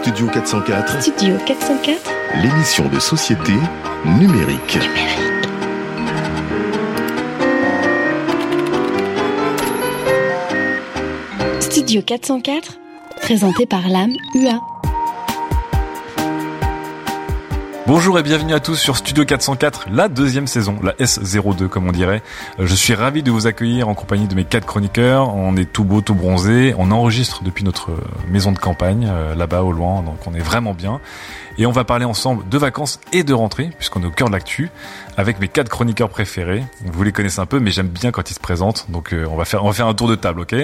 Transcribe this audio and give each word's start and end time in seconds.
Studio 0.00 0.28
404, 0.28 1.02
Studio 1.02 1.36
404 1.44 2.10
l'émission 2.42 2.88
de 2.88 2.98
société 2.98 3.52
numérique. 4.06 4.78
Studio 11.60 12.00
404 12.00 12.78
Présenté 13.20 13.66
par 13.66 13.86
l'âme 13.90 14.14
UA. 14.34 14.69
Bonjour 17.86 18.18
et 18.18 18.22
bienvenue 18.22 18.54
à 18.54 18.60
tous 18.60 18.76
sur 18.76 18.96
Studio 18.96 19.24
404, 19.24 19.86
la 19.90 20.08
deuxième 20.08 20.46
saison, 20.46 20.78
la 20.82 20.92
S02 20.92 21.66
comme 21.66 21.88
on 21.88 21.92
dirait. 21.92 22.22
Je 22.58 22.74
suis 22.74 22.94
ravi 22.94 23.22
de 23.22 23.30
vous 23.30 23.46
accueillir 23.46 23.88
en 23.88 23.94
compagnie 23.94 24.28
de 24.28 24.34
mes 24.34 24.44
quatre 24.44 24.66
chroniqueurs. 24.66 25.34
On 25.34 25.56
est 25.56 25.64
tout 25.64 25.82
beau, 25.82 26.00
tout 26.00 26.14
bronzé. 26.14 26.74
On 26.78 26.92
enregistre 26.92 27.42
depuis 27.42 27.64
notre 27.64 27.90
maison 28.28 28.52
de 28.52 28.58
campagne, 28.58 29.08
euh, 29.10 29.34
là-bas 29.34 29.62
au 29.62 29.72
loin, 29.72 30.02
donc 30.02 30.18
on 30.26 30.34
est 30.34 30.40
vraiment 30.40 30.72
bien. 30.74 31.00
Et 31.58 31.66
on 31.66 31.72
va 31.72 31.84
parler 31.84 32.04
ensemble 32.04 32.48
de 32.48 32.58
vacances 32.58 33.00
et 33.12 33.24
de 33.24 33.34
rentrée, 33.34 33.70
puisqu'on 33.76 34.02
est 34.02 34.06
au 34.06 34.10
cœur 34.10 34.28
de 34.28 34.34
l'actu, 34.34 34.70
avec 35.16 35.40
mes 35.40 35.48
quatre 35.48 35.68
chroniqueurs 35.68 36.10
préférés. 36.10 36.64
Vous 36.84 37.02
les 37.02 37.12
connaissez 37.12 37.40
un 37.40 37.46
peu, 37.46 37.58
mais 37.58 37.70
j'aime 37.72 37.88
bien 37.88 38.12
quand 38.12 38.30
ils 38.30 38.34
se 38.34 38.40
présentent. 38.40 38.86
Donc 38.90 39.12
euh, 39.12 39.26
on 39.30 39.36
va 39.36 39.44
faire, 39.44 39.64
on 39.64 39.68
va 39.68 39.72
faire 39.74 39.88
un 39.88 39.94
tour 39.94 40.08
de 40.08 40.14
table, 40.14 40.40
ok? 40.42 40.54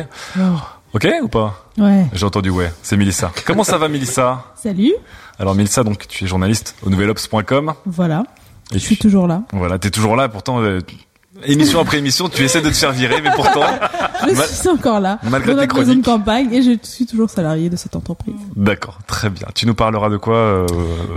Ok 0.94 1.08
ou 1.22 1.28
pas? 1.28 1.66
Ouais. 1.76 2.06
J'ai 2.12 2.24
entendu 2.24 2.48
ouais. 2.48 2.72
C'est 2.82 2.96
Mélissa. 2.96 3.30
Comment 3.44 3.64
ça 3.64 3.76
va, 3.76 3.88
Mélissa? 3.88 4.44
Salut. 4.54 4.94
Alors 5.38 5.54
Mélissa, 5.54 5.84
donc 5.84 6.06
tu 6.08 6.24
es 6.24 6.26
journaliste 6.26 6.74
au 6.84 6.90
nouvelops.com. 6.90 7.74
Voilà. 7.86 8.24
Et 8.72 8.74
Je 8.74 8.78
suis 8.78 8.96
tu- 8.96 9.02
toujours 9.02 9.26
là. 9.26 9.42
Voilà, 9.52 9.78
t'es 9.78 9.90
toujours 9.90 10.16
là. 10.16 10.28
Pourtant, 10.28 10.60
euh, 10.62 10.80
émission 11.44 11.78
après 11.80 11.98
émission, 11.98 12.28
tu 12.28 12.42
essaies 12.42 12.62
de 12.62 12.68
te 12.70 12.74
faire 12.74 12.90
virer, 12.92 13.20
mais 13.22 13.30
pourtant, 13.36 13.62
Je 14.28 14.34
suis 14.34 14.68
encore 14.68 14.98
là. 14.98 15.18
malgré 15.30 15.54
dans 15.54 15.60
tes 15.60 15.68
chroniques. 15.68 16.04
campagne 16.04 16.52
et 16.52 16.62
je 16.62 16.70
suis 16.82 17.06
toujours 17.06 17.28
salarié 17.30 17.68
de 17.70 17.76
cette 17.76 17.94
entreprise. 17.94 18.34
d'accord, 18.56 18.98
très 19.06 19.28
bien. 19.30 19.46
Tu 19.54 19.66
nous 19.66 19.74
parleras 19.74 20.08
de 20.08 20.16
quoi 20.16 20.34
euh, 20.36 20.66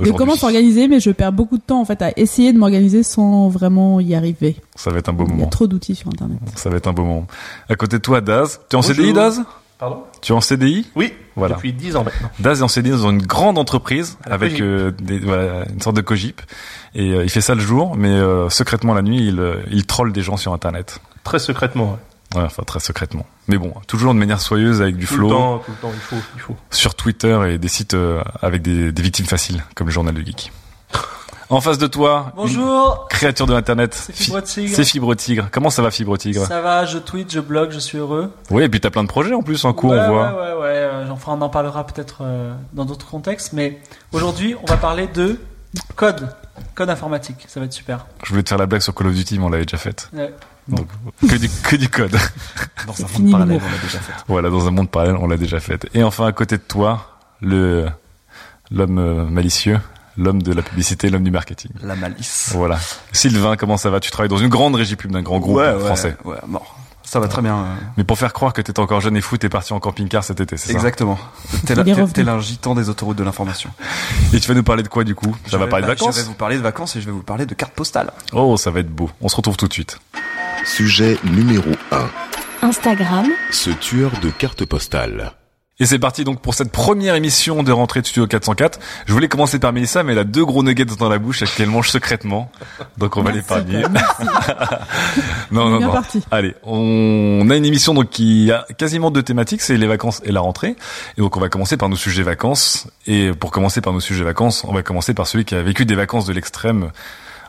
De 0.03 0.11
comment 0.11 0.35
s'organiser, 0.35 0.87
mais 0.89 0.99
je 0.99 1.09
perds 1.11 1.31
beaucoup 1.31 1.57
de 1.57 1.63
temps 1.63 1.79
en 1.81 1.85
fait 1.85 2.01
à 2.01 2.11
essayer 2.17 2.51
de 2.53 2.57
m'organiser 2.59 3.01
sans 3.03 3.47
vraiment 3.47 3.99
y 4.01 4.13
arriver. 4.13 4.57
Ça 4.75 4.91
va 4.91 4.99
être 4.99 5.09
un 5.09 5.13
beau 5.13 5.23
Il 5.25 5.29
y 5.29 5.33
a 5.33 5.35
moment. 5.37 5.49
trop 5.49 5.65
d'outils 5.65 5.95
sur 5.95 6.09
internet. 6.09 6.37
Ça 6.55 6.69
va 6.69 6.75
être 6.77 6.87
un 6.87 6.93
beau 6.93 7.03
moment. 7.05 7.25
À 7.69 7.75
côté 7.75 7.97
de 7.97 8.01
toi, 8.03 8.19
Daz. 8.21 8.59
Tu 8.69 8.75
es 8.75 8.77
en 8.77 8.81
Bonjour. 8.81 8.95
CDI, 8.95 9.13
Daz? 9.13 9.41
Pardon 9.79 10.03
Tu 10.21 10.33
es 10.33 10.35
en 10.35 10.41
CDI 10.41 10.85
Oui, 10.95 11.13
Voilà. 11.37 11.55
depuis 11.55 11.71
10 11.73 11.95
ans 11.95 12.03
maintenant. 12.03 12.29
Daz 12.39 12.59
est 12.59 12.63
en 12.63 12.67
CDI 12.67 12.91
dans 12.91 13.09
une 13.09 13.21
grande 13.25 13.57
entreprise 13.57 14.17
avec 14.25 14.59
euh, 14.59 14.91
des, 14.91 15.19
voilà, 15.19 15.63
une 15.71 15.81
sorte 15.81 15.95
de 15.95 16.01
cogip. 16.01 16.41
Et 16.95 17.13
euh, 17.13 17.23
il 17.23 17.29
fait 17.29 17.39
ça 17.41 17.55
le 17.55 17.61
jour, 17.61 17.95
mais 17.95 18.09
euh, 18.09 18.49
secrètement 18.49 18.93
la 18.93 19.01
nuit, 19.01 19.25
il, 19.27 19.39
euh, 19.39 19.61
il 19.71 19.85
troll 19.85 20.11
des 20.11 20.21
gens 20.21 20.35
sur 20.35 20.53
Internet. 20.53 20.99
Très 21.23 21.39
secrètement. 21.39 21.91
ouais. 21.91 21.97
Ouais, 22.35 22.43
enfin 22.43 22.61
très 22.63 22.79
secrètement. 22.79 23.25
Mais 23.47 23.57
bon, 23.57 23.73
toujours 23.87 24.13
de 24.13 24.19
manière 24.19 24.39
soyeuse 24.39 24.81
avec 24.83 24.97
du 24.97 25.07
Tout 25.07 25.15
flow. 25.15 25.29
le 25.29 25.33
temps, 25.33 25.57
tout 25.59 25.71
le 25.71 25.77
temps, 25.77 25.91
il 25.91 25.99
faut, 25.99 26.15
il 26.35 26.41
faut. 26.41 26.55
sur 26.69 26.93
Twitter 26.93 27.39
et 27.49 27.57
des 27.57 27.67
sites 27.69 27.95
euh, 27.95 28.21
avec 28.41 28.61
des, 28.61 28.91
des 28.91 29.01
victimes 29.01 29.25
faciles, 29.25 29.63
comme 29.73 29.87
le 29.87 29.93
journal 29.93 30.13
de 30.13 30.21
Geek. 30.21 30.51
En 31.51 31.61
face 31.61 31.79
de 31.79 31.87
toi, 31.87 32.31
Bonjour, 32.35 33.07
créature 33.09 33.47
de 33.47 33.55
Internet. 33.55 33.95
c'est 33.95 34.13
Fibre 34.15 34.39
Tigre. 34.41 34.75
C'est 34.75 34.83
Fibre 34.83 35.15
Tigre. 35.15 35.47
Comment 35.51 35.71
ça 35.71 35.81
va 35.81 35.89
Fibre 35.89 36.15
Tigre? 36.15 36.45
Ça 36.45 36.61
va, 36.61 36.85
je 36.85 36.99
tweet, 36.99 37.31
je 37.33 37.39
blog, 37.39 37.71
je 37.71 37.79
suis 37.79 37.97
heureux. 37.97 38.31
Oui, 38.51 38.61
et 38.63 38.69
puis 38.69 38.79
t'as 38.79 38.91
plein 38.91 39.01
de 39.03 39.07
projets 39.07 39.33
en 39.33 39.41
plus 39.41 39.65
en 39.65 39.73
cours, 39.73 39.91
ouais, 39.91 39.99
on 39.99 40.07
voit. 40.13 40.27
Ouais, 40.29 40.37
ouais, 40.37 40.61
ouais. 40.61 40.67
euh, 40.75 41.09
Enfin, 41.09 41.31
on 41.35 41.41
en 41.41 41.49
parlera 41.49 41.87
peut-être 41.87 42.19
euh, 42.21 42.53
dans 42.73 42.85
d'autres 42.85 43.07
contextes, 43.07 43.53
mais 43.53 43.79
aujourd'hui, 44.11 44.55
on 44.61 44.65
va 44.67 44.77
parler 44.77 45.07
de 45.07 45.39
code, 45.95 46.29
code 46.75 46.91
informatique. 46.91 47.45
Ça 47.47 47.59
va 47.59 47.65
être 47.65 47.73
super. 47.73 48.05
Je 48.23 48.29
voulais 48.29 48.43
te 48.43 48.49
faire 48.49 48.59
la 48.59 48.67
blague 48.67 48.81
sur 48.81 48.93
Call 48.93 49.07
of 49.07 49.15
Duty, 49.15 49.39
mais 49.39 49.45
on 49.45 49.49
l'avait 49.49 49.65
déjà 49.65 49.77
faite. 49.77 50.07
Ouais. 50.13 50.31
Donc, 50.67 50.87
que 51.27 51.35
du, 51.35 51.49
que 51.49 51.75
du 51.77 51.89
code. 51.89 52.11
Dans 52.85 52.93
un 53.03 53.07
monde 53.19 53.31
parallèle, 53.31 53.59
on 53.59 53.71
l'a 53.71 53.77
déjà 53.83 53.97
fait. 53.99 54.13
voilà, 54.27 54.49
dans 54.51 54.67
un 54.67 54.71
monde 54.71 54.89
parallèle, 54.91 55.15
on 55.19 55.27
l'a 55.27 55.37
déjà 55.37 55.59
faite. 55.59 55.87
Et 55.95 56.03
enfin, 56.03 56.27
à 56.27 56.31
côté 56.31 56.57
de 56.57 56.61
toi, 56.61 57.07
le 57.41 57.87
l'homme 58.69 58.99
euh, 58.99 59.25
malicieux, 59.25 59.79
l'homme 60.19 60.41
de 60.43 60.53
la 60.53 60.61
publicité, 60.61 61.09
l'homme 61.09 61.23
du 61.23 61.31
marketing. 61.31 61.71
La 61.83 61.95
malice. 61.95 62.49
Voilà. 62.53 62.77
Sylvain, 63.11 63.55
comment 63.55 63.77
ça 63.77 63.89
va? 63.89 63.99
Tu 63.99 64.11
travailles 64.11 64.29
dans 64.29 64.37
une 64.37 64.49
grande 64.49 64.75
régie 64.75 64.95
pub 64.95 65.11
d'un 65.11 65.21
grand 65.21 65.39
groupe 65.39 65.57
ouais, 65.57 65.73
ouais, 65.73 65.79
français. 65.79 66.15
Ouais, 66.25 66.37
mort. 66.47 66.75
Ça 67.03 67.19
va 67.19 67.27
très 67.27 67.41
bien. 67.41 67.57
euh, 67.57 67.75
Mais 67.97 68.03
pour 68.03 68.19
faire 68.19 68.33
croire 68.33 68.53
que 68.53 68.61
t'étais 68.61 68.79
encore 68.79 69.01
jeune 69.01 69.17
et 69.17 69.21
fou, 69.21 69.35
t'es 69.37 69.49
parti 69.49 69.73
en 69.73 69.79
camping-car 69.79 70.23
cet 70.23 70.41
été, 70.41 70.57
c'est 70.57 70.67
ça? 70.67 70.73
Exactement. 70.73 71.17
T'es 71.65 71.73
un 72.29 72.39
gitan 72.39 72.75
des 72.75 72.87
autoroutes 72.89 73.17
de 73.17 73.23
l'information. 73.23 73.71
Et 74.31 74.39
tu 74.39 74.47
vas 74.47 74.53
nous 74.53 74.61
parler 74.61 74.83
de 74.83 74.89
quoi 74.89 75.03
du 75.03 75.15
coup? 75.15 75.35
Ça 75.47 75.57
va 75.57 75.65
parler 75.65 75.81
de 75.83 75.87
bah, 75.87 75.93
vacances? 75.95 76.17
Je 76.17 76.21
vais 76.21 76.27
vous 76.27 76.33
parler 76.35 76.57
de 76.57 76.61
vacances 76.61 76.95
et 76.97 77.01
je 77.01 77.07
vais 77.07 77.11
vous 77.11 77.23
parler 77.23 77.47
de 77.47 77.55
cartes 77.55 77.73
postales. 77.73 78.11
Oh, 78.31 78.57
ça 78.57 78.69
va 78.69 78.81
être 78.81 78.91
beau. 78.93 79.09
On 79.21 79.29
se 79.29 79.35
retrouve 79.35 79.57
tout 79.57 79.67
de 79.67 79.73
suite. 79.73 79.97
Sujet 80.65 81.17
numéro 81.23 81.71
1. 81.91 82.67
Instagram, 82.67 83.25
Ce 83.49 83.71
tueur 83.71 84.11
de 84.21 84.29
cartes 84.29 84.65
postales. 84.65 85.31
Et 85.81 85.85
c'est 85.85 85.99
parti 85.99 86.25
donc 86.25 86.41
pour 86.41 86.55
cette 86.55 86.73
première 86.73 87.15
émission 87.15 87.63
de 87.63 87.71
rentrée 87.71 88.01
de 88.01 88.05
Studio 88.05 88.27
404. 88.27 88.79
Je 89.05 89.13
voulais 89.13 89.29
commencer 89.29 89.59
par 89.59 89.71
Mélissa, 89.71 90.03
mais 90.03 90.11
elle 90.11 90.19
a 90.19 90.23
deux 90.25 90.43
gros 90.43 90.61
nuggets 90.61 90.83
dans 90.83 91.07
la 91.07 91.19
bouche 91.19 91.41
qu'elle 91.55 91.69
mange 91.69 91.89
secrètement. 91.89 92.51
Donc 92.97 93.15
on 93.15 93.21
va 93.21 93.31
l'épargner. 93.31 93.83
Non, 95.51 95.69
non, 95.69 95.79
non. 95.79 95.91
parti. 95.91 96.21
Allez, 96.29 96.53
on 96.63 97.47
a 97.49 97.55
une 97.55 97.65
émission 97.65 97.93
donc 97.93 98.09
qui 98.09 98.51
a 98.51 98.65
quasiment 98.77 99.09
deux 99.09 99.23
thématiques, 99.23 99.61
c'est 99.61 99.77
les 99.77 99.87
vacances 99.87 100.21
et 100.23 100.31
la 100.31 100.41
rentrée. 100.41 100.75
Et 101.17 101.21
donc 101.21 101.35
on 101.37 101.39
va 101.39 101.49
commencer 101.49 101.75
par 101.75 101.89
nos 101.89 101.95
sujets 101.95 102.23
vacances. 102.23 102.87
Et 103.07 103.31
pour 103.31 103.51
commencer 103.51 103.81
par 103.81 103.93
nos 103.93 103.99
sujets 103.99 104.23
vacances, 104.23 104.63
on 104.67 104.73
va 104.73 104.83
commencer 104.83 105.13
par 105.13 105.27
celui 105.27 105.45
qui 105.45 105.55
a 105.55 105.63
vécu 105.63 105.85
des 105.85 105.95
vacances 105.95 106.25
de 106.25 106.33
l'extrême 106.33 106.91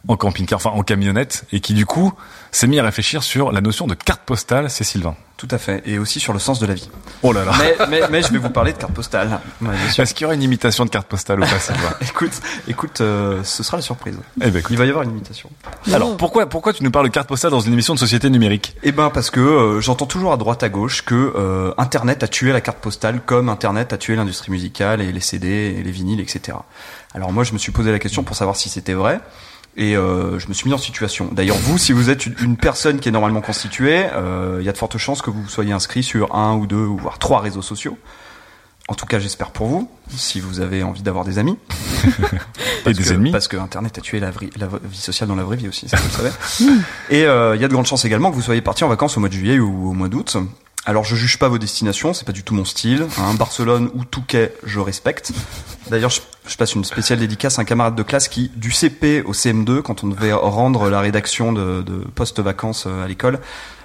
en 0.08 0.16
camping-car, 0.16 0.56
enfin 0.56 0.70
en 0.70 0.82
camionnette, 0.82 1.44
et 1.52 1.60
qui 1.60 1.74
du 1.74 1.86
coup 1.86 2.12
s'est 2.52 2.66
mis 2.66 2.78
à 2.78 2.82
réfléchir 2.82 3.22
sur 3.22 3.52
la 3.52 3.60
notion 3.60 3.86
de 3.86 3.94
carte 3.94 4.22
postale. 4.22 4.70
C'est 4.70 4.84
Sylvain. 4.84 5.14
Tout 5.40 5.48
à 5.50 5.56
fait. 5.56 5.82
Et 5.86 5.98
aussi 5.98 6.20
sur 6.20 6.34
le 6.34 6.38
sens 6.38 6.60
de 6.60 6.66
la 6.66 6.74
vie. 6.74 6.90
Oh 7.22 7.32
là 7.32 7.46
là. 7.46 7.52
Mais, 7.58 7.74
mais, 7.88 8.00
mais 8.10 8.22
je 8.22 8.30
vais 8.30 8.36
vous 8.36 8.50
parler 8.50 8.74
de. 8.74 8.78
Ouais, 8.84 9.30
bien 9.60 9.90
sûr. 9.90 10.02
Est-ce 10.02 10.12
qu'il 10.12 10.24
y 10.24 10.26
aura 10.26 10.34
une 10.34 10.42
imitation 10.42 10.84
de 10.84 10.90
carte 10.90 11.08
postale 11.08 11.40
ou 11.40 11.44
pas, 11.44 11.58
Sylvain? 11.58 11.94
Écoute, 12.02 12.32
écoute, 12.68 13.00
euh, 13.00 13.42
ce 13.42 13.62
sera 13.62 13.78
la 13.78 13.82
surprise. 13.82 14.16
Eh 14.36 14.50
ben, 14.50 14.58
écoute. 14.58 14.70
Il 14.70 14.76
va 14.76 14.84
y 14.84 14.90
avoir 14.90 15.04
une 15.04 15.12
imitation. 15.12 15.48
Alors 15.90 16.14
pourquoi 16.18 16.46
pourquoi 16.46 16.74
tu 16.74 16.84
nous 16.84 16.90
parles 16.90 17.06
de 17.06 17.12
carte 17.12 17.26
postale 17.26 17.52
dans 17.52 17.60
une 17.60 17.72
émission 17.72 17.94
de 17.94 17.98
société 17.98 18.28
numérique? 18.28 18.76
Eh 18.82 18.92
ben 18.92 19.08
parce 19.08 19.30
que 19.30 19.40
euh, 19.40 19.80
j'entends 19.80 20.04
toujours 20.04 20.32
à 20.34 20.36
droite 20.36 20.62
à 20.62 20.68
gauche 20.68 21.06
que 21.06 21.32
euh, 21.34 21.72
Internet 21.78 22.22
a 22.22 22.28
tué 22.28 22.52
la 22.52 22.60
carte 22.60 22.78
postale 22.78 23.20
comme 23.24 23.48
Internet 23.48 23.94
a 23.94 23.96
tué 23.96 24.16
l'industrie 24.16 24.50
musicale 24.50 25.00
et 25.00 25.10
les 25.10 25.20
CD 25.20 25.48
et 25.78 25.82
les 25.82 25.90
vinyles, 25.90 26.20
etc. 26.20 26.58
Alors 27.14 27.32
moi 27.32 27.44
je 27.44 27.54
me 27.54 27.58
suis 27.58 27.72
posé 27.72 27.90
la 27.90 27.98
question 27.98 28.24
pour 28.24 28.36
savoir 28.36 28.56
si 28.56 28.68
c'était 28.68 28.92
vrai. 28.92 29.20
Et 29.76 29.96
euh, 29.96 30.38
je 30.38 30.48
me 30.48 30.52
suis 30.52 30.68
mis 30.68 30.74
en 30.74 30.78
situation. 30.78 31.28
D'ailleurs, 31.32 31.56
vous, 31.56 31.78
si 31.78 31.92
vous 31.92 32.10
êtes 32.10 32.26
une- 32.26 32.56
personne 32.56 32.98
qui 32.98 33.08
est 33.08 33.12
normalement 33.12 33.40
constituée, 33.40 34.04
euh, 34.14 34.58
il 34.60 34.66
y 34.66 34.68
a 34.68 34.72
de 34.72 34.78
fortes 34.78 34.98
chances 34.98 35.22
que 35.22 35.30
vous 35.30 35.48
soyez 35.48 35.72
inscrit 35.72 36.02
sur 36.02 36.34
un 36.34 36.54
ou 36.54 36.66
deux 36.66 36.84
ou 36.84 36.96
voire 36.96 37.18
trois 37.18 37.40
réseaux 37.40 37.62
sociaux. 37.62 37.96
En 38.88 38.94
tout 38.94 39.06
cas, 39.06 39.20
j'espère 39.20 39.52
pour 39.52 39.68
vous, 39.68 39.88
si 40.08 40.40
vous 40.40 40.58
avez 40.58 40.82
envie 40.82 41.02
d'avoir 41.02 41.24
des 41.24 41.38
amis. 41.38 41.56
et 42.04 42.04
Parce 42.82 42.96
des 42.96 43.04
que, 43.04 43.08
ennemis 43.10 43.30
Parce 43.30 43.46
que 43.46 43.56
Internet 43.56 43.96
a 43.98 44.00
tué 44.00 44.18
la, 44.18 44.30
vie 44.32 44.98
sociale 44.98 45.28
dans 45.28 45.36
la 45.36 45.44
vraie 45.44 45.56
vie 45.56 45.68
aussi, 45.68 45.88
ça 45.88 45.96
vous 45.96 46.08
le 46.08 46.10
savez. 46.10 46.74
Et 47.10 47.24
euh, 47.24 47.54
il 47.54 47.62
y 47.62 47.64
a 47.64 47.68
de 47.68 47.72
grandes 47.72 47.86
chances 47.86 48.04
également 48.04 48.30
que 48.30 48.34
vous 48.34 48.42
soyez 48.42 48.60
parti 48.62 48.82
en 48.82 48.88
vacances 48.88 49.16
au 49.16 49.20
mois 49.20 49.28
de 49.28 49.34
juillet 49.34 49.60
ou 49.60 49.90
au 49.90 49.92
mois 49.92 50.08
d'août. 50.08 50.36
Alors 50.90 51.04
je 51.04 51.14
juge 51.14 51.38
pas 51.38 51.46
vos 51.46 51.58
destinations, 51.58 52.12
c'est 52.12 52.24
pas 52.24 52.32
du 52.32 52.42
tout 52.42 52.52
mon 52.52 52.64
style. 52.64 53.06
Hein. 53.16 53.34
Barcelone 53.34 53.92
ou 53.94 54.04
Touquet, 54.04 54.52
je 54.64 54.80
respecte. 54.80 55.30
D'ailleurs, 55.88 56.10
je, 56.10 56.20
je 56.48 56.56
passe 56.56 56.74
une 56.74 56.82
spéciale 56.82 57.20
dédicace 57.20 57.60
à 57.60 57.62
un 57.62 57.64
camarade 57.64 57.94
de 57.94 58.02
classe 58.02 58.26
qui, 58.26 58.50
du 58.56 58.72
CP 58.72 59.22
au 59.22 59.32
CM2, 59.32 59.82
quand 59.82 60.02
on 60.02 60.08
devait 60.08 60.32
rendre 60.32 60.90
la 60.90 60.98
rédaction 60.98 61.52
de, 61.52 61.82
de 61.82 61.98
post-vacances 62.16 62.86
euh, 62.88 63.04
à 63.04 63.06
l'école, 63.06 63.38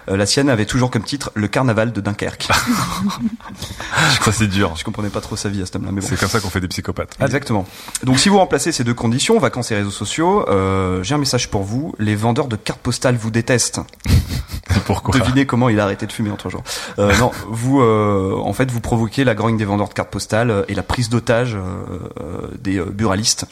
euh, 0.09 0.17
la 0.17 0.25
sienne 0.25 0.49
avait 0.49 0.65
toujours 0.65 0.91
comme 0.91 1.03
titre 1.03 1.31
Le 1.35 1.47
Carnaval 1.47 1.91
de 1.91 2.01
Dunkerque. 2.01 2.47
Ça 4.21 4.31
c'est 4.31 4.47
dur. 4.47 4.75
je 4.75 4.83
comprenais 4.83 5.09
pas 5.09 5.21
trop 5.21 5.35
sa 5.35 5.49
vie 5.49 5.61
à 5.61 5.65
ce 5.65 5.75
homme-là, 5.77 5.91
mais 5.91 6.01
bon. 6.01 6.07
C'est 6.07 6.19
comme 6.19 6.29
ça 6.29 6.39
qu'on 6.39 6.49
fait 6.49 6.61
des 6.61 6.67
psychopathes. 6.67 7.15
Exactement. 7.21 7.65
Donc 8.03 8.19
si 8.19 8.29
vous 8.29 8.37
remplacez 8.37 8.71
ces 8.71 8.83
deux 8.83 8.93
conditions, 8.93 9.39
vacances 9.39 9.71
et 9.71 9.75
réseaux 9.75 9.91
sociaux, 9.91 10.47
euh, 10.49 11.03
j'ai 11.03 11.15
un 11.15 11.19
message 11.19 11.49
pour 11.49 11.63
vous. 11.63 11.93
Les 11.99 12.15
vendeurs 12.15 12.47
de 12.47 12.55
cartes 12.55 12.81
postales 12.81 13.15
vous 13.15 13.31
détestent. 13.31 13.81
Pourquoi 14.85 15.17
Devinez 15.17 15.45
comment 15.45 15.69
il 15.69 15.79
a 15.79 15.83
arrêté 15.83 16.05
de 16.05 16.11
fumer 16.11 16.31
en 16.31 16.35
trois 16.35 16.51
jours. 16.51 16.63
Euh, 16.99 17.15
non, 17.17 17.31
vous, 17.47 17.81
euh, 17.81 18.35
en 18.37 18.53
fait, 18.53 18.69
vous 18.71 18.81
provoquez 18.81 19.23
la 19.23 19.35
grogne 19.35 19.57
des 19.57 19.65
vendeurs 19.65 19.89
de 19.89 19.93
cartes 19.93 20.09
postales 20.09 20.65
et 20.67 20.75
la 20.75 20.83
prise 20.83 21.09
d'otage 21.09 21.55
euh, 21.55 22.47
des 22.59 22.79
buralistes. 22.79 23.45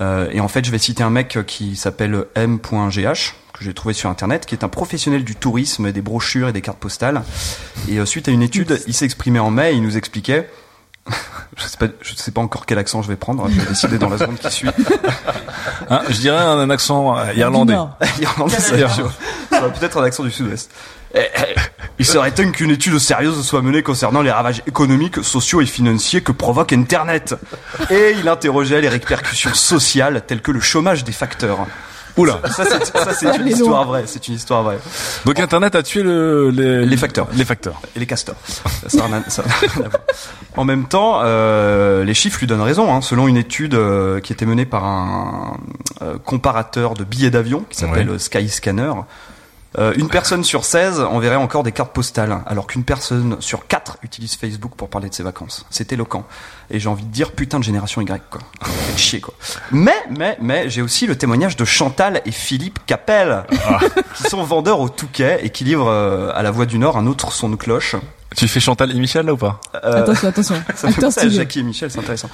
Euh, 0.00 0.28
et 0.32 0.40
en 0.40 0.48
fait, 0.48 0.64
je 0.64 0.70
vais 0.70 0.78
citer 0.78 1.02
un 1.02 1.10
mec 1.10 1.38
qui 1.46 1.76
s'appelle 1.76 2.26
m.gh 2.34 3.34
que 3.52 3.64
j'ai 3.64 3.74
trouvé 3.74 3.94
sur 3.94 4.08
internet, 4.08 4.46
qui 4.46 4.54
est 4.54 4.64
un 4.64 4.68
professionnel 4.68 5.24
du 5.24 5.34
tourisme, 5.34 5.92
des 5.92 6.00
brochures 6.00 6.48
et 6.48 6.52
des 6.52 6.62
cartes 6.62 6.78
postales. 6.78 7.22
Et 7.88 7.98
euh, 7.98 8.06
suite 8.06 8.28
à 8.28 8.30
une 8.30 8.42
étude, 8.42 8.80
il 8.86 8.94
s'est 8.94 9.04
exprimé 9.04 9.38
en 9.38 9.50
mai, 9.50 9.72
et 9.72 9.76
il 9.76 9.82
nous 9.82 9.96
expliquait. 9.96 10.48
je 11.56 11.64
sais 11.64 11.76
pas, 11.76 11.86
je 12.00 12.14
sais 12.14 12.30
pas 12.30 12.40
encore 12.40 12.66
quel 12.66 12.78
accent 12.78 13.02
je 13.02 13.08
vais 13.08 13.16
prendre. 13.16 13.48
Je 13.48 13.60
vais 13.60 13.66
décider 13.66 13.98
dans 13.98 14.08
la 14.08 14.18
seconde 14.18 14.38
qui 14.38 14.50
suit. 14.50 14.68
Hein, 15.88 16.02
je 16.08 16.20
dirais 16.20 16.38
un, 16.38 16.58
un 16.58 16.70
accent 16.70 17.18
euh, 17.18 17.32
irlandais. 17.34 17.74
Irlandais, 18.20 18.60
ça 18.60 18.76
va 18.76 18.88
ça 18.88 19.60
va 19.60 19.70
peut-être 19.70 20.00
un 20.00 20.04
accent 20.04 20.22
du 20.22 20.30
sud-ouest. 20.30 20.70
Eh, 21.14 21.18
eh, 21.18 21.54
Il 22.00 22.06
serait 22.06 22.30
temps 22.30 22.50
qu'une 22.50 22.70
étude 22.70 22.98
sérieuse 22.98 23.42
soit 23.42 23.60
menée 23.60 23.82
concernant 23.82 24.22
les 24.22 24.30
ravages 24.30 24.62
économiques, 24.66 25.22
sociaux 25.22 25.60
et 25.60 25.66
financiers 25.66 26.22
que 26.22 26.32
provoque 26.32 26.72
Internet. 26.72 27.34
Et 27.90 28.14
il 28.18 28.26
interrogeait 28.26 28.80
les 28.80 28.88
répercussions 28.88 29.52
sociales 29.52 30.22
telles 30.26 30.40
que 30.40 30.50
le 30.50 30.60
chômage 30.60 31.04
des 31.04 31.12
facteurs. 31.12 31.66
Oula. 32.16 32.40
Ça, 32.56 32.64
c'est, 32.64 32.86
ça, 32.86 33.12
c'est 33.12 33.36
une 33.36 33.48
histoire 33.48 33.84
vraie. 33.84 34.04
C'est 34.06 34.28
une 34.28 34.34
histoire 34.34 34.62
vraie. 34.62 34.78
Donc 35.26 35.38
Internet 35.38 35.74
a 35.74 35.82
tué 35.82 36.02
le, 36.02 36.48
les, 36.48 36.86
Les 36.86 36.96
facteurs. 36.96 37.28
Les 37.34 37.44
facteurs. 37.44 37.82
Et 37.94 37.98
les 38.00 38.06
castors. 38.06 38.36
Ça, 38.88 38.88
ça. 39.28 39.44
En 40.56 40.64
même 40.64 40.88
temps, 40.88 41.20
euh, 41.22 42.02
les 42.02 42.14
chiffres 42.14 42.40
lui 42.40 42.46
donnent 42.46 42.62
raison. 42.62 42.94
Hein. 42.94 43.02
Selon 43.02 43.28
une 43.28 43.36
étude 43.36 43.74
euh, 43.74 44.20
qui 44.20 44.32
était 44.32 44.46
menée 44.46 44.64
par 44.64 44.86
un 44.86 45.58
euh, 46.00 46.16
comparateur 46.24 46.94
de 46.94 47.04
billets 47.04 47.30
d'avion 47.30 47.64
qui 47.68 47.76
s'appelle 47.76 48.08
Ouais. 48.08 48.18
Skyscanner, 48.18 48.92
euh, 49.78 49.92
une 49.96 50.08
personne 50.08 50.42
sur 50.42 50.64
16 50.64 51.00
enverrait 51.00 51.36
encore 51.36 51.62
des 51.62 51.70
cartes 51.70 51.92
postales, 51.92 52.42
alors 52.46 52.66
qu'une 52.66 52.82
personne 52.82 53.36
sur 53.40 53.68
4 53.68 53.98
utilise 54.02 54.34
Facebook 54.34 54.72
pour 54.76 54.88
parler 54.88 55.08
de 55.08 55.14
ses 55.14 55.22
vacances. 55.22 55.64
C'est 55.70 55.92
éloquent. 55.92 56.24
Et 56.70 56.80
j'ai 56.80 56.88
envie 56.88 57.04
de 57.04 57.10
dire 57.12 57.32
putain 57.32 57.58
de 57.60 57.64
génération 57.64 58.00
Y, 58.00 58.22
quoi. 58.30 58.40
Faites 58.62 58.98
chier, 58.98 59.20
quoi. 59.20 59.34
Mais, 59.70 59.94
mais, 60.10 60.36
mais, 60.40 60.68
j'ai 60.68 60.82
aussi 60.82 61.06
le 61.06 61.16
témoignage 61.16 61.56
de 61.56 61.64
Chantal 61.64 62.20
et 62.24 62.32
Philippe 62.32 62.80
Capel, 62.86 63.44
qui 64.16 64.24
sont 64.24 64.42
vendeurs 64.42 64.80
au 64.80 64.88
Touquet 64.88 65.40
et 65.42 65.50
qui 65.50 65.62
livrent 65.64 65.88
euh, 65.88 66.32
à 66.34 66.42
la 66.42 66.50
Voix 66.50 66.66
du 66.66 66.78
Nord 66.78 66.96
un 66.96 67.06
autre 67.06 67.32
son 67.32 67.48
de 67.48 67.56
cloche. 67.56 67.94
Tu 68.36 68.48
fais 68.48 68.60
Chantal 68.60 68.90
et 68.90 68.98
Michel 68.98 69.26
là 69.26 69.32
ou 69.32 69.36
pas? 69.36 69.60
Euh, 69.84 70.02
Attention, 70.02 70.28
attention. 70.28 70.62
ça 70.74 70.90
fait 70.90 71.00
penser 71.00 71.20
à. 71.20 71.28
Jackie 71.28 71.60
et 71.60 71.62
Michel, 71.64 71.90
c'est 71.90 71.98
intéressant. 71.98 72.30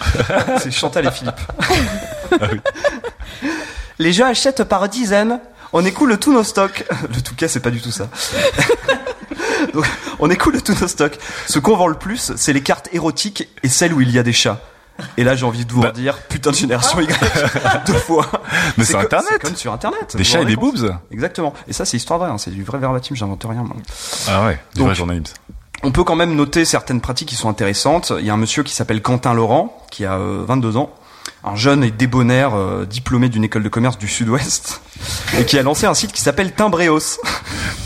c'est 0.58 0.70
Chantal 0.70 1.06
et 1.06 1.10
Philippe. 1.10 1.40
Ah 2.38 2.48
Les 3.98 4.12
gens 4.12 4.26
achètent 4.26 4.64
par 4.64 4.88
dizaines. 4.88 5.40
On 5.78 5.84
écoule 5.84 6.16
tous 6.18 6.32
nos 6.32 6.42
stocks. 6.42 6.84
Le 7.14 7.20
Touquet, 7.20 7.48
c'est 7.48 7.60
pas 7.60 7.70
du 7.70 7.80
tout 7.82 7.90
ça. 7.90 8.08
Donc, 9.74 9.84
on 10.18 10.30
écoule 10.30 10.62
tous 10.62 10.80
nos 10.80 10.88
stocks. 10.88 11.18
Ce 11.48 11.58
qu'on 11.58 11.76
vend 11.76 11.86
le 11.88 11.94
plus, 11.96 12.32
c'est 12.36 12.52
les 12.52 12.62
cartes 12.62 12.88
érotiques 12.92 13.48
et 13.62 13.68
celles 13.68 13.92
où 13.92 14.00
il 14.00 14.10
y 14.10 14.18
a 14.18 14.22
des 14.22 14.32
chats. 14.32 14.60
Et 15.18 15.24
là, 15.24 15.36
j'ai 15.36 15.44
envie 15.44 15.66
de 15.66 15.72
vous 15.72 15.82
Bah. 15.82 15.90
dire, 15.90 16.16
putain 16.16 16.50
de 16.52 16.56
génération 16.56 16.98
Y, 17.00 17.08
deux 17.86 17.92
fois. 17.92 18.26
Mais 18.78 18.86
co- 18.86 18.96
Internet. 18.96 19.28
C'est 19.32 19.42
comme 19.42 19.56
sur 19.56 19.72
Internet. 19.74 20.16
Des 20.16 20.24
chats 20.24 20.40
et 20.40 20.46
des 20.46 20.56
boobs 20.56 20.96
Exactement. 21.10 21.52
Et 21.68 21.74
ça, 21.74 21.84
c'est 21.84 21.98
histoire 21.98 22.18
vraie, 22.18 22.30
hein. 22.30 22.38
c'est 22.38 22.50
du 22.50 22.64
vrai 22.64 22.78
verbatim, 22.78 23.14
j'invente 23.14 23.44
rien. 23.46 23.62
moi. 23.62 23.76
Ah 24.28 24.46
ouais, 24.46 24.58
du 24.72 24.78
Donc- 24.78 24.86
vrai 24.88 24.94
journalisme. 24.96 25.34
On 25.82 25.92
peut 25.92 26.04
quand 26.04 26.16
même 26.16 26.34
noter 26.34 26.64
certaines 26.64 27.02
pratiques 27.02 27.28
qui 27.28 27.36
sont 27.36 27.50
intéressantes. 27.50 28.10
Il 28.18 28.24
y 28.24 28.30
a 28.30 28.32
un 28.32 28.38
monsieur 28.38 28.62
qui 28.62 28.72
s'appelle 28.72 29.02
Quentin 29.02 29.34
Laurent, 29.34 29.84
qui 29.90 30.06
a 30.06 30.14
euh, 30.14 30.42
22 30.48 30.78
ans, 30.78 30.90
un 31.46 31.54
jeune 31.54 31.84
et 31.84 31.90
débonnaire 31.90 32.54
euh, 32.54 32.84
diplômé 32.84 33.28
d'une 33.28 33.44
école 33.44 33.62
de 33.62 33.68
commerce 33.68 33.98
du 33.98 34.08
Sud-Ouest, 34.08 34.80
et 35.38 35.44
qui 35.44 35.58
a 35.58 35.62
lancé 35.62 35.86
un 35.86 35.94
site 35.94 36.12
qui 36.12 36.20
s'appelle 36.20 36.52
Timbreos. 36.52 37.18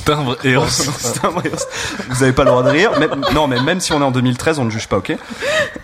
Timbre 0.05 0.39
et 0.45 0.57
os. 0.57 0.89
Timbreos. 1.21 1.67
Vous 2.09 2.23
avez 2.23 2.33
pas 2.33 2.45
le 2.45 2.51
droit 2.51 2.63
de 2.63 2.71
rire. 2.71 2.93
non, 3.35 3.47
mais 3.47 3.61
même 3.61 3.81
si 3.81 3.93
on 3.93 4.01
est 4.01 4.05
en 4.05 4.11
2013, 4.11 4.59
on 4.59 4.65
ne 4.65 4.71
juge 4.71 4.89
pas, 4.89 4.97
ok? 4.97 5.15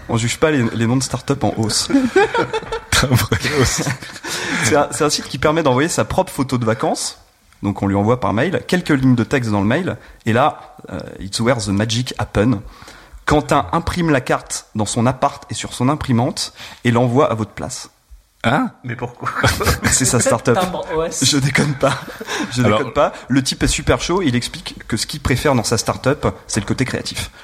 On 0.09 0.17
juge 0.17 0.39
pas 0.39 0.51
les, 0.51 0.65
les 0.75 0.87
noms 0.87 0.97
de 0.97 1.03
start-up 1.03 1.45
en 1.45 1.53
hausse. 1.59 1.89
Timbre 2.91 3.29
et 3.33 3.61
os. 3.61 3.83
C'est 4.65 4.77
un, 4.77 4.89
c'est 4.91 5.05
un 5.05 5.11
site 5.11 5.29
qui 5.29 5.39
permet 5.39 5.63
d'envoyer 5.63 5.89
sa 5.89 6.05
propre 6.05 6.33
photo 6.33 6.57
de 6.57 6.65
vacances. 6.65 7.19
Donc 7.63 7.83
on 7.83 7.87
lui 7.87 7.95
envoie 7.95 8.21
par 8.21 8.33
mail 8.33 8.63
quelques 8.67 8.91
lignes 8.91 9.15
de 9.15 9.25
texte 9.25 9.51
dans 9.51 9.61
le 9.61 9.67
mail. 9.67 9.97
Et 10.25 10.33
là, 10.33 10.77
euh, 10.91 10.99
it's 11.21 11.41
where 11.41 11.59
the 11.59 11.69
magic 11.69 12.15
happen. 12.19 12.61
Quentin 13.27 13.67
imprime 13.73 14.11
la 14.11 14.21
carte 14.21 14.67
dans 14.75 14.87
son 14.87 15.05
appart 15.05 15.45
et 15.51 15.55
sur 15.55 15.73
son 15.75 15.89
imprimante 15.89 16.53
et 16.85 16.91
l'envoie 16.93 17.31
à 17.31 17.35
votre 17.35 17.51
place. 17.51 17.91
Hein? 18.45 18.71
Mais 18.85 18.95
pourquoi? 18.95 19.29
C'est 19.91 20.05
sa 20.05 20.21
start-up. 20.21 20.57
Je 21.23 21.37
déconne 21.39 21.75
pas. 21.75 21.99
Je 22.53 22.63
Alors- 22.63 22.79
déconne 22.79 22.93
pas. 22.95 23.13
Le 23.27 23.43
type 23.43 23.65
est 23.65 23.67
super 23.69 24.01
chaud. 24.01 24.23
Il 24.23 24.37
explique 24.37 24.77
que 24.87 24.97
ce 24.97 25.07
qu'il 25.07 25.19
préfère 25.21 25.57
dans 25.57 25.65
sa 25.65 25.77
start-up, 25.79 26.27
c'est 26.47 26.61
le 26.61 26.67
côté 26.67 26.85
créatif. 26.85 27.31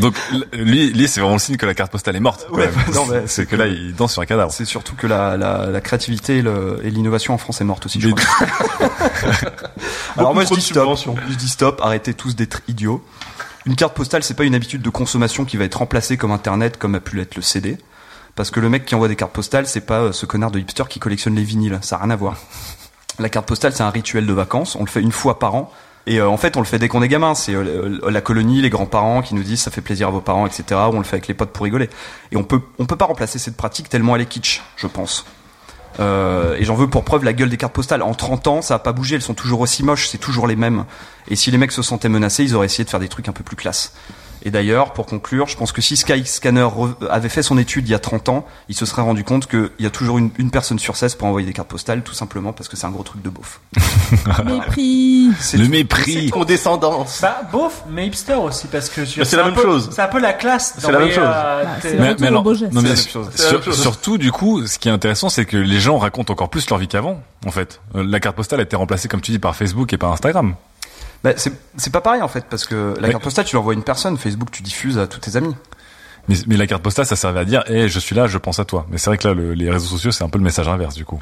Donc 0.00 0.14
lui, 0.52 0.90
lui 0.92 1.08
c'est 1.08 1.20
vraiment 1.20 1.34
le 1.36 1.38
signe 1.40 1.56
que 1.56 1.64
la 1.64 1.72
carte 1.74 1.90
postale 1.90 2.16
est 2.16 2.20
morte. 2.20 2.46
Ouais, 2.50 2.68
c'est 3.26 3.46
que 3.46 3.56
là, 3.56 3.66
il 3.66 3.94
danse 3.94 4.12
sur 4.12 4.20
un 4.20 4.26
cadavre. 4.26 4.52
C'est 4.52 4.66
surtout 4.66 4.94
que 4.94 5.06
la, 5.06 5.38
la, 5.38 5.66
la 5.70 5.80
créativité 5.80 6.38
et 6.38 6.42
le- 6.42 6.80
et 6.82 6.90
l'innovation 6.90 7.32
en 7.32 7.38
France 7.38 7.62
est 7.62 7.64
morte 7.64 7.86
aussi. 7.86 7.98
Je 8.00 8.08
Mais- 8.08 8.14
crois. 8.14 8.46
Alors 10.18 10.34
moi 10.34 10.44
je 10.44 10.52
dis 10.54 10.60
stop. 10.60 10.98
Je 11.30 11.34
dis 11.36 11.48
stop. 11.48 11.80
Arrêtez 11.82 12.12
tous 12.12 12.36
d'être 12.36 12.60
idiots. 12.68 13.02
Une 13.66 13.74
carte 13.74 13.94
postale, 13.94 14.22
c'est 14.22 14.34
pas 14.34 14.44
une 14.44 14.54
habitude 14.54 14.80
de 14.80 14.90
consommation 14.90 15.44
qui 15.44 15.56
va 15.56 15.64
être 15.64 15.78
remplacée 15.78 16.16
comme 16.16 16.30
Internet, 16.30 16.76
comme 16.76 16.94
a 16.94 17.00
pu 17.00 17.16
l'être 17.16 17.34
le 17.34 17.42
CD. 17.42 17.78
Parce 18.36 18.52
que 18.52 18.60
le 18.60 18.68
mec 18.68 18.84
qui 18.84 18.94
envoie 18.94 19.08
des 19.08 19.16
cartes 19.16 19.32
postales, 19.32 19.66
c'est 19.66 19.80
pas 19.80 20.02
euh, 20.02 20.12
ce 20.12 20.24
connard 20.24 20.52
de 20.52 20.60
hipster 20.60 20.84
qui 20.88 21.00
collectionne 21.00 21.34
les 21.34 21.42
vinyles. 21.42 21.80
Ça 21.82 21.96
a 21.96 21.98
rien 22.00 22.10
à 22.10 22.16
voir. 22.16 22.36
La 23.18 23.28
carte 23.28 23.48
postale, 23.48 23.72
c'est 23.72 23.82
un 23.82 23.90
rituel 23.90 24.24
de 24.24 24.32
vacances. 24.32 24.76
On 24.76 24.84
le 24.84 24.88
fait 24.88 25.00
une 25.00 25.10
fois 25.10 25.40
par 25.40 25.56
an. 25.56 25.72
Et 26.06 26.20
euh, 26.20 26.28
en 26.28 26.36
fait, 26.36 26.56
on 26.56 26.60
le 26.60 26.66
fait 26.66 26.78
dès 26.78 26.86
qu'on 26.86 27.02
est 27.02 27.08
gamin. 27.08 27.34
C'est 27.34 27.54
euh, 27.54 27.98
la 28.08 28.20
colonie, 28.20 28.60
les 28.60 28.70
grands-parents 28.70 29.22
qui 29.22 29.34
nous 29.34 29.42
disent 29.42 29.62
ça 29.62 29.72
fait 29.72 29.80
plaisir 29.80 30.08
à 30.08 30.10
vos 30.12 30.20
parents, 30.20 30.46
etc. 30.46 30.64
Ou 30.70 30.94
on 30.94 30.98
le 30.98 31.04
fait 31.04 31.16
avec 31.16 31.26
les 31.26 31.34
potes 31.34 31.50
pour 31.50 31.64
rigoler. 31.64 31.90
Et 32.30 32.36
on 32.36 32.44
peut, 32.44 32.60
on 32.78 32.86
peut 32.86 32.96
pas 32.96 33.06
remplacer 33.06 33.40
cette 33.40 33.56
pratique 33.56 33.88
tellement 33.88 34.14
elle 34.14 34.22
est 34.22 34.26
kitsch, 34.26 34.62
je 34.76 34.86
pense. 34.86 35.26
Euh, 35.98 36.56
et 36.56 36.64
j'en 36.64 36.74
veux 36.74 36.88
pour 36.88 37.04
preuve 37.04 37.24
la 37.24 37.32
gueule 37.32 37.48
des 37.48 37.56
cartes 37.56 37.72
postales. 37.72 38.02
En 38.02 38.14
30 38.14 38.46
ans, 38.46 38.62
ça 38.62 38.74
a 38.74 38.78
pas 38.78 38.92
bougé. 38.92 39.16
Elles 39.16 39.22
sont 39.22 39.34
toujours 39.34 39.60
aussi 39.60 39.82
moches. 39.82 40.08
C'est 40.08 40.18
toujours 40.18 40.46
les 40.46 40.56
mêmes. 40.56 40.84
Et 41.28 41.36
si 41.36 41.50
les 41.50 41.58
mecs 41.58 41.72
se 41.72 41.82
sentaient 41.82 42.08
menacés, 42.08 42.44
ils 42.44 42.54
auraient 42.54 42.66
essayé 42.66 42.84
de 42.84 42.90
faire 42.90 43.00
des 43.00 43.08
trucs 43.08 43.28
un 43.28 43.32
peu 43.32 43.44
plus 43.44 43.56
classe. 43.56 43.92
Et 44.44 44.50
d'ailleurs, 44.50 44.92
pour 44.92 45.06
conclure, 45.06 45.46
je 45.48 45.56
pense 45.56 45.72
que 45.72 45.80
si 45.82 45.96
Skyscanner 45.96 46.68
avait 47.10 47.28
fait 47.28 47.42
son 47.42 47.58
étude 47.58 47.88
il 47.88 47.92
y 47.92 47.94
a 47.94 47.98
30 47.98 48.28
ans, 48.28 48.46
il 48.68 48.76
se 48.76 48.86
serait 48.86 49.02
rendu 49.02 49.24
compte 49.24 49.46
qu'il 49.48 49.70
y 49.80 49.86
a 49.86 49.90
toujours 49.90 50.18
une, 50.18 50.30
une 50.38 50.50
personne 50.50 50.78
sur 50.78 50.96
16 50.96 51.14
pour 51.16 51.26
envoyer 51.28 51.46
des 51.46 51.52
cartes 51.52 51.68
postales, 51.68 52.02
tout 52.02 52.14
simplement 52.14 52.52
parce 52.52 52.68
que 52.68 52.76
c'est 52.76 52.86
un 52.86 52.90
gros 52.90 53.02
truc 53.02 53.22
de 53.22 53.28
beauf. 53.30 53.60
Mépris. 54.44 55.30
C'est 55.40 55.56
Le 55.58 55.64
tout. 55.64 55.70
mépris. 55.70 56.30
Condescendance. 56.30 57.18
Bah, 57.22 57.40
beauf, 57.50 57.82
mais 57.90 58.06
hipster 58.06 58.34
aussi, 58.34 58.66
parce 58.68 58.88
que 58.88 59.04
je- 59.04 59.18
Bah, 59.18 59.24
c'est 59.24 59.36
la 59.36 59.44
même 59.44 59.54
peu- 59.54 59.62
chose. 59.62 59.88
C'est 59.92 60.02
un 60.02 60.08
peu 60.08 60.20
la 60.20 60.32
classe. 60.32 60.74
C'est 60.78 60.90
la 60.92 60.98
même 60.98 61.10
chose. 61.10 61.24
euh, 61.24 61.64
Bah, 62.20 62.38
au 62.38 62.42
beau 62.42 62.54
geste. 62.54 62.72
non, 62.72 62.82
mais 62.82 62.96
sur- 62.96 63.28
surtout 63.74 64.18
du 64.18 64.32
coup, 64.32 64.66
ce 64.66 64.78
qui 64.78 64.88
est 64.88 64.92
intéressant, 64.92 65.28
c'est 65.28 65.44
que 65.44 65.56
les 65.56 65.80
gens 65.80 65.98
racontent 65.98 66.32
encore 66.32 66.50
plus 66.50 66.68
leur 66.70 66.78
vie 66.78 66.88
qu'avant. 66.88 67.20
En 67.46 67.50
fait, 67.50 67.80
Euh, 67.94 68.04
la 68.06 68.18
carte 68.20 68.36
postale 68.36 68.60
a 68.60 68.62
été 68.64 68.76
remplacée, 68.76 69.08
comme 69.08 69.20
tu 69.20 69.30
dis, 69.32 69.38
par 69.38 69.54
Facebook 69.54 69.92
et 69.92 69.98
par 69.98 70.12
Instagram. 70.12 70.54
Bah, 71.24 71.32
c'est 71.36 71.92
pas 71.92 72.00
pareil 72.00 72.22
en 72.22 72.28
fait, 72.28 72.44
parce 72.48 72.64
que 72.66 72.94
la 73.00 73.08
carte 73.10 73.22
postale, 73.24 73.44
tu 73.44 73.56
l'envoies 73.56 73.72
à 73.72 73.76
une 73.76 73.82
personne, 73.82 74.16
Facebook, 74.16 74.50
tu 74.50 74.62
diffuses 74.62 74.98
à 74.98 75.06
tous 75.06 75.18
tes 75.20 75.36
amis. 75.36 75.54
Mais, 76.28 76.36
mais 76.46 76.56
la 76.56 76.66
carte 76.66 76.82
postale, 76.82 77.06
ça 77.06 77.16
servait 77.16 77.40
à 77.40 77.44
dire, 77.44 77.62
eh, 77.68 77.88
je 77.88 77.98
suis 78.00 78.14
là, 78.14 78.26
je 78.26 78.38
pense 78.38 78.58
à 78.60 78.64
toi. 78.64 78.86
Mais 78.90 78.98
c'est 78.98 79.10
vrai 79.10 79.18
que 79.18 79.26
là, 79.28 79.34
le- 79.34 79.54
les 79.54 79.70
réseaux 79.70 79.86
sociaux, 79.86 80.10
c'est 80.12 80.24
un 80.24 80.28
peu 80.28 80.38
le 80.38 80.44
message 80.44 80.68
inverse, 80.68 80.94
du 80.94 81.04
coup. 81.04 81.20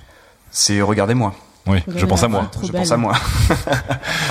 C'est 0.51 0.81
regardez-moi, 0.83 1.35
Oui, 1.67 1.83
je 1.95 2.05
pense 2.07 2.23
à 2.23 2.29
moi. 2.29 2.51
je 2.63 2.71
belle. 2.73 2.83
pense 2.83 2.93
à 2.93 2.97
moi. 2.97 3.13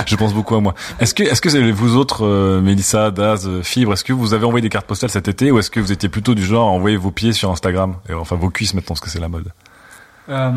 Je 0.06 0.16
pense 0.16 0.32
beaucoup 0.34 0.54
à 0.54 0.60
moi. 0.60 0.74
Est-ce 1.00 1.14
que, 1.14 1.22
est-ce 1.22 1.40
que 1.40 1.70
vous 1.72 1.96
autres, 1.96 2.24
euh, 2.24 2.60
Mélissa, 2.60 3.10
Daz, 3.10 3.46
euh, 3.48 3.62
Fibre, 3.62 3.92
est-ce 3.92 4.04
que 4.04 4.12
vous 4.12 4.34
avez 4.34 4.44
envoyé 4.44 4.62
des 4.62 4.68
cartes 4.68 4.86
postales 4.86 5.10
cet 5.10 5.28
été 5.28 5.50
ou 5.50 5.58
est-ce 5.58 5.70
que 5.70 5.80
vous 5.80 5.92
étiez 5.92 6.08
plutôt 6.08 6.34
du 6.34 6.44
genre 6.44 6.68
à 6.68 6.72
envoyer 6.72 6.96
vos 6.96 7.10
pieds 7.10 7.32
sur 7.32 7.50
Instagram 7.50 7.96
et, 8.08 8.14
Enfin, 8.14 8.36
vos 8.36 8.50
cuisses 8.50 8.74
maintenant, 8.74 8.88
parce 8.94 9.00
que 9.00 9.10
c'est 9.10 9.20
la 9.20 9.28
mode. 9.28 9.52
Euh, 10.28 10.50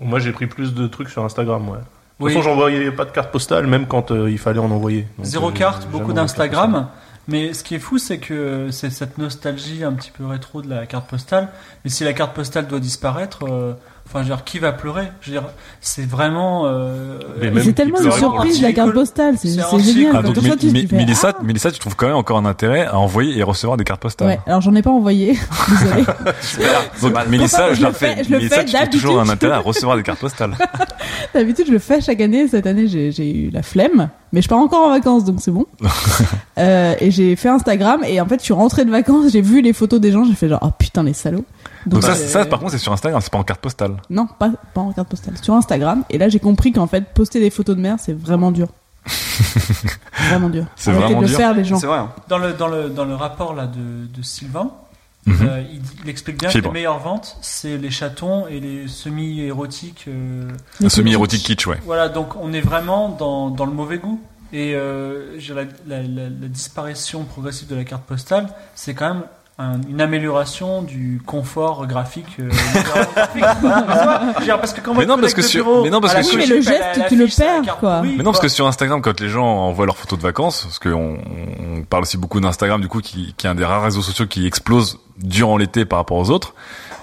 Moi, 0.00 0.18
j'ai 0.18 0.32
pris 0.32 0.46
plus 0.46 0.74
de 0.74 0.86
trucs 0.86 1.08
sur 1.08 1.24
Instagram, 1.24 1.68
ouais. 1.68 1.78
De 2.18 2.24
toute 2.24 2.32
façon, 2.32 2.42
j'envoyais 2.42 2.90
pas 2.92 3.04
de 3.04 3.10
carte 3.10 3.30
postale, 3.30 3.66
même 3.66 3.86
quand 3.86 4.10
euh, 4.10 4.30
il 4.30 4.38
fallait 4.38 4.58
en 4.58 4.70
envoyer. 4.70 5.06
Donc, 5.18 5.26
zéro 5.26 5.50
euh, 5.50 5.52
carte, 5.52 5.86
beaucoup 5.88 6.14
d'Instagram. 6.14 6.88
Mais 7.28 7.52
ce 7.52 7.64
qui 7.64 7.74
est 7.74 7.80
fou, 7.80 7.98
c'est 7.98 8.18
que 8.18 8.70
c'est 8.70 8.90
cette 8.90 9.18
nostalgie 9.18 9.82
un 9.84 9.92
petit 9.92 10.12
peu 10.12 10.24
rétro 10.24 10.62
de 10.62 10.70
la 10.70 10.86
carte 10.86 11.08
postale. 11.08 11.48
Mais 11.84 11.90
si 11.90 12.04
la 12.04 12.12
carte 12.12 12.34
postale 12.34 12.68
doit 12.68 12.80
disparaître, 12.80 13.44
euh, 13.44 13.74
enfin, 14.06 14.22
je 14.22 14.28
veux 14.28 14.34
dire, 14.34 14.44
qui 14.44 14.58
va 14.58 14.72
pleurer? 14.72 15.08
Je 15.20 15.30
veux 15.32 15.38
dire, 15.40 15.48
c'est 15.80 16.06
vraiment. 16.08 16.62
euh, 16.66 17.18
Mais 17.40 17.60
C'est 17.62 17.72
tellement 17.72 18.00
une 18.00 18.10
surprise 18.12 18.62
la 18.62 18.72
carte 18.72 18.92
postale, 18.92 19.34
c'est 19.38 19.48
génial. 19.50 19.66
Ah, 20.12 20.16
Quand 20.16 20.22
donc, 20.22 20.34
tu 20.34 20.40
reçois, 20.40 20.56
tu 20.56 20.70
fais, 20.86 20.96
Mélissa, 20.96 21.32
ah 21.38 21.42
Mélissa, 21.42 21.70
tu 21.70 21.78
trouves 21.78 21.96
quand 21.96 22.06
même 22.06 22.16
encore 22.16 22.38
un 22.38 22.44
intérêt 22.46 22.86
à 22.86 22.98
envoyer 22.98 23.38
et 23.38 23.42
recevoir 23.42 23.76
des 23.76 23.84
cartes 23.84 24.00
postales? 24.00 24.28
Ouais, 24.28 24.40
alors 24.46 24.60
j'en 24.60 24.74
ai 24.74 24.82
pas 24.82 24.90
envoyé, 24.90 25.32
désolé. 25.68 26.04
Donc, 27.02 27.28
Mélissa, 27.28 27.70
Je 27.74 27.80
je 27.80 27.86
le 27.86 27.92
fais. 27.92 28.16
fais- 28.16 28.24
je 28.24 28.30
le 28.30 28.36
Mélissa, 28.38 28.56
fais 28.56 28.64
tu 28.64 28.72
trouves 28.72 28.88
toujours 28.90 29.20
un 29.20 29.28
intérêt 29.28 29.54
à 29.54 29.58
recevoir 29.58 29.96
des 29.96 30.02
cartes 30.02 30.20
postales. 30.20 30.56
D'habitude, 31.34 31.66
je 31.66 31.72
le 31.72 31.78
fais 31.78 32.00
chaque 32.00 32.20
année. 32.20 32.48
Cette 32.48 32.66
année, 32.66 32.86
j'ai 32.88 33.30
eu 33.30 33.50
la 33.50 33.62
flemme, 33.62 34.08
mais 34.32 34.40
je 34.42 34.48
pars 34.48 34.58
encore 34.58 34.86
en 34.86 34.90
vacances, 34.90 35.24
donc 35.24 35.36
c'est 35.40 35.50
bon. 35.50 35.66
euh, 36.58 36.94
et 37.00 37.10
j'ai 37.10 37.36
fait 37.36 37.48
Instagram, 37.48 38.02
et 38.06 38.20
en 38.20 38.26
fait, 38.26 38.38
je 38.40 38.44
suis 38.44 38.54
rentrée 38.54 38.84
de 38.84 38.90
vacances, 38.90 39.32
j'ai 39.32 39.42
vu 39.42 39.60
les 39.62 39.72
photos 39.72 40.00
des 40.00 40.12
gens, 40.12 40.24
j'ai 40.24 40.34
fait 40.34 40.48
genre, 40.48 40.60
oh 40.62 40.70
putain, 40.78 41.02
les 41.02 41.12
salauds. 41.12 41.44
Donc 41.86 42.02
ça, 42.02 42.12
euh, 42.12 42.14
ça, 42.14 42.44
par 42.46 42.58
contre, 42.58 42.72
c'est 42.72 42.78
sur 42.78 42.92
Instagram, 42.92 43.20
c'est 43.22 43.30
pas 43.32 43.38
en 43.38 43.44
carte 43.44 43.60
postale. 43.60 43.95
Non, 44.10 44.26
pas, 44.26 44.50
pas 44.74 44.80
en 44.80 44.92
carte 44.92 45.08
postale, 45.08 45.34
sur 45.42 45.54
Instagram. 45.54 46.04
Et 46.10 46.18
là, 46.18 46.28
j'ai 46.28 46.38
compris 46.40 46.72
qu'en 46.72 46.86
fait, 46.86 47.12
poster 47.14 47.40
des 47.40 47.50
photos 47.50 47.76
de 47.76 47.80
mer, 47.80 47.96
c'est 47.98 48.12
vraiment 48.18 48.50
dur. 48.50 48.68
vraiment 50.28 50.48
dur. 50.48 50.64
C'est 50.76 50.92
vraiment 50.92 51.22
de 51.22 51.26
dur. 51.26 51.36
faire, 51.36 51.54
les 51.54 51.64
gens. 51.64 51.78
C'est 51.78 51.86
vrai. 51.86 51.98
hein. 51.98 52.10
Dans 52.28 52.38
le, 52.38 52.52
dans 52.54 52.68
le, 52.68 52.88
dans 52.88 53.04
le 53.04 53.14
rapport 53.14 53.54
là 53.54 53.66
de, 53.66 54.06
de 54.06 54.22
Sylvain, 54.22 54.70
Mhm. 55.28 55.38
Euh, 55.42 55.60
il, 55.72 55.80
il 56.04 56.08
explique 56.08 56.38
bien 56.38 56.48
Fibre. 56.50 56.62
que 56.62 56.68
les 56.68 56.72
meilleures 56.74 57.00
ventes, 57.00 57.36
c'est 57.40 57.78
les 57.78 57.90
chatons 57.90 58.46
et 58.46 58.60
les 58.60 58.86
semi-érotiques. 58.86 60.04
euh, 60.06 60.48
Un 60.80 60.88
semi-érotique 60.88 61.42
kitsch, 61.42 61.66
ouais. 61.66 61.80
Voilà, 61.84 62.08
donc 62.08 62.36
on 62.40 62.52
est 62.52 62.60
vraiment 62.60 63.08
dans, 63.08 63.50
dans 63.50 63.64
le 63.66 63.72
mauvais 63.72 63.98
goût. 63.98 64.20
Et 64.52 64.74
euh, 64.76 65.36
la- 65.52 66.02
la 66.02 66.48
disparition 66.48 67.24
progressive 67.24 67.66
de 67.66 67.74
la 67.74 67.82
carte 67.82 68.04
postale, 68.04 68.46
c'est 68.76 68.94
quand 68.94 69.14
même 69.14 69.22
un- 69.58 69.80
une 69.88 70.00
amélioration 70.02 70.82
du 70.82 71.20
confort 71.24 71.86
graphique. 71.86 72.36
euh, 72.40 72.50
graphique, 72.50 73.42
quoi. 73.60 73.82
Tu 73.82 73.92
vois, 73.92 74.20
je 74.34 74.38
veux 74.40 74.44
dire, 74.44 74.60
parce 74.60 74.72
que 74.74 74.80
quand 74.82 74.94
Mais 74.94 75.06
non, 75.06 75.18
parce 75.18 75.32
que 75.34 75.40
sur- 75.42 75.64
bureau, 75.64 75.82
mais 75.82 75.90
non, 75.90 76.00
parce 76.00 76.20
sur- 76.22 76.36
mais 76.38 76.46
le 76.46 76.60
geste, 76.60 76.84
tu 77.08 77.16
le 77.16 77.26
perds, 77.26 77.76
quoi. 77.78 78.02
Mais 78.02 78.22
non, 78.22 78.32
que 78.32 78.48
sur 78.48 78.66
Instagram, 78.66 79.00
quand 79.00 79.18
les 79.20 79.28
gens 79.30 79.46
envoient 79.46 79.86
leurs 79.86 79.96
photos 79.96 80.18
de 80.18 80.22
vacances, 80.24 80.64
parce 80.64 80.78
qu'on 80.78 81.18
on 81.78 81.82
parle 81.84 82.02
aussi 82.02 82.18
beaucoup 82.18 82.38
d'Instagram, 82.40 82.80
du 82.80 82.88
coup, 82.88 83.00
qui, 83.00 83.34
qui 83.38 83.46
est 83.46 83.50
un 83.50 83.54
des 83.54 83.64
rares 83.64 83.82
réseaux 83.82 84.02
sociaux 84.02 84.26
qui 84.26 84.46
explose 84.46 84.98
durant 85.18 85.56
l'été 85.56 85.86
par 85.86 85.98
rapport 86.00 86.18
aux 86.18 86.30
autres, 86.30 86.54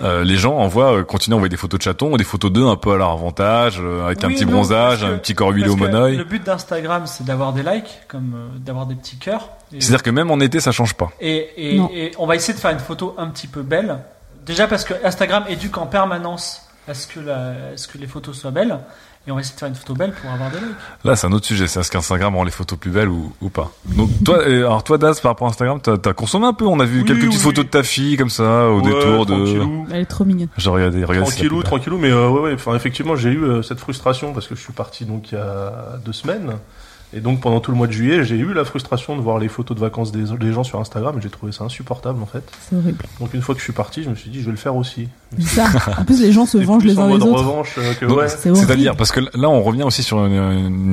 euh, 0.02 0.24
les 0.24 0.36
gens 0.38 0.58
envoient, 0.58 0.98
euh, 1.00 1.04
continuent 1.04 1.34
à 1.34 1.38
envoyer 1.38 1.50
des 1.50 1.58
photos 1.58 1.78
de 1.80 1.84
chatons, 1.84 2.12
ou 2.14 2.18
des 2.18 2.24
photos 2.24 2.52
d'eux 2.52 2.66
un 2.68 2.76
peu 2.76 2.94
à 2.94 2.98
leur 2.98 3.12
avantage, 3.12 3.80
euh, 3.80 4.06
avec 4.06 4.24
un 4.24 4.30
petit 4.30 4.46
non, 4.46 4.54
bronzage, 4.54 5.04
un 5.04 5.18
petit 5.18 5.34
corps 5.36 5.50
huilé 5.52 5.70
au 5.70 5.76
monoeil. 5.76 6.18
Le 6.18 6.24
but 6.24 6.44
d'Instagram, 6.44 7.04
c'est 7.06 7.26
d'avoir 7.26 7.54
des 7.54 7.64
likes, 7.64 8.00
comme 8.08 8.34
euh, 8.36 8.60
d'avoir 8.60 8.86
des 8.86 8.96
petits 8.96 9.18
cœurs. 9.18 9.50
C'est-à-dire 9.72 10.04
que 10.04 10.10
même 10.10 10.32
en 10.32 10.40
été, 10.40 10.60
ça 10.60 10.72
change 10.72 10.94
pas. 10.94 11.12
Et, 11.20 11.50
et, 11.58 11.78
Non. 11.78 11.90
et 11.94 12.12
on 12.18 12.26
va 12.26 12.36
essayer 12.36 12.54
de 12.54 12.60
faire 12.60 12.72
une 12.72 12.80
photo 12.80 13.16
un 13.18 13.28
petit 13.28 13.48
peu 13.48 13.62
belle. 13.62 14.00
Déjà 14.46 14.68
parce 14.68 14.84
que 14.84 14.94
Instagram 15.06 15.46
éduque 15.48 15.78
en 15.78 15.86
permanence 15.88 16.68
à 16.88 16.94
ce 16.94 17.08
que, 17.08 17.20
la, 17.22 17.36
à 17.74 17.78
ce 17.78 17.88
que 17.88 17.98
les 17.98 18.08
photos 18.08 18.38
soient 18.38 18.52
belles. 18.52 18.78
Et 19.26 19.32
on 19.32 19.36
va 19.36 19.40
essayer 19.42 19.56
de 19.56 19.60
faire 19.60 19.70
une 19.70 19.76
photo 19.76 19.94
belle 19.94 20.12
pour 20.12 20.30
avoir 20.32 20.52
des 20.52 20.58
likes. 20.60 20.68
Là, 21.06 21.16
c'est 21.16 21.28
un 21.28 21.32
autre 21.32 21.46
sujet. 21.46 21.68
C'est 21.68 21.80
est-ce 21.80 21.90
qu'Instagram 21.90 22.36
rend 22.36 22.44
les 22.44 22.52
photos 22.52 22.78
plus 22.78 22.92
belles 22.92 23.08
ou, 23.08 23.32
ou 23.42 23.50
pas 23.50 23.72
Donc 23.86 24.10
toi, 24.26 24.44
alors 24.44 24.84
toi, 24.84 24.98
Daz, 24.98 25.22
par 25.22 25.32
rapport 25.32 25.48
à 25.48 25.52
Instagram, 25.52 25.80
t'as 25.82 25.94
as 26.10 26.14
consommé 26.14 26.46
un 26.46 26.52
peu. 26.54 26.66
On 26.66 26.78
a 26.82 26.86
vu 26.86 27.00
Oui, 27.00 27.06
quelques 27.06 27.22
petites 27.22 27.34
oui. 27.36 27.40
photos 27.40 27.64
de 27.64 27.70
ta 27.70 27.84
fille 27.84 28.18
comme 28.18 28.30
ça 28.30 28.68
au 28.70 28.82
Ouais, 28.82 28.94
détour 28.94 29.26
de. 29.26 29.94
Elle 29.94 30.02
est 30.02 30.06
trop 30.06 30.26
mignonne. 30.26 30.50
J'ai 30.58 30.70
regardé, 30.70 31.06
regardé. 31.06 31.30
si 31.32 31.38
Tranquillou, 31.38 31.60
plaît. 31.62 31.66
tranquillou, 31.70 31.98
mais 31.98 32.12
euh, 32.12 32.28
ouais, 32.28 32.42
ouais, 32.42 32.54
enfin, 32.56 32.76
effectivement, 32.76 33.16
j'ai 33.16 33.30
eu 33.30 33.44
euh, 33.46 33.62
cette 33.62 33.80
frustration 33.80 34.34
parce 34.34 34.48
que 34.48 34.56
je 34.56 34.62
suis 34.62 34.74
parti 34.74 35.06
donc 35.06 35.32
il 35.32 35.36
y 35.36 35.38
a 35.38 36.00
deux 36.04 36.12
semaines. 36.14 36.58
Et 37.16 37.20
donc 37.20 37.42
pendant 37.42 37.60
tout 37.60 37.72
le 37.72 37.78
mois 37.78 37.88
de 37.88 37.92
juillet, 37.92 38.24
j'ai 38.26 38.36
eu 38.38 38.54
la 38.54 38.66
frustration 38.66 39.16
de 39.16 39.22
voir 39.22 39.38
les 39.38 39.48
photos 39.48 39.76
de 39.76 39.82
vacances 39.82 40.12
des, 40.12 40.24
des 40.38 40.52
gens 40.54 40.64
sur 40.64 40.80
Instagram 40.80 41.16
et 41.20 41.22
j'ai 41.22 41.30
trouvé 41.30 41.52
ça 41.52 41.64
insupportable 41.64 42.22
en 42.22 42.26
fait. 42.26 42.44
C'est 42.70 42.76
horrible. 42.76 42.98
Donc 43.20 43.34
une 43.34 43.42
fois 43.42 43.54
que 43.56 43.60
je 43.60 43.64
suis 43.66 43.74
parti, 43.74 44.04
je 44.04 44.10
me 44.10 44.16
suis 44.16 44.30
dit 44.30 44.40
je 44.42 44.46
vais 44.46 44.52
le 44.52 44.58
faire 44.58 44.76
aussi. 44.76 45.08
C'est 45.38 45.62
ça. 45.62 45.66
En 46.00 46.06
plus, 46.06 46.22
les 46.22 46.32
gens 46.32 46.46
se 46.46 46.58
vengent 46.58 46.84
les 46.84 46.98
uns 47.00 47.08
les 47.08 47.16
autres. 47.16 47.40
revanche 47.40 47.76
euh, 47.78 47.94
que 48.00 48.06
Donc, 48.06 48.18
ouais. 48.20 48.28
C'est 48.30 48.50
horrible. 48.50 48.66
C'est-à-dire, 48.68 48.96
parce 48.96 49.12
que 49.12 49.20
là, 49.20 49.50
on 49.50 49.62
revient 49.64 49.84
aussi 49.84 50.04
sur 50.04 50.24
une- 50.26 50.34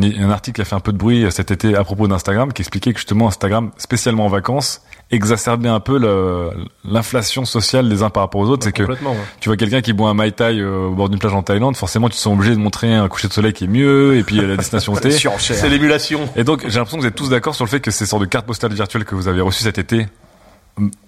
une- 0.02 0.22
un 0.22 0.30
article 0.30 0.56
qui 0.56 0.62
a 0.62 0.64
fait 0.64 0.76
un 0.76 0.80
peu 0.80 0.92
de 0.92 0.98
bruit 0.98 1.26
cet 1.30 1.50
été 1.50 1.74
à 1.76 1.84
propos 1.84 2.08
d'Instagram, 2.08 2.52
qui 2.52 2.62
expliquait 2.62 2.92
que 2.92 2.98
justement 2.98 3.28
Instagram, 3.28 3.70
spécialement 3.76 4.26
en 4.26 4.28
vacances, 4.28 4.80
exacerbait 5.10 5.68
un 5.68 5.80
peu 5.80 5.98
le- 5.98 6.50
l'inflation 6.84 7.44
sociale 7.44 7.88
des 7.88 8.02
uns 8.02 8.10
par 8.10 8.22
rapport 8.22 8.40
aux 8.40 8.48
autres. 8.48 8.64
c'est 8.64 8.72
que 8.72 8.82
ouais. 8.84 8.96
tu 9.40 9.48
vois 9.48 9.56
quelqu'un 9.56 9.80
qui 9.80 9.92
boit 9.92 10.08
un 10.10 10.14
mai 10.14 10.30
tai 10.32 10.58
euh, 10.60 10.86
au 10.88 10.94
bord 10.94 11.08
d'une 11.08 11.18
plage 11.18 11.34
en 11.34 11.42
Thaïlande, 11.42 11.76
forcément, 11.76 12.08
tu 12.08 12.16
te 12.16 12.20
sens 12.20 12.34
obligé 12.34 12.54
de 12.54 12.60
montrer 12.60 12.94
un 12.94 13.08
coucher 13.08 13.28
de 13.28 13.32
soleil 13.32 13.52
qui 13.52 13.64
est 13.64 13.68
mieux, 13.68 14.16
et 14.16 14.22
puis 14.22 14.38
euh, 14.38 14.46
la 14.46 14.56
destination 14.56 14.92
T. 14.96 15.10
C'est 15.10 15.68
l'émulation. 15.68 16.28
Et 16.36 16.44
donc, 16.44 16.60
j'ai 16.68 16.76
l'impression 16.78 16.96
que 16.98 17.02
vous 17.02 17.08
êtes 17.08 17.14
tous 17.14 17.28
d'accord 17.30 17.54
sur 17.54 17.64
le 17.64 17.70
fait 17.70 17.80
que 17.80 17.90
ces 17.90 18.06
sortes 18.06 18.22
de 18.22 18.28
cartes 18.28 18.46
postales 18.46 18.72
virtuelles 18.72 19.04
que 19.04 19.14
vous 19.14 19.28
avez 19.28 19.40
reçues 19.40 19.64
cet 19.64 19.78
été, 19.78 20.06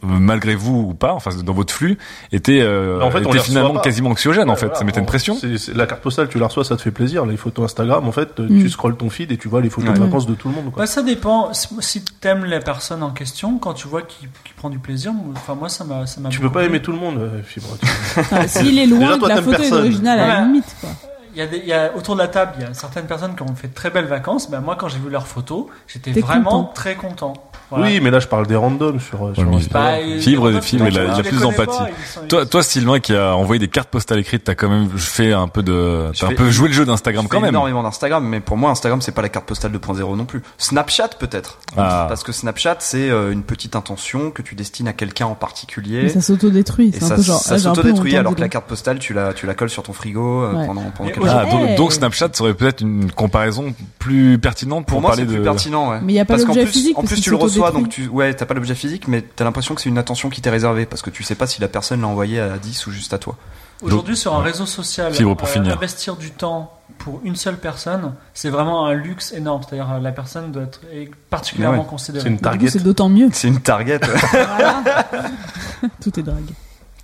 malgré 0.03 0.55
vous 0.55 0.87
ou 0.91 0.95
pas, 0.95 1.13
enfin 1.13 1.31
dans 1.45 1.53
votre 1.53 1.73
flux, 1.73 1.99
étaient, 2.33 2.61
euh, 2.61 3.01
En 3.03 3.11
fait, 3.11 3.23
finalement 3.41 3.75
quasiment 3.81 4.11
anxiogènes 4.11 4.51
en 4.51 4.57
fait. 4.57 4.67
voilà, 4.67 4.79
ça 4.79 4.85
mettait 4.85 4.99
une 5.01 5.05
on- 5.05 5.07
pression. 5.07 5.37
la 5.75 5.87
carte 5.87 6.03
postale, 6.03 6.29
tu 6.29 6.39
la 6.39 6.47
reçois, 6.47 6.65
ça 6.65 6.77
te 6.77 6.83
fait 6.83 6.91
plaisir. 6.91 7.25
Les 7.27 7.37
photos 7.37 7.65
Instagram, 7.67 8.07
en 8.07 8.13
fait, 8.13 8.39
euh, 8.41 8.47
Mm. 8.49 8.61
tu 8.63 8.71
scrolles 8.71 8.97
ton 8.97 9.11
feed 9.11 9.33
et 9.33 9.37
tu 9.37 9.49
vois 9.49 9.61
les 9.61 9.71
photos 9.71 9.95
de 9.95 9.99
vacances 10.01 10.27
de 10.27 10.35
tout 10.35 10.49
le 10.49 10.55
monde. 10.55 10.71
Quoi. 10.73 10.83
Bah, 10.83 10.87
ça 10.87 11.03
dépend. 11.03 11.53
Si- 11.53 12.05
t'aimes 12.21 12.45
la 12.45 12.61
personne 12.61 13.03
en 13.03 13.11
question, 13.11 13.59
quand 13.59 13.75
tu 13.75 13.89
vois 13.89 14.03
qu'il 14.03 14.29
prend 14.57 14.71
du 14.71 14.79
plaisir, 14.79 15.13
moi- 15.13 15.35
enfin 15.37 15.55
moi 15.55 15.69
ça 15.69 15.85
m'a 15.85 16.07
ça 16.07 16.21
m'a 16.21 16.29
Tu 16.29 16.41
peux 16.41 16.51
pas 16.51 16.65
aimer 16.65 16.81
tout 16.81 16.93
le 16.93 16.99
monde, 16.99 17.19
euh, 17.19 17.43
Fibre. 17.43 17.77
tu- 17.81 17.87
Ah, 18.33 18.47
S'il 18.49 18.79
est 18.79 18.87
loin 18.87 18.99
Déjà, 19.01 19.15
et 19.15 19.19
toi, 19.19 19.29
que 19.29 19.35
la 19.35 19.43
photo 19.43 19.63
est 19.63 19.73
originale, 19.73 20.21
à 20.21 20.27
la 20.27 20.41
limite, 20.43 20.77
quoi. 20.81 20.91
Il 21.35 21.39
y, 21.39 21.43
a 21.43 21.47
des, 21.47 21.59
il 21.59 21.67
y 21.67 21.73
a 21.73 21.93
autour 21.97 22.15
de 22.15 22.21
la 22.21 22.29
table, 22.29 22.53
il 22.59 22.63
y 22.65 22.67
a 22.67 22.75
certaines 22.75 23.07
personnes 23.07 23.35
qui 23.35 23.43
ont 23.43 23.55
fait 23.55 23.69
de 23.69 23.75
très 23.75 23.91
belles 23.91 24.07
vacances. 24.07 24.51
Ben 24.51 24.61
moi, 24.61 24.77
quand 24.79 24.89
j'ai 24.89 24.99
vu 24.99 25.09
leurs 25.11 25.27
photos, 25.27 25.67
j'étais 25.87 26.13
T'es 26.13 26.21
vraiment 26.21 26.51
content. 26.51 26.73
très 26.75 26.95
content. 26.95 27.33
Voilà. 27.71 27.87
Oui, 27.87 28.01
mais 28.03 28.11
là, 28.11 28.21
je 28.21 28.27
parle 28.29 28.47
des 28.47 28.55
randoms 28.55 29.01
sur, 29.01 29.29
euh, 29.29 29.35
sur 29.35 29.49
Instagram. 29.49 29.83
Bah, 29.95 29.99
et- 30.01 30.21
Fibre, 30.21 30.51
et- 30.51 30.61
Fibre, 30.61 30.89
il 30.89 30.99
a- 30.99 31.05
il 31.05 31.11
a 31.11 31.17
les 31.17 31.23
plus 31.23 31.39
connais 31.39 31.41
d'empathie. 31.57 31.79
pas, 31.79 31.89
ils 31.89 32.07
sont- 32.07 32.21
Toi, 32.29 32.45
toi, 32.45 32.63
Sylvain, 32.63 33.01
qui 33.01 33.15
a 33.17 33.35
envoyé 33.35 33.59
des 33.59 33.69
cartes 33.69 33.89
postales 33.89 34.19
écrites, 34.19 34.45
t'as 34.45 34.55
quand 34.55 34.69
même 34.69 34.91
fait 34.99 35.33
un 35.33 35.49
peu 35.49 35.63
de, 35.63 36.13
Je 36.13 36.21
t'as 36.21 36.27
un 36.27 36.29
fais- 36.31 36.35
peu 36.35 36.51
joué 36.51 36.69
le 36.69 36.75
jeu 36.75 36.85
d'Instagram 36.85 37.25
Je 37.25 37.29
quand 37.31 37.39
fais 37.39 37.47
même. 37.47 37.49
énormément 37.55 37.83
d'Instagram, 37.83 38.23
mais 38.29 38.41
pour 38.41 38.59
moi, 38.59 38.71
Instagram, 38.71 39.01
c'est 39.01 39.13
pas 39.13 39.23
la 39.23 39.31
carte 39.31 39.47
postale 39.47 39.73
2.0 39.73 40.17
non 40.17 40.27
plus. 40.27 40.43
Snapchat, 40.59 41.09
peut-être. 41.19 41.61
Ah. 41.79 42.05
Parce 42.11 42.23
que 42.25 42.33
Snapchat, 42.33 42.77
c'est 42.81 43.09
euh, 43.09 43.33
une 43.33 43.43
petite 43.43 43.75
intention 43.75 44.31
que 44.33 44.43
tu 44.43 44.55
destines 44.55 44.89
à 44.89 44.93
quelqu'un 44.93 45.25
en 45.25 45.35
particulier. 45.35 46.03
Mais 46.03 46.09
ça 46.11 46.21
s'autodétruit. 46.21 46.89
Et 46.95 46.99
C'est 46.99 47.05
un 47.05 47.09
ça, 47.09 47.15
peu 47.17 47.23
genre. 47.23 47.41
ça 47.41 47.55
ah, 47.55 47.57
j'ai 47.59 47.67
un 47.69 47.71
peu 47.71 47.77
s'autodétruit 47.77 48.13
honte 48.13 48.19
alors 48.21 48.35
que 48.35 48.41
la 48.43 48.51
carte 48.51 48.67
postale, 48.67 48.99
tu 48.99 49.15
la, 49.15 49.33
tu 49.33 49.47
la 49.47 49.55
colles 49.55 49.71
sur 49.71 49.83
ton 49.83 49.95
frigo 49.95 50.43
euh, 50.43 50.53
Ouais. 50.53 50.67
pendant, 50.67 50.83
pendant 50.83 50.83
Mais 50.83 51.07
quelques 51.07 51.22
aujourd'hui- 51.22 51.22
Ah, 51.29 51.77
donc, 51.77 51.93
Snapchat 51.93 52.31
serait 52.33 52.55
peut-être 52.55 52.81
une 52.81 53.11
comparaison 53.11 53.75
plus 53.99 54.39
pertinente 54.39 54.87
pour, 54.87 54.97
Pour 54.97 55.01
moi, 55.03 55.11
parler 55.11 55.23
c'est 55.23 55.29
plus 55.29 55.39
de. 55.39 55.45
pertinent, 55.45 55.91
ouais. 55.91 56.01
Mais 56.03 56.15
il 56.15 56.17
y 56.17 56.21
a 56.21 56.25
pas 56.25 56.35
parce 56.35 56.45
qu'en 56.45 56.49
l'objet 56.49 56.65
plus, 56.65 56.73
physique, 56.73 56.99
en 56.99 57.03
plus 57.03 57.21
tu 57.21 57.31
le 57.31 57.37
reçois, 57.37 57.71
donc 57.71 57.89
tu, 57.89 58.09
ouais, 58.09 58.35
t'as 58.35 58.47
pas 58.47 58.55
l'objet 58.55 58.75
physique, 58.75 59.09
mais 59.09 59.23
t'as 59.23 59.45
l'impression 59.45 59.75
que 59.75 59.81
c'est 59.81 59.89
une 59.89 59.99
attention 59.99 60.31
qui 60.31 60.41
t'est 60.41 60.51
réservée 60.51 60.87
parce 60.87 61.03
que 61.03 61.11
tu 61.11 61.23
sais 61.23 61.35
pas 61.35 61.47
si 61.47 61.61
la 61.61 61.69
personne 61.69 62.01
l'a 62.01 62.09
envoyé 62.09 62.41
à 62.41 62.59
10 62.59 62.87
ou 62.87 62.91
juste 62.91 63.13
à 63.13 63.19
toi. 63.19 63.37
Aujourd'hui, 63.83 64.17
sur 64.17 64.35
un 64.35 64.43
réseau 64.43 64.67
social, 64.67 65.13
pour 65.13 65.49
finir. 65.49 65.75
investir 65.75 66.17
du 66.17 66.31
temps 66.31 66.79
pour 66.99 67.21
une 67.25 67.35
seule 67.35 67.57
personne, 67.57 68.15
c'est 68.33 68.51
vraiment 68.51 68.87
un 68.87 68.95
luxe 68.95 69.33
énorme. 69.33 69.63
C'est-à-dire, 69.67 69.91
euh, 69.91 69.99
la 69.99 70.13
personne 70.13 70.53
doit 70.53 70.63
être 70.63 70.81
est 70.93 71.11
particulièrement 71.31 71.83
ouais. 71.83 71.89
considérée. 71.89 72.23
C'est 72.23 72.29
une 72.29 72.39
target. 72.39 72.71
c'est 72.71 72.83
d'autant 72.83 73.09
mieux. 73.09 73.29
C'est 73.33 73.49
une 73.49 73.61
target. 73.61 73.99
Tout 76.01 76.21
est 76.21 76.23
drague. 76.23 76.51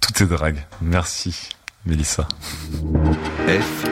Tout 0.00 0.22
est 0.22 0.26
drague. 0.26 0.64
Merci, 0.80 1.48
Mélissa. 1.86 2.28
F, 3.46 3.84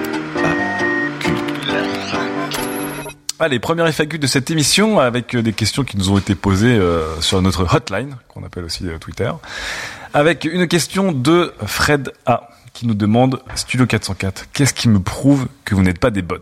Allez, 3.38 3.58
première 3.58 3.86
FAQ 3.86 4.18
de 4.18 4.26
cette 4.26 4.50
émission 4.50 4.98
avec 4.98 5.34
euh, 5.34 5.42
des 5.42 5.52
questions 5.52 5.84
qui 5.84 5.98
nous 5.98 6.10
ont 6.10 6.16
été 6.16 6.34
posées 6.34 6.74
euh, 6.74 7.20
sur 7.20 7.42
notre 7.42 7.74
hotline, 7.74 8.16
qu'on 8.28 8.42
appelle 8.44 8.64
aussi 8.64 8.88
euh, 8.88 8.96
Twitter, 8.96 9.30
avec 10.14 10.46
une 10.46 10.66
question 10.66 11.12
de 11.12 11.52
Fred 11.66 12.12
A 12.24 12.48
qui 12.72 12.86
nous 12.86 12.94
demande 12.94 13.42
Studio 13.54 13.84
404, 13.86 14.46
qu'est-ce 14.54 14.72
qui 14.72 14.88
me 14.88 15.00
prouve 15.00 15.48
que 15.66 15.74
vous 15.74 15.82
n'êtes 15.82 15.98
pas 15.98 16.10
des 16.10 16.22
bots? 16.22 16.38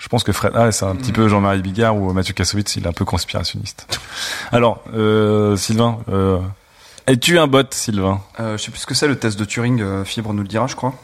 Je 0.00 0.08
pense 0.08 0.24
que 0.24 0.32
Fred 0.32 0.56
A, 0.56 0.72
c'est 0.72 0.84
un 0.84 0.96
petit 0.96 1.12
peu 1.12 1.28
Jean-Marie 1.28 1.62
Bigard 1.62 1.96
ou 1.96 2.12
Mathieu 2.12 2.34
Kassovitz, 2.34 2.74
il 2.74 2.86
est 2.86 2.88
un 2.88 2.92
peu 2.92 3.04
conspirationniste. 3.04 3.86
Alors, 4.50 4.82
Sylvain, 5.56 5.98
es-tu 7.06 7.38
un 7.38 7.46
bot, 7.46 7.62
Sylvain 7.70 8.20
Euh, 8.40 8.56
je 8.56 8.62
sais 8.64 8.70
plus 8.70 8.80
ce 8.80 8.86
que 8.86 8.94
c'est 8.94 9.08
le 9.08 9.16
test 9.18 9.38
de 9.38 9.44
Turing. 9.44 9.80
euh, 9.80 10.04
Fibre 10.04 10.32
nous 10.32 10.42
le 10.42 10.48
dira, 10.48 10.66
je 10.66 10.76
crois, 10.76 10.94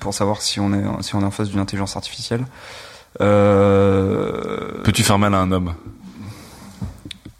pour 0.00 0.14
savoir 0.14 0.40
si 0.42 0.60
on 0.60 0.72
est 0.72 1.02
si 1.02 1.14
on 1.14 1.20
est 1.20 1.24
en 1.24 1.30
face 1.30 1.48
d'une 1.48 1.60
intelligence 1.60 1.96
artificielle. 1.96 2.44
Euh... 3.20 4.82
Peux-tu 4.84 5.02
faire 5.02 5.18
mal 5.18 5.34
à 5.34 5.38
un 5.38 5.50
homme? 5.52 5.74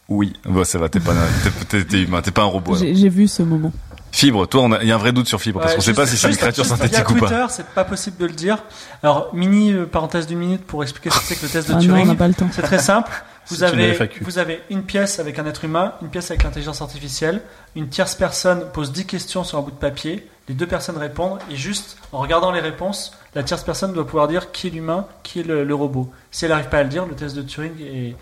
Oui. 0.08 0.32
Bon, 0.44 0.64
ça 0.64 0.78
va, 0.78 0.88
t'es 0.88 1.00
pas, 1.00 1.12
t'es, 1.44 1.50
t'es- 1.66 1.84
t'es 1.84 2.02
humain, 2.02 2.22
t'es 2.22 2.30
pas 2.30 2.42
un 2.42 2.46
robot. 2.46 2.76
J'ai 2.76 2.94
j'ai 2.94 3.08
vu 3.08 3.28
ce 3.28 3.42
moment. 3.42 3.72
Fibre, 4.10 4.46
toi, 4.48 4.62
on 4.62 4.72
a- 4.72 4.82
il 4.82 4.88
y 4.88 4.92
a 4.92 4.94
un 4.94 4.98
vrai 4.98 5.12
doute 5.12 5.28
sur 5.28 5.38
Fibre, 5.40 5.60
parce 5.60 5.74
qu'on 5.74 5.80
sait 5.82 5.88
juste- 5.88 5.96
pas 6.00 6.06
si 6.06 6.16
c'est 6.16 6.30
une 6.30 6.36
créature 6.36 6.64
synthétique 6.64 7.08
ou 7.10 7.14
pas. 7.14 7.26
Twitter, 7.28 7.44
c'est 7.50 7.66
pas 7.66 7.84
possible 7.84 8.16
de 8.16 8.24
le 8.26 8.32
dire. 8.32 8.56
Alors, 9.02 9.28
mini 9.34 9.70
euh, 9.72 9.84
parenthèse 9.84 10.26
d'une 10.26 10.38
minute 10.38 10.64
pour 10.64 10.82
expliquer 10.82 11.10
ce 11.10 11.18
que 11.18 11.24
c'est 11.26 11.36
que 11.36 11.42
le 11.44 11.48
test 11.50 11.68
de 11.68 11.74
Ah 11.74 11.76
non, 11.76 11.82
on 11.82 11.86
Turing. 11.88 12.06
n'a 12.06 12.14
pas 12.14 12.26
le 12.28 12.34
temps. 12.34 12.48
C'est 12.50 12.62
très 12.62 12.78
simple. 12.78 13.12
Vous 13.50 13.62
avez, 13.62 13.94
FAQ. 13.94 14.24
vous 14.24 14.38
avez 14.38 14.62
une 14.70 14.82
pièce 14.82 15.18
avec 15.18 15.38
un 15.38 15.46
être 15.46 15.64
humain, 15.64 15.94
une 16.02 16.08
pièce 16.08 16.30
avec 16.30 16.42
l'intelligence 16.42 16.82
artificielle. 16.82 17.42
Une 17.76 17.88
tierce 17.88 18.14
personne 18.14 18.64
pose 18.72 18.92
10 18.92 19.06
questions 19.06 19.44
sur 19.44 19.58
un 19.58 19.62
bout 19.62 19.70
de 19.70 19.76
papier. 19.76 20.28
Les 20.48 20.54
deux 20.54 20.66
personnes 20.66 20.96
répondent. 20.98 21.38
Et 21.50 21.56
juste 21.56 21.96
en 22.12 22.18
regardant 22.18 22.52
les 22.52 22.60
réponses, 22.60 23.12
la 23.34 23.42
tierce 23.42 23.62
personne 23.62 23.92
doit 23.92 24.06
pouvoir 24.06 24.28
dire 24.28 24.52
qui 24.52 24.66
est 24.66 24.70
l'humain, 24.70 25.06
qui 25.22 25.40
est 25.40 25.44
le, 25.44 25.64
le 25.64 25.74
robot. 25.74 26.10
Si 26.30 26.44
elle 26.44 26.50
n'arrive 26.50 26.68
pas 26.68 26.78
à 26.78 26.82
le 26.82 26.88
dire, 26.88 27.06
le 27.06 27.14
test 27.14 27.36
de 27.36 27.42
Turing 27.42 27.72
est, 27.80 28.16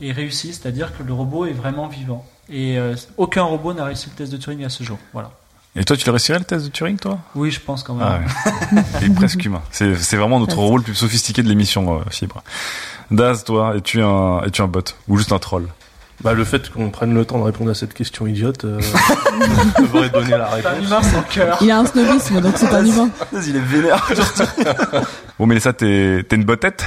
est 0.00 0.12
réussi. 0.12 0.52
C'est-à-dire 0.52 0.96
que 0.96 1.02
le 1.02 1.12
robot 1.12 1.46
est 1.46 1.52
vraiment 1.52 1.86
vivant. 1.88 2.26
Et 2.48 2.78
euh, 2.78 2.94
aucun 3.16 3.42
robot 3.42 3.72
n'a 3.72 3.84
réussi 3.84 4.08
le 4.10 4.16
test 4.16 4.32
de 4.32 4.36
Turing 4.36 4.64
à 4.64 4.68
ce 4.68 4.84
jour. 4.84 4.98
Voilà. 5.12 5.30
Et 5.74 5.84
toi, 5.84 5.96
tu 5.96 6.04
l'as 6.04 6.12
réussi 6.12 6.32
le 6.32 6.40
test 6.40 6.66
de 6.66 6.70
Turing, 6.70 6.98
toi? 6.98 7.18
Oui, 7.34 7.50
je 7.50 7.58
pense 7.58 7.82
quand 7.82 7.94
même. 7.94 8.06
Ah 8.06 8.20
ouais. 8.74 8.82
T'es 9.00 9.08
presque 9.08 9.42
humain. 9.42 9.62
C'est, 9.70 9.94
c'est 9.96 10.18
vraiment 10.18 10.38
notre 10.38 10.58
rôle 10.58 10.80
le 10.80 10.84
plus 10.84 10.94
sophistiqué 10.94 11.42
de 11.42 11.48
l'émission, 11.48 11.98
euh, 11.98 12.02
Fibre. 12.10 12.42
Daz, 13.12 13.44
toi, 13.44 13.74
es-tu 13.76 14.00
un, 14.02 14.40
es-tu 14.46 14.62
un 14.62 14.66
bot 14.68 14.82
Ou 15.08 15.16
juste 15.18 15.32
un 15.32 15.38
troll 15.38 15.66
Bah, 16.22 16.32
le 16.32 16.44
fait 16.44 16.70
qu'on 16.70 16.90
prenne 16.90 17.14
le 17.14 17.24
temps 17.24 17.38
de 17.38 17.44
répondre 17.44 17.70
à 17.70 17.74
cette 17.74 17.92
question 17.94 18.26
idiote 18.26 18.64
euh, 18.64 18.80
devrait 19.80 20.08
donner 20.08 20.30
la 20.30 20.48
C'est 20.56 20.66
un 20.66 20.70
réponse. 20.70 20.86
humain 20.86 21.02
sans 21.02 21.22
cœur. 21.22 21.58
Il 21.60 21.70
a 21.70 21.78
un 21.78 21.86
snobisme, 21.86 22.40
donc 22.40 22.54
c'est 22.56 22.72
un 22.72 22.84
humain. 22.84 23.10
Il 23.46 23.56
est 23.56 23.60
vénère. 23.60 24.08
Bon, 25.38 25.46
Mélissa, 25.46 25.72
t'es, 25.72 26.24
t'es 26.28 26.36
une 26.36 26.44
botette 26.44 26.84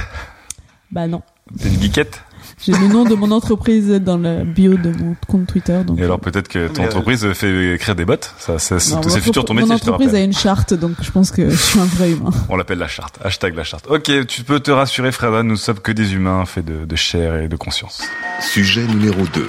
Bah 0.90 1.06
non. 1.06 1.22
T'es 1.62 1.68
une 1.68 1.80
geekette 1.80 2.22
J'ai 2.58 2.72
le 2.72 2.88
nom 2.88 3.04
de 3.04 3.14
mon 3.14 3.30
entreprise 3.32 3.88
dans 3.88 4.16
le 4.16 4.44
bio 4.44 4.76
de 4.76 4.90
mon 4.90 5.14
compte 5.28 5.46
Twitter. 5.46 5.82
Donc 5.86 5.98
Et 5.98 6.04
alors, 6.04 6.18
peut-être 6.18 6.48
que 6.48 6.68
ton 6.68 6.82
Mais, 6.82 6.84
euh, 6.84 6.86
entreprise 6.88 7.32
fait 7.34 7.74
écrire 7.74 7.94
des 7.94 8.04
bots 8.04 8.14
Ça, 8.38 8.58
ça, 8.58 8.80
c'est, 8.80 8.94
le 9.04 9.20
futur 9.20 9.44
ton 9.44 9.54
métier, 9.54 9.68
Mon 9.68 9.76
je 9.76 9.82
te 9.82 9.90
entreprise 9.90 10.14
a 10.14 10.20
une 10.20 10.32
charte, 10.32 10.72
donc 10.72 10.92
je 11.02 11.10
pense 11.10 11.30
que 11.30 11.50
je 11.50 11.56
suis 11.56 11.78
un 11.78 11.84
vrai 11.84 12.12
humain. 12.12 12.30
On 12.48 12.56
l'appelle 12.56 12.78
la 12.78 12.88
charte. 12.88 13.18
Hashtag 13.22 13.54
la 13.54 13.64
charte. 13.64 13.86
Ok, 13.88 14.10
tu 14.26 14.42
peux 14.42 14.60
te 14.60 14.70
rassurer, 14.70 15.12
Freda, 15.12 15.42
nous 15.42 15.56
sommes 15.56 15.80
que 15.80 15.92
des 15.92 16.14
humains 16.14 16.44
faits 16.46 16.64
de, 16.64 16.84
de 16.84 16.96
chair 16.96 17.36
et 17.36 17.48
de 17.48 17.56
conscience. 17.56 18.02
sujet 18.40 18.86
numéro 18.86 19.22
2. 19.34 19.46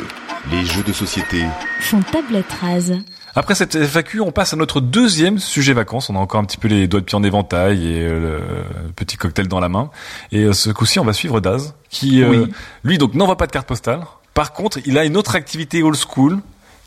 Les 0.51 0.65
jeux 0.65 0.83
de 0.83 0.93
société 0.93 1.43
Font 1.79 2.01
tablette 2.01 2.51
rase. 2.61 2.93
Après 3.37 3.53
cette 3.53 3.75
FAQ, 3.75 4.21
on 4.21 4.31
passe 4.31 4.53
à 4.53 4.55
notre 4.55 4.81
deuxième 4.81 5.37
sujet 5.37 5.73
vacances. 5.73 6.09
On 6.09 6.15
a 6.15 6.19
encore 6.19 6.41
un 6.41 6.43
petit 6.43 6.57
peu 6.57 6.67
les 6.67 6.87
doigts 6.87 7.01
de 7.01 7.05
pied 7.05 7.15
en 7.15 7.21
éventail 7.21 7.85
et 7.85 8.01
euh, 8.01 8.41
le 8.87 8.91
petit 8.93 9.15
cocktail 9.15 9.47
dans 9.47 9.59
la 9.59 9.69
main. 9.69 9.91
Et 10.31 10.41
euh, 10.45 10.53
ce 10.53 10.71
coup-ci, 10.71 10.99
on 10.99 11.05
va 11.05 11.13
suivre 11.13 11.39
Daz, 11.39 11.75
qui 11.91 12.23
euh, 12.23 12.29
Oui. 12.29 12.51
lui 12.83 12.97
donc 12.97 13.13
n'envoie 13.13 13.37
pas 13.37 13.45
de 13.45 13.51
carte 13.51 13.67
postale. 13.67 13.99
Par 14.33 14.53
contre, 14.53 14.79
il 14.87 14.97
a 14.97 15.05
une 15.05 15.15
autre 15.15 15.35
activité 15.35 15.83
old 15.83 15.95
school 15.95 16.39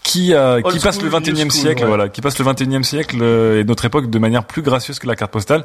qui 0.03 0.33
euh, 0.35 0.63
qui 0.63 0.79
passe 0.79 0.97
school, 0.99 1.11
le 1.11 1.11
new 1.11 1.19
21e 1.19 1.37
school, 1.39 1.51
siècle, 1.51 1.83
ouais. 1.83 1.89
voilà, 1.89 2.09
qui 2.09 2.21
passe 2.21 2.39
le 2.39 2.45
21e 2.45 2.83
siècle 2.83 3.19
euh, 3.21 3.61
et 3.61 3.65
notre 3.65 3.85
époque 3.85 4.09
de 4.11 4.19
manière 4.19 4.45
plus 4.45 4.63
gracieuse 4.63 4.99
que 4.99 5.07
la 5.07 5.15
carte 5.15 5.31
postale. 5.31 5.65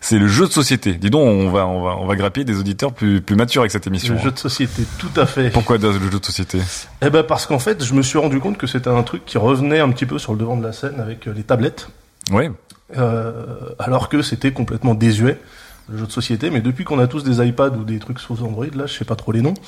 C'est 0.00 0.18
le 0.18 0.26
jeu 0.26 0.46
de 0.46 0.52
société. 0.52 0.94
Dis 0.94 1.08
donc, 1.10 1.22
on 1.26 1.50
va 1.50 1.66
on 1.66 1.82
va 1.82 1.96
on 1.96 2.06
va 2.06 2.16
grappiller 2.16 2.44
des 2.44 2.58
auditeurs 2.58 2.92
plus 2.92 3.20
plus 3.20 3.36
matures 3.36 3.62
avec 3.62 3.70
cette 3.70 3.86
émission. 3.86 4.14
Le 4.14 4.20
jeu 4.20 4.32
de 4.32 4.38
société, 4.38 4.82
tout 4.98 5.10
à 5.20 5.24
fait. 5.26 5.50
Pourquoi 5.50 5.78
le 5.78 5.92
jeu 5.92 6.10
de 6.18 6.24
société? 6.24 6.58
Eh 7.00 7.10
ben 7.10 7.22
parce 7.22 7.46
qu'en 7.46 7.58
fait, 7.60 7.84
je 7.84 7.94
me 7.94 8.02
suis 8.02 8.18
rendu 8.18 8.40
compte 8.40 8.58
que 8.58 8.66
c'était 8.66 8.90
un 8.90 9.02
truc 9.04 9.24
qui 9.24 9.38
revenait 9.38 9.80
un 9.80 9.90
petit 9.90 10.06
peu 10.06 10.18
sur 10.18 10.32
le 10.32 10.38
devant 10.40 10.56
de 10.56 10.64
la 10.64 10.72
scène 10.72 11.00
avec 11.00 11.26
euh, 11.28 11.32
les 11.34 11.42
tablettes, 11.44 11.88
Ouais. 12.32 12.50
euh, 12.98 13.32
alors 13.78 14.08
que 14.08 14.20
c'était 14.22 14.52
complètement 14.52 14.94
désuet 14.94 15.38
le 15.88 15.98
jeu 15.98 16.06
de 16.06 16.12
société. 16.12 16.50
Mais 16.50 16.60
depuis 16.60 16.84
qu'on 16.84 16.98
a 16.98 17.06
tous 17.06 17.22
des 17.24 17.46
iPads 17.46 17.70
ou 17.78 17.84
des 17.84 17.98
trucs 17.98 18.18
sous 18.20 18.42
Android, 18.42 18.66
là, 18.74 18.86
je 18.86 18.92
sais 18.94 19.04
pas 19.04 19.16
trop 19.16 19.32
les 19.32 19.42
noms. 19.42 19.54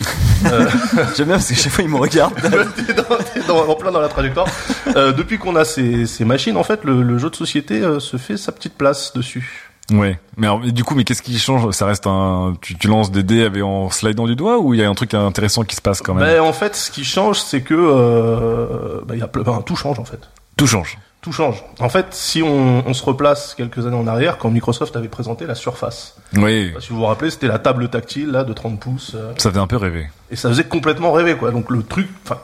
Euh, 0.46 0.68
J'aime 1.16 1.26
bien 1.26 1.34
parce 1.36 1.48
que 1.48 1.54
chaque 1.56 1.72
fois 1.72 1.82
il 1.82 1.90
me 1.90 1.96
regarde. 1.96 2.32
t'es 2.86 2.94
dans- 2.94 3.02
t'es 3.34 3.40
dans- 3.48 3.68
en 3.68 3.74
plein 3.74 3.90
dans 3.90 4.00
la 4.00 4.06
trajectoire. 4.08 4.46
Euh, 4.94 5.10
depuis 5.12 5.36
qu'on 5.36 5.56
a 5.56 5.64
ces, 5.64 6.06
ces 6.06 6.24
machines, 6.24 6.56
en 6.56 6.62
fait, 6.62 6.84
le, 6.84 7.02
le 7.02 7.18
jeu 7.18 7.28
de 7.28 7.34
société 7.34 7.82
euh, 7.82 7.98
se 7.98 8.16
fait 8.18 8.36
sa 8.36 8.52
petite 8.52 8.74
place 8.74 9.12
dessus. 9.14 9.64
Ouais, 9.90 10.20
mais 10.36 10.46
alors, 10.46 10.60
du 10.60 10.84
coup, 10.84 10.94
mais 10.94 11.02
qu'est-ce 11.02 11.22
qui 11.22 11.36
change? 11.40 11.68
Ça 11.72 11.86
reste 11.86 12.06
un, 12.06 12.54
tu, 12.60 12.76
tu 12.78 12.86
lances 12.86 13.10
des 13.10 13.24
dés 13.24 13.42
avec 13.42 13.64
en 13.64 13.90
slidant 13.90 14.26
du 14.26 14.36
doigt 14.36 14.58
ou 14.60 14.74
il 14.74 14.80
y 14.80 14.84
a 14.84 14.88
un 14.88 14.94
truc 14.94 15.12
intéressant 15.14 15.64
qui 15.64 15.74
se 15.74 15.80
passe 15.82 16.02
quand 16.02 16.14
même? 16.14 16.24
Ben, 16.24 16.40
en 16.40 16.52
fait, 16.52 16.76
ce 16.76 16.92
qui 16.92 17.04
change, 17.04 17.40
c'est 17.40 17.62
que 17.62 17.74
euh, 17.74 19.00
ben, 19.06 19.14
il 19.14 19.20
y 19.20 19.22
a 19.22 19.28
plein- 19.28 19.42
ben, 19.42 19.60
tout 19.64 19.76
change 19.76 19.98
en 19.98 20.04
fait. 20.04 20.20
Tout 20.56 20.66
change. 20.68 20.98
Tout 21.20 21.32
change. 21.32 21.64
En 21.80 21.88
fait, 21.88 22.06
si 22.12 22.42
on, 22.42 22.86
on 22.86 22.94
se 22.94 23.04
replace 23.04 23.54
quelques 23.56 23.84
années 23.86 23.96
en 23.96 24.06
arrière, 24.06 24.38
quand 24.38 24.50
Microsoft 24.50 24.94
avait 24.96 25.08
présenté 25.08 25.46
la 25.46 25.56
Surface, 25.56 26.16
Oui, 26.36 26.72
si 26.80 26.90
vous 26.90 26.98
vous 26.98 27.06
rappelez, 27.06 27.30
c'était 27.30 27.48
la 27.48 27.58
table 27.58 27.88
tactile 27.88 28.30
là 28.30 28.44
de 28.44 28.52
30 28.52 28.78
pouces, 28.78 29.12
euh, 29.16 29.32
ça 29.36 29.50
fait 29.50 29.58
un 29.58 29.66
peu 29.66 29.76
rêver. 29.76 30.06
et 30.30 30.36
ça 30.36 30.48
faisait 30.48 30.64
complètement 30.64 31.10
rêver 31.12 31.34
quoi. 31.36 31.50
Donc 31.50 31.70
le 31.70 31.82
truc, 31.82 32.08
enfin, 32.24 32.38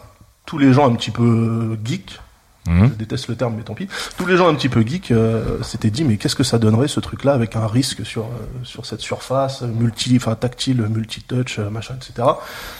tous 0.44 0.58
les 0.58 0.72
gens 0.72 0.90
un 0.90 0.94
petit 0.96 1.10
peu 1.12 1.22
euh, 1.22 1.78
geeks, 1.84 2.18
Mhm. 2.66 2.88
je 2.88 2.94
déteste 2.94 3.28
le 3.28 3.36
terme 3.36 3.56
mais 3.58 3.62
tant 3.62 3.74
pis, 3.74 3.88
tous 4.16 4.24
les 4.24 4.38
gens 4.38 4.48
un 4.48 4.54
petit 4.54 4.70
peu 4.70 4.80
geeks 4.80 5.10
euh, 5.10 5.62
s'étaient 5.62 5.90
dit 5.90 6.02
mais 6.02 6.16
qu'est-ce 6.16 6.34
que 6.34 6.42
ça 6.44 6.58
donnerait 6.58 6.88
ce 6.88 6.98
truc 6.98 7.22
là 7.24 7.34
avec 7.34 7.56
un 7.56 7.66
risque 7.66 8.06
sur 8.06 8.22
euh, 8.22 8.26
sur 8.62 8.86
cette 8.86 9.02
surface 9.02 9.60
multi, 9.60 10.14
enfin 10.16 10.34
tactile, 10.34 10.80
multi-touch, 10.80 11.58
euh, 11.58 11.68
machin, 11.68 11.94
etc. 11.96 12.26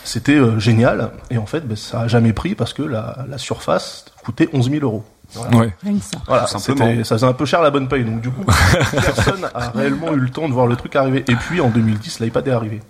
C'était 0.03 0.37
euh, 0.37 0.59
génial 0.59 1.11
et 1.31 1.37
en 1.37 1.45
fait, 1.45 1.61
ben, 1.69 1.77
ça 1.77 2.01
a 2.01 2.09
jamais 2.09 2.33
pris 2.33 2.55
parce 2.55 2.73
que 2.73 2.83
la, 2.83 3.27
la 3.29 3.37
surface 3.37 4.07
coûtait 4.25 4.49
11 4.55 4.71
000 4.71 4.83
euros. 4.85 5.05
Voilà. 5.35 5.57
Ouais. 5.57 5.75
Rien 5.83 5.99
que 5.99 6.05
ça. 6.05 6.19
Voilà, 6.27 6.47
simplement. 6.47 7.05
ça 7.05 7.15
faisait 7.17 7.27
un 7.27 7.33
peu 7.33 7.45
cher 7.45 7.61
la 7.63 7.71
bonne 7.71 7.89
paye. 7.89 8.05
Donc 8.05 8.21
du 8.21 8.31
coup, 8.31 8.45
personne 8.93 9.49
a 9.55 9.71
réellement 9.71 10.13
eu 10.13 10.19
le 10.21 10.31
temps 10.31 10.49
de 10.49 10.53
voir 10.55 10.67
le 10.67 10.77
truc 10.77 10.95
arriver. 10.97 11.25
Et 11.29 11.35
puis 11.37 11.61
en 11.61 11.69
2010, 11.71 12.21
l'iPad 12.21 12.47
est 12.49 12.53
arrivé. 12.53 12.81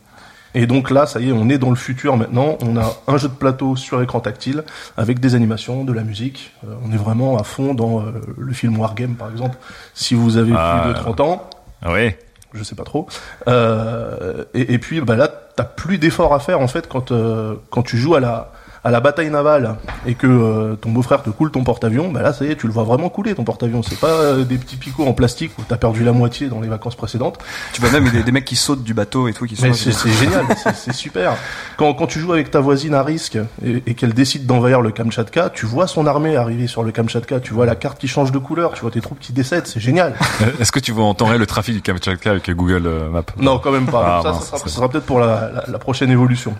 Et 0.56 0.66
donc 0.68 0.90
là, 0.90 1.04
ça 1.06 1.18
y 1.18 1.30
est, 1.30 1.32
on 1.32 1.48
est 1.48 1.58
dans 1.58 1.70
le 1.70 1.74
futur 1.76 2.16
maintenant. 2.16 2.56
On 2.62 2.76
a 2.76 2.92
un 3.08 3.16
jeu 3.16 3.26
de 3.28 3.34
plateau 3.34 3.74
sur 3.74 4.00
écran 4.02 4.20
tactile 4.20 4.62
avec 4.96 5.18
des 5.18 5.34
animations, 5.34 5.82
de 5.84 5.92
la 5.92 6.04
musique. 6.04 6.52
Euh, 6.68 6.74
on 6.86 6.92
est 6.92 6.96
vraiment 6.96 7.36
à 7.38 7.42
fond 7.42 7.74
dans 7.74 8.00
euh, 8.00 8.12
le 8.38 8.52
film 8.52 8.78
Wargame, 8.78 9.14
par 9.16 9.30
exemple. 9.32 9.56
Si 9.94 10.14
vous 10.14 10.36
avez 10.36 10.52
Ah. 10.56 10.82
plus 10.84 10.92
de 10.94 10.98
30 10.98 11.18
ans, 11.20 11.50
Ah 11.82 11.90
Ouais. 11.92 12.16
je 12.52 12.62
sais 12.62 12.76
pas 12.76 12.84
trop. 12.84 13.08
Euh, 13.48 14.44
et, 14.54 14.74
et 14.74 14.78
puis 14.78 15.00
bah 15.00 15.16
là, 15.16 15.28
t'as 15.28 15.64
plus 15.64 15.98
d'efforts 15.98 16.34
à 16.34 16.38
faire 16.38 16.60
en 16.60 16.68
fait 16.68 16.88
quand 16.88 17.10
euh, 17.10 17.54
quand 17.70 17.82
tu 17.82 17.96
joues 17.98 18.14
à 18.14 18.20
la 18.20 18.52
à 18.84 18.90
la 18.90 19.00
bataille 19.00 19.30
navale 19.30 19.76
et 20.06 20.14
que 20.14 20.26
euh, 20.26 20.76
ton 20.76 20.90
beau-frère 20.90 21.22
te 21.22 21.30
coule 21.30 21.50
ton 21.50 21.64
porte-avions, 21.64 22.10
bah 22.12 22.20
là 22.22 22.32
ça 22.34 22.44
y 22.44 22.50
est, 22.50 22.56
tu 22.56 22.66
le 22.66 22.72
vois 22.72 22.84
vraiment 22.84 23.08
couler 23.08 23.34
ton 23.34 23.42
porte-avions. 23.44 23.82
C'est 23.82 23.98
pas 23.98 24.08
euh, 24.08 24.44
des 24.44 24.58
petits 24.58 24.76
picots 24.76 25.06
en 25.06 25.14
plastique 25.14 25.52
où 25.58 25.62
t'as 25.66 25.76
perdu 25.78 26.04
la 26.04 26.12
moitié 26.12 26.48
dans 26.48 26.60
les 26.60 26.68
vacances 26.68 26.94
précédentes. 26.94 27.38
tu 27.72 27.80
vois 27.80 27.90
même 27.90 28.10
des, 28.10 28.22
des 28.22 28.32
mecs 28.32 28.44
qui 28.44 28.56
sautent 28.56 28.84
du 28.84 28.92
bateau 28.94 29.26
et 29.28 29.32
tout 29.32 29.46
qui 29.46 29.56
sont. 29.56 29.66
Mais 29.66 29.72
c'est 29.72 29.92
c'est 29.92 30.10
génial, 30.12 30.44
c'est- 30.56 30.74
c'est 30.74 30.92
super. 30.92 31.34
Quand, 31.76 31.94
quand 31.94 32.06
tu 32.06 32.20
joues 32.20 32.32
avec 32.34 32.50
ta 32.50 32.60
voisine 32.60 32.94
à 32.94 33.02
risque 33.02 33.38
et, 33.64 33.82
et 33.86 33.94
qu'elle 33.94 34.12
décide 34.14 34.44
d'envahir 34.46 34.80
le 34.82 34.90
Kamchatka, 34.90 35.50
tu 35.50 35.64
vois 35.66 35.86
son 35.86 36.06
armée 36.06 36.36
arriver 36.36 36.66
sur 36.66 36.82
le 36.82 36.92
Kamchatka, 36.92 37.40
tu 37.40 37.54
vois 37.54 37.66
la 37.66 37.76
carte 37.76 37.98
qui 37.98 38.08
change 38.08 38.32
de 38.32 38.38
couleur, 38.38 38.72
tu 38.74 38.82
vois 38.82 38.90
tes 38.90 39.00
troupes 39.00 39.18
qui 39.20 39.32
décèdent, 39.32 39.66
c'est 39.66 39.80
génial. 39.80 40.14
Euh, 40.42 40.46
Est-ce 40.60 40.72
que 40.72 40.80
tu 40.80 40.92
vois 40.92 41.04
en 41.04 41.14
temps 41.14 41.26
réel 41.26 41.40
le 41.40 41.46
trafic 41.46 41.74
du 41.74 41.80
Kamchatka 41.82 42.30
avec 42.30 42.50
Google 42.50 42.82
euh, 42.86 43.08
Maps? 43.08 43.22
Non, 43.38 43.58
quand 43.58 43.72
même 43.72 43.86
pas. 43.86 44.18
Ah, 44.18 44.22
ça, 44.22 44.32
mince, 44.32 44.50
ça 44.62 44.68
sera, 44.68 44.88
peut-être 44.90 45.06
pour 45.06 45.20
la, 45.20 45.50
la- 45.52 45.64
la 45.68 45.78
prochaine 45.78 46.10
évolution. 46.10 46.54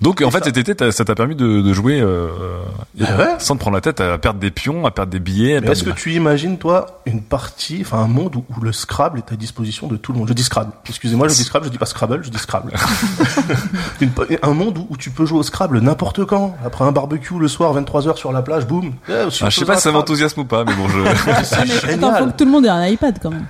Donc 0.00 0.22
en 0.22 0.30
fait 0.30 0.38
ça. 0.38 0.44
cet 0.44 0.56
été, 0.58 0.92
ça 0.92 1.04
t'a 1.04 1.14
permis 1.14 1.34
de, 1.34 1.60
de 1.60 1.72
jouer 1.72 2.00
euh, 2.00 2.28
Bah 2.98 3.06
ouais. 3.18 3.24
sans 3.38 3.56
te 3.56 3.60
prendre 3.60 3.74
la 3.74 3.80
tête 3.80 4.00
à 4.00 4.16
perdre 4.18 4.38
des 4.38 4.50
pions, 4.52 4.86
à 4.86 4.90
perdre 4.92 5.10
des 5.10 5.18
billets. 5.18 5.60
Est-ce 5.64 5.82
que 5.82 5.90
tu 5.90 6.12
imagines, 6.12 6.56
toi, 6.58 7.00
une 7.06 7.20
partie, 7.22 7.78
enfin 7.80 7.98
un 7.98 8.06
monde 8.06 8.36
où, 8.36 8.44
où 8.56 8.60
le 8.60 8.72
Scrabble 8.72 9.18
est 9.18 9.32
à 9.32 9.36
disposition 9.36 9.88
de 9.88 9.96
tout 9.96 10.12
le 10.12 10.18
monde? 10.18 10.28
Je 10.28 10.34
dis 10.34 10.44
Scrabble. 10.44 10.70
Excusez-moi, 10.88 11.26
je 11.28 11.34
dis 11.34 11.42
Scrabble, 11.44 11.66
je 11.66 11.70
dis 11.70 11.78
pas 11.78 11.86
Scrabble, 11.86 12.22
je 12.22 12.30
dis 12.30 12.38
Scrabble. 12.38 12.72
Une 14.00 14.10
un 14.42 14.54
monde 14.54 14.78
où, 14.78 14.86
où 14.90 14.96
tu 14.96 15.10
peux 15.10 15.26
jouer 15.26 15.38
au 15.40 15.42
Scrabble 15.42 15.80
n'importe 15.80 16.24
quand, 16.24 16.56
après 16.64 16.84
un 16.84 16.92
barbecue 16.92 17.38
le 17.38 17.48
soir, 17.48 17.74
23h 17.80 18.16
sur 18.16 18.32
la 18.32 18.42
plage, 18.42 18.66
boum. 18.66 18.92
Ah, 19.08 19.28
je 19.30 19.50
sais 19.50 19.64
pas 19.64 19.76
si 19.76 19.82
ça 19.82 19.92
m'enthousiasme 19.92 20.40
ou 20.40 20.44
pas, 20.44 20.64
mais 20.64 20.74
bon, 20.74 20.88
je. 20.88 20.98
Ah, 21.58 21.64
mais 21.86 21.94
attends, 21.94 22.14
faut 22.16 22.26
que 22.26 22.36
tout 22.36 22.44
le 22.44 22.50
monde 22.50 22.66
ait 22.66 22.70
un 22.70 22.86
iPad 22.86 23.18
quand 23.22 23.30
même. 23.30 23.46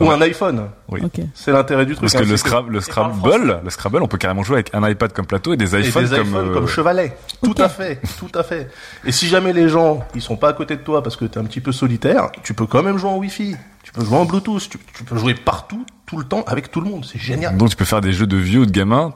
Ou 0.00 0.10
un 0.10 0.20
iPhone. 0.20 0.68
Oui. 0.88 1.00
C'est 1.34 1.52
l'intérêt 1.52 1.86
du 1.86 1.94
truc. 1.94 2.02
Parce 2.10 2.14
que 2.14 2.26
hein, 2.28 2.30
le 2.30 2.36
Scrabble, 2.36 2.72
le 2.72 2.80
Scrabble, 2.80 3.60
le 3.62 3.70
Scrabble, 3.70 4.02
on 4.02 4.08
peut 4.08 4.18
carrément 4.18 4.42
jouer 4.42 4.56
avec 4.56 4.74
un 4.74 4.88
iPad 4.88 5.12
comme 5.12 5.26
plateau 5.26 5.52
et 5.52 5.56
des 5.56 5.76
Et 5.76 5.80
iPhones 5.80 6.08
comme. 6.08 6.34
euh, 6.34 6.52
comme 6.54 6.66
chevalet. 6.66 7.16
Tout 7.42 7.54
à 7.58 7.68
fait, 7.68 8.00
tout 8.18 8.30
à 8.34 8.42
fait. 8.42 8.70
Et 9.04 9.12
si 9.12 9.28
jamais 9.28 9.52
les 9.52 9.68
gens, 9.68 10.04
ils 10.14 10.22
sont 10.22 10.36
pas 10.36 10.48
à 10.48 10.52
côté 10.52 10.76
de 10.76 10.80
toi 10.82 11.02
parce 11.02 11.16
que 11.16 11.24
t'es 11.24 11.38
un 11.38 11.44
petit 11.44 11.60
peu 11.60 11.70
solitaire, 11.72 12.30
tu 12.42 12.54
peux 12.54 12.66
quand 12.66 12.82
même 12.82 12.98
jouer 12.98 13.10
en 13.10 13.18
Wi-Fi. 13.18 13.56
Tu 13.84 13.92
peux 13.92 14.04
jouer 14.04 14.16
en 14.16 14.24
Bluetooth. 14.24 14.68
Tu, 14.68 14.78
tu 14.94 15.04
peux 15.04 15.16
jouer 15.16 15.34
partout, 15.34 15.84
tout 16.06 16.16
le 16.18 16.24
temps, 16.24 16.42
avec 16.46 16.70
tout 16.70 16.80
le 16.80 16.88
monde. 16.90 17.04
C'est 17.04 17.20
génial. 17.20 17.56
Donc 17.56 17.70
tu 17.70 17.76
peux 17.76 17.84
faire 17.84 18.00
des 18.00 18.12
jeux 18.12 18.26
de 18.26 18.36
vieux 18.36 18.60
ou 18.60 18.66
de 18.66 18.72
gamins. 18.72 19.12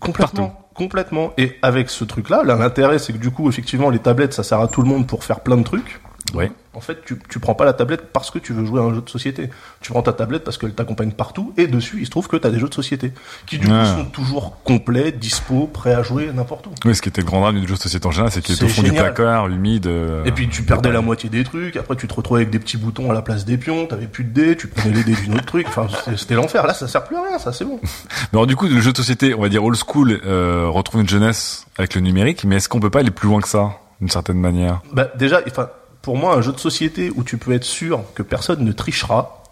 Complètement. 0.00 0.58
Complètement. 0.74 1.32
Et 1.36 1.58
avec 1.62 1.90
ce 1.90 2.04
truc-là, 2.04 2.42
là, 2.44 2.56
l'intérêt, 2.56 2.98
c'est 2.98 3.12
que 3.12 3.18
du 3.18 3.30
coup, 3.30 3.48
effectivement, 3.48 3.90
les 3.90 3.98
tablettes, 3.98 4.32
ça 4.32 4.42
sert 4.42 4.58
à 4.60 4.68
tout 4.68 4.80
le 4.82 4.88
monde 4.88 5.06
pour 5.06 5.22
faire 5.22 5.40
plein 5.40 5.56
de 5.58 5.62
trucs. 5.64 6.00
Ouais. 6.34 6.50
En 6.74 6.80
fait, 6.80 7.04
tu, 7.04 7.18
tu 7.28 7.38
prends 7.38 7.54
pas 7.54 7.66
la 7.66 7.74
tablette 7.74 8.12
parce 8.14 8.30
que 8.30 8.38
tu 8.38 8.54
veux 8.54 8.64
jouer 8.64 8.80
à 8.80 8.84
un 8.84 8.94
jeu 8.94 9.02
de 9.02 9.10
société. 9.10 9.50
Tu 9.82 9.90
prends 9.92 10.00
ta 10.00 10.14
tablette 10.14 10.42
parce 10.42 10.56
qu'elle 10.56 10.72
t'accompagne 10.72 11.12
partout 11.12 11.52
et 11.58 11.66
dessus, 11.66 11.98
il 12.00 12.06
se 12.06 12.10
trouve 12.10 12.28
que 12.28 12.36
tu 12.38 12.46
as 12.46 12.50
des 12.50 12.58
jeux 12.58 12.68
de 12.68 12.74
société 12.74 13.12
qui 13.46 13.58
du 13.58 13.66
Ah. 13.70 13.82
coup 13.94 14.00
sont 14.00 14.04
toujours 14.06 14.56
complets, 14.64 15.12
dispo, 15.12 15.66
prêts 15.66 15.92
à 15.92 16.02
jouer 16.02 16.30
n'importe 16.32 16.66
où. 16.68 16.70
Oui, 16.86 16.94
ce 16.94 17.02
qui 17.02 17.10
était 17.10 17.20
le 17.20 17.26
grand 17.26 17.40
drame 17.42 17.60
du 17.60 17.68
jeu 17.68 17.74
de 17.74 17.78
société 17.80 18.06
en 18.06 18.10
général, 18.10 18.32
c'est 18.32 18.40
qu'il 18.40 18.54
était 18.54 18.64
au 18.64 18.68
fond 18.68 18.82
du 18.82 18.92
placard, 18.92 19.48
humide. 19.48 19.86
euh, 19.86 20.24
Et 20.24 20.32
puis 20.32 20.48
tu 20.48 20.62
perdais 20.62 20.90
la 20.90 21.02
moitié 21.02 21.28
des 21.28 21.44
trucs, 21.44 21.76
après 21.76 21.94
tu 21.96 22.08
te 22.08 22.14
retrouvais 22.14 22.40
avec 22.40 22.50
des 22.50 22.58
petits 22.58 22.78
boutons 22.78 23.10
à 23.10 23.14
la 23.14 23.20
place 23.22 23.44
des 23.44 23.58
pions, 23.58 23.86
t'avais 23.86 24.06
plus 24.06 24.24
de 24.24 24.30
dés, 24.30 24.56
tu 24.56 24.66
prenais 24.68 24.94
les 24.94 25.04
dés 25.04 25.14
d'une 25.14 25.34
autre 25.34 25.44
truc, 25.44 25.66
enfin 25.68 25.86
c'était- 26.04 26.16
c'était 26.16 26.34
l'enfer. 26.36 26.66
Là, 26.66 26.72
ça 26.72 26.88
sert 26.88 27.04
plus 27.04 27.16
à 27.16 27.22
rien, 27.28 27.38
ça 27.38 27.52
c'est 27.52 27.66
bon. 27.66 27.78
Mais 28.32 28.38
alors 28.38 28.46
du 28.46 28.56
coup, 28.56 28.66
le 28.66 28.80
jeu 28.80 28.92
de 28.92 28.96
société, 28.96 29.34
on 29.34 29.42
va 29.42 29.50
dire 29.50 29.62
old 29.62 29.76
school, 29.76 30.20
euh, 30.24 30.68
retrouve 30.68 31.02
une 31.02 31.08
jeunesse 31.08 31.66
avec 31.76 31.94
le 31.94 32.00
numérique, 32.00 32.44
mais 32.44 32.56
est-ce 32.56 32.68
qu'on 32.70 32.80
peut 32.80 32.88
pas 32.90 33.00
aller 33.00 33.10
plus 33.10 33.28
loin 33.28 33.40
que 33.42 33.48
ça, 33.48 33.72
d'une 34.00 34.08
certaine 34.08 34.38
manière? 34.38 34.80
Bah 34.94 35.08
déjà, 35.16 35.40
enfin 35.46 35.68
pour 36.02 36.16
moi, 36.16 36.34
un 36.36 36.42
jeu 36.42 36.52
de 36.52 36.58
société 36.60 37.10
où 37.14 37.22
tu 37.24 37.38
peux 37.38 37.52
être 37.52 37.64
sûr 37.64 38.02
que 38.14 38.22
personne 38.22 38.64
ne 38.64 38.72
trichera, 38.72 39.42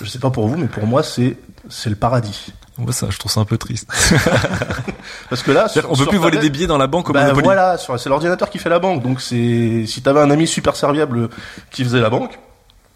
je 0.00 0.08
sais 0.08 0.18
pas 0.20 0.30
pour 0.30 0.46
vous, 0.48 0.56
mais 0.56 0.68
pour 0.68 0.86
moi 0.86 1.02
c'est 1.02 1.36
c'est 1.68 1.90
le 1.90 1.96
paradis. 1.96 2.52
Moi, 2.78 2.92
ça, 2.92 3.08
je 3.10 3.18
trouve 3.18 3.32
ça 3.32 3.40
un 3.40 3.44
peu 3.44 3.58
triste. 3.58 3.88
Parce 5.30 5.42
que 5.42 5.50
là, 5.50 5.68
sur- 5.68 5.90
on 5.90 5.96
peut 5.96 6.06
plus 6.06 6.16
voler 6.18 6.36
tablette- 6.36 6.42
des 6.42 6.50
billets 6.50 6.66
dans 6.68 6.78
la 6.78 6.86
banque 6.86 7.10
au 7.10 7.12
Bah 7.12 7.22
Monopoly. 7.22 7.44
voilà, 7.44 7.76
c'est 7.76 8.08
l'ordinateur 8.08 8.48
qui 8.50 8.58
fait 8.58 8.68
la 8.68 8.78
banque. 8.78 9.02
Donc 9.02 9.20
c'est 9.20 9.84
si 9.86 10.00
t'avais 10.00 10.20
un 10.20 10.30
ami 10.30 10.46
super 10.46 10.76
serviable 10.76 11.28
qui 11.72 11.82
faisait 11.82 12.00
la 12.00 12.08
banque, 12.08 12.38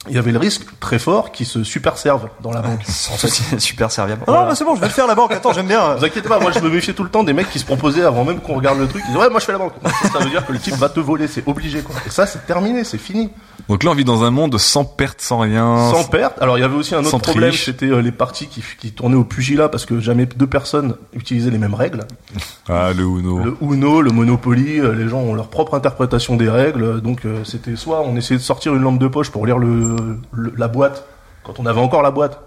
il 0.09 0.17
y 0.17 0.19
avait 0.19 0.33
le 0.33 0.39
risque 0.39 0.67
très 0.81 0.99
fort 0.99 1.31
qu'il 1.31 1.47
se 1.47 1.63
super 1.63 1.97
serve 1.97 2.29
dans 2.43 2.51
la 2.51 2.61
banque. 2.61 2.81
Super 3.59 3.93
serviable. 3.93 4.23
Oh, 4.27 4.33
bah, 4.33 4.55
c'est 4.55 4.65
bon, 4.65 4.75
je 4.75 4.81
vais 4.81 4.89
le 4.89 4.93
faire 4.93 5.07
la 5.07 5.15
banque. 5.15 5.33
Attends, 5.33 5.53
j'aime 5.53 5.69
bien. 5.69 5.95
Vous 5.95 6.05
inquiétez 6.05 6.29
pas, 6.29 6.41
moi 6.41 6.51
je 6.51 6.59
me 6.59 6.69
méfiais 6.69 6.93
tout 6.93 7.05
le 7.05 7.09
temps 7.09 7.23
des 7.23 7.33
mecs 7.33 7.51
qui 7.51 7.61
se 7.61 7.65
proposaient 7.65 8.03
avant 8.03 8.25
même 8.25 8.41
qu'on 8.41 8.55
regarde 8.55 8.79
le 8.79 8.89
truc. 8.89 9.03
Ils 9.05 9.13
disaient 9.13 9.21
ouais, 9.21 9.31
moi 9.31 9.39
je 9.39 9.45
fais 9.45 9.53
la 9.53 9.59
banque. 9.59 9.75
Ça, 9.85 10.09
ça 10.11 10.19
veut 10.19 10.31
dire 10.31 10.45
que 10.45 10.53
le 10.53 10.59
type 10.59 10.75
va 10.75 10.89
te 10.89 10.99
voler, 10.99 11.29
c'est 11.29 11.47
obligé 11.47 11.83
quoi. 11.83 11.95
Et 12.05 12.11
ça 12.11 12.27
c'est 12.27 12.45
terminé, 12.47 12.83
c'est 12.83 12.99
fini. 12.99 13.31
Donc 13.69 13.85
là, 13.85 13.93
on 13.93 13.95
vit 13.95 14.05
dans 14.05 14.25
un 14.25 14.31
monde 14.31 14.59
sans 14.59 14.85
perte, 14.85 15.21
sans 15.21 15.39
rien. 15.39 15.91
Sans 15.93 16.05
perte. 16.05 16.41
Alors 16.43 16.59
il 16.59 16.63
y 16.63 16.65
avait 16.65 16.75
aussi 16.75 16.95
un 16.95 17.01
autre 17.01 17.11
Sans 17.11 17.21
problème, 17.21 17.51
triche. 17.51 17.67
c'était 17.67 17.87
euh, 17.87 18.03
les 18.03 18.11
parties 18.11 18.49
qui, 18.49 18.63
qui 18.81 18.91
tournaient 18.91 19.17
au 19.17 19.25
pugilat 19.25 19.69
parce 19.69 19.87
que 19.87 20.01
jamais 20.01 20.27
deux 20.27 20.49
personnes 20.49 20.97
utilisaient 21.13 21.51
les 21.51 21.59
mêmes 21.59 21.75
règles. 21.75 22.05
Ah, 22.69 22.93
le 22.97 23.03
Uno. 23.03 23.41
Le 23.41 23.57
Uno, 23.61 24.01
le 24.03 24.13
Monopoly, 24.13 24.79
euh, 24.79 24.95
les 24.95 25.09
gens 25.09 25.19
ont 25.19 25.35
leur 25.35 25.49
propre 25.49 25.75
interprétation 25.75 26.37
des 26.37 26.49
règles. 26.49 27.01
Donc 27.01 27.25
euh, 27.25 27.43
c'était 27.45 27.75
soit 27.75 28.03
on 28.03 28.15
essayait 28.15 28.39
de 28.39 28.45
sortir 28.45 28.73
une 28.75 28.83
lampe 28.83 29.01
de 29.01 29.09
poche 29.09 29.31
pour 29.31 29.47
lire 29.47 29.59
le, 29.59 29.92
le- 30.33 30.55
la 30.57 30.69
boîte 30.69 31.05
quand 31.45 31.59
on 31.59 31.67
avait 31.67 31.81
encore 31.81 32.03
la 32.03 32.11
boîte. 32.11 32.39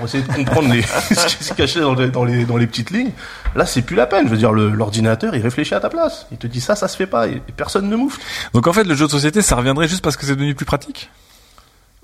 On 0.00 0.04
essayait 0.04 0.22
de 0.22 0.32
comprendre 0.32 0.72
les, 0.72 0.82
ce 0.82 1.36
qui 1.36 1.42
se 1.44 1.54
cachait 1.54 1.80
dans 1.80 1.94
les, 1.94 2.08
dans 2.08 2.24
les, 2.24 2.44
dans 2.44 2.56
les 2.56 2.66
petites 2.68 2.90
lignes. 2.90 3.10
Là, 3.56 3.66
c'est 3.66 3.82
plus 3.82 3.96
la 3.96 4.06
peine. 4.06 4.26
Je 4.26 4.30
veux 4.30 4.36
dire, 4.36 4.52
l'ordinateur, 4.52 5.34
il 5.34 5.42
réfléchit 5.42 5.74
à 5.74 5.80
ta 5.80 5.88
place. 5.88 6.26
Il 6.30 6.38
te 6.38 6.46
dit 6.46 6.60
ça, 6.60 6.76
ça 6.76 6.86
se 6.88 6.96
fait 6.96 7.06
pas. 7.08 7.26
Et, 7.26 7.42
et 7.48 7.52
personne 7.56 7.88
ne 7.88 7.96
mouffe. 7.96 8.18
Donc 8.54 8.66
en 8.68 8.72
fait, 8.72 8.84
le 8.84 8.94
jeu 8.94 9.06
de 9.06 9.10
société, 9.10 9.42
ça 9.42 9.56
reviendrait 9.56 9.88
juste 9.88 10.02
parce 10.04 10.16
que 10.16 10.24
c'est 10.24 10.34
devenu 10.36 10.54
plus 10.54 10.66
pratique? 10.66 11.10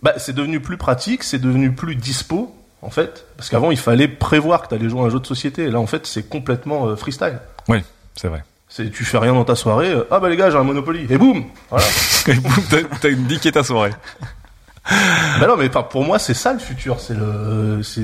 Bah, 0.02 0.14
c'est 0.16 0.35
devenu 0.35 0.61
plus 0.61 0.76
pratique, 0.76 1.22
c'est 1.22 1.38
devenu 1.38 1.72
plus 1.72 1.94
dispo, 1.94 2.54
en 2.83 2.90
fait. 2.90 3.26
Parce 3.37 3.48
qu'avant, 3.48 3.70
il 3.70 3.78
fallait 3.78 4.09
prévoir 4.09 4.62
que 4.62 4.68
tu 4.68 4.74
allais 4.74 4.88
jouer 4.88 5.02
à 5.02 5.04
un 5.04 5.11
jeu 5.11 5.20
de 5.20 5.26
société. 5.26 5.64
Et 5.64 5.70
là, 5.70 5.78
en 5.78 5.87
fait, 5.87 6.07
c'est 6.07 6.28
complètement 6.28 6.88
euh, 6.88 6.96
freestyle. 6.96 7.38
Oui, 7.68 7.78
c'est 8.16 8.28
vrai. 8.28 8.42
C'est 8.68 8.90
tu 8.90 9.04
fais 9.04 9.18
rien 9.18 9.35
dans 9.35 9.44
ta 9.44 9.54
soirée, 9.54 9.90
euh, 9.92 10.02
ah 10.11 10.18
bah 10.18 10.28
les 10.28 10.37
gars 10.37 10.50
j'ai 10.50 10.57
un 10.57 10.64
Monopoly 10.64 11.07
et 11.09 11.16
boum, 11.16 11.44
voilà. 11.70 11.85
Et 12.26 12.35
boum, 12.35 12.52
t'as 12.68 12.78
t'as 13.00 13.11
niqué 13.12 13.52
ta 13.52 13.62
soirée. 13.62 13.92
Bah 15.40 15.46
non 15.46 15.56
mais 15.56 15.68
pour 15.68 16.04
moi 16.04 16.18
c'est 16.18 16.34
ça 16.34 16.52
le 16.52 16.58
futur, 16.58 16.98
c'est 17.00 17.14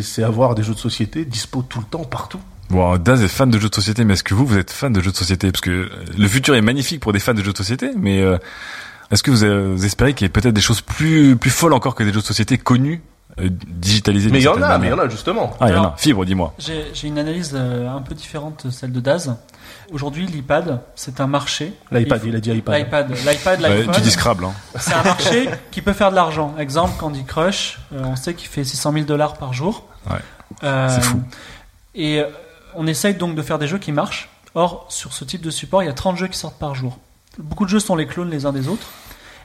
c'est 0.02 0.22
avoir 0.22 0.54
des 0.54 0.62
jeux 0.62 0.74
de 0.74 0.78
société 0.78 1.24
dispo 1.24 1.62
tout 1.62 1.80
le 1.80 1.86
temps 1.86 2.04
partout. 2.04 2.40
Bon, 2.70 2.96
Daz 2.98 3.20
est 3.22 3.28
fan 3.28 3.50
de 3.50 3.58
jeux 3.58 3.68
de 3.68 3.74
société, 3.74 4.04
mais 4.04 4.14
est-ce 4.14 4.22
que 4.22 4.32
vous, 4.32 4.46
vous 4.46 4.56
êtes 4.56 4.70
fan 4.70 4.92
de 4.92 5.00
jeux 5.00 5.10
de 5.10 5.16
société? 5.16 5.50
Parce 5.50 5.60
que 5.60 5.90
le 6.16 6.28
futur 6.28 6.54
est 6.54 6.60
magnifique 6.60 7.00
pour 7.00 7.12
des 7.12 7.18
fans 7.18 7.34
de 7.34 7.42
jeux 7.42 7.52
de 7.52 7.56
société, 7.56 7.90
mais 7.98 8.22
euh, 8.22 8.38
est-ce 9.10 9.24
que 9.24 9.32
vous, 9.32 9.42
euh, 9.42 9.72
vous 9.74 9.84
espérez 9.84 10.14
qu'il 10.14 10.24
y 10.24 10.26
ait 10.26 10.32
peut-être 10.32 10.54
des 10.54 10.60
choses 10.60 10.80
plus 10.80 11.36
plus 11.36 11.50
folles 11.50 11.72
encore 11.72 11.96
que 11.96 12.04
des 12.04 12.12
jeux 12.12 12.20
de 12.20 12.26
société 12.26 12.58
connus, 12.58 13.02
euh, 13.38 13.48
digitalisés 13.50 14.30
Mais 14.30 14.38
il 14.40 14.44
y 14.44 14.48
en 14.48 14.60
a, 14.60 14.78
mais 14.78 14.88
il 14.88 14.90
y 14.90 14.92
en 14.92 14.98
a 14.98 15.08
justement. 15.08 15.56
Ah, 15.60 15.68
il 15.70 15.74
y 15.74 15.78
en 15.78 15.84
a. 15.84 15.94
Fibre, 15.96 16.24
dis-moi. 16.24 16.54
J'ai 16.58 16.86
j'ai 16.94 17.08
une 17.08 17.18
analyse 17.18 17.52
euh, 17.54 17.88
un 17.88 18.00
peu 18.02 18.14
différente 18.14 18.66
de 18.66 18.70
celle 18.70 18.92
de 18.92 19.00
Daz. 19.00 19.34
Aujourd'hui, 19.92 20.26
l'iPad, 20.26 20.80
c'est 20.94 21.20
un 21.20 21.26
marché. 21.26 21.74
L'iPad, 21.90 22.22
il 22.24 22.36
a 22.36 22.40
dit 22.40 22.50
iPad. 22.52 22.78
L'iPad, 22.78 23.10
l'iPad, 23.10 23.60
Ouais, 23.60 23.68
l'iPhone, 23.68 23.94
tu 23.94 24.00
dis 24.00 24.10
Scrabble, 24.10 24.44
hein. 24.44 24.52
c'est 24.78 24.94
un 24.94 25.02
marché 25.02 25.48
qui 25.70 25.82
peut 25.82 25.92
faire 25.92 26.10
de 26.10 26.16
l'argent. 26.16 26.54
Exemple, 26.58 26.92
Candy 26.98 27.24
Crush, 27.24 27.80
euh, 27.92 28.02
on 28.04 28.16
sait 28.16 28.34
qu'il 28.34 28.48
fait 28.48 28.64
600 28.64 28.92
000 28.92 29.04
dollars 29.04 29.34
par 29.34 29.52
jour. 29.52 29.86
Ouais. 30.08 30.18
Euh, 30.62 30.88
C'est 30.88 31.02
fou. 31.02 31.20
Et 31.94 32.22
on 32.74 32.86
essaye 32.86 33.14
donc 33.14 33.34
de 33.34 33.42
faire 33.42 33.58
des 33.58 33.66
jeux 33.66 33.78
qui 33.78 33.90
marchent. 33.92 34.28
Or, 34.54 34.86
sur 34.88 35.12
ce 35.12 35.24
type 35.24 35.42
de 35.42 35.50
support, 35.50 35.82
il 35.82 35.86
y 35.86 35.90
a 35.90 35.92
30 35.92 36.16
jeux 36.16 36.28
qui 36.28 36.38
sortent 36.38 36.58
par 36.58 36.74
jour. 36.74 36.98
Beaucoup 37.38 37.64
de 37.64 37.70
jeux 37.70 37.80
sont 37.80 37.96
les 37.96 38.06
clones 38.06 38.30
les 38.30 38.46
uns 38.46 38.52
des 38.52 38.68
autres. 38.68 38.86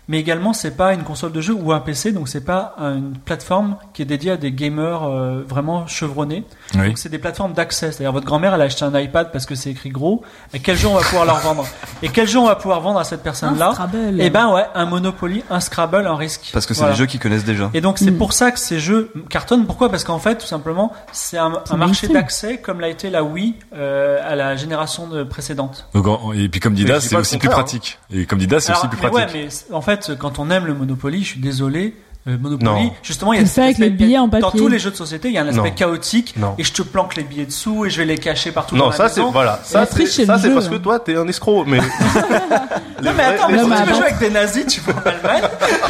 Mais 0.08 0.20
également, 0.20 0.54
c'est 0.54 0.78
pas 0.78 0.94
une 0.94 1.04
console 1.04 1.32
de 1.32 1.42
jeu 1.42 1.54
ou 1.54 1.72
un 1.74 1.80
PC, 1.80 2.12
donc 2.12 2.28
c'est 2.28 2.44
pas 2.46 2.76
une 2.80 3.14
plateforme 3.26 3.78
qui 3.94 4.02
est 4.04 4.06
dédiée 4.06 4.32
à 4.32 4.38
des 4.38 4.52
gamers 4.52 5.04
euh, 5.04 5.44
vraiment 5.48 5.88
chevronnés. 5.88 6.44
Oui. 6.76 6.88
Donc 6.90 6.98
c'est 6.98 7.10
des 7.10 7.18
plateformes 7.18 7.54
d'accès. 7.54 7.92
C'est-à-dire 7.92 8.12
votre 8.12 8.26
grand-mère, 8.26 8.54
elle 8.54 8.62
a 8.62 8.66
acheté 8.66 8.84
un 8.86 8.98
iPad 9.00 9.32
parce 9.32 9.46
que 9.46 9.56
c'est 9.56 9.72
écrit 9.72 9.90
gros. 9.90 10.24
Et 10.54 10.60
quel 10.60 10.78
jeu 10.78 10.88
on 10.88 10.94
va 10.96 11.02
pouvoir 11.02 11.26
leur 11.26 11.40
vendre? 11.40 11.66
Et 12.04 12.10
quel 12.10 12.28
jeu 12.28 12.38
on 12.40 12.46
va 12.46 12.56
pouvoir 12.56 12.82
vendre 12.82 13.00
à 13.00 13.04
cette 13.04 13.22
Un 13.22 13.24
personne-là 13.24 13.72
Scrabble. 13.74 14.18
Eh 14.20 14.30
ben 14.30 14.52
ouais, 14.54 14.66
un 14.76 14.86
Monopoly, 14.86 15.44
un 15.50 15.60
Scrabble, 15.60 16.06
un 16.06 16.16
Risk. 16.16 16.50
Parce 16.54 16.66
que 16.66 16.74
c'est 16.74 16.82
Voilà. 16.82 16.94
des 16.94 17.00
jeux 17.00 17.06
qu'ils 17.08 17.20
connaissent 17.20 17.44
déjà. 17.46 17.72
Et 17.74 17.82
donc 17.82 17.98
c'est 17.98 18.12
Mm. 18.12 18.18
pour 18.18 18.34
ça 18.34 18.52
que 18.52 18.60
ces 18.60 18.80
jeux 18.80 19.12
cartonnent. 19.30 19.66
Pourquoi? 19.66 19.90
Parce 19.90 20.04
qu'en 20.04 20.20
fait, 20.20 20.36
tout 20.36 20.46
simplement, 20.46 20.94
c'est 21.14 21.38
un, 21.38 21.52
marché 21.78 22.08
d'accès 22.08 22.58
comme 22.58 22.80
l'a 22.80 22.90
été 22.90 23.10
la 23.10 23.24
Wii 23.24 23.56
euh, 23.76 24.20
à 24.24 24.36
la 24.36 24.56
génération 24.56 25.08
de 25.08 25.24
précédente. 25.24 25.88
Donc, 25.94 26.06
et 26.36 26.48
puis 26.50 26.60
comme 26.60 26.78
je 26.78 26.84
dis 26.84 26.92
c'est 27.02 27.16
aussi 27.16 27.38
plus 27.38 27.50
pratique. 27.50 27.98
Et 28.12 28.26
comme 28.26 28.40
dit 28.40 28.48
Daz, 28.48 28.64
c'est 28.64 28.74
aussi 28.74 28.88
plus 28.88 29.00
ouais, 29.02 29.10
pratique. 29.10 29.36
mais 29.70 29.74
en 29.76 29.82
fait, 29.82 29.95
quand 30.20 30.40
on 30.40 30.50
aime 30.50 30.66
le 30.66 30.74
Monopoly, 30.74 31.24
je 31.24 31.32
suis 31.32 31.40
désolé. 31.40 31.94
Euh, 32.28 32.38
Monopoly, 32.40 32.66
Non. 32.66 32.92
justement, 33.04 33.34
il 33.34 33.40
y 33.40 33.44
a 33.44 33.46
cet 33.46 33.60
avec 33.60 33.72
aspect- 33.76 33.84
les 33.84 33.90
billets 33.92 34.18
en 34.18 34.28
Dans 34.28 34.40
papier. 34.42 34.60
tous 34.60 34.68
les 34.68 34.80
jeux 34.80 34.90
de 34.92 34.96
société, 34.96 35.28
il 35.30 35.36
y 35.36 35.38
a 35.38 35.42
un 35.44 35.48
aspect 35.48 35.70
Non. 35.70 35.76
chaotique 35.76 36.34
Non. 36.38 36.56
et 36.58 36.64
je 36.64 36.74
te 36.74 36.82
planque 36.82 37.16
les 37.16 37.24
billets 37.24 37.46
dessous 37.46 37.86
et 37.86 37.90
je 37.90 37.98
vais 37.98 38.06
les 38.06 38.18
cacher 38.18 38.52
partout 38.52 38.76
dans 38.76 38.86
Non, 38.86 38.92
ça 38.92 39.10
c'est 39.10 39.22
voilà, 39.22 39.60
ça 39.64 39.86
c'est 39.86 40.26
parce 40.26 40.68
que 40.68 40.76
hein. 40.76 40.80
toi 40.82 41.00
t'es 41.00 41.16
un 41.16 41.28
escroc, 41.28 41.66
mais 41.68 41.80
Non, 43.04 43.12
mais 43.16 43.24
attends, 43.24 43.50
mais 43.50 43.60
si 43.60 43.66
tu 43.66 43.70
veux 43.70 43.94
jouer 43.94 44.04
avec 44.06 44.18
des 44.20 44.30
nazis, 44.30 44.66
tu 44.66 44.82
vas 44.82 44.94
en 44.94 45.08
Allemagne. 45.10 45.44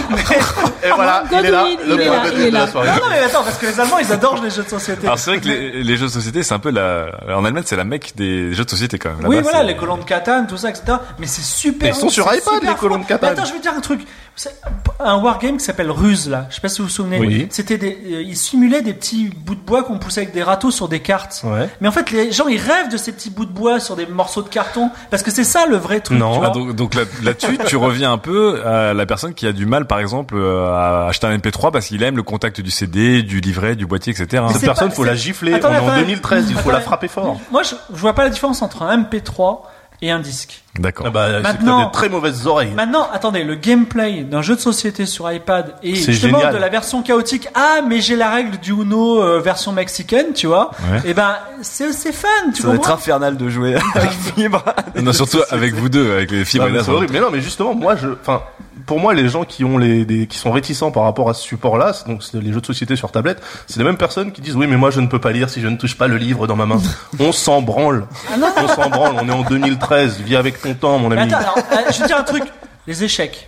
mais... 0.10 0.88
et 0.88 0.92
voilà, 0.94 1.24
il 1.32 1.46
est 1.46 1.52
là, 1.52 1.66
le 1.86 1.96
point 1.96 2.32
de 2.50 2.50
la 2.52 2.68
soirée. 2.68 2.90
Non, 2.90 2.96
non, 2.96 3.02
mais 3.10 3.20
attends, 3.20 3.44
parce 3.44 3.58
que 3.58 3.66
les 3.68 3.80
Allemands, 3.80 4.00
ils 4.00 4.12
adorent 4.12 4.44
les 4.44 4.50
jeux 4.50 4.64
de 4.64 4.70
société. 4.70 5.06
Alors 5.06 5.20
c'est 5.20 5.32
vrai 5.32 5.40
que 5.40 5.48
les, 5.48 5.84
les 5.84 5.98
jeux 5.98 6.08
de 6.08 6.12
société, 6.12 6.44
c'est 6.44 6.54
un 6.54 6.60
peu 6.60 6.72
la. 6.72 7.08
En 7.34 7.46
Allemagne, 7.46 7.64
c'est 7.66 7.76
la 7.78 7.84
mec 7.86 8.14
des 8.18 8.54
jeux 8.54 8.66
de 8.66 8.70
société 8.70 8.98
quand 9.00 9.10
même. 9.16 9.28
Oui, 9.28 9.38
voilà, 9.42 9.64
les 9.64 9.76
colons 9.78 9.98
de 9.98 10.04
Catane, 10.04 10.48
tout 10.48 10.58
ça, 10.58 10.70
etc. 10.70 10.98
Mais 11.20 11.28
c'est 11.28 11.44
super. 11.44 11.90
Ils 11.90 11.96
sont 11.96 12.10
sur 12.10 12.26
iPad, 12.26 12.64
les 12.64 12.76
colons 12.76 13.00
de. 13.00 13.06
Catane. 13.06 13.34
Mais 13.34 13.40
Attends, 13.40 13.46
je 13.48 13.54
vais 13.54 13.60
te 13.60 13.64
dire 13.64 13.74
un 13.78 13.82
truc. 13.82 14.02
Un 15.00 15.18
wargame 15.22 15.58
qui 15.58 15.64
s'appelle 15.64 15.92
Ruse, 15.92 16.30
là. 16.30 16.48
Je 16.50 16.56
sais 16.56 16.62
pas 16.62 16.68
si 16.70 16.80
vous 16.80 16.86
vous 16.88 16.94
souvenez. 16.94 17.20
Oui. 17.20 17.48
C'était 17.52 17.78
des, 17.78 17.92
euh, 18.06 18.22
ils 18.22 18.36
simulaient 18.36 18.82
des 18.82 18.94
petits 18.94 19.30
bouts 19.30 19.56
de 19.56 19.60
bois 19.62 19.84
qu'on 19.84 19.98
poussait 19.98 20.22
avec 20.22 20.34
des 20.34 20.44
râteaux 20.44 20.72
sur 20.72 20.88
des 20.90 21.00
cartes. 21.00 21.42
Ouais. 21.44 21.70
Mais 21.80 21.88
en 21.88 21.92
fait, 21.92 22.12
les 22.12 22.32
gens, 22.32 22.48
ils 22.48 22.60
rêvent 22.60 22.90
de 22.92 22.98
ces 22.98 23.12
petits 23.12 23.30
bouts 23.30 23.46
de 23.46 23.52
bois 23.52 23.80
sur 23.80 23.96
des 23.96 24.06
morceaux 24.06 24.42
de 24.42 24.50
carton. 24.50 24.90
Parce 25.10 25.24
que 25.24 25.32
c'est 25.32 25.44
ça 25.44 25.66
le 25.68 25.78
vrai 25.78 26.00
truc. 26.02 26.18
Non. 26.20 26.34
tu 26.34 26.40
vois. 26.40 26.48
Ah, 26.50 26.54
donc, 26.54 26.76
donc 26.76 26.96
là- 26.96 27.04
là-dessus, 27.24 27.58
tu 27.68 27.78
reviens 27.78 28.12
un 28.12 28.18
peu 28.18 28.66
à 28.66 28.94
la 28.94 29.06
personne 29.06 29.34
qui 29.34 29.48
a 29.48 29.54
du 29.54 29.66
mal, 29.66 29.86
par 29.88 30.00
exemple, 30.00 30.36
euh, 30.38 30.70
à 30.70 31.08
acheter 31.08 31.28
un 31.28 31.38
MP3 31.38 31.72
parce 31.72 31.88
qu'il 31.88 32.04
aime 32.04 32.18
le 32.18 32.24
contact 32.24 32.60
du 32.62 32.72
CD, 32.72 33.22
du 33.24 33.40
livret, 33.42 33.76
du 33.76 33.86
boîtier, 33.86 34.12
etc. 34.14 34.44
Mais 34.48 34.54
Cette 34.54 34.64
personne, 34.64 34.90
pas- 34.90 34.96
faut 34.96 35.04
la 35.04 35.16
gifler. 35.16 35.54
On 35.54 35.58
est 35.58 35.66
en 35.66 35.72
attendez. 35.74 36.02
2013, 36.02 36.46
il 36.50 36.56
faut 36.58 36.72
la 36.72 36.82
frapper 36.82 37.08
fort. 37.08 37.40
Moi, 37.52 37.64
je, 37.64 37.76
je 37.94 38.00
vois 38.00 38.14
pas 38.14 38.24
la 38.24 38.30
différence 38.30 38.62
entre 38.62 38.82
un 38.84 38.98
MP3 38.98 39.62
et 40.02 40.12
un 40.12 40.20
disque. 40.20 40.62
D'accord. 40.78 41.06
Ah 41.08 41.10
bah, 41.10 41.40
Maintenant- 41.40 41.86
des 41.86 41.92
très 41.92 42.10
mauvaises 42.10 42.46
oreilles. 42.48 42.72
Maintenant, 42.76 43.08
attendez, 43.14 43.44
le 43.44 43.56
gameplay 43.56 44.24
d'un 44.24 44.42
jeu 44.42 44.56
de 44.56 44.60
société 44.60 45.06
sur 45.06 45.32
iPad 45.32 45.76
et 45.84 45.96
C'est 45.96 46.12
justement 46.12 46.40
génial. 46.40 46.54
de 46.54 46.60
la 46.60 46.68
version 46.70 47.02
chaotique. 47.02 47.48
Ah, 47.56 47.80
mais 47.88 48.02
j'ai 48.02 48.16
la 48.18 48.30
règle 48.30 48.58
du 48.58 48.72
Uno 48.72 49.22
euh, 49.22 49.40
version 49.40 49.72
mexicaine, 49.72 50.34
tu 50.34 50.48
vois. 50.48 50.72
Ouais. 50.92 51.10
Et 51.10 51.14
ben, 51.14 51.36
c'est 51.62 51.94
c'est 51.94 52.12
fun, 52.12 52.28
tu 52.54 52.62
Ça 52.62 52.68
doit 52.68 52.76
être 52.76 52.92
infernal 52.92 53.38
de 53.38 53.48
jouer 53.50 53.76
avec 53.96 54.12
fibre. 54.12 54.64
Non, 55.02 55.14
surtout 55.14 55.40
avec 55.50 55.74
vous 55.76 55.88
deux, 55.88 56.12
avec 56.12 56.32
les 56.32 56.44
fibres 56.44 56.68
Non, 56.70 57.02
mais 57.12 57.20
non, 57.22 57.30
mais 57.32 57.42
justement, 57.42 57.74
moi, 57.74 57.96
je, 57.96 58.08
enfin, 58.22 58.42
pour 58.86 59.00
moi, 59.00 59.14
les 59.14 59.28
gens 59.30 59.44
qui 59.46 59.64
ont 59.64 59.78
les, 59.78 60.06
des, 60.06 60.28
qui 60.28 60.38
sont 60.38 60.52
réticents 60.52 60.92
par 60.92 61.04
rapport 61.04 61.30
à 61.30 61.34
ce 61.34 61.42
support-là, 61.42 61.94
donc 62.08 62.22
les 62.34 62.54
jeux 62.54 62.62
de 62.62 62.66
société 62.66 62.96
sur 62.96 63.12
tablette, 63.12 63.42
c'est 63.68 63.80
les 63.80 63.86
mêmes 63.86 63.98
personnes 63.98 64.32
qui 64.32 64.42
disent 64.42 64.56
oui, 64.56 64.68
mais 64.68 64.78
moi, 64.78 64.92
je 64.92 65.00
ne 65.02 65.08
peux 65.08 65.20
pas 65.20 65.32
lire 65.32 65.50
si 65.50 65.62
je 65.62 65.68
ne 65.68 65.78
touche 65.78 65.98
pas 65.98 66.08
le 66.08 66.18
livre 66.18 66.48
dans 66.48 66.56
ma 66.56 66.66
main. 66.66 66.82
On 67.20 67.32
s'en 67.32 67.62
branle. 67.62 68.08
On 68.62 68.68
s'en 68.68 68.90
branle. 68.90 69.16
On 69.22 69.28
est 69.28 69.32
en 69.32 69.44
2013. 69.44 70.20
Vis 70.22 70.36
avec 70.36 70.62
ton 70.62 70.74
temps, 70.74 71.00
mon 71.00 71.10
Mais 71.10 71.18
ami. 71.18 71.34
attends, 71.34 71.44
alors, 71.44 71.58
euh, 71.58 71.92
je 71.92 71.98
vais 71.98 72.04
te 72.04 72.08
dire 72.08 72.18
un 72.18 72.24
truc. 72.24 72.44
Les 72.88 73.04
échecs. 73.04 73.48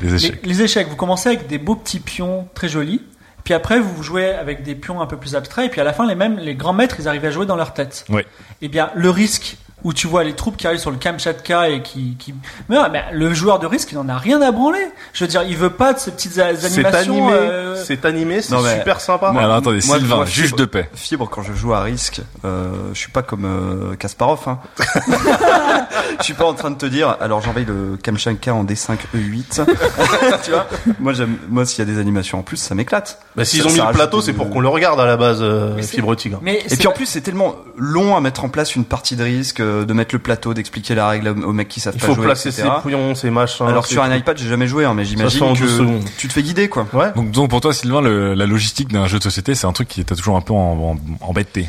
les 0.00 0.14
échecs. 0.14 0.40
les 0.46 0.62
échecs, 0.62 0.88
vous 0.88 0.96
commencez 0.96 1.28
avec 1.28 1.46
des 1.46 1.58
beaux 1.58 1.76
petits 1.76 2.00
pions 2.00 2.48
très 2.54 2.68
jolis. 2.68 3.02
Puis 3.44 3.54
après, 3.54 3.80
vous 3.80 4.02
jouez 4.02 4.30
avec 4.30 4.62
des 4.62 4.74
pions 4.74 5.00
un 5.00 5.06
peu 5.06 5.16
plus 5.16 5.34
abstraits. 5.36 5.66
Et 5.66 5.68
puis 5.68 5.80
à 5.80 5.84
la 5.84 5.92
fin, 5.92 6.06
les 6.06 6.14
mêmes, 6.14 6.38
les 6.38 6.54
grands 6.54 6.72
maîtres, 6.72 6.96
ils 6.98 7.08
arrivent 7.08 7.24
à 7.24 7.30
jouer 7.30 7.46
dans 7.46 7.56
leur 7.56 7.72
tête. 7.74 8.04
Ouais. 8.08 8.26
Eh 8.62 8.68
bien, 8.68 8.90
le 8.94 9.10
risque 9.10 9.56
où 9.84 9.92
tu 9.92 10.06
vois 10.06 10.24
les 10.24 10.34
troupes 10.34 10.56
qui 10.56 10.66
arrivent 10.66 10.80
sur 10.80 10.90
le 10.90 10.96
Kamchatka 10.96 11.68
et 11.68 11.82
qui, 11.82 12.16
qui... 12.18 12.34
Mais, 12.68 12.76
ouais, 12.78 12.88
mais 12.90 13.04
le 13.12 13.32
joueur 13.32 13.58
de 13.60 13.66
risque, 13.66 13.92
il 13.92 13.98
en 13.98 14.08
a 14.08 14.18
rien 14.18 14.42
à 14.42 14.50
branler. 14.50 14.84
Je 15.12 15.24
veux 15.24 15.28
dire, 15.28 15.42
il 15.44 15.56
veut 15.56 15.70
pas 15.70 15.92
de 15.92 15.98
ces 15.98 16.10
petites 16.10 16.38
a- 16.38 16.54
C'est 16.56 16.84
animations. 16.84 17.28
animé, 17.28 17.32
euh, 17.32 17.84
c'est 17.84 18.04
animé, 18.04 18.42
c'est 18.42 18.54
Non, 18.54 18.62
mais- 18.62 18.78
super 18.78 19.00
sympa. 19.00 19.28
Alors 19.28 19.54
attendez, 19.56 19.80
Moi, 19.86 19.98
Sylvain, 19.98 20.16
moi, 20.16 20.24
juge 20.26 20.46
fibre- 20.46 20.58
de 20.58 20.64
paix. 20.64 20.90
Fibre, 20.94 21.28
quand 21.30 21.42
je 21.42 21.52
joue 21.52 21.72
à 21.74 21.82
risque, 21.82 22.20
euh, 22.44 22.70
je 22.92 22.98
suis 22.98 23.12
pas 23.12 23.22
comme 23.22 23.44
euh, 23.44 23.94
Kasparov. 23.96 24.40
Hein. 24.48 24.58
je 26.18 26.24
suis 26.24 26.34
pas 26.34 26.44
en 26.46 26.54
train 26.54 26.70
de 26.70 26.76
te 26.76 26.86
dire. 26.86 27.16
Alors 27.20 27.40
j'enveille 27.40 27.64
le 27.64 27.96
Kamchatka 28.02 28.54
en 28.54 28.64
D5 28.64 28.96
E8. 29.14 29.64
tu 30.44 30.50
vois 30.50 30.66
Moi, 30.98 31.12
j'aime. 31.12 31.36
Moi, 31.48 31.64
s'il 31.66 31.86
y 31.86 31.88
a 31.88 31.92
des 31.92 32.00
animations 32.00 32.38
en 32.38 32.42
plus, 32.42 32.56
ça 32.56 32.74
m'éclate. 32.74 33.20
Bah, 33.36 33.44
s'ils 33.44 33.66
ont 33.66 33.70
mis 33.70 33.78
le 33.78 33.92
plateau, 33.92 34.20
c'est 34.20 34.32
pour 34.32 34.50
qu'on 34.50 34.60
le 34.60 34.68
regarde 34.68 35.00
à 35.00 35.06
la 35.06 35.16
base, 35.16 35.38
euh, 35.40 35.80
Fibre 35.82 36.14
Tigre. 36.14 36.38
Mais 36.42 36.62
Et 36.70 36.76
puis 36.76 36.86
en 36.86 36.92
plus, 36.92 37.06
c'est 37.06 37.20
tellement 37.20 37.56
long 37.76 38.16
à 38.16 38.20
mettre 38.20 38.44
en 38.44 38.48
place 38.48 38.74
une 38.76 38.84
partie 38.84 39.16
de 39.16 39.22
risque, 39.24 39.60
euh, 39.68 39.84
de 39.84 39.92
mettre 39.92 40.14
le 40.14 40.18
plateau, 40.18 40.54
d'expliquer 40.54 40.94
la 40.94 41.08
règle 41.08 41.28
aux 41.28 41.52
mecs 41.52 41.68
qui 41.68 41.80
savent 41.80 41.94
Il 41.94 42.00
pas 42.00 42.06
faut 42.08 42.14
jouer, 42.14 42.24
placer 42.24 42.48
etc. 42.48 42.68
ses 42.82 42.88
pions, 42.88 43.14
ses 43.14 43.30
machins. 43.30 43.66
Alors 43.66 43.86
sur 43.86 44.02
un 44.02 44.14
iPad, 44.14 44.36
j'ai 44.38 44.48
jamais 44.48 44.66
joué, 44.66 44.84
hein, 44.84 44.94
mais 44.94 45.04
j'imagine 45.04 45.42
en 45.42 45.52
12 45.52 45.78
que 45.78 46.08
tu 46.18 46.28
te 46.28 46.32
fais 46.32 46.42
guider, 46.42 46.68
quoi. 46.68 46.86
Ouais. 46.92 47.12
Donc, 47.14 47.30
donc 47.30 47.50
pour 47.50 47.60
toi, 47.60 47.72
Sylvain, 47.72 48.00
le- 48.00 48.34
la 48.34 48.46
logistique 48.46 48.92
d'un 48.92 49.06
jeu 49.06 49.18
de 49.18 49.22
société, 49.22 49.54
c'est 49.54 49.66
un 49.66 49.72
truc 49.72 49.88
qui 49.88 50.04
t'a 50.04 50.16
toujours 50.16 50.36
un 50.36 50.40
peu 50.40 50.52
en, 50.54 50.96
en, 50.96 50.96
embêté. 51.20 51.66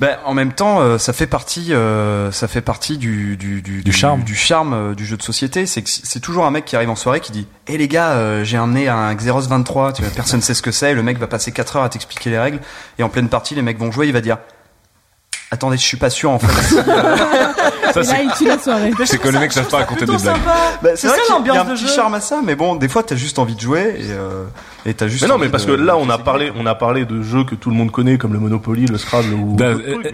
Ben, 0.00 0.16
en 0.24 0.34
même 0.34 0.52
temps, 0.52 0.80
euh, 0.80 0.98
ça 0.98 1.12
fait 1.12 1.28
partie, 1.28 1.72
euh, 1.72 2.32
ça 2.32 2.48
fait 2.48 2.60
partie 2.60 2.98
du 2.98 3.36
du 3.36 3.62
du, 3.62 3.82
Du 3.82 3.92
charme. 3.92 4.24
du, 4.24 4.34
charme 4.34 4.72
euh, 4.74 4.94
du 4.94 5.06
jeu 5.06 5.16
de 5.16 5.22
société. 5.22 5.66
C'est 5.66 5.82
que 5.82 5.88
c'est 5.88 6.18
toujours 6.20 6.44
un 6.46 6.50
mec 6.50 6.64
qui 6.64 6.74
arrive 6.74 6.90
en 6.90 6.96
soirée 6.96 7.20
qui 7.20 7.30
dit, 7.30 7.46
hé 7.68 7.78
les 7.78 7.86
gars, 7.86 8.10
euh, 8.10 8.42
j'ai 8.44 8.56
amené 8.56 8.88
un 8.88 9.14
Xeros 9.14 9.42
23. 9.42 9.92
Tu 9.92 10.02
vois, 10.02 10.10
personne 10.10 10.40
sait 10.42 10.54
ce 10.54 10.62
que 10.62 10.72
c'est. 10.72 10.94
Le 10.94 11.02
mec 11.04 11.18
va 11.18 11.28
passer 11.28 11.52
4 11.52 11.76
heures 11.76 11.82
à 11.84 11.88
t'expliquer 11.88 12.28
les 12.30 12.38
règles. 12.40 12.58
Et 12.98 13.04
en 13.04 13.08
pleine 13.08 13.28
partie, 13.28 13.54
les 13.54 13.62
mecs 13.62 13.78
vont 13.78 13.92
jouer. 13.92 14.06
Il 14.08 14.12
va 14.12 14.20
dire, 14.20 14.38
attendez, 15.50 15.76
je 15.76 15.82
suis 15.82 15.96
pas 15.96 16.10
sûr 16.10 16.30
en 16.30 16.38
fait. 16.38 16.46
Ça, 17.94 18.00
Et 18.00 18.04
là, 18.04 18.10
c'est 18.16 18.24
il 18.24 18.32
tue 18.36 18.46
la 18.46 18.58
soirée. 18.58 18.90
c'est 19.04 19.18
que 19.18 19.28
les 19.28 19.38
mecs 19.38 19.52
savent 19.52 19.68
pas 19.68 19.76
raconter 19.78 20.04
des 20.06 20.16
blagues. 20.16 20.36
Bah, 20.82 20.90
C'est 20.96 21.06
vrai 21.06 21.16
ça, 21.16 21.22
qu'il 21.22 21.28
y 21.28 21.32
a- 21.32 21.38
l'ambiance 21.38 21.54
il 21.54 21.54
y 21.54 21.58
a 21.58 21.60
un 21.60 21.64
de 21.64 21.70
petit 21.74 21.86
jeu. 21.86 21.94
charme 21.94 22.14
à 22.14 22.20
ça, 22.20 22.40
mais 22.42 22.56
bon, 22.56 22.74
des 22.74 22.88
fois, 22.88 23.02
t'as 23.04 23.14
juste 23.14 23.38
envie 23.38 23.54
de 23.54 23.60
jouer 23.60 23.94
et 24.00 24.06
euh, 24.10 24.44
et 24.86 24.94
t'as 24.94 25.08
juste. 25.08 25.22
Mais 25.22 25.28
non, 25.28 25.38
mais 25.38 25.48
parce 25.48 25.66
de- 25.66 25.74
que 25.76 25.80
là, 25.80 25.96
on 25.96 26.08
a 26.10 26.18
parlé, 26.18 26.52
on 26.58 26.66
a 26.66 26.74
parlé 26.74 27.04
de 27.04 27.22
jeux 27.22 27.44
que 27.44 27.54
tout 27.54 27.70
le 27.70 27.76
monde 27.76 27.90
connaît, 27.90 28.18
comme 28.18 28.32
le 28.32 28.38
Monopoly, 28.38 28.86
le 28.86 28.98
Scrabble 28.98 29.32
ou. 29.34 29.56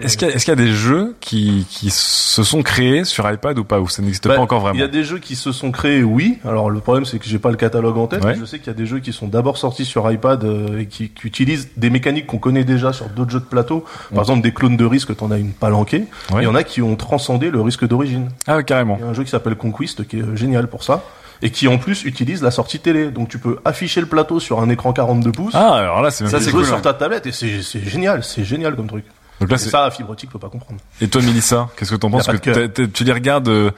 Est-ce 0.01 0.17
qu'il 0.17 0.27
y, 0.27 0.31
a- 0.31 0.35
est-ce 0.35 0.45
qu'il 0.45 0.51
y 0.51 0.59
a 0.61 0.63
des 0.63 0.71
jeux 0.71 1.15
qui, 1.19 1.65
qui 1.69 1.89
se 1.89 2.43
sont 2.43 2.61
créés 2.63 3.03
sur 3.03 3.29
iPad 3.29 3.57
ou 3.59 3.63
pas, 3.63 3.79
ou 3.79 3.87
ça 3.89 4.01
n'existe 4.01 4.27
Bah, 4.27 4.35
pas 4.35 4.41
encore 4.41 4.61
vraiment 4.61 4.75
Il 4.75 4.81
y 4.81 4.83
a 4.83 4.87
des 4.87 5.03
jeux 5.03 5.19
qui 5.19 5.35
se 5.35 5.51
sont 5.51 5.71
créés, 5.71 6.03
oui. 6.03 6.37
Alors 6.45 6.69
le 6.69 6.79
problème, 6.79 7.05
c'est 7.05 7.19
que 7.19 7.25
j'ai 7.25 7.39
pas 7.39 7.49
le 7.51 7.57
catalogue 7.57 7.97
en 7.97 8.07
tête. 8.07 8.23
Ouais. 8.23 8.33
mais 8.33 8.39
Je 8.39 8.45
sais 8.45 8.59
qu'il 8.59 8.67
y 8.67 8.71
a 8.71 8.73
des 8.73 8.85
jeux 8.85 8.99
qui 8.99 9.11
sont 9.13 9.27
d'abord 9.27 9.57
sortis 9.57 9.85
sur 9.85 10.09
iPad 10.11 10.43
euh, 10.43 10.79
et 10.79 10.85
qui, 10.85 11.09
qui 11.09 11.27
utilisent 11.27 11.69
des 11.77 11.89
mécaniques 11.89 12.27
qu'on 12.27 12.37
connaît 12.39 12.63
déjà 12.63 12.93
sur 12.93 13.07
d'autres 13.09 13.31
jeux 13.31 13.39
de 13.39 13.45
plateau. 13.45 13.81
Par 14.09 14.13
Ouais. 14.13 14.19
exemple, 14.19 14.41
des 14.41 14.53
clones 14.53 14.77
de 14.77 14.85
risque, 14.85 15.15
t'en 15.15 15.31
as 15.31 15.37
une 15.37 15.51
palanquée. 15.51 16.05
Ouais. 16.31 16.41
Il 16.41 16.43
y 16.43 16.47
en 16.47 16.55
a 16.55 16.63
qui 16.63 16.81
ont 16.81 16.95
transcendé 16.95 17.49
le 17.51 17.61
risque 17.61 17.87
d'origine. 17.87 18.29
Ah, 18.47 18.57
ouais, 18.57 18.63
carrément. 18.63 18.97
Il 18.99 19.03
y 19.03 19.07
a 19.07 19.09
un 19.09 19.13
jeu 19.13 19.23
qui 19.23 19.29
s'appelle 19.31 19.55
Conquest 19.55 20.07
qui 20.07 20.17
est 20.19 20.21
euh, 20.21 20.35
génial 20.35 20.67
pour 20.67 20.83
ça. 20.83 21.03
Et 21.43 21.49
qui 21.49 21.67
en 21.67 21.77
plus 21.79 22.03
utilise 22.03 22.41
la 22.43 22.51
sortie 22.51 22.79
télé. 22.79 23.09
Donc 23.11 23.29
tu 23.29 23.39
peux 23.39 23.57
afficher 23.65 23.99
le 24.01 24.07
plateau 24.07 24.39
sur 24.39 24.59
un 24.59 24.69
écran 24.69 24.93
42 24.93 25.31
pouces. 25.31 25.53
Ah, 25.55 25.75
alors 25.75 26.01
là, 26.01 26.11
c'est 26.11 26.23
même 26.23 26.31
Ça, 26.31 26.39
c'est 26.39 26.51
cool, 26.51 26.65
sur 26.65 26.75
ouais. 26.75 26.81
ta 26.81 26.93
tablette 26.93 27.25
et 27.25 27.31
c'est 27.31 27.61
génial, 27.83 28.23
c'est 28.23 28.43
génial 28.43 28.75
comme 28.75 28.87
truc. 28.87 29.05
Donc 29.39 29.49
là, 29.49 29.55
Et 29.55 29.59
c'est. 29.59 29.71
ça, 29.71 29.89
fibre 29.89 30.11
optique 30.11 30.29
peut 30.29 30.37
pas 30.37 30.49
comprendre. 30.49 30.79
Et 31.01 31.07
toi, 31.07 31.19
Mélissa, 31.23 31.67
qu'est-ce 31.75 31.89
que 31.89 31.95
t'en 31.95 32.11
penses 32.11 32.27
que 32.27 32.67
t'as- 32.67 32.87
tu 32.87 33.03
les 33.03 33.11
regardes 33.11 33.47
euh, 33.49 33.71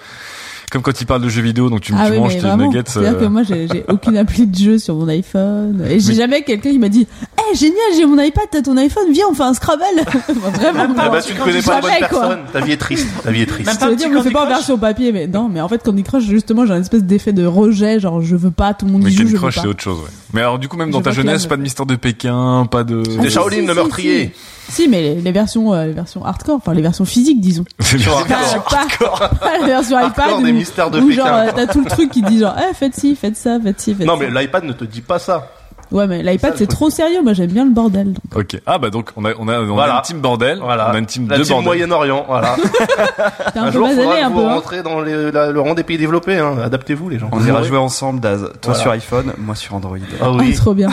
comme 0.73 0.81
quand 0.81 0.99
ils 0.99 1.05
parlent 1.05 1.21
de 1.21 1.29
jeux 1.29 1.41
vidéo, 1.41 1.69
donc 1.69 1.81
tu, 1.81 1.93
Ah 1.97 2.07
tu 2.07 2.12
oui, 2.13 2.17
manges 2.19 2.33
mais 2.33 2.41
tes 2.41 2.47
vraiment. 2.47 2.65
nuggets. 2.67 2.83
C'est-à-dire 2.88 3.13
euh, 3.13 3.19
que 3.21 3.25
moi, 3.25 3.43
j'ai 3.43 3.67
j'ai 3.71 3.86
aucune 3.88 4.17
appli 4.17 4.45
de 4.47 4.57
jeu 4.57 4.77
sur 4.79 4.95
mon 4.95 5.07
iPhone. 5.07 5.86
Et 5.89 5.99
j'ai 5.99 6.09
Mais- 6.09 6.15
jamais 6.15 6.41
quelqu'un 6.41 6.71
qui 6.71 6.79
m'a 6.79 6.89
dit, 6.89 7.07
Eh, 7.21 7.41
Eh 7.51 7.55
génial, 7.55 7.77
j'ai 7.95 8.05
mon 8.05 8.19
iPad, 8.19 8.45
t'as 8.51 8.62
ton 8.62 8.75
iPhone, 8.77 9.03
viens 9.12 9.25
on 9.29 9.33
fait 9.33 9.43
un 9.43 9.53
Scrabble. 9.53 9.83
Vraiment. 10.27 10.86
Ah 10.97 11.03
genre, 11.03 11.12
bah 11.12 11.21
tu 11.21 11.33
ne 11.33 11.39
connais 11.39 11.62
pas 11.62 11.75
la 11.75 11.81
bonne 11.81 11.91
personne. 11.99 12.39
Ta 12.51 12.59
vie 12.62 12.71
est 12.71 12.77
triste. 12.77 13.07
Ta 13.23 13.31
vie 13.31 13.41
est 13.41 13.45
triste. 13.45 13.67
Même 13.67 13.77
Ça 13.77 13.86
veut 13.88 13.93
un 13.93 13.95
dire, 13.95 14.07
je 14.09 14.13
le 14.13 14.19
Candy 14.19 14.33
pas 14.33 14.43
en 14.45 14.47
version 14.47 14.77
papier, 14.77 15.12
mais 15.12 15.27
non, 15.27 15.49
mais 15.49 15.62
en 15.62 15.67
fait, 15.67 15.83
Candy 15.83 16.03
Crush, 16.03 16.23
justement, 16.25 16.65
j'ai 16.65 16.73
un 16.73 16.81
espèce 16.81 17.03
d'effet 17.03 17.33
de 17.33 17.45
rejet, 17.45 17.99
genre, 17.99 18.21
je 18.21 18.36
veux 18.36 18.51
pas, 18.51 18.73
tout 18.73 18.86
le 18.88 18.91
monde 18.93 19.01
y 19.03 19.05
Mais 19.05 19.12
joue, 19.12 19.17
Candy 19.19 19.29
je 19.29 19.33
veux 19.36 19.39
Crush, 19.41 19.55
pas. 19.55 19.62
c'est 19.62 19.67
autre 19.67 19.83
chose, 19.83 19.97
ouais. 19.99 20.09
Mais 20.33 20.41
alors, 20.41 20.57
du 20.57 20.67
coup, 20.67 20.77
même 20.77 20.89
dans 20.91 21.01
ta 21.01 21.12
jeunesse, 21.12 21.43
y 21.43 21.47
pas 21.47 21.57
de 21.57 21.62
mystère 21.62 21.86
de 21.86 21.95
Pékin, 21.95 22.67
pas 22.71 22.83
de... 22.83 23.03
C'était 23.05 23.19
Ah, 23.27 23.29
Shaolin, 23.29 23.67
le 23.67 23.73
meurtrier. 23.75 24.31
Si, 24.69 24.88
mais 24.88 25.02
les, 25.02 25.15
les 25.15 25.32
versions, 25.32 25.73
euh, 25.73 25.86
les 25.86 25.93
versions 25.93 26.23
hardcore, 26.26 26.56
enfin, 26.56 26.73
les 26.73 26.82
versions 26.82 27.06
physiques, 27.06 27.41
disons. 27.41 27.65
Sur 27.82 28.26
Pas, 28.26 28.36
pas, 28.69 29.30
pas 29.30 29.60
la 29.60 29.65
version 29.67 29.99
iPad 29.99 30.39
où, 30.39 30.43
des 30.43 30.52
mystères 30.52 30.89
de 30.89 30.99
où 30.99 31.12
genre, 31.12 31.28
euh, 31.28 31.49
t'as 31.56 31.67
tout 31.67 31.82
le 31.84 31.89
truc 31.89 32.10
qui 32.12 32.21
te 32.21 32.28
dit 32.28 32.39
genre, 32.39 32.56
eh, 32.58 32.73
faites 32.73 32.95
ci, 32.95 33.15
faites 33.15 33.36
ça, 33.38 33.60
faites 33.62 33.80
ci, 33.80 33.93
faites 33.93 34.08
Non 34.08 34.17
ça. 34.17 34.26
mais 34.30 34.41
l'iPad 34.41 34.63
ne 34.63 34.73
te 34.73 34.84
dit 34.86 35.02
pas 35.02 35.19
ça. 35.19 35.49
Ouais, 35.91 36.08
mais 36.08 36.23
l'iPad, 36.23 36.56
c'est 36.58 36.65
trop 36.65 36.89
sérieux, 36.89 37.21
moi, 37.21 37.34
j'aime 37.34 37.52
bien 37.52 37.65
le 37.65 37.69
bordel. 37.71 38.13
donc. 38.13 38.23
Ok. 38.36 38.60
Ah 38.65 38.80
bah 38.80 38.89
donc 38.89 39.12
on 39.15 39.26
a 39.26 39.34
on 39.38 39.47
a, 39.47 39.60
on 39.60 39.63
a 39.63 39.73
Voilà. 39.73 39.95
une 39.97 40.02
team 40.02 40.21
bordel, 40.21 40.58
Voilà. 40.60 40.89
on 40.89 40.95
a 40.95 40.97
une 40.97 41.06
team 41.06 41.28
La 41.30 41.38
de 41.38 41.43
team. 41.43 41.62
Moyen-Orient, 41.62 42.26
voilà. 42.28 42.56
Un, 43.56 43.62
un 43.62 43.65
peu 43.65 43.71
jour, 43.73 43.89
faudra 43.89 44.15
un 44.15 44.30
que 44.30 44.34
peu, 44.34 44.41
vous 44.41 44.47
hein. 44.47 44.54
rentrer 44.56 44.82
dans 44.82 45.02
les- 45.02 45.32
la- 45.32 45.52
le 45.52 45.62
rang 45.62 45.76
des 45.76 45.84
pays 45.84 45.99
développés. 45.99 46.39
Hein. 46.39 46.56
Adaptez-vous, 46.63 47.10
les 47.10 47.19
gens. 47.19 47.30
On 47.32 47.38
Vous 47.38 47.47
ira 47.47 47.62
jouer 47.62 47.78
ensemble, 47.78 48.21
Daz. 48.21 48.41
Toi 48.41 48.52
Voilà. 48.73 48.80
sur 48.80 48.91
iPhone, 48.91 49.34
moi 49.38 49.54
sur 49.54 49.76
Android. 49.76 49.97
Ah 50.19 50.30
Oh, 50.32 50.38
oui, 50.39 50.54
trop 50.56 50.73
bien. 50.73 50.89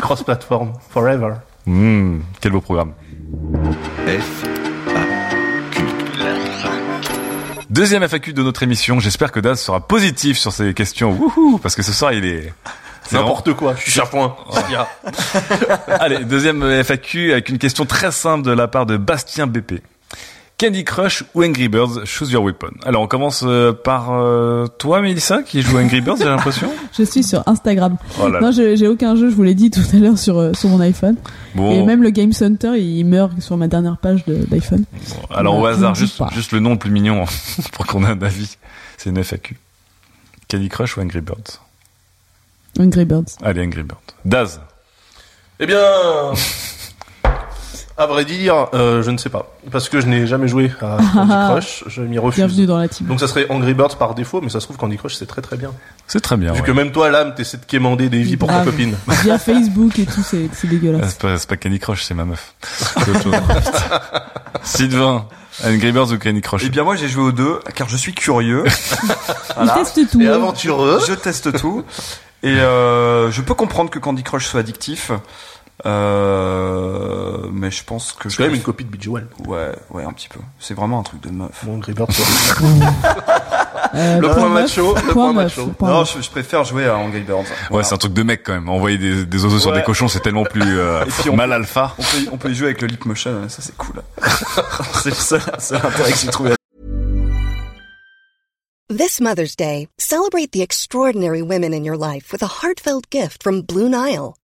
cross-platform, 0.00 0.72
forever. 0.90 1.32
Hmm, 1.66 2.18
quel 2.40 2.52
beau 2.52 2.60
programme. 2.60 2.92
F, 3.26 4.44
Deuxième 7.68 8.02
FAQ 8.06 8.32
de 8.32 8.42
notre 8.42 8.62
émission. 8.62 9.00
J'espère 9.00 9.32
que 9.32 9.40
Daz 9.40 9.60
sera 9.60 9.80
positif 9.80 10.38
sur 10.38 10.52
ces 10.52 10.72
questions. 10.74 11.10
Wouhou, 11.12 11.58
parce 11.58 11.74
que 11.74 11.82
ce 11.82 11.92
soir 11.92 12.12
il 12.12 12.24
est. 12.24 12.52
c'est 13.02 13.16
N'importe 13.16 13.52
quoi, 13.54 13.74
je 13.76 13.82
suis 13.82 13.90
chapouin. 13.90 14.36
vraiment- 14.48 14.86
Allez, 16.00 16.24
deuxième 16.24 16.62
FAQ 16.84 17.32
avec 17.32 17.48
une 17.48 17.58
question 17.58 17.84
très 17.84 18.12
simple 18.12 18.44
de 18.46 18.52
la 18.52 18.68
part 18.68 18.86
de 18.86 18.96
Bastien 18.96 19.46
BP. 19.48 19.82
Candy 20.58 20.84
Crush 20.84 21.22
ou 21.34 21.42
Angry 21.44 21.68
Birds, 21.68 22.06
choose 22.06 22.32
your 22.32 22.42
weapon. 22.42 22.70
Alors 22.86 23.02
on 23.02 23.06
commence 23.06 23.42
euh, 23.46 23.74
par 23.74 24.10
euh, 24.12 24.66
toi, 24.78 25.02
Mélissa, 25.02 25.42
qui 25.42 25.60
joue 25.60 25.76
Angry 25.76 26.00
Birds, 26.00 26.16
j'ai 26.18 26.24
l'impression. 26.24 26.72
Je 26.96 27.02
suis 27.02 27.22
sur 27.22 27.42
Instagram. 27.46 27.98
Oh 28.18 28.28
là 28.28 28.40
là. 28.40 28.40
Non, 28.40 28.52
je- 28.52 28.74
j'ai 28.74 28.88
aucun 28.88 29.16
jeu, 29.16 29.28
je 29.28 29.34
vous 29.34 29.42
l'ai 29.42 29.54
dit 29.54 29.70
tout 29.70 29.82
à 29.92 29.96
l'heure 29.96 30.16
sur, 30.16 30.38
euh, 30.38 30.54
sur 30.54 30.70
mon 30.70 30.80
iPhone. 30.80 31.16
Bon, 31.54 31.70
Et 31.72 31.82
même 31.84 32.02
le 32.02 32.08
Game 32.08 32.32
Center, 32.32 32.72
il 32.80 33.04
meurt 33.04 33.38
sur 33.42 33.58
ma 33.58 33.68
dernière 33.68 33.98
page 33.98 34.24
de- 34.24 34.46
d'iPhone. 34.46 34.84
alors 35.30 35.58
au 35.58 35.66
hasard, 35.66 35.94
juste, 35.94 36.22
juste 36.32 36.52
le 36.52 36.60
nom 36.60 36.70
le 36.70 36.78
plus 36.78 36.90
mignon 36.90 37.26
pour 37.72 37.86
qu'on 37.86 38.02
ait 38.04 38.08
un 38.08 38.22
avis. 38.22 38.56
C'est 38.96 39.10
une 39.10 39.22
FAQ. 39.22 39.58
Candy 40.50 40.70
Crush 40.70 40.96
ou 40.96 41.00
Angry 41.02 41.20
Birds? 41.20 41.60
Angry 42.80 43.04
Birds. 43.04 43.36
Allez, 43.42 43.62
Angry 43.62 43.82
Birds. 43.82 44.00
Daz. 44.24 44.60
Eh 45.60 45.66
bien, 45.66 45.76
à 47.98 48.06
vrai 48.06 48.24
dire, 48.26 48.68
euh, 48.74 49.02
je 49.02 49.10
ne 49.10 49.16
sais 49.16 49.30
pas. 49.30 49.54
Parce 49.70 49.88
que 49.88 50.00
je 50.00 50.06
n'ai 50.06 50.26
jamais 50.26 50.48
joué 50.48 50.70
à 50.82 50.98
Candy 51.14 51.30
Crush, 51.30 51.84
je 51.86 52.02
m'y 52.02 52.18
refuse. 52.18 52.44
Bienvenue 52.44 52.66
dans 52.66 52.78
la 52.78 52.88
team. 52.88 53.06
Donc 53.06 53.20
ça 53.20 53.28
serait 53.28 53.46
Angry 53.48 53.72
Birds 53.72 53.96
par 53.96 54.14
défaut, 54.14 54.40
mais 54.42 54.50
ça 54.50 54.60
se 54.60 54.66
trouve 54.66 54.76
Candy 54.76 54.98
Crush 54.98 55.14
c'est 55.14 55.26
très 55.26 55.40
très 55.40 55.56
bien. 55.56 55.70
C'est 56.06 56.20
très 56.20 56.36
bien. 56.36 56.52
Vu 56.52 56.60
ouais. 56.60 56.66
que 56.66 56.72
même 56.72 56.92
toi, 56.92 57.10
l'âme, 57.10 57.34
t'essaies 57.34 57.56
de 57.56 57.64
quémander 57.64 58.08
des 58.08 58.22
vies 58.22 58.36
pour 58.36 58.48
ta 58.48 58.54
Grave. 58.56 58.66
copine. 58.66 58.96
Via 59.22 59.38
Facebook 59.38 59.98
et 59.98 60.04
tout, 60.04 60.22
c'est 60.22 60.48
c'est 60.52 60.66
Ah, 60.66 60.70
dégueulasse. 60.70 61.10
C'est 61.10 61.20
pas, 61.20 61.38
c'est 61.38 61.48
pas 61.48 61.56
Candy 61.56 61.78
Crush, 61.78 62.02
c'est 62.02 62.14
ma 62.14 62.24
meuf. 62.26 62.54
Sylvain, 64.62 65.26
Angry 65.64 65.92
Birds 65.92 66.12
ou 66.12 66.18
Candy 66.18 66.42
Crush 66.42 66.62
Eh 66.66 66.68
bien 66.68 66.84
moi 66.84 66.96
j'ai 66.96 67.08
joué 67.08 67.24
aux 67.24 67.32
deux 67.32 67.60
car 67.74 67.88
je 67.88 67.96
suis 67.96 68.12
curieux. 68.12 68.64
Il 69.62 69.72
teste 69.72 70.10
tout. 70.10 70.20
Et 70.20 70.28
aventureux. 70.28 71.00
je 71.06 71.14
teste 71.14 71.58
tout 71.58 71.82
et 72.42 72.48
euh, 72.48 73.30
je 73.30 73.40
peux 73.40 73.54
comprendre 73.54 73.90
que 73.90 73.98
Candy 73.98 74.22
Crush 74.22 74.46
soit 74.46 74.60
addictif. 74.60 75.10
Euh, 75.86 77.38
mais 77.52 77.70
je 77.70 77.84
pense 77.84 78.12
que 78.12 78.28
C'est 78.28 78.38
quand 78.38 78.44
même 78.44 78.54
une 78.54 78.62
copie 78.62 78.84
de 78.84 78.90
Bejeweled. 78.96 79.28
Ouais, 79.46 79.72
ouais, 79.90 80.04
un 80.04 80.12
petit 80.12 80.28
peu. 80.28 80.40
C'est 80.58 80.74
vraiment 80.74 81.00
un 81.00 81.02
truc 81.02 81.22
de 81.22 81.30
meuf. 81.30 81.64
Bon, 81.64 81.76
Angry 81.76 81.92
Birds. 81.92 82.08
c'est- 82.10 82.24
Euh, 83.94 84.18
Le 84.18 84.28
point 84.30 84.48
macho, 84.48 84.94
le 84.94 85.12
point 85.12 85.32
macho. 85.32 85.66
point 85.68 85.88
Non, 85.90 86.04
je, 86.04 86.20
je 86.20 86.28
préfère 86.30 86.64
jouer 86.64 86.86
à 86.86 86.96
Angry 86.96 87.20
Birds. 87.20 87.38
Ouais, 87.38 87.46
Voilà. 87.70 87.86
c'est 87.86 87.94
un 87.94 87.98
truc 87.98 88.12
de 88.12 88.22
mec 88.22 88.42
quand 88.44 88.52
même. 88.52 88.68
Envoyer 88.68 88.98
des, 88.98 89.24
des 89.24 89.44
oiseaux 89.44 89.58
sur 89.60 89.70
Ouais. 89.70 89.78
des 89.78 89.84
cochons, 89.84 90.08
c'est 90.08 90.20
tellement 90.20 90.44
plus 90.44 90.78
euh, 90.78 91.04
puis 91.20 91.30
on- 91.30 91.36
mal 91.36 91.52
alpha. 91.52 91.94
On 91.98 92.02
peut, 92.02 92.18
y- 92.18 92.28
on 92.32 92.36
peut 92.36 92.50
y 92.50 92.54
jouer 92.54 92.66
avec 92.68 92.82
le 92.82 92.88
Leap 92.88 93.04
Motion, 93.06 93.48
ça 93.48 93.62
c'est 93.62 93.76
cool. 93.76 94.02
c'est 95.02 95.10
le 95.10 95.14
seul, 95.14 95.40
seul 95.58 95.78
intérêt 95.82 96.12
que 96.12 96.18
j'ai 96.18 96.28
trouvé. 96.28 96.50
This 98.88 99.20
Mother's 99.20 99.56
Day, 99.56 99.88
celebrate 99.98 100.52
the 100.52 100.60
extraordinary 100.62 101.42
women 101.42 101.72
in 101.72 101.84
your 101.84 101.96
life 101.96 102.32
with 102.32 102.42
a 102.42 102.62
heartfelt 102.62 103.04
gift 103.10 103.42
from 103.42 103.62
Blue 103.62 103.88
Nile. 103.88 104.34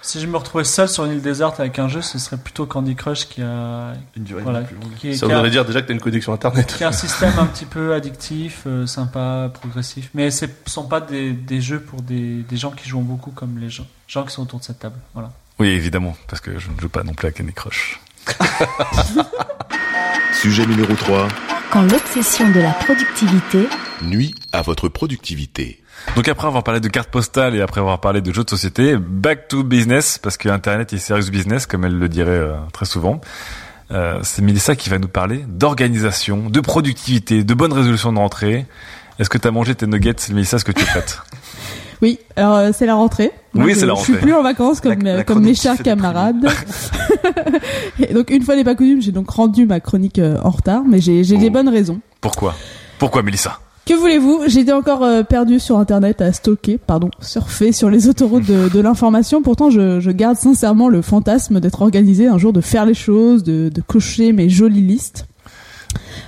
Si 0.00 0.20
je 0.20 0.26
me 0.26 0.36
retrouvais 0.36 0.64
seul 0.64 0.88
sur 0.88 1.04
une 1.04 1.12
île 1.12 1.20
déserte 1.22 1.60
avec 1.60 1.78
un 1.78 1.88
jeu, 1.88 2.00
ce 2.00 2.18
serait 2.18 2.36
plutôt 2.38 2.66
Candy 2.66 2.94
Crush 2.94 3.28
qui 3.28 3.42
a, 3.42 3.92
Une 4.16 4.24
durée 4.24 4.42
voilà, 4.42 4.60
plus 4.62 4.76
longue. 4.76 4.94
qui, 4.98 5.16
Ça 5.16 5.26
qui 5.26 5.32
a, 5.32 5.34
voudrait 5.36 5.50
dire 5.50 5.64
déjà 5.64 5.82
que 5.82 5.88
t'as 5.88 5.92
une 5.94 6.00
connexion 6.00 6.32
internet. 6.32 6.74
qui 6.76 6.84
a 6.84 6.88
un 6.88 6.92
système 6.92 7.32
un 7.38 7.46
petit 7.46 7.66
peu 7.66 7.92
addictif, 7.92 8.62
euh, 8.66 8.86
sympa, 8.86 9.50
progressif. 9.52 10.08
Mais 10.14 10.30
ce 10.30 10.46
ne 10.46 10.50
sont 10.66 10.84
pas 10.84 11.00
des, 11.00 11.32
des 11.32 11.60
jeux 11.60 11.80
pour 11.80 12.00
des, 12.00 12.42
des 12.48 12.56
gens 12.56 12.70
qui 12.70 12.88
jouent 12.88 13.00
beaucoup 13.00 13.32
comme 13.32 13.58
les 13.58 13.68
gens, 13.70 13.86
gens 14.06 14.24
qui 14.24 14.32
sont 14.32 14.42
autour 14.42 14.60
de 14.60 14.64
cette 14.64 14.78
table. 14.78 14.96
Voilà. 15.14 15.30
Oui, 15.58 15.68
évidemment, 15.68 16.16
parce 16.28 16.40
que 16.40 16.58
je 16.58 16.70
ne 16.70 16.80
joue 16.80 16.88
pas 16.88 17.02
non 17.02 17.12
plus 17.14 17.28
à 17.28 17.32
Candy 17.32 17.52
Crush. 17.52 18.00
sujet 20.40 20.64
numéro 20.66 20.94
3, 20.94 21.28
Quand 21.72 21.82
l'obsession 21.82 22.50
de 22.52 22.60
la 22.60 22.70
productivité 22.72 23.68
nuit 24.02 24.34
à 24.52 24.62
votre 24.62 24.88
productivité. 24.88 25.82
Donc 26.16 26.28
après 26.28 26.46
avoir 26.46 26.62
parlé 26.64 26.80
de 26.80 26.88
cartes 26.88 27.10
postales 27.10 27.54
et 27.54 27.60
après 27.60 27.80
avoir 27.80 28.00
parlé 28.00 28.20
de 28.20 28.32
jeux 28.32 28.44
de 28.44 28.50
société, 28.50 28.96
back 28.96 29.48
to 29.48 29.62
business, 29.62 30.18
parce 30.18 30.36
que 30.36 30.48
Internet 30.48 30.92
est 30.92 30.98
serious 30.98 31.30
business, 31.30 31.66
comme 31.66 31.84
elle 31.84 31.98
le 31.98 32.08
dirait 32.08 32.30
euh, 32.30 32.54
très 32.72 32.86
souvent. 32.86 33.20
Euh, 33.90 34.18
c'est 34.22 34.42
Mélissa 34.42 34.76
qui 34.76 34.90
va 34.90 34.98
nous 34.98 35.08
parler 35.08 35.44
d'organisation, 35.48 36.50
de 36.50 36.60
productivité, 36.60 37.44
de 37.44 37.54
bonnes 37.54 37.72
résolutions 37.72 38.12
de 38.12 38.18
rentrée. 38.18 38.66
Est-ce 39.18 39.30
que 39.30 39.38
tu 39.38 39.48
as 39.48 39.50
mangé 39.50 39.74
tes 39.74 39.86
nuggets, 39.86 40.14
Mélissa? 40.30 40.56
Est-ce 40.56 40.64
que 40.64 40.72
tu 40.72 40.82
es 40.82 40.86
prête? 40.86 41.20
Oui, 42.00 42.20
alors 42.36 42.54
euh, 42.58 42.70
c'est 42.72 42.86
la 42.86 42.94
rentrée. 42.94 43.32
Oui, 43.56 43.74
je, 43.74 43.80
c'est 43.80 43.86
la 43.86 43.96
Je 43.96 44.02
suis 44.02 44.12
rentrée. 44.12 44.26
plus 44.28 44.32
en 44.32 44.44
vacances 44.44 44.80
comme, 44.80 45.02
La- 45.02 45.14
la 45.14 45.18
euh, 45.18 45.22
comme 45.24 45.42
mes 45.42 45.56
chers 45.56 45.76
camarades. 45.82 46.46
Et 47.98 48.14
donc 48.14 48.30
une 48.30 48.42
fois 48.44 48.54
n'est 48.54 48.62
pas 48.62 48.76
coutume, 48.76 49.02
j'ai 49.02 49.10
donc 49.10 49.28
rendu 49.30 49.66
ma 49.66 49.80
chronique 49.80 50.20
euh, 50.20 50.38
en 50.44 50.50
retard, 50.50 50.82
mais 50.86 51.00
j'ai 51.00 51.24
j'ai 51.24 51.36
des 51.38 51.48
Oh. 51.48 51.54
bonnes 51.54 51.68
raisons. 51.68 52.00
Pourquoi? 52.20 52.54
Pourquoi, 53.00 53.22
Mélissa? 53.24 53.58
Que 53.88 53.94
voulez-vous 53.94 54.42
J'étais 54.48 54.72
encore 54.72 55.02
euh, 55.02 55.22
perdu 55.22 55.58
sur 55.58 55.78
Internet 55.78 56.20
à 56.20 56.30
stocker, 56.34 56.76
pardon, 56.76 57.10
surfer 57.22 57.72
sur 57.72 57.88
les 57.88 58.06
autoroutes 58.06 58.44
de, 58.44 58.68
de 58.68 58.80
l'information. 58.80 59.40
Pourtant, 59.40 59.70
je, 59.70 59.98
je 59.98 60.10
garde 60.10 60.36
sincèrement 60.36 60.88
le 60.88 61.00
fantasme 61.00 61.58
d'être 61.58 61.80
organisé 61.80 62.26
un 62.26 62.36
jour, 62.36 62.52
de 62.52 62.60
faire 62.60 62.84
les 62.84 62.92
choses, 62.92 63.44
de, 63.44 63.70
de 63.70 63.80
cocher 63.80 64.32
mes 64.32 64.50
jolies 64.50 64.82
listes. 64.82 65.26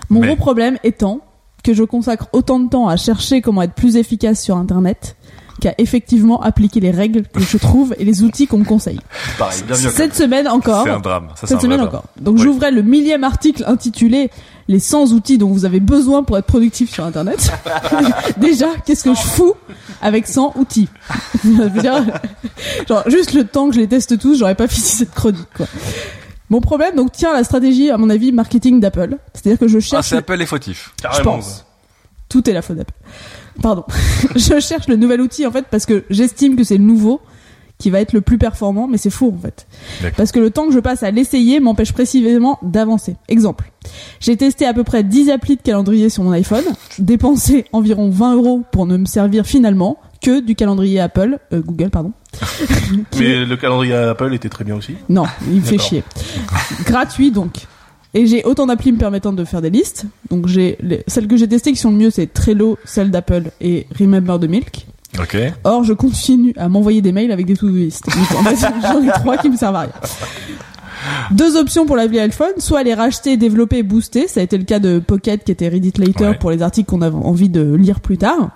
Mon 0.09 0.21
Mais- 0.21 0.29
gros 0.29 0.37
problème 0.37 0.79
étant 0.85 1.21
que 1.63 1.75
je 1.75 1.85
consacre 1.85 2.29
autant 2.33 2.61
de 2.61 2.71
temps 2.71 2.89
à 2.89 2.97
chercher 2.97 3.43
comment 3.43 3.61
être 3.61 3.75
plus 3.75 3.97
efficace 3.97 4.43
sur 4.43 4.57
Internet 4.57 5.17
qu'à 5.61 5.75
effectivement 5.77 6.41
appliquer 6.41 6.81
les 6.81 6.91
règles 6.91 7.25
que 7.25 7.41
je 7.41 7.59
trouve 7.59 7.95
et 7.99 8.07
les 8.07 8.23
outils 8.23 8.47
qu'on 8.47 8.57
me 8.57 8.65
conseille. 8.65 8.99
Pareil, 9.39 9.63
bien 9.67 9.77
mieux. 9.77 9.91
Cette 9.91 10.15
semaine 10.15 10.49
encore, 10.49 10.85
C'est 10.85 10.91
un 10.91 11.01
drame. 11.01 11.29
Ça, 11.35 11.47
cette 11.47 11.59
un 11.59 11.61
semaine 11.61 11.83
encore. 11.83 12.05
Donc 12.19 12.37
Oui. 12.37 12.43
j'ouvrais 12.45 12.71
le 12.71 12.81
millième 12.81 13.25
article 13.25 13.65
intitulé 13.67 14.31
Les 14.71 14.79
100 14.79 15.11
outils 15.15 15.37
dont 15.37 15.49
vous 15.49 15.65
avez 15.65 15.81
besoin 15.81 16.23
pour 16.23 16.39
être 16.39 16.47
productif 16.47 16.93
sur 16.93 17.05
Internet. 17.05 17.51
Déjà, 18.37 18.69
qu'est-ce 18.87 19.03
que 19.03 19.13
je 19.13 19.21
fous 19.21 19.55
avec 20.01 20.29
100 20.29 20.53
outils 20.57 20.89
Je 21.45 21.51
veux 21.51 21.81
dire, 21.81 22.05
genre 22.89 23.03
juste 23.09 23.33
le 23.33 23.43
temps 23.45 23.69
que 23.69 23.75
je 23.75 23.81
les 23.81 23.89
teste 23.89 24.17
tous, 24.21 24.39
j'aurais 24.39 24.55
pas 24.55 24.69
fini 24.69 24.87
cette 24.87 25.11
chronique 25.11 25.49
quoi. 25.57 25.67
Mon 26.51 26.61
problème 26.61 26.95
donc 26.95 27.11
tient 27.11 27.31
à 27.33 27.35
la 27.35 27.43
stratégie 27.43 27.91
à 27.91 27.99
mon 27.99 28.11
avis 28.11 28.31
marketing 28.31 28.79
d'Apple, 28.79 29.17
c'est-à-dire 29.35 29.59
que 29.59 29.67
je 29.67 29.79
Ah, 29.79 29.81
cherche 29.81 30.07
c'est 30.07 30.17
Apple 30.19 30.41
est 30.41 30.47
fautif. 30.47 30.93
je 30.99 31.03
Carrément. 31.03 31.33
pense. 31.39 31.65
Tout 32.29 32.49
est 32.49 32.53
la 32.53 32.63
faute 32.63 32.77
d'Apple. 32.77 32.95
Pardon. 33.61 33.85
je 34.37 34.61
cherche 34.61 34.87
le 34.87 34.95
nouvel 34.95 35.21
outil 35.21 35.47
en 35.47 35.51
fait 35.51 35.67
parce 35.69 35.85
que 35.85 36.05
j'estime 36.11 36.55
que 36.55 36.63
c'est 36.63 36.77
le 36.79 36.85
nouveau 36.85 37.21
qui 37.81 37.91
va 37.91 38.01
être 38.01 38.13
le 38.13 38.21
plus 38.21 38.39
performant, 38.39 38.87
mais 38.87 38.97
c'est 38.99 39.11
faux 39.11 39.35
en 39.37 39.41
fait. 39.41 39.67
Parce 40.17 40.31
que 40.31 40.39
le 40.39 40.51
temps 40.51 40.67
que 40.69 40.73
je 40.73 40.79
passe 40.79 41.03
à 41.03 41.11
l'essayer 41.11 41.59
m'empêche 41.59 41.93
précisément 41.93 42.59
d'avancer. 42.63 43.17
Exemple. 43.29 43.73
J'ai 44.21 44.37
testé 44.37 44.67
à 44.67 44.73
peu 44.75 44.85
près 44.85 45.03
10 45.03 45.31
applis 45.31 45.57
de 45.57 45.63
calendrier 45.63 46.09
sur 46.11 46.23
mon 46.23 46.31
iPhone, 46.31 46.65
dépensé 46.99 47.65
environ 47.73 48.11
20 48.11 48.37
euros 48.37 48.63
pour 48.71 48.87
ne 48.87 48.97
me 48.97 49.07
servir 49.07 49.45
finalement 49.47 49.99
que 50.23 50.41
du 50.41 50.55
calendrier 50.55 51.01
Apple, 51.01 51.39
euh, 51.53 51.63
Google 51.65 51.89
pardon, 51.91 52.13
Mais 53.19 53.45
le 53.45 53.57
calendrier 53.57 53.95
Apple 53.95 54.35
était 54.35 54.51
très 54.51 54.65
bien 54.65 54.77
aussi. 54.77 54.95
Non, 55.09 55.25
il 55.49 55.57
me 55.57 55.61
fait 55.63 55.79
chier. 55.79 56.05
Gratuit 56.85 57.31
donc. 57.31 57.67
Et 58.13 58.27
j'ai 58.27 58.45
autant 58.45 58.67
d'applis 58.67 58.93
me 58.93 58.99
permettant 58.99 59.33
de 59.33 59.45
faire 59.45 59.63
des 59.63 59.71
listes. 59.71 60.05
Donc 60.31 60.47
j'ai 60.49 60.77
les- 60.81 61.03
celles 61.07 61.27
que 61.29 61.37
j'ai 61.37 61.49
testées 61.49 61.73
qui 61.73 61.79
sont 61.79 61.91
le 61.91 61.97
mieux, 61.97 62.11
c'est 62.11 62.27
Trello, 62.33 62.77
celle 62.85 63.11
d'Apple 63.11 63.51
et 63.61 63.87
Remember 63.99 64.39
the 64.39 64.49
Milk. 64.49 64.87
Ok. 65.19 65.37
Or, 65.65 65.85
je 65.85 65.93
continue 65.93 66.53
à 66.57 66.69
m'envoyer 66.69 67.03
des 67.03 67.13
mails 67.13 67.33
avec 67.33 67.47
des 67.47 67.57
to-do 67.57 67.75
list. 67.75 68.05
Donc, 68.07 68.39
en 68.41 68.45
fait, 68.45 68.57
j'en 68.83 69.03
ai 69.03 69.11
trois 69.11 69.37
qui 69.39 69.51
me 69.51 69.57
servent 69.57 69.77
à 69.77 69.81
rien. 69.81 69.93
Deux 71.31 71.57
options 71.57 71.87
pour 71.87 71.97
l'appli 71.97 72.19
iPhone, 72.21 72.53
soit 72.59 72.83
les 72.83 72.95
racheter, 72.95 73.37
développer 73.37 73.79
et 73.79 73.83
booster, 73.83 74.29
ça 74.29 74.41
a 74.41 74.43
été 74.43 74.59
le 74.59 74.65
cas 74.65 74.79
de 74.79 74.99
Pocket 74.99 75.43
qui 75.45 75.51
était 75.53 75.69
read 75.69 75.85
it 75.85 75.99
later 75.99 76.29
Ouais. 76.29 76.35
pour 76.39 76.51
les 76.51 76.63
articles 76.63 76.89
qu'on 76.89 77.03
avait 77.03 77.17
envie 77.17 77.49
de 77.49 77.75
lire 77.75 78.01
plus 78.01 78.19
tard. 78.19 78.51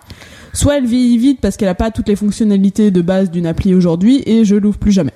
Soit 0.53 0.77
elle 0.79 0.87
vieillit 0.87 1.19
vite 1.19 1.41
parce 1.41 1.57
qu'elle 1.57 1.69
a 1.69 1.75
pas 1.75 1.91
toutes 1.91 2.09
les 2.09 2.17
fonctionnalités 2.17 2.91
de 2.91 3.01
base 3.01 3.31
d'une 3.31 3.47
appli 3.47 3.75
aujourd'hui 3.75 4.23
et 4.27 4.45
je 4.45 4.55
l'ouvre 4.57 4.79
plus 4.79 4.93
jamais. 4.93 5.13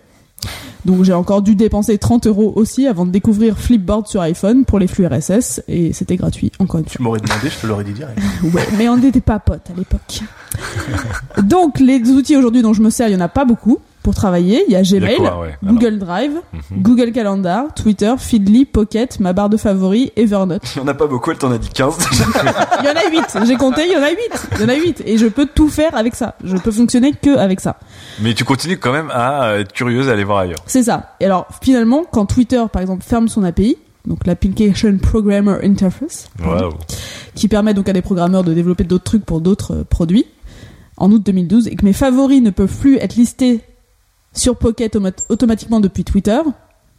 Donc 0.89 1.05
j'ai 1.05 1.13
encore 1.13 1.43
dû 1.43 1.55
dépenser 1.55 1.99
30 1.99 2.29
euros 2.29 2.51
aussi 2.57 2.87
avant 2.87 3.05
de 3.05 3.11
découvrir 3.11 3.59
Flipboard 3.59 4.07
sur 4.07 4.23
iPhone 4.23 4.65
pour 4.65 4.79
les 4.79 4.87
flux 4.87 5.07
RSS 5.07 5.61
et 5.69 5.93
c'était 5.93 6.17
gratuit 6.17 6.51
encore 6.59 6.81
une 6.81 6.87
fois. 6.87 6.95
Tu 6.97 7.03
m'aurais 7.03 7.21
demandé, 7.21 7.51
je 7.51 7.61
te 7.61 7.67
l'aurais 7.67 7.85
dit 7.85 7.93
direct. 7.93 8.19
Ouais, 8.55 8.67
mais 8.79 8.89
on 8.89 8.97
n'était 8.97 9.21
pas 9.21 9.39
potes 9.39 9.69
à 9.71 9.77
l'époque. 9.77 10.23
Donc, 11.43 11.79
les 11.79 12.01
outils 12.09 12.37
aujourd'hui 12.37 12.63
dont 12.63 12.73
je 12.73 12.81
me 12.81 12.89
sers, 12.89 13.09
il 13.09 13.13
y 13.13 13.17
en 13.17 13.21
a 13.21 13.29
pas 13.29 13.45
beaucoup 13.45 13.81
pour 14.03 14.15
travailler. 14.15 14.65
Il 14.69 14.73
y 14.73 14.77
a 14.77 14.81
Il 14.81 14.91
y 14.91 14.97
a 14.97 15.01
Gmail, 15.01 15.17
quoi, 15.17 15.41
ouais, 15.41 15.57
Google 15.65 15.99
Drive, 15.99 16.33
Mhm. 16.53 16.83
Google 16.83 17.13
Calendar, 17.13 17.65
Twitter, 17.75 18.15
Feedly, 18.19 18.65
Pocket, 18.65 19.21
ma 19.21 19.33
barre 19.33 19.49
de 19.51 19.57
favoris, 19.57 20.11
Evernote. 20.17 20.63
Il 20.77 20.79
y 20.81 20.85
en 20.85 20.89
a 20.89 20.95
pas 20.95 21.07
beaucoup, 21.07 21.31
elle 21.31 21.39
t'en 21.39 21.51
a 21.53 21.59
dit 21.59 21.69
15. 21.69 21.97
Il 22.81 22.87
y 22.87 22.89
en 22.89 22.93
a 22.93 23.11
8. 23.11 23.47
J'ai 23.47 23.57
compté, 23.57 23.83
il 23.87 23.93
y 23.93 23.97
en 23.97 24.03
a 24.03 24.11
8. 24.11 24.19
Il 24.57 24.61
y 24.63 24.65
en 24.65 24.69
a 24.69 24.75
8. 24.75 25.03
Et 25.07 25.19
je 25.19 25.27
peux 25.27 25.47
tout 25.47 25.69
faire 25.69 25.95
avec 25.97 26.15
ça. 26.15 26.35
Je 26.45 26.57
peux 26.57 26.71
fonctionner 26.71 27.13
que 27.13 27.37
avec 27.37 27.61
ça. 27.61 27.77
Mais 28.21 28.35
tu 28.35 28.45
continues 28.45 28.79
quand 28.79 28.93
même 28.93 29.11
à 29.13 29.57
être 29.59 29.73
curieuse 29.73 30.09
à 30.09 30.13
aller 30.13 30.25
voir 30.25 30.39
ailleurs. 30.39 30.59
C'est 30.67 30.85
ça. 30.85 31.15
Et 31.21 31.25
alors, 31.25 31.47
finalement, 31.63 32.05
quand 32.11 32.27
Twitter, 32.27 32.63
par 32.73 32.81
exemple, 32.83 33.05
ferme 33.05 33.29
son 33.29 33.43
API, 33.45 33.77
donc 34.07 34.27
l'Application 34.27 34.97
Programmer 34.99 35.57
Interface, 35.65 36.29
qui 37.35 37.49
permet 37.49 37.75
donc 37.75 37.89
à 37.89 37.93
des 37.93 38.03
programmeurs 38.03 38.45
de 38.45 38.55
développer 38.55 38.85
d'autres 38.85 39.05
trucs 39.05 39.25
pour 39.25 39.41
d'autres 39.41 39.75
euh, 39.75 39.85
produits 39.85 40.25
en 40.97 41.13
août 41.13 41.23
2012 41.25 41.69
et 41.69 41.77
que 41.77 41.85
mes 41.85 41.93
favoris 41.93 42.41
ne 42.43 42.51
peuvent 42.51 42.75
plus 42.77 42.97
être 42.97 43.17
listés 43.17 43.61
sur 44.33 44.57
Pocket 44.57 44.97
automatiquement 45.29 45.81
depuis 45.81 46.05
Twitter 46.05 46.41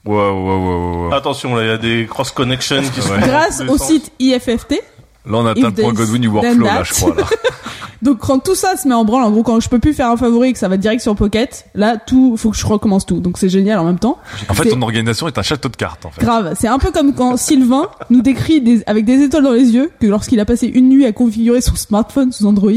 Waouh, 0.05 0.15
waouh, 0.15 0.65
waouh, 0.65 1.01
waouh. 1.09 1.13
Attention, 1.13 1.55
là, 1.55 1.63
il 1.63 1.67
y 1.67 1.71
a 1.71 1.77
des 1.77 2.07
cross 2.07 2.31
connections 2.31 2.81
qui 2.93 3.01
sont. 3.01 3.17
Grâce 3.19 3.61
au 3.67 3.77
site 3.77 4.11
IFFT. 4.19 4.81
Là, 5.25 5.37
on 5.37 5.45
atteint 5.45 5.67
le 5.67 5.73
point 5.73 5.93
Godwin 5.93 6.19
du 6.21 6.27
workflow, 6.29 6.65
là, 6.65 6.77
that. 6.77 6.83
je 6.85 6.93
crois, 6.93 7.15
là. 7.15 7.23
Donc 8.01 8.19
quand 8.19 8.39
tout 8.39 8.55
ça 8.55 8.77
se 8.77 8.87
met 8.87 8.93
en 8.93 9.03
branle, 9.03 9.23
en 9.23 9.31
gros 9.31 9.43
quand 9.43 9.59
je 9.59 9.67
peux 9.67 9.77
plus 9.79 9.93
faire 9.93 10.09
un 10.09 10.15
favori 10.15 10.49
et 10.49 10.53
que 10.53 10.59
ça 10.59 10.69
va 10.69 10.77
direct 10.77 11.01
sur 11.01 11.13
Pocket, 11.17 11.65
là 11.75 11.97
tout 11.97 12.37
faut 12.37 12.49
que 12.51 12.55
je 12.55 12.65
recommence 12.65 13.05
tout. 13.05 13.19
Donc 13.19 13.37
c'est 13.37 13.49
génial 13.49 13.77
en 13.77 13.83
même 13.83 13.99
temps. 13.99 14.17
En 14.47 14.53
fait, 14.53 14.69
ton 14.69 14.81
organisation 14.81 15.27
est 15.27 15.37
un 15.37 15.41
château 15.41 15.67
de 15.67 15.75
cartes, 15.75 16.05
en 16.05 16.11
fait. 16.11 16.21
Grave, 16.21 16.53
c'est 16.57 16.69
un 16.69 16.79
peu 16.79 16.91
comme 16.91 17.13
quand 17.13 17.35
Sylvain 17.35 17.89
nous 18.09 18.21
décrit 18.21 18.61
des- 18.61 18.83
avec 18.87 19.03
des 19.03 19.21
étoiles 19.21 19.43
dans 19.43 19.51
les 19.51 19.71
yeux 19.71 19.91
que 19.99 20.07
lorsqu'il 20.07 20.39
a 20.39 20.45
passé 20.45 20.67
une 20.67 20.87
nuit 20.87 21.05
à 21.05 21.11
configurer 21.11 21.59
son 21.59 21.75
smartphone 21.75 22.31
sous 22.31 22.45
Android 22.45 22.71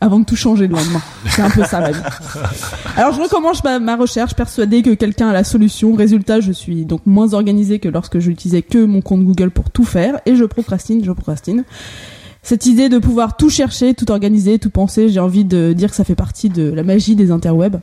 avant 0.00 0.20
de 0.20 0.24
tout 0.24 0.36
changer 0.36 0.66
le 0.66 0.74
lendemain. 0.74 1.00
C'est 1.28 1.42
un 1.42 1.50
peu 1.50 1.64
ça 1.64 1.80
ma 1.80 1.90
vie. 1.90 2.00
Alors 2.96 3.12
je 3.14 3.20
recommence 3.20 3.62
ma, 3.64 3.96
recherche 3.96 4.34
persuadée 4.34 4.82
que 4.82 4.94
quelqu'un 4.94 5.28
a 5.28 5.32
la 5.32 5.44
solution. 5.44 5.94
Résultat, 5.94 6.40
je 6.40 6.52
suis 6.52 6.84
donc 6.84 7.00
moins 7.06 7.34
organisée 7.34 7.78
que 7.78 7.88
lorsque 7.88 8.18
je 8.18 8.30
n'utilisais 8.30 8.62
que 8.62 8.84
mon 8.84 9.00
compte 9.00 9.24
Google 9.24 9.50
pour 9.50 9.70
tout 9.70 9.84
faire 9.84 10.20
et 10.26 10.36
je 10.36 10.44
procrastine, 10.44 11.04
je 11.04 11.12
procrastine. 11.12 11.64
Cette 12.42 12.66
idée 12.66 12.88
de 12.88 12.98
pouvoir 12.98 13.36
tout 13.36 13.50
chercher, 13.50 13.94
tout 13.94 14.10
organiser, 14.12 14.58
tout 14.58 14.70
penser, 14.70 15.08
j'ai 15.08 15.18
envie 15.20 15.44
de 15.44 15.72
dire 15.72 15.90
que 15.90 15.96
ça 15.96 16.04
fait 16.04 16.14
partie 16.14 16.48
de 16.48 16.70
la 16.70 16.84
magie 16.84 17.16
des 17.16 17.30
interwebs. 17.30 17.80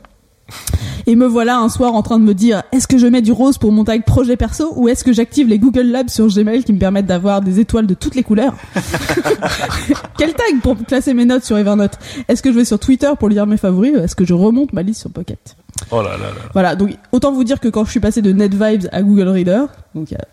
Et 1.06 1.16
me 1.16 1.26
voilà 1.26 1.58
un 1.58 1.68
soir 1.68 1.94
en 1.94 2.02
train 2.02 2.18
de 2.18 2.24
me 2.24 2.34
dire 2.34 2.62
est-ce 2.72 2.86
que 2.86 2.96
je 2.98 3.06
mets 3.06 3.22
du 3.22 3.32
rose 3.32 3.58
pour 3.58 3.72
mon 3.72 3.84
tag 3.84 4.04
projet 4.04 4.36
perso 4.36 4.72
ou 4.76 4.88
est-ce 4.88 5.04
que 5.04 5.12
j'active 5.12 5.48
les 5.48 5.58
Google 5.58 5.86
Labs 5.88 6.08
sur 6.08 6.26
Gmail 6.28 6.64
qui 6.64 6.72
me 6.72 6.78
permettent 6.78 7.06
d'avoir 7.06 7.40
des 7.40 7.60
étoiles 7.60 7.86
de 7.86 7.94
toutes 7.94 8.14
les 8.14 8.22
couleurs 8.22 8.54
Quel 10.18 10.32
tag 10.32 10.60
pour 10.62 10.76
classer 10.86 11.12
mes 11.12 11.24
notes 11.24 11.44
sur 11.44 11.58
Evernote 11.58 11.98
Est-ce 12.28 12.42
que 12.42 12.50
je 12.52 12.56
vais 12.56 12.64
sur 12.64 12.78
Twitter 12.78 13.10
pour 13.18 13.28
lire 13.28 13.46
mes 13.46 13.56
favoris 13.56 13.92
ou 13.94 13.98
Est-ce 13.98 14.16
que 14.16 14.24
je 14.24 14.34
remonte 14.34 14.72
ma 14.72 14.82
liste 14.82 15.00
sur 15.00 15.10
Pocket? 15.10 15.56
Oh 15.90 16.02
là 16.02 16.12
là 16.12 16.18
là. 16.18 16.50
Voilà, 16.52 16.76
donc 16.76 16.96
autant 17.12 17.32
vous 17.32 17.44
dire 17.44 17.60
que 17.60 17.68
quand 17.68 17.84
je 17.84 17.90
suis 17.90 18.00
passé 18.00 18.22
de 18.22 18.32
NetVibes 18.32 18.86
à 18.92 19.02
Google 19.02 19.28
Reader, 19.28 19.64
donc 19.94 20.10
il 20.10 20.14
y 20.14 20.16
a 20.16 20.24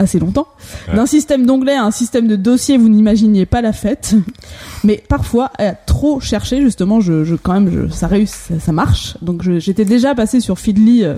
assez 0.00 0.18
longtemps, 0.18 0.48
Ouais. 0.88 0.96
d'un 0.96 1.06
système 1.06 1.46
d'onglets 1.46 1.76
à 1.76 1.84
un 1.84 1.90
système 1.90 2.26
de 2.26 2.34
dossiers, 2.36 2.76
vous 2.78 2.88
n'imaginiez 2.88 3.46
pas 3.46 3.60
la 3.60 3.72
fête. 3.72 4.14
Mais 4.84 5.02
parfois, 5.08 5.50
à 5.58 5.72
trop 5.74 6.20
chercher, 6.20 6.60
justement, 6.62 7.00
je, 7.00 7.22
je 7.24 7.34
quand 7.36 7.52
même, 7.52 7.70
je, 7.70 7.92
ça 7.92 8.06
réussit, 8.06 8.36
ça, 8.36 8.58
ça 8.60 8.72
marche. 8.72 9.16
Donc 9.22 9.42
j'étais 9.58 9.84
déjà 9.84 10.14
passé 10.14 10.40
sur 10.40 10.58
Feedly 10.58 11.04
euh, 11.04 11.14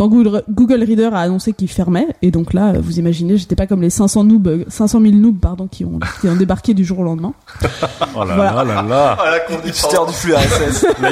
quand 0.00 0.08
Google, 0.08 0.42
Google 0.48 0.82
Reader 0.82 1.10
a 1.12 1.20
annoncé 1.20 1.52
qu'il 1.52 1.68
fermait. 1.68 2.06
Et 2.22 2.30
donc 2.30 2.54
là, 2.54 2.68
euh, 2.72 2.80
vous 2.82 2.98
imaginez, 2.98 3.36
j'étais 3.36 3.54
pas 3.54 3.66
comme 3.66 3.82
les 3.82 3.90
500 3.90 4.24
noobs, 4.24 4.46
euh, 4.48 4.64
500 4.66 4.98
000 4.98 5.12
noobs, 5.16 5.38
pardon, 5.38 5.66
qui 5.66 5.84
ont, 5.84 6.00
qui 6.22 6.28
ont 6.28 6.36
débarqué 6.36 6.72
du 6.72 6.86
jour 6.86 7.00
au 7.00 7.02
lendemain. 7.04 7.34
Oh 8.16 8.24
là 8.24 8.34
Voilà. 8.34 8.52
là 8.52 8.64
là 8.64 8.82
là. 8.82 9.18
Ah, 9.20 9.30
la. 9.30 9.66
Hipster 9.68 9.98
du 10.08 10.12
flux 10.14 10.34
RSS. 10.34 10.86
La 11.02 11.10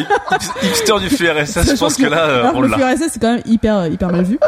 hipster 0.67 0.95
du 1.01 1.09
flux 1.11 1.29
RSS, 1.29 1.71
je 1.75 1.79
pense 1.79 1.97
que 1.97 2.07
là, 2.07 2.23
euh, 2.29 2.41
alors 2.41 2.57
on 2.57 2.61
le 2.63 2.69
l'a. 2.69 2.77
flux 2.79 2.85
RSS, 2.87 3.13
c'est 3.13 3.21
quand 3.21 3.35
même 3.35 3.43
hyper, 3.47 3.87
hyper 3.89 4.11
mal 4.11 4.25
vu. 4.25 4.39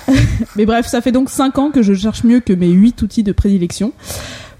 Mais 0.56 0.66
bref, 0.66 0.86
ça 0.88 1.00
fait 1.00 1.12
donc 1.12 1.30
5 1.30 1.56
ans 1.58 1.70
que 1.70 1.80
je 1.82 1.94
cherche 1.94 2.24
mieux 2.24 2.40
que 2.40 2.52
mes 2.52 2.68
8 2.68 3.00
outils 3.00 3.22
de 3.22 3.30
prédilection. 3.32 3.92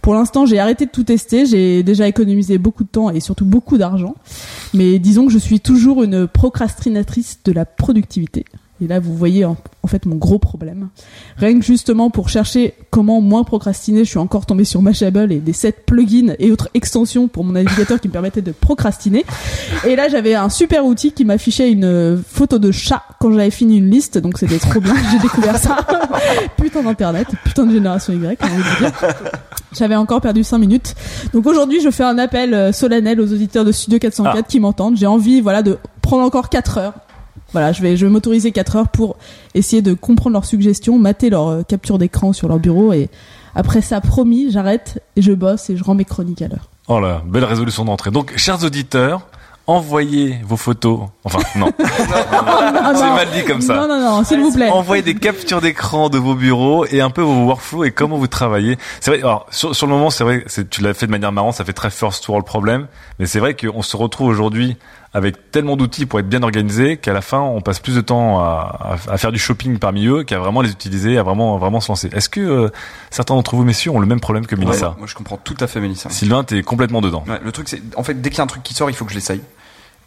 Pour 0.01 0.15
l'instant, 0.15 0.47
j'ai 0.47 0.61
arrêté 0.61 0.87
de 0.87 0.91
tout 0.93 1.03
tester. 1.05 1.45
J'ai 1.45 1.83
déjà 1.83 2.07
économisé 2.07 2.57
beaucoup 2.59 2.85
de 2.85 2.89
temps 2.89 3.11
et 3.11 3.19
surtout 3.21 3.45
beaucoup 3.45 3.79
d'argent. 3.79 4.15
Mais 4.75 4.99
disons 5.01 5.27
que 5.27 5.33
je 5.33 5.39
suis 5.39 5.59
toujours 5.61 6.03
une 6.05 6.29
procrastinatrice 6.29 7.41
de 7.45 7.51
la 7.53 7.65
productivité. 7.65 8.45
Et 8.83 8.89
là, 8.89 8.99
vous 8.99 9.15
voyez 9.17 9.45
en, 9.45 9.57
en 9.83 9.87
fait 9.87 10.05
mon 10.05 10.17
gros 10.17 10.39
problème. 10.39 10.89
Rien 11.37 11.59
que 11.59 11.65
justement 11.65 12.11
pour 12.11 12.29
chercher 12.29 12.75
comment 12.91 13.21
moins 13.21 13.45
procrastiner, 13.45 14.05
je 14.05 14.11
suis 14.11 14.19
encore 14.19 14.47
tombée 14.47 14.65
sur 14.65 14.83
Mashable 14.83 15.31
et 15.31 15.39
des 15.39 15.53
7 15.53 15.87
plugins 15.87 16.35
et 16.39 16.51
autres 16.51 16.69
extensions 16.75 17.29
pour 17.29 17.45
mon 17.45 17.53
navigateur 17.53 18.01
qui 18.01 18.09
me 18.09 18.13
permettaient 18.13 18.43
de 18.43 18.53
procrastiner. 18.53 19.25
Et 19.87 19.95
là, 19.95 20.09
j'avais 20.09 20.35
un 20.35 20.49
super 20.49 20.85
outil 20.85 21.13
qui 21.13 21.25
m'affichait 21.25 21.71
une 21.71 22.21
photo 22.27 22.59
de 22.59 22.73
chat 22.73 23.03
quand 23.21 23.31
j'avais 23.33 23.51
fini 23.51 23.79
une 23.79 23.91
liste, 23.91 24.19
donc 24.19 24.39
c'était 24.39 24.59
trop 24.59 24.81
bien. 24.81 24.95
J'ai 25.13 25.19
découvert 25.19 25.57
ça. 25.57 25.79
putain 26.57 26.83
d'internet, 26.83 27.29
putain 27.45 27.67
de 27.67 27.73
génération 27.73 28.13
Y. 28.13 28.39
J'avais 29.73 29.97
encore 29.97 30.21
perdu 30.21 30.45
5 30.45 30.59
minutes. 30.59 30.95
Donc 31.33 31.47
aujourd'hui, 31.47 31.81
je 31.81 31.91
fais 31.91 32.05
un 32.05 32.19
appel 32.19 32.55
euh, 32.55 32.73
solennel 32.73 33.21
aux 33.21 33.33
auditeurs 33.33 33.65
de 33.65 33.73
Studio 33.73 33.99
404 33.99 34.47
qui 34.47 34.61
m'entendent. 34.61 34.97
J'ai 34.97 35.07
envie, 35.07 35.41
voilà, 35.41 35.63
de 35.63 35.79
prendre 36.01 36.23
encore 36.23 36.49
4 36.49 36.79
heures. 36.79 36.95
Voilà, 37.55 37.71
je 37.71 37.81
vais, 37.83 37.97
je 37.97 38.05
vais 38.05 38.11
m'autoriser 38.11 38.51
4 38.51 38.77
heures 38.77 38.89
pour 38.89 39.17
essayer 39.55 39.81
de 39.81 39.95
comprendre 39.95 40.35
leurs 40.35 40.45
suggestions, 40.45 40.99
mater 40.99 41.31
leur 41.31 41.49
euh, 41.49 41.63
capture 41.63 41.99
d'écran 41.99 42.33
sur 42.33 42.49
leur 42.49 42.59
bureau 42.59 42.93
et 42.93 43.09
après 43.55 43.81
ça, 43.81 44.01
promis, 44.01 44.51
j'arrête 44.51 45.01
et 45.15 45.23
je 45.23 45.31
bosse 45.31 45.71
et 45.71 45.77
je 45.77 45.85
rends 45.85 45.95
mes 45.95 46.05
chroniques 46.05 46.43
à 46.43 46.49
l'heure. 46.49 46.69
Oh 46.89 46.99
là, 46.99 47.23
belle 47.25 47.45
résolution 47.45 47.85
d'entrée. 47.85 48.11
Donc, 48.11 48.37
chers 48.37 48.65
auditeurs, 48.65 49.29
envoyez 49.69 50.39
vos 50.45 50.57
photos. 50.57 51.03
Enfin, 51.23 51.39
non. 51.57 51.71
C'est 51.79 51.85
mal 51.85 53.29
dit 53.33 53.45
comme 53.45 53.61
ça. 53.61 53.77
Non, 53.77 53.89
non, 53.89 54.01
non, 54.01 54.25
s'il 54.25 54.41
vous 54.41 54.53
plaît. 54.53 54.69
Envoyez 54.71 55.03
des 55.03 55.15
captures 55.15 55.61
d'écran 55.61 56.09
de 56.09 56.19
vos 56.19 56.35
bureaux 56.35 56.85
et 56.87 57.01
un 57.01 57.11
peu 57.11 57.23
vos 57.23 57.45
workflows 57.45 57.85
et 57.85 57.93
comment 57.93 58.19
vous 58.19 58.27
travaillez. 58.27 58.77
C'est 59.01 59.13
vrai, 59.13 59.21
alors, 59.21 59.47
sur, 59.51 59.75
sur 59.75 59.87
le 59.87 59.93
moment, 59.93 60.11
c'est 60.11 60.25
vrai, 60.25 60.45
tu 60.71 60.83
l'as 60.83 60.93
fait 60.93 61.07
de 61.07 61.13
manière 61.13 61.31
marrante, 61.33 61.55
ça 61.55 61.65
fait 61.65 61.73
très 61.73 61.91
first 61.91 62.27
world 62.29 62.45
problem, 62.45 62.89
mais 63.19 63.27
c'est 63.27 63.39
vrai 63.39 63.55
qu'on 63.55 63.83
se 63.83 63.97
retrouve 63.97 64.27
aujourd'hui 64.27 64.77
avec 65.15 65.51
tellement 65.53 65.77
d'outils 65.77 66.07
pour 66.07 66.19
être 66.19 66.29
bien 66.29 66.43
organisé 66.43 66.97
qu'à 66.97 67.13
la 67.13 67.21
fin, 67.23 67.39
on 67.41 67.61
passe 67.61 67.79
plus 67.79 67.95
de 67.95 68.01
temps 68.01 68.41
à, 68.41 68.97
à- 69.09 69.13
à 69.13 69.17
faire 69.17 69.31
du 69.33 69.39
shopping 69.39 69.79
parmi 69.79 70.07
eux 70.07 70.25
qu'à 70.25 70.39
vraiment 70.41 70.61
les 70.61 70.71
utiliser, 70.71 71.17
à 71.19 71.23
vraiment, 71.23 71.57
vraiment 71.57 71.81
se 71.81 71.89
lancer. 71.89 72.11
Est-ce 72.13 72.29
que 72.29 72.41
euh, 72.41 72.69
certains 73.11 73.35
d'entre 73.35 73.55
vous, 73.57 73.65
messieurs, 73.65 73.93
ont 73.93 74.01
le 74.01 74.07
même 74.07 74.21
problème 74.21 74.45
que 74.47 74.57
Mélissa 74.57 74.91
Ouais, 74.91 74.95
moi, 74.99 75.07
je 75.07 75.15
comprends 75.15 75.37
tout 75.37 75.57
à 75.61 75.67
fait 75.69 75.81
Mélissa. 75.81 76.11
Sylvain, 76.11 76.43
t'es 76.45 76.63
complètement 76.63 77.01
dedans. 77.01 77.25
Ouais, 77.29 77.39
le 77.43 77.53
truc, 77.53 77.69
c'est, 77.69 77.81
en 77.97 78.03
fait, 78.03 78.21
dès 78.21 78.31
qu'il 78.31 78.39
y 78.39 78.41
a 78.41 78.45
un 78.45 78.49
truc 78.49 78.63
qui 78.65 78.75
sort, 78.75 78.91
il 78.91 78.97
faut 78.97 79.05
que 79.05 79.11
je 79.13 79.17
l'essaye. 79.17 79.41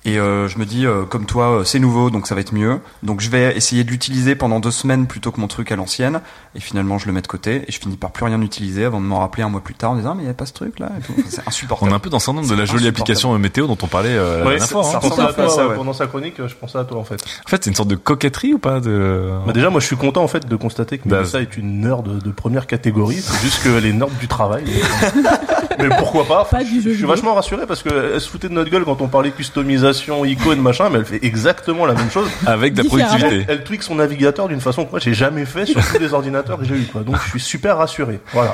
Et 0.06 0.20
euh, 0.20 0.48
je 0.48 0.58
me 0.58 0.66
dis, 0.66 0.86
euh, 0.86 1.04
comme 1.04 1.26
toi, 1.26 1.50
euh, 1.60 1.64
c'est 1.66 1.80
nouveau, 1.80 2.10
donc 2.10 2.28
ça 2.28 2.36
va 2.36 2.40
être 2.40 2.54
mieux. 2.54 2.80
Donc 3.04 3.20
je 3.20 3.30
vais 3.30 3.56
essayer 3.58 3.84
de 3.84 3.90
l'utiliser 3.90 4.36
pendant 4.36 4.62
deux 4.62 4.72
semaines 4.72 5.06
plutôt 5.06 5.32
que 5.32 5.42
mon 5.42 5.48
truc 5.48 5.70
à 5.72 5.76
l'ancienne. 5.76 6.22
Et 6.56 6.62
finalement, 6.62 6.98
je 6.98 7.08
le 7.08 7.12
mets 7.14 7.22
de 7.22 7.28
côté 7.28 7.64
et 7.68 7.72
je 7.72 7.78
finis 7.80 7.98
par 7.98 8.12
plus 8.12 8.24
rien 8.24 8.42
utiliser 8.42 8.86
avant 8.86 9.02
de 9.02 9.06
m'en 9.06 9.20
rappeler 9.20 9.44
un 9.44 9.50
mois 9.50 9.60
plus 9.60 9.74
tard 9.74 9.92
en 9.92 9.96
disant, 9.96 10.12
Ah, 10.12 10.16
mais 10.16 10.22
il 10.24 10.26
n'y 10.26 10.32
a 10.32 10.36
pas 10.36 10.46
ce 10.46 10.54
truc 10.54 10.80
là. 10.80 10.92
Enfin, 10.98 11.14
c'est 11.28 11.42
On 11.46 11.48
insupportable. 11.50 11.92
est 11.92 11.96
un 11.96 12.00
peu 12.00 12.10
dans 12.10 12.20
ce 12.20 12.26
syndrome 12.28 12.48
de 12.48 12.56
la 12.56 12.64
jolie 12.64 12.88
application 12.88 13.38
météo 13.38 13.68
dont 13.68 13.78
on 13.82 13.88
parlait 13.88 14.10
euh, 14.16 14.40
la 14.40 14.46
Ouais, 14.46 14.58
dernière 14.58 14.62
ça, 14.62 14.68
fois. 14.68 14.84
ça 14.84 14.96
hein. 14.96 15.00
ressemble 15.04 15.22
à 15.24 15.28
Ça, 15.28 15.34
toi, 15.34 15.50
ça, 15.50 15.64
ouais. 15.64 15.70
ouais. 15.72 15.76
Pendant 15.76 15.94
sa 15.94 16.08
chronique, 16.08 16.36
je 16.48 16.56
pensais 16.56 16.78
à 16.78 16.86
toi 16.86 17.00
en 17.00 17.04
fait. 17.04 17.22
En 17.46 17.50
fait, 17.50 17.64
c'est 17.66 17.70
une 17.70 17.76
sorte 17.76 17.90
de 17.90 17.96
coquetterie 17.96 18.54
ou 18.54 18.60
pas 18.60 18.80
de... 18.80 19.30
Bah 19.46 19.52
déjà, 19.52 19.70
moi, 19.70 19.82
je 19.82 19.88
suis 19.88 19.98
content 19.98 20.24
en 20.24 20.28
fait 20.30 20.48
de 20.48 20.56
constater 20.56 21.00
que. 21.00 21.10
Mélissa 21.10 21.42
est 21.42 21.58
une 21.58 21.82
nerd 21.82 22.04
de, 22.08 22.20
de 22.22 22.32
première 22.32 22.66
catégorie. 22.66 23.20
C'est 23.22 23.42
juste 23.42 23.62
qu'elle 23.62 23.86
est 23.86 23.92
nerd 23.94 24.12
du 24.20 24.30
travail. 24.30 24.64
Mais 25.80 25.90
pourquoi 25.90 26.26
pas? 26.26 26.46
Pas 26.46 26.64
du 26.64 26.82
jeu 26.82 26.92
Je 26.94 26.98
suis 26.98 27.06
vachement 27.06 27.36
rassuré 27.36 27.66
parce 27.68 27.84
qu'elle 27.84 28.20
se 28.22 28.30
foutait 28.30 28.48
de 28.50 28.54
notre 28.54 28.72
gueule 28.72 28.84
quand 28.86 29.02
on 29.02 29.08
parlait 29.08 29.32
customisation 29.32 29.87
personnalisation, 29.88 30.26
icône, 30.26 30.62
machin, 30.62 30.90
mais 30.90 31.00
elle 31.00 31.06
fait 31.06 31.24
exactement 31.26 31.86
la 31.86 31.94
même 31.94 32.10
chose. 32.12 32.28
Avec 32.46 32.74
de 32.74 32.84
la 32.84 32.90
productivité. 32.90 33.46
Elle 33.48 33.64
tweak 33.64 33.84
son 33.84 33.96
navigateur 33.96 34.48
d'une 34.48 34.62
façon 34.62 34.86
que 34.86 34.92
moi 34.92 35.00
j'ai 35.00 35.14
jamais 35.14 35.46
fait 35.46 35.66
sur 35.66 35.80
tous 35.86 36.00
les 36.00 36.14
ordinateurs 36.14 36.60
que 36.60 36.66
j'ai 36.66 36.76
eu 36.76 36.84
quoi. 36.92 37.02
Donc 37.02 37.16
je 37.24 37.30
suis 37.30 37.40
super 37.40 37.78
rassuré. 37.78 38.20
Voilà. 38.34 38.52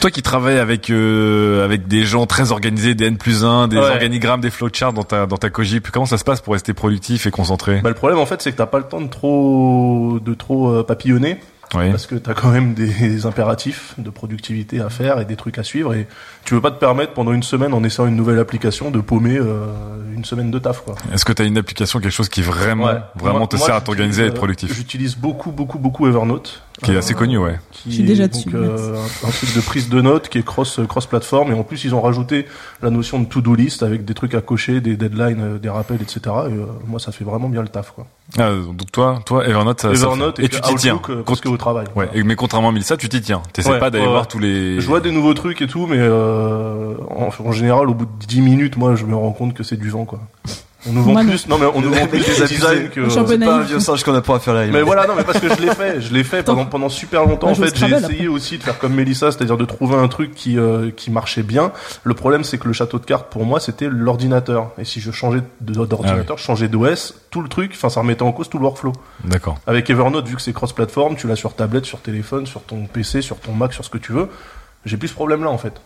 Toi 0.00 0.10
qui 0.10 0.22
travailles 0.22 0.58
avec 0.58 0.90
euh, 0.90 1.64
avec 1.64 1.88
des 1.88 2.04
gens 2.04 2.26
très 2.26 2.52
organisés, 2.52 2.94
des 2.94 3.06
N 3.06 3.16
plus 3.16 3.44
1, 3.44 3.68
des 3.68 3.76
Ouais. 3.76 3.82
organigrammes, 3.82 4.40
des 4.40 4.50
flowcharts 4.50 4.92
dans 4.92 5.02
ta 5.02 5.26
dans 5.26 5.36
ta 5.36 5.50
cogip, 5.50 5.90
comment 5.90 6.06
ça 6.06 6.18
se 6.18 6.24
passe 6.24 6.40
pour 6.40 6.52
rester 6.52 6.72
productif 6.74 7.26
et 7.26 7.30
concentré? 7.30 7.80
Bah, 7.82 7.88
le 7.88 7.94
problème 7.94 8.18
en 8.18 8.26
fait 8.26 8.40
c'est 8.42 8.52
que 8.52 8.56
t'as 8.56 8.66
pas 8.66 8.78
le 8.78 8.84
temps 8.84 9.00
de 9.00 9.08
trop 9.08 10.18
de 10.22 10.34
trop 10.34 10.70
euh, 10.70 10.82
papillonner 10.82 11.38
Oui. 11.74 11.90
parce 11.90 12.06
que 12.06 12.14
t'as 12.16 12.34
quand 12.34 12.50
même 12.50 12.74
des 12.74 13.26
impératifs 13.26 13.94
de 13.98 14.10
productivité 14.10 14.80
à 14.80 14.90
faire 14.90 15.20
et 15.20 15.24
des 15.24 15.36
trucs 15.36 15.58
à 15.58 15.62
suivre 15.62 15.94
et 15.94 16.06
tu 16.44 16.54
veux 16.54 16.60
pas 16.60 16.70
te 16.70 16.78
permettre 16.78 17.12
pendant 17.12 17.32
une 17.32 17.42
semaine 17.42 17.72
en 17.74 17.82
essayant 17.84 18.06
une 18.08 18.16
nouvelle 18.16 18.38
application 18.38 18.90
de 18.90 19.00
paumer 19.00 19.36
euh, 19.38 19.66
une 20.14 20.24
semaine 20.24 20.50
de 20.50 20.58
taf 20.58 20.82
quoi. 20.84 20.94
Est-ce 21.12 21.24
que 21.24 21.32
tu 21.32 21.42
as 21.42 21.44
une 21.46 21.58
application, 21.58 22.00
quelque 22.00 22.12
chose 22.12 22.28
qui 22.28 22.42
vraiment 22.42 22.84
Ouais. 22.86 22.98
vraiment 23.16 23.38
Moi- 23.40 23.48
te 23.48 23.56
moi, 23.56 23.66
sert 23.66 23.74
à 23.74 23.80
t'organiser 23.80 24.22
et 24.22 24.26
être 24.26 24.34
euh, 24.34 24.36
productif 24.36 24.72
J'utilise 24.74 25.16
beaucoup 25.16 25.50
beaucoup 25.50 25.78
beaucoup 25.78 26.06
Evernote. 26.06 26.60
Qui 26.82 26.90
est 26.90 26.96
Euh, 26.96 26.98
assez 26.98 27.14
connu, 27.14 27.38
ouais. 27.38 27.56
qui 27.70 27.90
Je 27.90 27.94
suis 27.94 28.02
déjà 28.02 28.24
est 28.24 28.28
dessus, 28.28 28.50
donc, 28.50 28.54
euh, 28.56 28.96
un, 29.24 29.28
un 29.28 29.30
truc 29.30 29.54
de 29.54 29.60
prise 29.60 29.88
de 29.88 30.00
notes 30.00 30.28
qui 30.28 30.38
est 30.38 30.42
cross 30.44 30.80
cross 30.88 31.06
plateforme 31.06 31.52
et 31.52 31.54
en 31.54 31.62
plus 31.62 31.84
ils 31.84 31.94
ont 31.94 32.00
rajouté 32.00 32.46
la 32.82 32.90
notion 32.90 33.20
de 33.20 33.26
to-do 33.26 33.54
list 33.54 33.84
avec 33.84 34.04
des 34.04 34.12
trucs 34.12 34.34
à 34.34 34.40
cocher, 34.40 34.80
des 34.80 34.96
deadlines, 34.96 35.40
euh, 35.40 35.58
des 35.58 35.68
rappels, 35.68 36.02
etc. 36.02 36.20
Et, 36.24 36.28
euh, 36.52 36.64
moi 36.86 36.98
ça 36.98 37.12
fait 37.12 37.22
vraiment 37.24 37.48
bien 37.48 37.62
le 37.62 37.68
taf 37.68 37.92
quoi. 37.92 38.06
Ah, 38.38 38.50
donc 38.50 38.90
toi, 38.90 39.20
toi 39.24 39.46
Evernote, 39.46 39.82
ça, 39.82 39.90
fait- 39.94 40.44
et 40.44 40.48
tu 40.48 40.60
t'y 40.60 40.74
tiens. 40.74 41.00
Euh, 41.10 41.22
parce 41.24 41.40
que 41.40 41.48
travail. 41.64 41.86
Ouais, 41.96 42.08
et- 42.14 42.22
mais 42.22 42.36
contrairement 42.36 42.68
à 42.68 42.72
Melissa, 42.72 42.96
tu 42.96 43.08
t'y 43.08 43.20
tiens. 43.20 43.42
T'essaies 43.52 43.70
Ouais, 43.70 43.78
pas 43.78 43.90
d'aller 43.90 44.04
ouais, 44.04 44.10
voir 44.10 44.28
tous 44.28 44.38
les. 44.38 44.80
Je 44.80 44.86
vois 44.86 45.00
des 45.00 45.10
nouveaux 45.10 45.34
trucs 45.34 45.62
et 45.62 45.66
tout, 45.66 45.86
mais 45.86 45.96
euh, 45.98 46.94
en, 47.10 47.30
en 47.42 47.52
général, 47.52 47.88
au 47.88 47.94
bout 47.94 48.04
de 48.06 48.26
10 48.26 48.40
minutes, 48.42 48.76
moi, 48.76 48.94
je 48.96 49.04
me 49.06 49.16
rends 49.16 49.32
compte 49.32 49.54
que 49.54 49.62
c'est 49.62 49.76
du 49.78 49.88
vent, 49.90 50.04
quoi. 50.04 50.20
On 50.86 50.92
nous 50.92 51.02
vend 51.02 51.24
plus, 51.24 51.46
non 51.48 51.58
mais 51.58 51.66
on 51.74 51.80
nous 51.80 51.92
vend 51.92 52.06
plus 52.06 52.20
des 52.20 52.46
designs 52.48 52.88
que. 52.88 53.08
C'est 53.08 53.38
pas 53.38 53.54
un 53.54 53.62
vieux 53.62 53.80
singe 53.80 54.02
qu'on 54.02 54.14
apprend 54.14 54.34
à 54.34 54.38
faire 54.38 54.54
là. 54.54 54.66
Mais 54.66 54.82
voilà, 54.82 55.06
non 55.06 55.14
mais 55.16 55.24
parce 55.24 55.40
que 55.40 55.48
je 55.48 55.60
l'ai 55.60 55.74
fait, 55.74 56.00
je 56.00 56.12
l'ai 56.12 56.24
fait 56.24 56.42
pendant 56.42 56.66
pendant 56.66 56.88
super 56.88 57.24
longtemps. 57.24 57.48
En 57.48 57.54
fait, 57.54 57.76
j'ai 57.76 57.90
essayé 57.90 58.28
aussi 58.28 58.58
de 58.58 58.62
faire 58.62 58.78
comme 58.78 58.94
Mélissa, 58.94 59.32
c'est-à-dire 59.32 59.56
de 59.56 59.64
trouver 59.64 59.96
un 59.96 60.08
truc 60.08 60.34
qui 60.34 60.58
euh, 60.58 60.90
qui 60.90 61.10
marchait 61.10 61.42
bien. 61.42 61.72
Le 62.02 62.14
problème, 62.14 62.44
c'est 62.44 62.58
que 62.58 62.66
le 62.66 62.72
château 62.72 62.98
de 62.98 63.04
cartes 63.04 63.30
pour 63.30 63.44
moi, 63.44 63.60
c'était 63.60 63.88
l'ordinateur. 63.88 64.70
Et 64.78 64.84
si 64.84 65.00
je 65.00 65.10
changeais 65.10 65.42
d'ordinateur, 65.60 66.38
je 66.38 66.44
changeais 66.44 66.68
d'OS, 66.68 67.14
tout 67.30 67.42
le 67.42 67.48
truc, 67.48 67.72
enfin, 67.74 67.88
ça 67.88 68.00
remettait 68.00 68.22
en 68.22 68.32
cause 68.32 68.48
tout 68.48 68.58
le 68.58 68.64
workflow. 68.64 68.92
D'accord. 69.24 69.58
Avec 69.66 69.88
Evernote, 69.90 70.28
vu 70.28 70.36
que 70.36 70.42
c'est 70.42 70.52
cross-platform, 70.52 71.16
tu 71.16 71.26
l'as 71.26 71.36
sur 71.36 71.54
tablette, 71.54 71.86
sur 71.86 72.00
téléphone, 72.00 72.46
sur 72.46 72.62
ton 72.62 72.86
PC, 72.86 73.22
sur 73.22 73.38
ton 73.38 73.52
Mac, 73.52 73.72
sur 73.72 73.84
ce 73.84 73.90
que 73.90 73.98
tu 73.98 74.12
veux. 74.12 74.28
J'ai 74.84 74.96
plus 74.96 75.08
ce 75.08 75.14
problème-là 75.14 75.50
en 75.50 75.58
fait. 75.58 75.80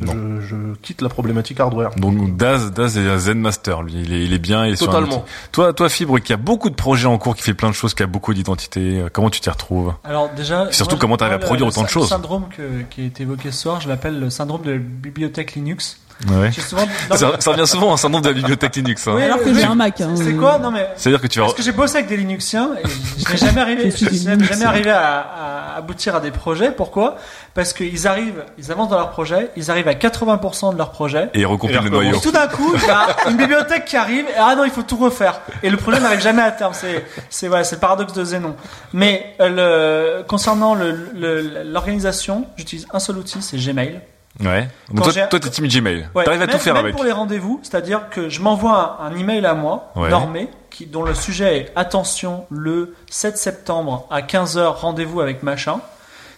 Je, 0.00 0.40
je 0.40 0.56
quitte 0.80 1.02
la 1.02 1.08
problématique 1.10 1.60
hardware. 1.60 1.90
Donc 1.96 2.36
Daz, 2.36 2.72
Daz 2.72 2.96
est 2.96 3.06
un 3.08 3.18
Zen 3.18 3.38
Master, 3.38 3.82
lui. 3.82 3.92
Il 3.94 4.12
est, 4.12 4.24
il 4.24 4.32
est 4.32 4.38
bien. 4.38 4.64
Il 4.66 4.72
est 4.72 4.76
sur 4.76 4.88
un 4.88 4.92
Totalement. 4.92 5.24
Toi, 5.52 5.72
toi, 5.74 5.88
Fibre, 5.88 6.18
qui 6.18 6.32
a 6.32 6.36
beaucoup 6.38 6.70
de 6.70 6.74
projets 6.74 7.06
en 7.06 7.18
cours, 7.18 7.36
qui 7.36 7.42
fait 7.42 7.52
plein 7.54 7.68
de 7.68 7.74
choses, 7.74 7.92
qui 7.94 8.02
a 8.02 8.06
beaucoup 8.06 8.32
d'identité. 8.32 9.00
euh, 9.00 9.08
Comment 9.12 9.28
tu 9.28 9.40
t'y 9.40 9.50
retrouves? 9.50 9.92
Alors 10.04 10.30
déjà, 10.34 10.68
Et 10.68 10.72
surtout, 10.72 10.94
moi, 10.96 11.00
comment 11.00 11.16
t'arrives 11.18 11.34
à 11.34 11.38
moi, 11.38 11.46
produire 11.46 11.66
le- 11.66 11.72
autant 11.72 11.82
de 11.82 11.86
le 11.86 11.92
choses? 11.92 12.08
syndrome 12.08 12.44
que- 12.56 12.82
qui 12.90 13.02
a 13.02 13.04
été 13.04 13.24
évoqué 13.24 13.50
ce 13.50 13.60
soir, 13.60 13.80
je 13.82 13.88
l'appelle 13.88 14.18
le 14.18 14.30
syndrome 14.30 14.62
de 14.62 14.72
la 14.72 14.78
bibliothèque 14.78 15.54
Linux. 15.54 15.98
Ouais. 16.30 16.50
J'ai 16.52 16.60
souvent. 16.60 16.82
non, 17.10 17.16
Ça, 17.16 17.32
mais- 17.32 17.40
ça 17.40 17.50
revient 17.50 17.66
souvent 17.66 17.92
un 17.92 17.96
syndrome 17.96 18.22
de 18.22 18.28
la 18.28 18.34
bibliothèque 18.34 18.76
Linux. 18.76 19.06
Hein. 19.08 19.14
Oui, 19.16 19.22
Alors 19.24 19.42
que 19.42 19.52
j'ai 19.52 19.64
un 19.64 19.74
Mac. 19.74 20.00
hein. 20.00 20.10
C'est 20.16 20.34
quoi 20.34 20.58
Non 20.58 20.70
mais 20.70 20.88
C'est-à-dire 20.96 21.20
que 21.20 21.26
tu 21.26 21.38
vas. 21.40 21.46
Parce 21.46 21.56
que 21.56 21.62
j'ai 21.62 21.72
bossé 21.72 21.96
avec 21.96 22.08
des 22.08 22.16
Linuxiens 22.16 22.70
et 22.82 22.88
je 23.18 23.30
n'ai 23.32 23.36
jamais 23.36 23.60
arrivé, 23.60 23.90
Je 23.90 24.44
jamais 24.44 24.64
arrivé 24.64 24.90
à, 24.90 25.20
à 25.20 25.76
aboutir 25.78 26.14
à 26.14 26.20
des 26.20 26.30
projets. 26.30 26.70
Pourquoi? 26.70 27.16
Parce 27.54 27.72
qu'ils 27.72 28.06
arrivent, 28.06 28.44
ils 28.58 28.70
avancent 28.72 28.88
dans 28.88 28.96
leur 28.98 29.10
projet, 29.10 29.50
ils 29.56 29.70
arrivent 29.70 29.88
à 29.88 29.94
80% 29.94 30.72
de 30.72 30.78
leur 30.78 30.90
projet. 30.90 31.28
Et 31.34 31.40
il 31.40 31.46
recompile 31.46 31.76
Et 31.78 31.80
le 31.82 31.90
noyau. 31.90 32.16
Et 32.16 32.20
tout 32.20 32.30
d'un 32.30 32.46
coup, 32.46 32.72
il 32.74 32.86
y 32.86 32.90
a 32.90 33.28
une 33.30 33.36
bibliothèque 33.36 33.84
qui 33.84 33.96
arrive 33.96 34.24
et 34.26 34.38
ah 34.38 34.54
non, 34.54 34.64
il 34.64 34.70
faut 34.70 34.82
tout 34.82 34.96
refaire. 34.96 35.40
Et 35.62 35.70
le 35.70 35.76
projet 35.76 36.00
n'arrive 36.00 36.20
jamais 36.20 36.42
à 36.42 36.50
terme. 36.52 36.72
C'est, 36.74 37.04
c'est 37.30 37.48
voilà, 37.48 37.64
c'est 37.64 37.76
le 37.76 37.80
paradoxe 37.80 38.12
de 38.12 38.24
Zénon. 38.24 38.54
Mais 38.92 39.34
euh, 39.40 40.18
le, 40.20 40.22
concernant 40.24 40.74
le, 40.74 41.10
le- 41.14 41.64
l'organisation, 41.64 42.46
j'utilise 42.56 42.86
un 42.92 42.98
seul 43.00 43.16
outil, 43.18 43.42
c'est 43.42 43.56
Gmail. 43.58 44.00
Ouais. 44.40 44.68
Donc 44.92 45.04
toi, 45.04 45.12
toi, 45.26 45.40
t'es 45.40 45.50
team 45.50 45.68
Gmail. 45.68 46.08
Ouais, 46.14 46.24
T'arrives 46.24 46.42
à 46.42 46.46
même- 46.46 46.54
tout 46.54 46.60
faire 46.60 46.74
même 46.74 46.84
avec. 46.84 46.94
pour 46.96 47.04
les 47.04 47.12
rendez-vous, 47.12 47.60
c'est-à-dire 47.62 48.08
que 48.10 48.28
je 48.28 48.40
m'envoie 48.40 48.98
un, 49.02 49.06
un 49.12 49.16
email 49.16 49.44
à 49.46 49.54
moi, 49.54 49.92
Ouais. 49.94 50.08
normé, 50.10 50.48
qui, 50.70 50.86
dont 50.86 51.02
le 51.02 51.14
sujet 51.14 51.58
est 51.58 51.72
attention, 51.76 52.46
le 52.50 52.94
7 53.10 53.36
septembre 53.36 54.06
à 54.10 54.22
15h, 54.22 54.66
rendez-vous 54.80 55.20
avec 55.20 55.42
machin. 55.42 55.80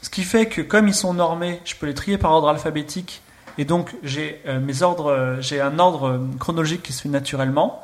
Ce 0.03 0.11
qui 0.11 0.23
fait 0.25 0.47
que 0.47 0.61
comme 0.61 0.89
ils 0.89 0.95
sont 0.95 1.15
normés, 1.15 1.61
je 1.65 1.77
peux 1.77 1.87
les 1.87 1.95
trier 1.95 2.19
par 2.19 2.33
ordre 2.33 2.49
alphabétique. 2.49 3.23
Et 3.57 3.65
donc 3.65 3.95
j'ai 4.03 4.43
euh, 4.49 4.59
mes 4.59 4.83
ordres, 4.83 5.13
euh, 5.13 5.37
j'ai 5.41 5.61
un 5.61 5.79
ordre 5.79 6.09
euh, 6.09 6.19
chronologique 6.41 6.83
qui 6.83 6.93
se 6.93 7.03
fait 7.03 7.09
naturellement. 7.09 7.81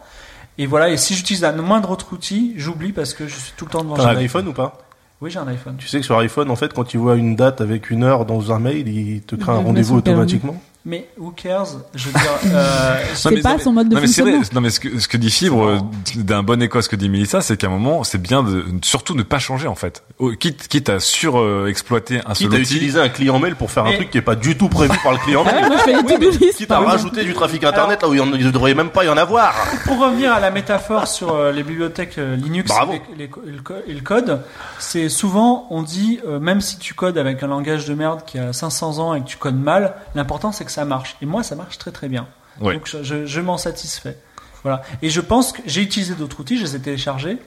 Et 0.59 0.67
voilà, 0.67 0.89
et 0.91 0.97
si 0.97 1.15
j'utilise 1.15 1.45
un 1.45 1.53
moindre 1.53 1.91
autre 1.91 2.13
outil, 2.13 2.53
j'oublie 2.57 2.93
parce 2.93 3.15
que 3.15 3.29
je 3.29 3.37
suis 3.37 3.53
tout 3.57 3.65
le 3.67 3.71
temps 3.71 3.85
devant 3.85 3.95
T'as 3.97 4.09
un 4.11 4.17
iPhone 4.17 4.49
ou 4.49 4.53
pas? 4.53 4.77
Oui, 5.21 5.31
j'ai 5.31 5.39
un 5.39 5.49
iPhone. 5.49 5.77
Tu 5.77 5.87
sais 5.87 6.01
que 6.01 6.07
sur 6.07 6.19
iPhone, 6.19 6.51
en 6.51 6.57
fait, 6.57 6.73
quand 6.73 6.95
il 6.95 6.99
voit 6.99 7.17
une 7.17 7.37
date 7.37 7.61
avec 7.61 7.91
une 7.91 8.05
heure 8.05 8.25
dans 8.25 8.53
un 8.53 8.59
mail, 8.59 8.89
il 8.89 9.21
te 9.21 9.37
crée 9.37 9.53
un 9.53 9.59
rendez-vous 9.59 9.99
automatiquement. 9.99 10.61
Mais 10.87 11.09
who 11.19 11.31
cares 11.31 11.67
Je 11.95 12.07
veux 12.07 12.13
dire, 12.13 12.31
euh, 12.55 12.97
C'est 13.15 13.43
pas 13.43 13.57
mais- 13.57 13.63
son 13.63 13.73
mode 13.73 13.91
de 13.91 13.95
non, 13.97 14.01
mais 14.01 14.07
c'est 14.07 14.23
vrai. 14.23 14.33
fonctionnement. 14.33 14.55
Non, 14.55 14.61
mais 14.63 14.71
ce 14.71 14.81
que, 14.81 14.99
ce 14.99 15.09
que 15.09 15.17
dit 15.19 15.31
Fibre, 15.31 15.67
euh, 15.67 15.79
d'un 16.17 16.43
bon 16.43 16.63
écho 16.63 16.79
à 16.79 16.83
ce 16.83 16.89
que 16.89 16.97
dit 16.97 17.11
Mélissa, 17.11 17.43
c'est 17.43 17.59
qu'à 17.59 17.67
un 17.67 17.71
moment, 17.71 18.03
c'est 18.03 18.17
bien 18.21 18.43
de 18.43 18.65
surtout 18.83 19.15
ne 19.15 19.23
pas 19.23 19.39
changer 19.39 19.69
en 19.69 19.75
fait. 19.75 20.03
Quitte, 20.39 20.69
quitte 20.69 20.89
à 20.89 20.99
surexploiter 21.01 22.21
un 22.25 22.35
seul 22.35 22.49
Quitte 22.49 22.53
à 22.53 22.61
outil. 22.63 22.75
utiliser 22.77 23.01
un 23.01 23.09
client 23.11 23.39
mail 23.39 23.57
pour 23.57 23.71
faire 23.71 23.85
un 23.85 23.93
truc 23.93 24.11
qui 24.11 24.19
est 24.19 24.23
pas 24.23 24.37
du 24.37 24.57
tout 24.57 24.69
prévu 24.69 24.97
par 25.03 25.13
le 25.13 25.19
client 25.19 25.45
Ah 25.47 25.53
mail. 25.53 25.69
moi 25.69 25.77
je. 25.79 26.51
Quitte 26.57 26.71
à 26.71 26.79
rajouter 26.79 27.25
du 27.25 27.35
trafic 27.35 27.63
internet 27.65 28.03
là 28.03 28.09
où 28.09 28.15
il 28.15 28.23
ne 28.25 28.51
devrait 28.51 28.75
même 28.75 28.91
pas 28.91 29.05
y 29.05 29.09
en 29.09 29.17
avoir. 29.17 29.55
Pour 29.85 29.99
revenir 29.99 30.33
à 30.33 30.41
la 30.41 30.51
métaphore 30.51 31.07
sur 31.09 31.35
euh, 31.35 31.53
les 31.53 31.63
bibliothèques 31.63 32.19
euh, 32.19 32.37
Linux 32.37 32.69
Bravo. 32.71 32.95
et, 32.95 33.03
les- 33.19 33.31
le, 33.47 33.61
co- 33.63 33.75
et 33.87 33.93
le 33.93 34.01
code, 34.01 34.41
c'est 34.79 35.09
souvent 35.09 35.67
on 35.71 35.83
dit 35.83 36.21
euh, 36.27 36.39
même 36.41 36.61
si 36.61 36.79
tu 36.79 36.95
codes 36.95 37.19
avec 37.19 37.43
un 37.43 37.49
langage 37.49 37.85
de 37.87 37.95
merde 37.95 38.23
qui 38.27 38.39
a 38.39 38.53
500 38.53 38.99
ans 38.99 39.15
et 39.15 39.21
que 39.21 39.27
tu 39.27 39.37
codes 39.37 39.61
mal, 39.61 39.95
l'important 40.15 40.53
c'est 40.53 40.65
que 40.65 40.70
ça 40.71 40.85
marche. 40.85 41.17
Et 41.23 41.27
moi 41.27 41.43
ça 41.43 41.55
marche 41.55 41.79
très 41.79 41.91
très 41.91 42.09
bien. 42.09 42.27
Ouais. 42.61 42.75
Donc 42.75 42.87
je, 42.87 43.03
je- 43.03 43.27
je 43.27 43.41
m'en 43.41 43.59
satisfais. 43.59 44.17
Voilà. 44.63 44.83
Et 45.03 45.09
je 45.11 45.21
pense 45.21 45.53
que 45.53 45.63
j'ai 45.67 45.81
utilisé 45.83 46.15
d'autres 46.15 46.41
outils, 46.41 46.59
je 46.59 46.65
les 46.65 46.77
ai 46.77 46.81
téléchargés. 46.81 47.39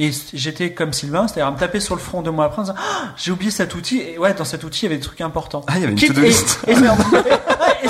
Et 0.00 0.10
j'étais 0.32 0.72
comme 0.74 0.92
Sylvain, 0.92 1.26
c'est-à-dire 1.26 1.48
à 1.48 1.50
me 1.50 1.56
taper 1.58 1.80
sur 1.80 1.96
le 1.96 2.00
front 2.00 2.22
deux 2.22 2.30
mois 2.30 2.44
après 2.44 2.60
en 2.60 2.64
disant 2.64 2.76
Ah, 2.78 3.14
j'ai 3.16 3.32
oublié 3.32 3.50
cet 3.50 3.74
outil. 3.74 3.98
Et 4.00 4.16
ouais, 4.18 4.32
dans 4.32 4.44
cet 4.44 4.62
outil, 4.62 4.80
il 4.80 4.82
y 4.84 4.86
avait 4.86 4.96
des 4.98 5.02
trucs 5.02 5.20
importants. 5.20 5.64
Ah, 5.66 5.72
il 5.76 5.80
y 5.80 5.84
avait 5.84 5.92
une 5.92 5.98
to-do 5.98 6.20
list. 6.20 6.60
Et, 6.68 6.72
et 6.72 6.74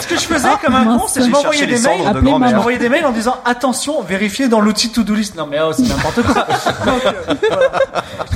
ce 0.01 0.07
que 0.07 0.17
je 0.17 0.23
faisais 0.23 0.49
comme 0.65 0.75
un 0.75 0.99
con, 0.99 1.05
c'est 1.09 1.21
que 1.21 1.27
je 1.27 1.31
m'envoyais 1.31 1.67
des 1.67 1.79
mails. 1.79 2.13
de. 2.15 2.19
Je 2.21 2.25
m'envoyais 2.55 2.79
des 2.79 2.89
mails 2.89 3.07
en 3.07 3.13
disant 3.13 3.37
attention, 3.45 4.03
vérifiez 4.03 4.49
dans 4.49 4.61
l'outil 4.61 4.91
to-do 4.91 5.15
list. 5.15 5.37
Non 5.37 5.47
mais 5.47 5.59
oh, 5.61 5.73
c'est 5.73 5.83
n'importe 5.83 6.23
quoi. 6.23 6.35
Donc, 6.87 7.05
euh, 7.07 7.35
voilà. 7.49 7.71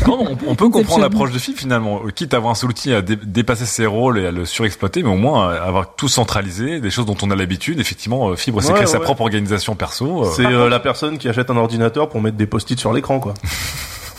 Non, 0.07 0.26
on, 0.30 0.50
on 0.50 0.55
peut 0.55 0.68
comprendre 0.68 1.03
l'approche 1.03 1.30
de 1.32 1.38
Fibre 1.38 1.59
finalement. 1.59 2.00
Euh, 2.05 2.11
Quitte 2.11 2.34
à 2.34 2.38
avoir 2.38 2.53
un 2.53 2.55
seul 2.55 2.70
outil 2.70 2.92
à 2.92 3.03
dé- 3.03 3.16
dépasser 3.22 3.66
ses 3.66 3.86
rôles 3.86 4.18
et 4.18 4.26
à 4.26 4.30
le 4.30 4.44
surexploiter, 4.44 5.03
mais 5.03 5.11
au 5.11 5.16
moins 5.16 5.50
euh, 5.50 5.66
avoir 5.66 5.94
tout 5.94 6.09
centralisé, 6.09 6.80
des 6.80 6.90
choses 6.90 7.07
dont 7.07 7.16
on 7.22 7.30
a 7.30 7.36
l'habitude. 7.36 7.80
Effectivement, 7.80 8.34
Fibre 8.36 8.61
s'est 8.62 8.68
Ouais, 8.68 8.74
créé 8.74 8.86
sa 8.86 8.98
ouais. 8.98 9.05
propre 9.05 9.20
organisation 9.22 9.74
perso. 9.74 10.24
C'est 10.34 10.46
euh, 10.46 10.68
la 10.68 10.80
personne 10.80 11.18
qui 11.18 11.28
achète 11.28 11.50
un 11.50 11.57
ordinateur 11.57 12.09
pour 12.09 12.20
mettre 12.20 12.36
des 12.36 12.46
post-it 12.46 12.78
sur 12.78 12.92
l'écran 12.92 13.20
quoi. 13.20 13.34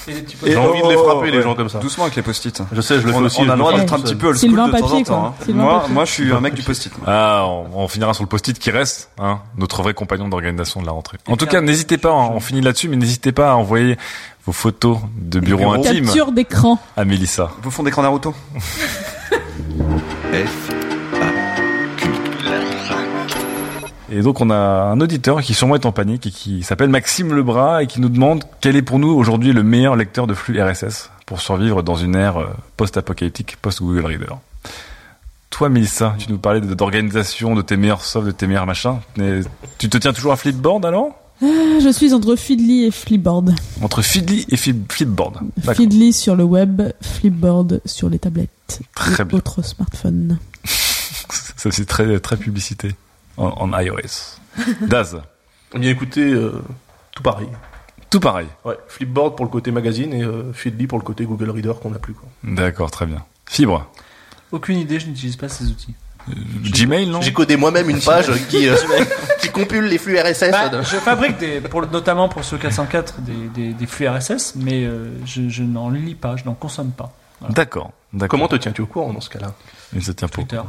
J'ai 0.08 0.58
envie 0.58 0.82
de 0.82 0.88
les 0.89 0.95
oh, 0.95 1.04
frapper 1.04 1.32
les 1.32 1.41
gens 1.41 1.56
comme 1.56 1.70
ça. 1.70 1.80
Doucement 1.80 2.04
avec 2.06 2.16
les 2.16 2.22
post-it. 2.22 2.62
Je 2.72 2.82
sais, 2.82 2.99
je 2.99 3.06
le 3.08 3.14
fais 3.14 3.18
On, 3.20 3.24
aussi. 3.24 3.41
on 3.41 3.49
a 3.49 3.54
le 3.54 3.60
droit 3.60 3.74
d'être 3.74 3.93
un 3.93 3.99
petit 3.99 4.16
peu 4.16 4.28
old 4.28 4.38
school 4.38 4.51
de 4.51 4.56
temps 4.58 4.64
en 4.66 4.70
Papier, 4.72 5.04
temps. 5.04 5.20
quoi. 5.22 5.36
hein. 5.39 5.54
Moi, 5.54 5.86
moi, 5.89 6.06
je 6.06 6.12
suis 6.12 6.32
un 6.34 6.39
mec 6.41 6.54
du 6.54 6.62
post-it. 6.64 6.91
Ah, 7.08 7.45
on, 7.47 7.68
on 7.84 7.88
finira 7.88 8.14
sur 8.14 8.24
le 8.24 8.30
post-it 8.30 8.58
qui 8.60 8.72
reste, 8.72 9.10
hein, 9.20 9.39
notre 9.58 9.82
vrai 9.82 9.93
compagnon 9.93 10.28
d'organisation 10.28 10.82
de 10.82 10.86
la 10.86 10.91
rentrée. 10.91 11.18
En 11.28 11.38
tout 11.38 11.45
cas, 11.45 11.62
n'hésitez 11.62 11.97
pas, 11.97 12.12
hein, 12.12 12.30
on 12.34 12.39
finit 12.39 12.62
là-dessus, 12.62 12.88
mais 12.89 12.95
n'hésitez 12.97 13.32
pas 13.32 13.51
à 13.51 13.56
envoyer 13.56 13.97
vos 14.45 14.51
photos 14.51 14.97
de 15.18 15.39
bureau 15.39 15.72
intime 15.72 16.06
Capture 16.06 16.32
d'écran. 16.34 16.78
à 16.97 17.06
Mélissa. 17.06 17.49
Vos 17.62 17.70
fonds 17.72 17.84
d'écran 17.84 18.01
Naruto. 18.01 18.34
F, 20.34 20.70
Et 24.16 24.22
donc 24.22 24.41
on 24.41 24.49
a 24.51 24.55
un 24.55 25.01
auditeur 25.01 25.41
qui 25.41 25.53
sûrement 25.55 25.76
est 25.76 25.86
en 25.88 25.91
panique 25.91 26.28
et 26.28 26.32
qui 26.32 26.61
s'appelle 26.61 26.89
Maxime 26.89 27.34
Lebras 27.34 27.82
et 27.84 27.88
qui 27.88 27.99
nous 27.99 28.09
demande 28.09 28.43
quel 28.61 28.76
est 28.76 28.84
pour 28.84 28.99
nous 28.99 29.09
aujourd'hui 29.09 29.53
le 29.53 29.64
meilleur 29.64 29.95
lecteur 29.95 30.28
de 30.28 30.34
flux 30.36 30.61
RSS 30.61 31.09
pour 31.26 31.41
survivre 31.41 31.82
dans 31.82 31.95
une 31.95 32.16
ère 32.16 32.38
euh, 32.38 32.47
post-apocalyptique, 32.78 33.57
post-Google 33.61 34.05
Reader. 34.05 34.38
Toi, 35.49 35.70
Mélissa, 35.70 36.16
tu 36.20 36.30
nous 36.32 36.38
parlais 36.38 36.61
d'organisation, 36.61 37.55
de 37.55 37.61
tes 37.61 37.76
meilleurs 37.78 38.03
softs, 38.03 38.26
de 38.28 38.32
tes 38.32 38.45
meilleurs 38.45 38.66
machins. 38.68 38.97
Mais 39.18 39.41
tu 39.78 39.89
te 39.89 39.97
tiens 39.97 40.14
toujours 40.14 40.34
à 40.34 40.36
Flipboard 40.36 40.86
alors? 40.86 41.09
Je 41.41 41.91
suis 41.91 42.14
entre 42.14 42.36
Feedly 42.36 42.86
et 42.86 42.91
Flipboard. 42.91 43.53
Entre 43.82 44.01
Feedly 44.01 44.45
et 44.49 44.57
Flip- 44.57 44.91
Flipboard. 44.91 45.39
Feedly 45.76 46.14
sur 46.14 46.36
le 46.36 46.43
web, 46.43 46.82
Flipboard 47.01 47.82
sur 47.86 48.09
les 48.09 48.20
tablettes. 48.20 48.82
Très 48.95 49.26
bien. 49.26 49.38
autres 49.39 49.61
smartphones. 49.64 50.38
Ça 51.57 51.72
c'est 51.72 51.86
très 51.86 52.20
très 52.20 52.38
publicité 52.38 52.93
en, 53.38 53.47
en 53.47 53.79
iOS. 53.79 54.39
Daz, 54.81 55.21
Eh 55.75 55.79
Bien 55.79 55.89
écoutez, 55.91 56.31
euh, 56.34 56.61
tout 57.15 57.23
pareil. 57.23 57.47
tout 58.09 58.19
pareil. 58.19 58.47
Ouais, 58.65 58.77
Flipboard 58.88 59.36
pour 59.36 59.45
le 59.45 59.51
côté 59.51 59.71
magazine 59.71 60.13
et 60.13 60.23
euh, 60.23 60.53
Feedly 60.53 60.88
pour 60.88 60.97
le 60.99 61.03
côté 61.03 61.25
Google 61.25 61.49
Reader 61.49 61.73
qu'on 61.81 61.89
n'a 61.91 61.99
plus. 61.99 62.13
Quoi. 62.13 62.27
D'accord, 62.43 62.91
très 62.91 63.05
bien. 63.05 63.23
Fibre, 63.47 63.89
Aucune 64.51 64.77
idée, 64.77 64.99
je 64.99 65.07
n'utilise 65.07 65.36
pas 65.36 65.49
ces 65.49 65.65
outils. 65.65 65.95
Gmail 66.29 67.07
non? 67.07 67.19
J'ai 67.21 67.34
codé 67.34 67.57
moi-même 67.57 67.89
une 67.89 67.99
page 67.99 68.31
qui, 68.47 68.69
euh, 68.69 68.75
qui 69.41 69.49
les 69.81 69.97
flux 69.97 70.17
RSS. 70.17 70.51
Bah, 70.51 70.69
de- 70.69 70.81
je 70.81 70.95
fabrique 70.97 71.38
des, 71.38 71.59
pour, 71.59 71.81
le- 71.81 71.88
notamment 71.88 72.29
pour 72.29 72.45
ce 72.45 72.55
404 72.55 73.15
des, 73.21 73.34
des, 73.53 73.73
des 73.73 73.86
flux 73.88 74.07
RSS, 74.07 74.53
mais 74.55 74.86
euh, 74.86 75.09
je, 75.25 75.49
je 75.49 75.63
n'en 75.63 75.89
lis 75.89 76.15
pas, 76.15 76.38
je 76.38 76.45
n'en 76.45 76.53
consomme 76.53 76.91
pas. 76.91 77.11
D'accord. 77.50 77.91
D'accord. 78.14 78.30
Comment 78.30 78.48
te 78.48 78.56
tiens-tu 78.56 78.82
au 78.82 78.86
courant 78.86 79.12
dans 79.14 79.22
ce 79.22 79.30
cas-là? 79.30 79.54
Il 79.94 80.04
se 80.04 80.12
tient 80.12 80.28
pour. 80.28 80.46
Twitter. 80.48 80.62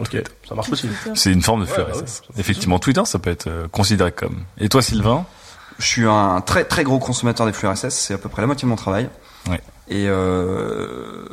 Ok, 0.00 0.16
ça 0.48 0.54
marche 0.54 0.70
aussi. 0.70 0.88
C'est 1.14 1.32
une 1.32 1.42
forme 1.42 1.60
de 1.62 1.66
flux 1.66 1.82
Ouais, 1.82 1.92
Effectivement, 2.38 2.78
Twitter, 2.78 3.04
ça 3.04 3.18
peut 3.18 3.30
être 3.30 3.46
euh, 3.48 3.68
considéré 3.68 4.12
comme. 4.12 4.44
Et 4.58 4.68
toi, 4.68 4.82
Sylvain? 4.82 5.24
Je 5.78 5.86
suis 5.86 6.06
un 6.06 6.40
très 6.40 6.64
très 6.64 6.84
gros 6.84 6.98
consommateur 6.98 7.46
des 7.46 7.52
flux 7.52 7.68
RSS, 7.68 7.88
c'est 7.90 8.14
à 8.14 8.18
peu 8.18 8.28
près 8.28 8.42
la 8.42 8.46
moitié 8.46 8.66
de 8.66 8.70
mon 8.70 8.76
travail. 8.76 9.08
Ouais. 9.48 9.60
Et 9.88 10.06
euh, 10.08 11.24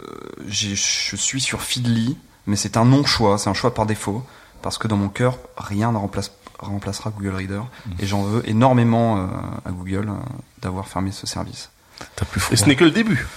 je 0.48 0.74
suis 0.76 1.42
sur 1.42 1.62
Feedly, 1.62 2.18
mais 2.48 2.56
c'est 2.56 2.78
un 2.78 2.86
non-choix, 2.86 3.38
c'est 3.38 3.50
un 3.50 3.54
choix 3.54 3.74
par 3.74 3.86
défaut, 3.86 4.24
parce 4.62 4.78
que 4.78 4.88
dans 4.88 4.98
mon 4.98 5.10
cœur, 5.10 5.38
rien 5.58 5.92
ne 5.92 5.98
remplace, 5.98 6.32
remplacera 6.58 7.12
Google 7.12 7.36
Reader, 7.36 7.62
Mmh. 7.62 7.92
et 8.00 8.06
j'en 8.08 8.24
veux 8.24 8.48
énormément 8.50 9.18
euh, 9.18 9.26
à 9.66 9.72
Google 9.72 10.10
euh, 10.10 10.14
d'avoir 10.62 10.88
fermé 10.88 11.12
ce 11.12 11.28
service. 11.28 11.70
T'as 12.16 12.26
plus 12.26 12.40
froid. 12.40 12.54
Et 12.54 12.58
ce 12.58 12.66
n'est 12.66 12.76
que 12.76 12.86
le 12.86 12.92
début. 12.92 13.28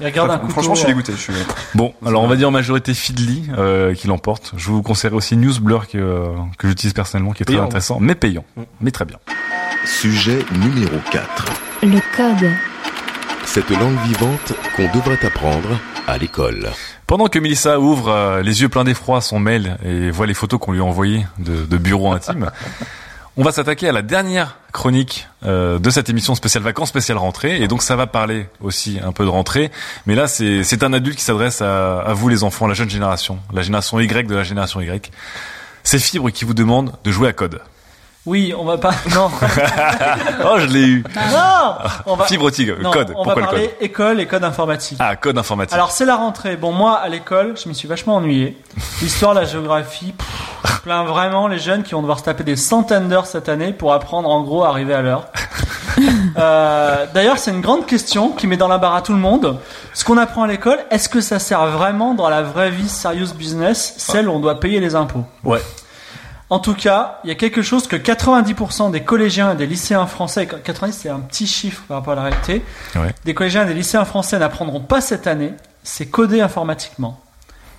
Il 0.00 0.06
regarde 0.06 0.30
un 0.30 0.38
couteau. 0.38 0.52
Franchement, 0.52 0.74
je 0.74 0.80
suis 0.80 0.86
dégoûté. 0.88 1.12
Je 1.12 1.18
suis... 1.18 1.32
Bon, 1.74 1.92
alors 2.06 2.22
on 2.22 2.26
va 2.28 2.36
dire 2.36 2.48
en 2.48 2.50
majorité 2.52 2.94
Feedly 2.94 3.44
euh, 3.58 3.94
qui 3.94 4.06
l'emporte. 4.08 4.52
Je 4.56 4.68
vous 4.70 4.82
conseillerais 4.82 5.16
aussi 5.16 5.36
Newsblur 5.36 5.88
que, 5.88 5.98
euh, 5.98 6.28
que 6.58 6.68
j'utilise 6.68 6.92
personnellement, 6.94 7.32
qui 7.32 7.42
est 7.42 7.46
très 7.46 7.54
Payant. 7.54 7.64
intéressant, 7.66 7.98
mais 8.00 8.14
payant, 8.14 8.44
Mm. 8.56 8.62
mais 8.80 8.90
très 8.90 9.04
bien. 9.04 9.18
Sujet 9.84 10.38
numéro 10.58 10.96
4. 11.10 11.44
Le 11.82 11.98
code. 12.16 12.50
Cette 13.44 13.70
langue 13.70 13.96
vivante 14.06 14.52
qu'on 14.76 14.84
devrait 14.96 15.24
apprendre 15.24 15.68
à 16.06 16.18
l'école. 16.18 16.68
Pendant 17.06 17.26
que 17.26 17.38
Melissa 17.38 17.80
ouvre 17.80 18.08
euh, 18.08 18.42
les 18.42 18.62
yeux 18.62 18.68
pleins 18.68 18.84
d'effroi 18.84 19.20
son 19.20 19.38
mail 19.40 19.76
et 19.84 20.10
voit 20.10 20.26
les 20.26 20.34
photos 20.34 20.60
qu'on 20.60 20.72
lui 20.72 20.80
a 20.80 20.84
envoyées 20.84 21.26
de, 21.38 21.64
de 21.64 21.76
bureau 21.78 22.12
intime, 22.12 22.50
on 23.36 23.42
va 23.42 23.52
s'attaquer 23.52 23.88
à 23.88 23.92
la 23.92 24.02
dernière 24.02 24.58
chronique 24.72 25.28
euh, 25.44 25.78
de 25.78 25.90
cette 25.90 26.08
émission 26.08 26.34
spéciale 26.34 26.62
vacances, 26.62 26.88
spéciale 26.88 27.18
rentrée. 27.18 27.62
Et 27.62 27.68
donc 27.68 27.82
ça 27.82 27.96
va 27.96 28.06
parler 28.06 28.46
aussi 28.60 28.98
un 29.02 29.12
peu 29.12 29.24
de 29.24 29.30
rentrée. 29.30 29.70
Mais 30.06 30.14
là, 30.14 30.26
c'est 30.28 30.82
un 30.82 30.92
adulte 30.92 31.16
qui 31.16 31.24
s'adresse 31.24 31.62
à, 31.62 32.00
à 32.00 32.12
vous 32.12 32.28
les 32.28 32.44
enfants, 32.44 32.66
la 32.66 32.74
jeune 32.74 32.90
génération, 32.90 33.38
la 33.52 33.62
génération 33.62 34.00
Y 34.00 34.26
de 34.26 34.34
la 34.34 34.44
génération 34.44 34.80
Y. 34.80 35.10
C'est 35.82 35.98
Fibre 35.98 36.30
qui 36.30 36.44
vous 36.44 36.54
demande 36.54 36.92
de 37.04 37.10
jouer 37.10 37.28
à 37.28 37.32
code. 37.32 37.60
Oui, 38.26 38.52
on 38.56 38.64
va 38.64 38.76
pas. 38.76 38.92
Non, 39.14 39.30
Oh, 40.44 40.58
je 40.58 40.66
l'ai 40.66 40.82
eu. 40.86 41.04
non, 41.32 41.74
on 42.06 42.16
va. 42.16 42.26
Fibre 42.26 42.50
Tigre, 42.50 42.76
non, 42.80 42.90
code. 42.90 43.12
On 43.16 43.24
va 43.24 43.34
Pourquoi 43.34 43.34
le 43.36 43.40
parler 43.46 43.68
code 43.68 43.76
école 43.80 44.20
et 44.20 44.26
code 44.26 44.44
informatique. 44.44 44.98
Ah, 45.00 45.16
code 45.16 45.38
informatique. 45.38 45.72
Alors 45.74 45.90
c'est 45.90 46.04
la 46.04 46.16
rentrée. 46.16 46.56
Bon 46.56 46.70
moi 46.72 46.96
à 46.96 47.08
l'école, 47.08 47.54
je 47.62 47.68
m'y 47.68 47.74
suis 47.74 47.88
vachement 47.88 48.16
ennuyé. 48.16 48.58
L'histoire, 49.00 49.32
la 49.32 49.44
géographie, 49.46 50.12
pff, 50.12 50.80
plains 50.82 51.04
vraiment 51.04 51.48
les 51.48 51.58
jeunes 51.58 51.82
qui 51.82 51.92
vont 51.92 52.02
devoir 52.02 52.18
se 52.18 52.24
taper 52.24 52.44
des 52.44 52.56
centaines 52.56 53.08
d'heures 53.08 53.24
cette 53.26 53.48
année 53.48 53.72
pour 53.72 53.94
apprendre 53.94 54.28
en 54.28 54.42
gros 54.42 54.64
à 54.64 54.68
arriver 54.68 54.92
à 54.94 55.00
l'heure. 55.00 55.28
Euh, 56.38 57.06
D'ailleurs, 57.14 57.38
c'est 57.38 57.50
une 57.50 57.60
grande 57.60 57.86
question 57.86 58.30
qui 58.30 58.46
met 58.46 58.56
dans 58.56 58.68
l'embarras 58.68 59.00
tout 59.02 59.12
le 59.12 59.18
monde. 59.18 59.58
Ce 59.94 60.04
qu'on 60.04 60.18
apprend 60.18 60.42
à 60.44 60.46
l'école, 60.46 60.78
est-ce 60.90 61.08
que 61.08 61.20
ça 61.20 61.38
sert 61.38 61.66
vraiment 61.66 62.14
dans 62.14 62.28
la 62.28 62.42
vraie 62.42 62.70
vie 62.70 62.88
serious 62.88 63.34
business, 63.34 63.94
celle 63.98 64.28
où 64.28 64.32
on 64.32 64.38
doit 64.40 64.60
payer 64.60 64.78
les 64.80 64.94
impôts? 64.94 65.24
Ouais. 65.44 65.60
En 66.50 66.58
tout 66.58 66.74
cas, 66.74 67.20
il 67.22 67.28
y 67.28 67.30
a 67.30 67.36
quelque 67.36 67.62
chose 67.62 67.86
que 67.86 67.94
90% 67.94 68.90
des 68.90 69.02
collégiens 69.04 69.52
et 69.52 69.56
des 69.56 69.66
lycéens 69.66 70.06
français, 70.06 70.46
90 70.48 70.92
c'est 70.92 71.08
un 71.08 71.20
petit 71.20 71.46
chiffre 71.46 71.82
par 71.86 71.98
rapport 71.98 72.14
à 72.14 72.16
la 72.16 72.22
réalité, 72.22 72.64
Ouais. 72.96 73.14
des 73.24 73.34
collégiens 73.34 73.62
et 73.62 73.66
des 73.66 73.74
lycéens 73.74 74.04
français 74.04 74.36
n'apprendront 74.38 74.80
pas 74.80 75.00
cette 75.00 75.28
année, 75.28 75.52
c'est 75.84 76.06
coder 76.06 76.40
informatiquement. 76.40 77.20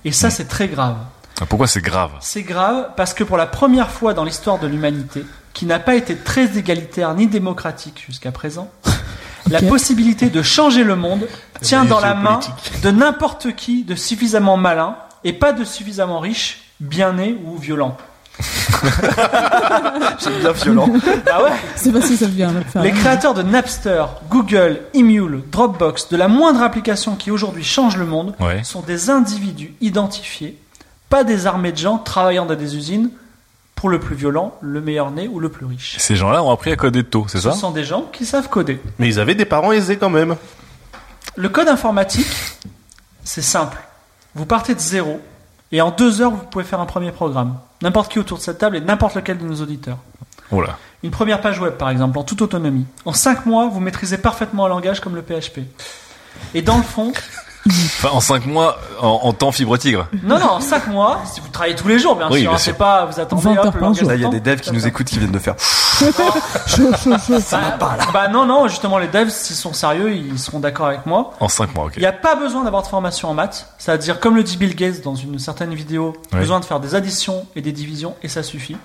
Et 0.06 0.10
ça, 0.12 0.30
c'est 0.30 0.46
très 0.46 0.68
grave. 0.68 0.96
Ah, 1.40 1.44
Pourquoi 1.46 1.66
c'est 1.66 1.82
grave? 1.82 2.12
C'est 2.20 2.42
grave 2.42 2.90
parce 2.96 3.12
que 3.14 3.24
pour 3.24 3.36
la 3.36 3.46
première 3.46 3.90
fois 3.90 4.14
dans 4.14 4.24
l'histoire 4.24 4.58
de 4.58 4.66
l'humanité, 4.66 5.24
qui 5.52 5.66
n'a 5.66 5.78
pas 5.78 5.94
été 5.94 6.16
très 6.16 6.56
égalitaire 6.56 7.12
ni 7.14 7.26
démocratique 7.26 8.02
jusqu'à 8.06 8.32
présent, 8.32 8.70
la 9.50 9.60
possibilité 9.60 10.30
de 10.30 10.40
changer 10.42 10.82
le 10.82 10.96
monde 10.96 11.28
tient 11.60 11.84
dans 11.84 12.00
la 12.00 12.14
main 12.14 12.40
de 12.82 12.90
n'importe 12.90 13.54
qui 13.54 13.84
de 13.84 13.94
suffisamment 13.94 14.56
malin 14.56 14.96
et 15.24 15.34
pas 15.34 15.52
de 15.52 15.62
suffisamment 15.64 16.20
riche, 16.20 16.62
bien 16.80 17.12
né 17.12 17.36
ou 17.44 17.58
violent. 17.58 17.96
C'est 20.18 20.38
bien 20.40 20.52
violent. 20.52 20.88
Ah 21.30 21.42
ouais 21.44 21.50
C'est 21.76 21.92
pas 21.92 22.00
si 22.00 22.16
ça 22.16 22.26
vient. 22.26 22.52
Les 22.82 22.92
créateurs 22.92 23.34
de 23.34 23.42
Napster, 23.42 24.04
Google, 24.30 24.80
Emule, 24.94 25.42
Dropbox, 25.50 26.08
de 26.08 26.16
la 26.16 26.28
moindre 26.28 26.62
application 26.62 27.16
qui 27.16 27.30
aujourd'hui 27.30 27.64
change 27.64 27.96
le 27.96 28.06
monde, 28.06 28.34
Ouais. 28.40 28.62
sont 28.64 28.80
des 28.80 29.10
individus 29.10 29.74
identifiés, 29.80 30.58
pas 31.08 31.24
des 31.24 31.46
armées 31.46 31.72
de 31.72 31.76
gens 31.78 31.98
travaillant 31.98 32.46
dans 32.46 32.54
des 32.54 32.76
usines 32.76 33.10
pour 33.74 33.88
le 33.90 33.98
plus 34.00 34.14
violent, 34.14 34.54
le 34.60 34.80
meilleur 34.80 35.10
né 35.10 35.28
ou 35.28 35.40
le 35.40 35.48
plus 35.48 35.66
riche. 35.66 35.96
Ces 35.98 36.16
gens-là 36.16 36.42
ont 36.42 36.50
appris 36.50 36.70
à 36.72 36.76
coder 36.76 37.04
tôt, 37.04 37.26
c'est 37.28 37.38
Ce 37.38 37.50
ça 37.50 37.56
sont 37.56 37.70
des 37.72 37.84
gens 37.84 38.02
qui 38.12 38.24
savent 38.26 38.48
coder. 38.48 38.80
Mais 38.98 39.08
ils 39.08 39.18
avaient 39.20 39.34
des 39.34 39.44
parents 39.44 39.72
aisés 39.72 39.96
quand 39.96 40.10
même. 40.10 40.36
Le 41.36 41.48
code 41.48 41.68
informatique, 41.68 42.26
c'est 43.24 43.42
simple. 43.42 43.78
Vous 44.34 44.46
partez 44.46 44.74
de 44.74 44.80
zéro 44.80 45.20
et 45.72 45.80
en 45.80 45.90
deux 45.90 46.20
heures, 46.20 46.30
vous 46.30 46.44
pouvez 46.50 46.64
faire 46.64 46.80
un 46.80 46.86
premier 46.86 47.10
programme. 47.12 47.56
N'importe 47.82 48.12
qui 48.12 48.18
autour 48.18 48.38
de 48.38 48.42
cette 48.42 48.58
table 48.58 48.76
et 48.76 48.80
n'importe 48.80 49.16
lequel 49.16 49.38
de 49.38 49.44
nos 49.44 49.60
auditeurs. 49.60 49.98
Là. 50.52 50.78
Une 51.02 51.10
première 51.10 51.40
page 51.40 51.58
web, 51.58 51.74
par 51.74 51.90
exemple, 51.90 52.18
en 52.18 52.24
toute 52.24 52.42
autonomie. 52.42 52.84
En 53.04 53.12
cinq 53.12 53.46
mois, 53.46 53.68
vous 53.68 53.80
maîtrisez 53.80 54.18
parfaitement 54.18 54.66
un 54.66 54.68
langage 54.68 55.00
comme 55.00 55.14
le 55.14 55.22
PHP. 55.22 55.60
Et 56.54 56.62
dans 56.62 56.76
le 56.76 56.82
fond, 56.82 57.12
Enfin, 57.64 58.08
en 58.12 58.20
5 58.20 58.46
mois, 58.46 58.78
en, 59.00 59.20
en 59.22 59.32
temps 59.32 59.52
fibre 59.52 59.76
tigre. 59.78 60.08
non, 60.24 60.38
non, 60.40 60.50
en 60.50 60.60
cinq 60.60 60.88
mois, 60.88 61.20
si 61.32 61.40
vous 61.40 61.46
travaillez 61.48 61.76
tous 61.76 61.86
les 61.86 61.98
jours, 62.00 62.16
bien 62.16 62.28
Oui, 62.30 62.40
sûr, 62.42 62.52
hein, 62.52 62.58
c'est 62.58 62.72
pas, 62.72 63.04
vous 63.06 63.20
attendez 63.20 63.42
20 63.42 63.50
hop, 63.64 63.74
le. 63.76 64.06
Là, 64.08 64.14
il 64.16 64.20
y 64.20 64.24
a 64.24 64.28
des 64.28 64.40
devs 64.40 64.60
qui 64.60 64.72
nous 64.72 64.84
écoutent 64.86 65.06
qui 65.06 65.18
viennent 65.20 65.30
de 65.30 65.38
faire. 65.38 65.54
Chaud, 65.58 66.10
chaud. 66.96 67.38
Bah, 67.78 67.96
bah 68.12 68.28
non, 68.28 68.46
non, 68.46 68.66
justement, 68.66 68.98
les 68.98 69.06
devs, 69.06 69.30
s'ils 69.30 69.54
sont 69.54 69.72
sérieux, 69.72 70.12
ils 70.12 70.40
seront 70.40 70.58
d'accord 70.58 70.86
avec 70.88 71.06
moi. 71.06 71.34
En 71.38 71.48
5 71.48 71.72
mois, 71.74 71.84
ok. 71.84 71.92
Il 71.96 72.00
n'y 72.00 72.06
a 72.06 72.12
pas 72.12 72.34
besoin 72.34 72.64
d'avoir 72.64 72.82
de 72.82 72.88
formation 72.88 73.28
en 73.30 73.34
maths. 73.34 73.68
C'est-à-dire, 73.78 74.18
comme 74.18 74.34
le 74.34 74.42
dit 74.42 74.56
Bill 74.56 74.74
Gates 74.74 75.00
dans 75.02 75.14
une 75.14 75.38
certaine 75.38 75.72
vidéo, 75.74 76.14
Ouais. 76.32 76.40
besoin 76.40 76.58
de 76.58 76.64
faire 76.64 76.80
des 76.80 76.96
additions 76.96 77.46
et 77.54 77.60
des 77.60 77.72
divisions 77.72 78.16
et 78.24 78.28
ça 78.28 78.42
suffit. 78.42 78.76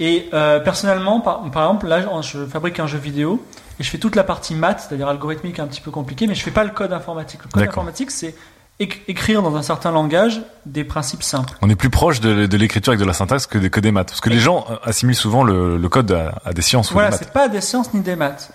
Et 0.00 0.28
euh, 0.32 0.58
personnellement, 0.58 1.20
par, 1.20 1.42
par 1.50 1.64
exemple, 1.64 1.86
là, 1.86 2.00
je 2.22 2.46
fabrique 2.46 2.80
un 2.80 2.86
jeu 2.86 2.98
vidéo 2.98 3.44
et 3.80 3.82
je 3.82 3.90
fais 3.90 3.98
toute 3.98 4.16
la 4.16 4.24
partie 4.24 4.54
maths, 4.54 4.86
c'est-à-dire 4.88 5.08
algorithmique 5.08 5.58
un 5.58 5.66
petit 5.66 5.80
peu 5.80 5.90
compliqué, 5.90 6.26
mais 6.26 6.34
je 6.34 6.42
fais 6.42 6.50
pas 6.50 6.64
le 6.64 6.70
code 6.70 6.92
informatique. 6.92 7.40
Le 7.44 7.50
code 7.50 7.62
informatique, 7.68 8.10
c'est 8.10 8.34
éc- 8.80 9.00
écrire 9.08 9.42
dans 9.42 9.56
un 9.56 9.62
certain 9.62 9.90
langage 9.90 10.42
des 10.66 10.84
principes 10.84 11.22
simples. 11.22 11.54
On 11.62 11.68
est 11.70 11.76
plus 11.76 11.90
proche 11.90 12.20
de, 12.20 12.46
de 12.46 12.56
l'écriture 12.56 12.90
avec 12.92 13.00
de 13.00 13.04
la 13.06 13.12
syntaxe 13.14 13.46
que 13.46 13.58
des, 13.58 13.70
que 13.70 13.80
des 13.80 13.90
maths. 13.92 14.08
Parce 14.08 14.20
que 14.20 14.30
les 14.30 14.38
gens 14.40 14.64
euh, 14.70 14.76
assimilent 14.84 15.14
souvent 15.16 15.42
le, 15.44 15.76
le 15.76 15.88
code 15.88 16.10
à, 16.12 16.34
à 16.44 16.52
des 16.52 16.62
sciences 16.62 16.90
ou 16.90 16.94
Voilà, 16.94 17.08
des 17.10 17.14
maths. 17.16 17.20
c'est 17.24 17.32
pas 17.32 17.48
des 17.48 17.60
sciences 17.60 17.92
ni 17.94 18.00
des 18.00 18.16
maths. 18.16 18.50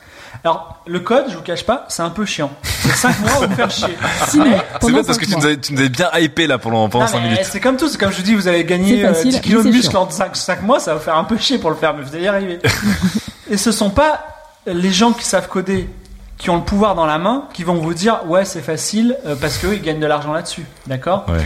Alors, 0.45 0.81
le 0.87 0.99
code, 1.01 1.25
je 1.29 1.35
vous 1.35 1.41
cache 1.41 1.65
pas, 1.65 1.85
c'est 1.89 2.03
un 2.03 2.11
peu 2.11 2.23
chiant. 2.23 2.51
C'est 2.63 2.89
5 2.95 3.19
mois 3.21 3.31
à 3.43 3.47
vous 3.47 3.55
faire 3.55 3.69
chier. 3.71 3.87
Si, 4.27 4.39
C'est 4.79 4.91
bien 4.91 5.03
parce 5.03 5.17
que 5.17 5.25
tu 5.25 5.35
nous, 5.35 5.43
avais, 5.45 5.57
tu 5.57 5.73
nous 5.73 5.79
avais 5.79 5.89
bien 5.89 6.09
hypé 6.17 6.47
là 6.47 6.57
pendant, 6.59 6.87
pendant 6.87 7.05
Non, 7.05 7.11
5 7.11 7.17
mais 7.19 7.23
minutes. 7.29 7.39
C'est 7.51 7.59
comme 7.59 7.75
tout, 7.75 7.89
c'est 7.89 7.97
comme 7.97 8.11
je 8.11 8.17
vous 8.17 8.23
dis, 8.23 8.35
vous 8.35 8.47
allez 8.47 8.63
gagner 8.63 9.03
euh, 9.03 9.13
facile, 9.13 9.31
10 9.31 9.41
kilos 9.41 9.65
de 9.65 9.71
muscle 9.71 9.97
en 9.97 10.09
5, 10.09 10.35
5 10.35 10.61
mois, 10.61 10.79
ça 10.79 10.91
va 10.93 10.97
vous 10.99 11.03
faire 11.03 11.17
un 11.17 11.23
peu 11.25 11.35
chier 11.37 11.57
pour 11.57 11.71
le 11.71 11.75
faire, 11.75 11.93
mais 11.93 12.03
vous 12.03 12.13
allez 12.15 12.23
y 12.23 12.27
arriver. 12.27 12.59
Et 13.49 13.57
ce 13.57 13.71
sont 13.73 13.89
pas 13.89 14.38
les 14.73 14.91
gens 14.91 15.11
qui 15.13 15.23
savent 15.25 15.47
coder, 15.47 15.89
qui 16.37 16.49
ont 16.49 16.55
le 16.57 16.63
pouvoir 16.63 16.95
dans 16.95 17.05
la 17.05 17.17
main, 17.17 17.45
qui 17.53 17.63
vont 17.63 17.75
vous 17.75 17.93
dire 17.93 18.21
ouais 18.27 18.45
c'est 18.45 18.61
facile 18.61 19.17
euh, 19.25 19.35
parce 19.39 19.57
qu'eux 19.57 19.73
ils 19.75 19.81
gagnent 19.81 19.99
de 19.99 20.05
l'argent 20.07 20.33
là-dessus, 20.33 20.65
d'accord 20.87 21.25
Ouais. 21.29 21.45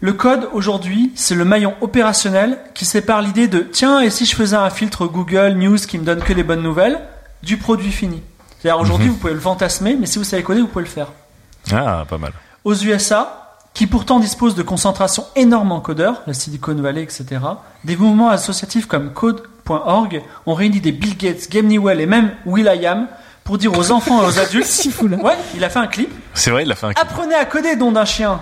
Le 0.00 0.12
code 0.12 0.48
aujourd'hui, 0.52 1.10
c'est 1.16 1.34
le 1.34 1.44
maillon 1.44 1.74
opérationnel 1.80 2.58
qui 2.72 2.84
sépare 2.84 3.20
l'idée 3.20 3.48
de 3.48 3.58
tiens 3.60 4.00
et 4.00 4.10
si 4.10 4.26
je 4.26 4.36
faisais 4.36 4.54
un 4.56 4.70
filtre 4.70 5.06
Google 5.06 5.54
News 5.56 5.76
qui 5.78 5.98
me 5.98 6.04
donne 6.04 6.20
que 6.20 6.32
les 6.32 6.44
bonnes 6.44 6.62
nouvelles 6.62 7.00
du 7.42 7.56
produit 7.56 7.90
fini. 7.90 8.22
C'est-à-dire 8.60 8.80
aujourd'hui 8.80 9.06
Mhm. 9.08 9.12
vous 9.12 9.18
pouvez 9.18 9.34
le 9.34 9.40
fantasmer, 9.40 9.96
mais 9.98 10.06
si 10.06 10.18
vous 10.18 10.24
savez 10.24 10.42
coder 10.44 10.60
vous 10.60 10.68
pouvez 10.68 10.84
le 10.84 10.90
faire 10.90 11.08
Ah, 11.72 12.04
pas 12.08 12.18
mal. 12.18 12.32
aux 12.64 12.74
USA, 12.76 13.56
qui 13.74 13.86
pourtant 13.88 14.18
disposent 14.20 14.54
de 14.54 14.62
concentration 14.62 15.24
énorme 15.36 15.72
en 15.72 15.80
codeurs, 15.80 16.22
la 16.28 16.32
Silicon 16.34 16.74
Valley, 16.74 17.02
etc., 17.02 17.26
des 17.84 17.96
mouvements 17.96 18.28
associatifs 18.30 18.86
comme 18.86 19.12
Code.org 19.68 20.22
ont 20.46 20.54
réuni 20.54 20.80
des 20.80 20.92
Bill 20.92 21.16
Gates, 21.16 21.48
Gabe 21.50 21.66
Newell 21.66 22.00
et 22.00 22.06
même 22.06 22.32
Will.i.am 22.46 23.06
pour 23.44 23.58
dire 23.58 23.76
aux 23.76 23.92
enfants 23.92 24.22
et 24.22 24.26
aux 24.26 24.38
adultes 24.38 24.66
Si 24.66 24.90
fou 24.90 25.08
là. 25.08 25.16
Ouais, 25.18 25.36
il 25.54 25.64
a 25.64 25.70
fait 25.70 25.78
un 25.78 25.86
clip. 25.86 26.10
C'est 26.34 26.50
vrai, 26.50 26.64
il 26.64 26.72
a 26.72 26.74
fait 26.74 26.86
un 26.86 26.90
Apprenez 26.90 27.34
à 27.34 27.44
coder, 27.44 27.76
don 27.76 27.92
d'un 27.92 28.04
chien. 28.04 28.40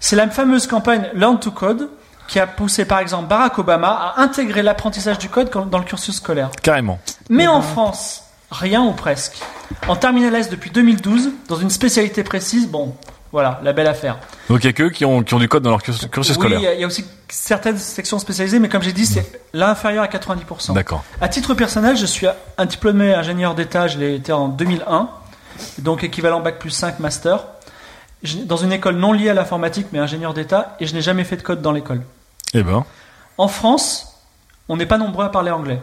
C'est 0.00 0.16
la 0.16 0.28
fameuse 0.28 0.66
campagne 0.66 1.08
Learn 1.14 1.38
to 1.38 1.50
Code 1.50 1.90
qui 2.28 2.38
a 2.38 2.46
poussé 2.46 2.84
par 2.84 2.98
exemple 2.98 3.26
Barack 3.26 3.58
Obama 3.58 3.88
à 3.88 4.20
intégrer 4.20 4.62
l'apprentissage 4.62 5.18
du 5.18 5.28
code 5.28 5.50
dans 5.70 5.78
le 5.78 5.84
cursus 5.84 6.16
scolaire. 6.16 6.50
Carrément. 6.62 6.98
Mais 7.30 7.46
en 7.46 7.62
France, 7.62 8.24
rien 8.50 8.82
ou 8.82 8.92
presque. 8.92 9.38
En 9.88 9.96
terminale 9.96 10.34
S 10.34 10.50
depuis 10.50 10.70
2012, 10.70 11.30
dans 11.48 11.56
une 11.56 11.70
spécialité 11.70 12.22
précise, 12.22 12.68
bon, 12.68 12.94
voilà, 13.32 13.60
la 13.62 13.72
belle 13.72 13.86
affaire. 13.86 14.18
Donc 14.48 14.64
il 14.64 14.66
y 14.66 14.70
a 14.70 14.72
que 14.72 14.84
eux 14.84 14.90
qui 14.90 15.04
ont, 15.04 15.22
qui 15.22 15.34
ont 15.34 15.38
du 15.38 15.48
code 15.48 15.62
dans 15.62 15.70
leur 15.70 15.82
cursus, 15.82 16.08
Oui, 16.16 16.24
scolaire. 16.34 16.60
il 16.74 16.80
y 16.80 16.84
a 16.84 16.86
aussi 16.86 17.04
certaines 17.28 17.78
sections 17.78 18.18
spécialisées, 18.18 18.58
mais 18.58 18.68
comme 18.68 18.82
j'ai 18.82 18.92
dit, 18.92 19.06
c'est 19.06 19.40
l'inférieur 19.52 20.04
à 20.04 20.06
90%. 20.08 20.72
D'accord. 20.74 21.04
À 21.20 21.28
titre 21.28 21.54
personnel, 21.54 21.96
je 21.96 22.06
suis 22.06 22.26
un 22.56 22.64
diplômé 22.64 23.12
ingénieur 23.14 23.54
d'État, 23.54 23.86
je 23.88 23.98
l'ai 23.98 24.14
été 24.14 24.32
en 24.32 24.48
2001, 24.48 25.08
donc 25.78 26.04
équivalent 26.04 26.40
Bac 26.40 26.58
plus 26.58 26.70
5 26.70 27.00
master, 27.00 27.44
dans 28.46 28.56
une 28.56 28.72
école 28.72 28.96
non 28.96 29.12
liée 29.12 29.28
à 29.28 29.34
l'informatique, 29.34 29.88
mais 29.92 29.98
ingénieur 29.98 30.34
d'État, 30.34 30.76
et 30.80 30.86
je 30.86 30.94
n'ai 30.94 31.02
jamais 31.02 31.24
fait 31.24 31.36
de 31.36 31.42
code 31.42 31.60
dans 31.62 31.72
l'école. 31.72 32.02
Eh 32.54 32.62
ben, 32.62 32.84
En 33.36 33.48
France, 33.48 34.18
on 34.68 34.76
n'est 34.76 34.86
pas 34.86 34.98
nombreux 34.98 35.24
à 35.24 35.28
parler 35.28 35.50
anglais. 35.50 35.80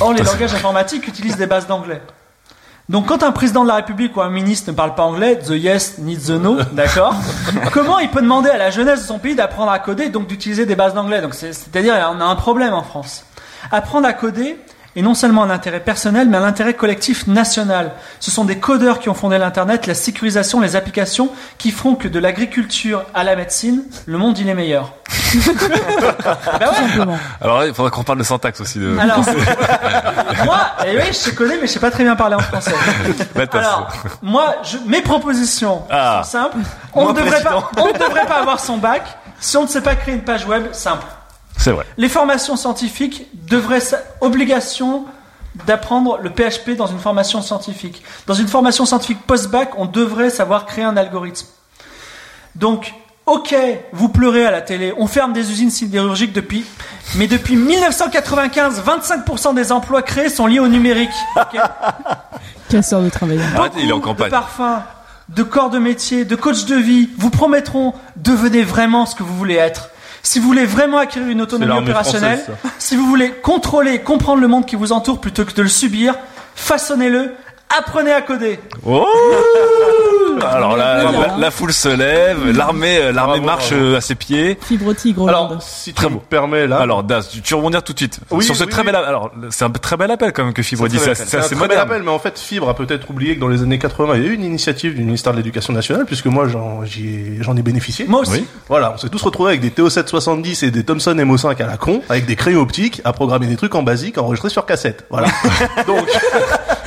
Or, 0.00 0.12
les 0.12 0.22
langages 0.22 0.54
informatiques 0.54 1.06
utilisent 1.08 1.36
des 1.36 1.46
bases 1.46 1.66
d'anglais. 1.66 2.00
Donc, 2.90 3.06
quand 3.06 3.22
un 3.22 3.30
président 3.30 3.62
de 3.62 3.68
la 3.68 3.76
République 3.76 4.16
ou 4.16 4.20
un 4.20 4.30
ministre 4.30 4.68
ne 4.68 4.74
parle 4.76 4.96
pas 4.96 5.04
anglais, 5.04 5.38
the 5.38 5.50
yes 5.50 5.98
needs 5.98 6.26
the 6.26 6.30
no, 6.30 6.56
d'accord 6.72 7.14
Comment 7.72 8.00
il 8.00 8.10
peut 8.10 8.20
demander 8.20 8.50
à 8.50 8.58
la 8.58 8.70
jeunesse 8.70 9.02
de 9.02 9.06
son 9.06 9.20
pays 9.20 9.36
d'apprendre 9.36 9.70
à 9.70 9.78
coder, 9.78 10.08
donc 10.08 10.26
d'utiliser 10.26 10.66
des 10.66 10.74
bases 10.74 10.92
d'anglais 10.94 11.20
Donc, 11.22 11.34
c'est- 11.34 11.52
c'est-à-dire, 11.52 11.94
on 12.12 12.20
a 12.20 12.24
un 12.24 12.34
problème 12.34 12.74
en 12.74 12.82
France. 12.82 13.24
Apprendre 13.70 14.08
à 14.08 14.12
coder 14.12 14.58
est 14.96 15.02
non 15.02 15.14
seulement 15.14 15.42
un 15.44 15.50
intérêt 15.50 15.80
personnel, 15.80 16.28
mais 16.28 16.36
un 16.36 16.42
intérêt 16.44 16.74
collectif 16.74 17.26
national. 17.26 17.92
Ce 18.18 18.30
sont 18.30 18.44
des 18.44 18.58
codeurs 18.58 18.98
qui 18.98 19.08
ont 19.08 19.14
fondé 19.14 19.38
l'Internet, 19.38 19.86
la 19.86 19.94
sécurisation, 19.94 20.60
les 20.60 20.74
applications, 20.76 21.30
qui 21.58 21.70
feront 21.70 21.94
que 21.94 22.08
de 22.08 22.18
l'agriculture 22.18 23.04
à 23.14 23.22
la 23.24 23.36
médecine, 23.36 23.82
le 24.06 24.18
monde 24.18 24.38
il 24.38 24.48
est 24.48 24.54
meilleur. 24.54 24.94
bah 26.60 26.70
ouais. 26.70 27.14
Alors 27.40 27.64
il 27.64 27.74
faudra 27.74 27.90
qu'on 27.90 28.02
parle 28.04 28.18
de 28.18 28.24
syntaxe 28.24 28.60
aussi. 28.60 28.78
De... 28.78 28.96
alors, 28.98 29.18
moi, 30.44 30.58
eh 30.86 30.96
oui, 30.96 31.02
je 31.08 31.12
sais 31.12 31.34
coder, 31.34 31.54
mais 31.60 31.66
je 31.66 31.72
sais 31.72 31.80
pas 31.80 31.90
très 31.90 32.04
bien 32.04 32.16
parler 32.16 32.36
en 32.36 32.40
français. 32.40 32.72
Alors, 33.52 33.88
moi, 34.22 34.56
je, 34.62 34.76
mes 34.86 35.02
propositions 35.02 35.82
Ah. 35.90 36.22
sont 36.24 36.30
simples. 36.30 36.58
On 36.92 37.02
Moi, 37.04 37.12
ne, 37.12 37.18
devrait 37.18 37.30
président. 37.42 37.62
pas, 37.62 37.82
on 37.82 37.86
ne 37.88 37.92
devrait 37.92 38.26
pas 38.26 38.36
avoir 38.40 38.60
son 38.60 38.76
bac 38.78 39.02
si 39.38 39.56
on 39.56 39.62
ne 39.62 39.68
sait 39.68 39.80
pas 39.82 39.94
créer 39.94 40.14
une 40.14 40.22
page 40.24 40.44
web 40.46 40.64
simple. 40.72 41.06
C'est 41.60 41.72
vrai. 41.72 41.84
Les 41.98 42.08
formations 42.08 42.56
scientifiques 42.56 43.26
devraient 43.34 43.82
obligation 44.22 45.04
d'apprendre 45.66 46.18
le 46.22 46.30
PHP 46.30 46.70
dans 46.76 46.86
une 46.86 46.98
formation 46.98 47.42
scientifique. 47.42 48.02
Dans 48.26 48.34
une 48.34 48.48
formation 48.48 48.86
scientifique 48.86 49.20
post-bac, 49.26 49.72
on 49.76 49.84
devrait 49.84 50.30
savoir 50.30 50.64
créer 50.64 50.84
un 50.84 50.96
algorithme. 50.96 51.46
Donc, 52.54 52.94
ok, 53.26 53.54
vous 53.92 54.08
pleurez 54.08 54.46
à 54.46 54.50
la 54.50 54.62
télé, 54.62 54.94
on 54.96 55.06
ferme 55.06 55.34
des 55.34 55.50
usines 55.50 55.70
sidérurgiques 55.70 56.32
depuis, 56.32 56.64
mais 57.16 57.26
depuis 57.26 57.56
1995, 57.56 58.82
25% 58.82 59.54
des 59.54 59.70
emplois 59.70 60.00
créés 60.00 60.30
sont 60.30 60.46
liés 60.46 60.60
au 60.60 60.68
numérique. 60.68 61.10
ok 61.36 61.60
Casseur 62.70 63.02
de 63.02 63.10
travailleurs. 63.10 63.70
Il 63.76 63.90
est 63.90 63.92
en 63.92 64.00
campagne. 64.00 64.26
De 64.26 64.30
parfums, 64.30 64.82
de 65.28 65.42
corps 65.42 65.68
de 65.70 65.78
métier, 65.78 66.24
de 66.24 66.36
coach 66.36 66.64
de 66.64 66.76
vie 66.76 67.10
vous 67.18 67.30
promettront 67.30 67.92
devenez 68.16 68.62
vraiment 68.62 69.04
ce 69.04 69.14
que 69.14 69.22
vous 69.22 69.36
voulez 69.36 69.56
être. 69.56 69.90
Si 70.22 70.38
vous 70.38 70.46
voulez 70.46 70.66
vraiment 70.66 70.98
acquérir 70.98 71.28
une 71.28 71.40
autonomie 71.40 71.72
opérationnelle, 71.72 72.38
française, 72.38 72.72
si 72.78 72.96
vous 72.96 73.06
voulez 73.06 73.30
contrôler, 73.30 73.94
et 73.94 74.00
comprendre 74.00 74.40
le 74.40 74.48
monde 74.48 74.66
qui 74.66 74.76
vous 74.76 74.92
entoure 74.92 75.20
plutôt 75.20 75.44
que 75.44 75.54
de 75.54 75.62
le 75.62 75.68
subir, 75.68 76.14
façonnez-le, 76.54 77.34
apprenez 77.76 78.12
à 78.12 78.20
coder. 78.20 78.60
Oh 78.86 79.06
Alors 80.50 80.76
là, 80.76 81.10
Bien, 81.10 81.20
la, 81.20 81.36
la 81.38 81.50
foule 81.50 81.72
se 81.72 81.88
lève, 81.88 82.50
l'armée, 82.56 82.98
euh, 82.98 83.12
l'armée 83.12 83.40
marche 83.40 83.70
bravo. 83.70 83.84
euh, 83.84 83.96
à 83.96 84.00
ses 84.00 84.14
pieds. 84.14 84.58
Fibre 84.60 84.92
tigre. 84.94 85.28
Alors, 85.28 85.56
si 85.62 85.92
Très 85.92 86.06
tu 86.06 86.12
beau. 86.12 86.18
me 86.20 86.24
permets 86.24 86.66
là. 86.66 86.78
Alors 86.78 87.02
Daz, 87.02 87.28
tu, 87.28 87.40
tu 87.42 87.54
rebondir 87.54 87.82
tout 87.82 87.92
de 87.92 87.98
suite 87.98 88.20
Oui, 88.30 88.44
sur 88.44 88.56
ce 88.56 88.64
oui, 88.64 88.70
très 88.70 88.80
oui. 88.82 88.86
bel. 88.86 88.96
Alors 88.96 89.30
c'est 89.50 89.64
un 89.64 89.70
très 89.70 89.96
bel 89.96 90.10
appel 90.10 90.32
quand 90.32 90.44
même 90.44 90.52
que 90.54 90.62
Fibre 90.62 90.88
dit. 90.88 90.98
C'est 90.98 91.10
assez 91.38 91.54
très 91.54 91.68
bel 91.68 91.78
appel, 91.78 92.02
mais 92.02 92.10
en 92.10 92.18
fait, 92.18 92.38
Fibre 92.38 92.68
a 92.68 92.74
peut-être 92.74 93.10
oublié 93.10 93.34
que 93.36 93.40
dans 93.40 93.48
les 93.48 93.62
années 93.62 93.78
80, 93.78 94.16
il 94.16 94.22
y 94.22 94.26
a 94.26 94.28
eu 94.28 94.34
une 94.34 94.44
initiative 94.44 94.94
du 94.94 95.02
ministère 95.02 95.32
de 95.32 95.38
l'Éducation 95.38 95.72
nationale, 95.72 96.04
puisque 96.06 96.26
moi, 96.26 96.48
j'en 96.48 96.84
j'y 96.84 97.08
ai, 97.08 97.38
j'en 97.40 97.56
ai 97.56 97.62
bénéficié. 97.62 98.06
Moi 98.08 98.20
aussi. 98.20 98.32
Oui. 98.32 98.46
Voilà, 98.68 98.92
on 98.94 98.98
s'est 98.98 99.08
tous 99.08 99.22
retrouvés 99.22 99.50
avec 99.50 99.60
des 99.60 99.70
TO770 99.70 100.64
et 100.64 100.70
des 100.70 100.84
Thomson 100.84 101.14
MO5 101.14 101.62
à 101.62 101.66
la 101.66 101.76
con, 101.76 102.02
avec 102.08 102.26
des 102.26 102.36
crayons 102.36 102.60
optiques, 102.60 103.00
à 103.04 103.12
programmer 103.12 103.46
des 103.46 103.56
trucs 103.56 103.74
en 103.74 103.82
basique, 103.82 104.18
enregistrés 104.18 104.50
sur 104.50 104.66
cassette. 104.66 105.04
Voilà. 105.10 105.28
Donc, 105.86 106.06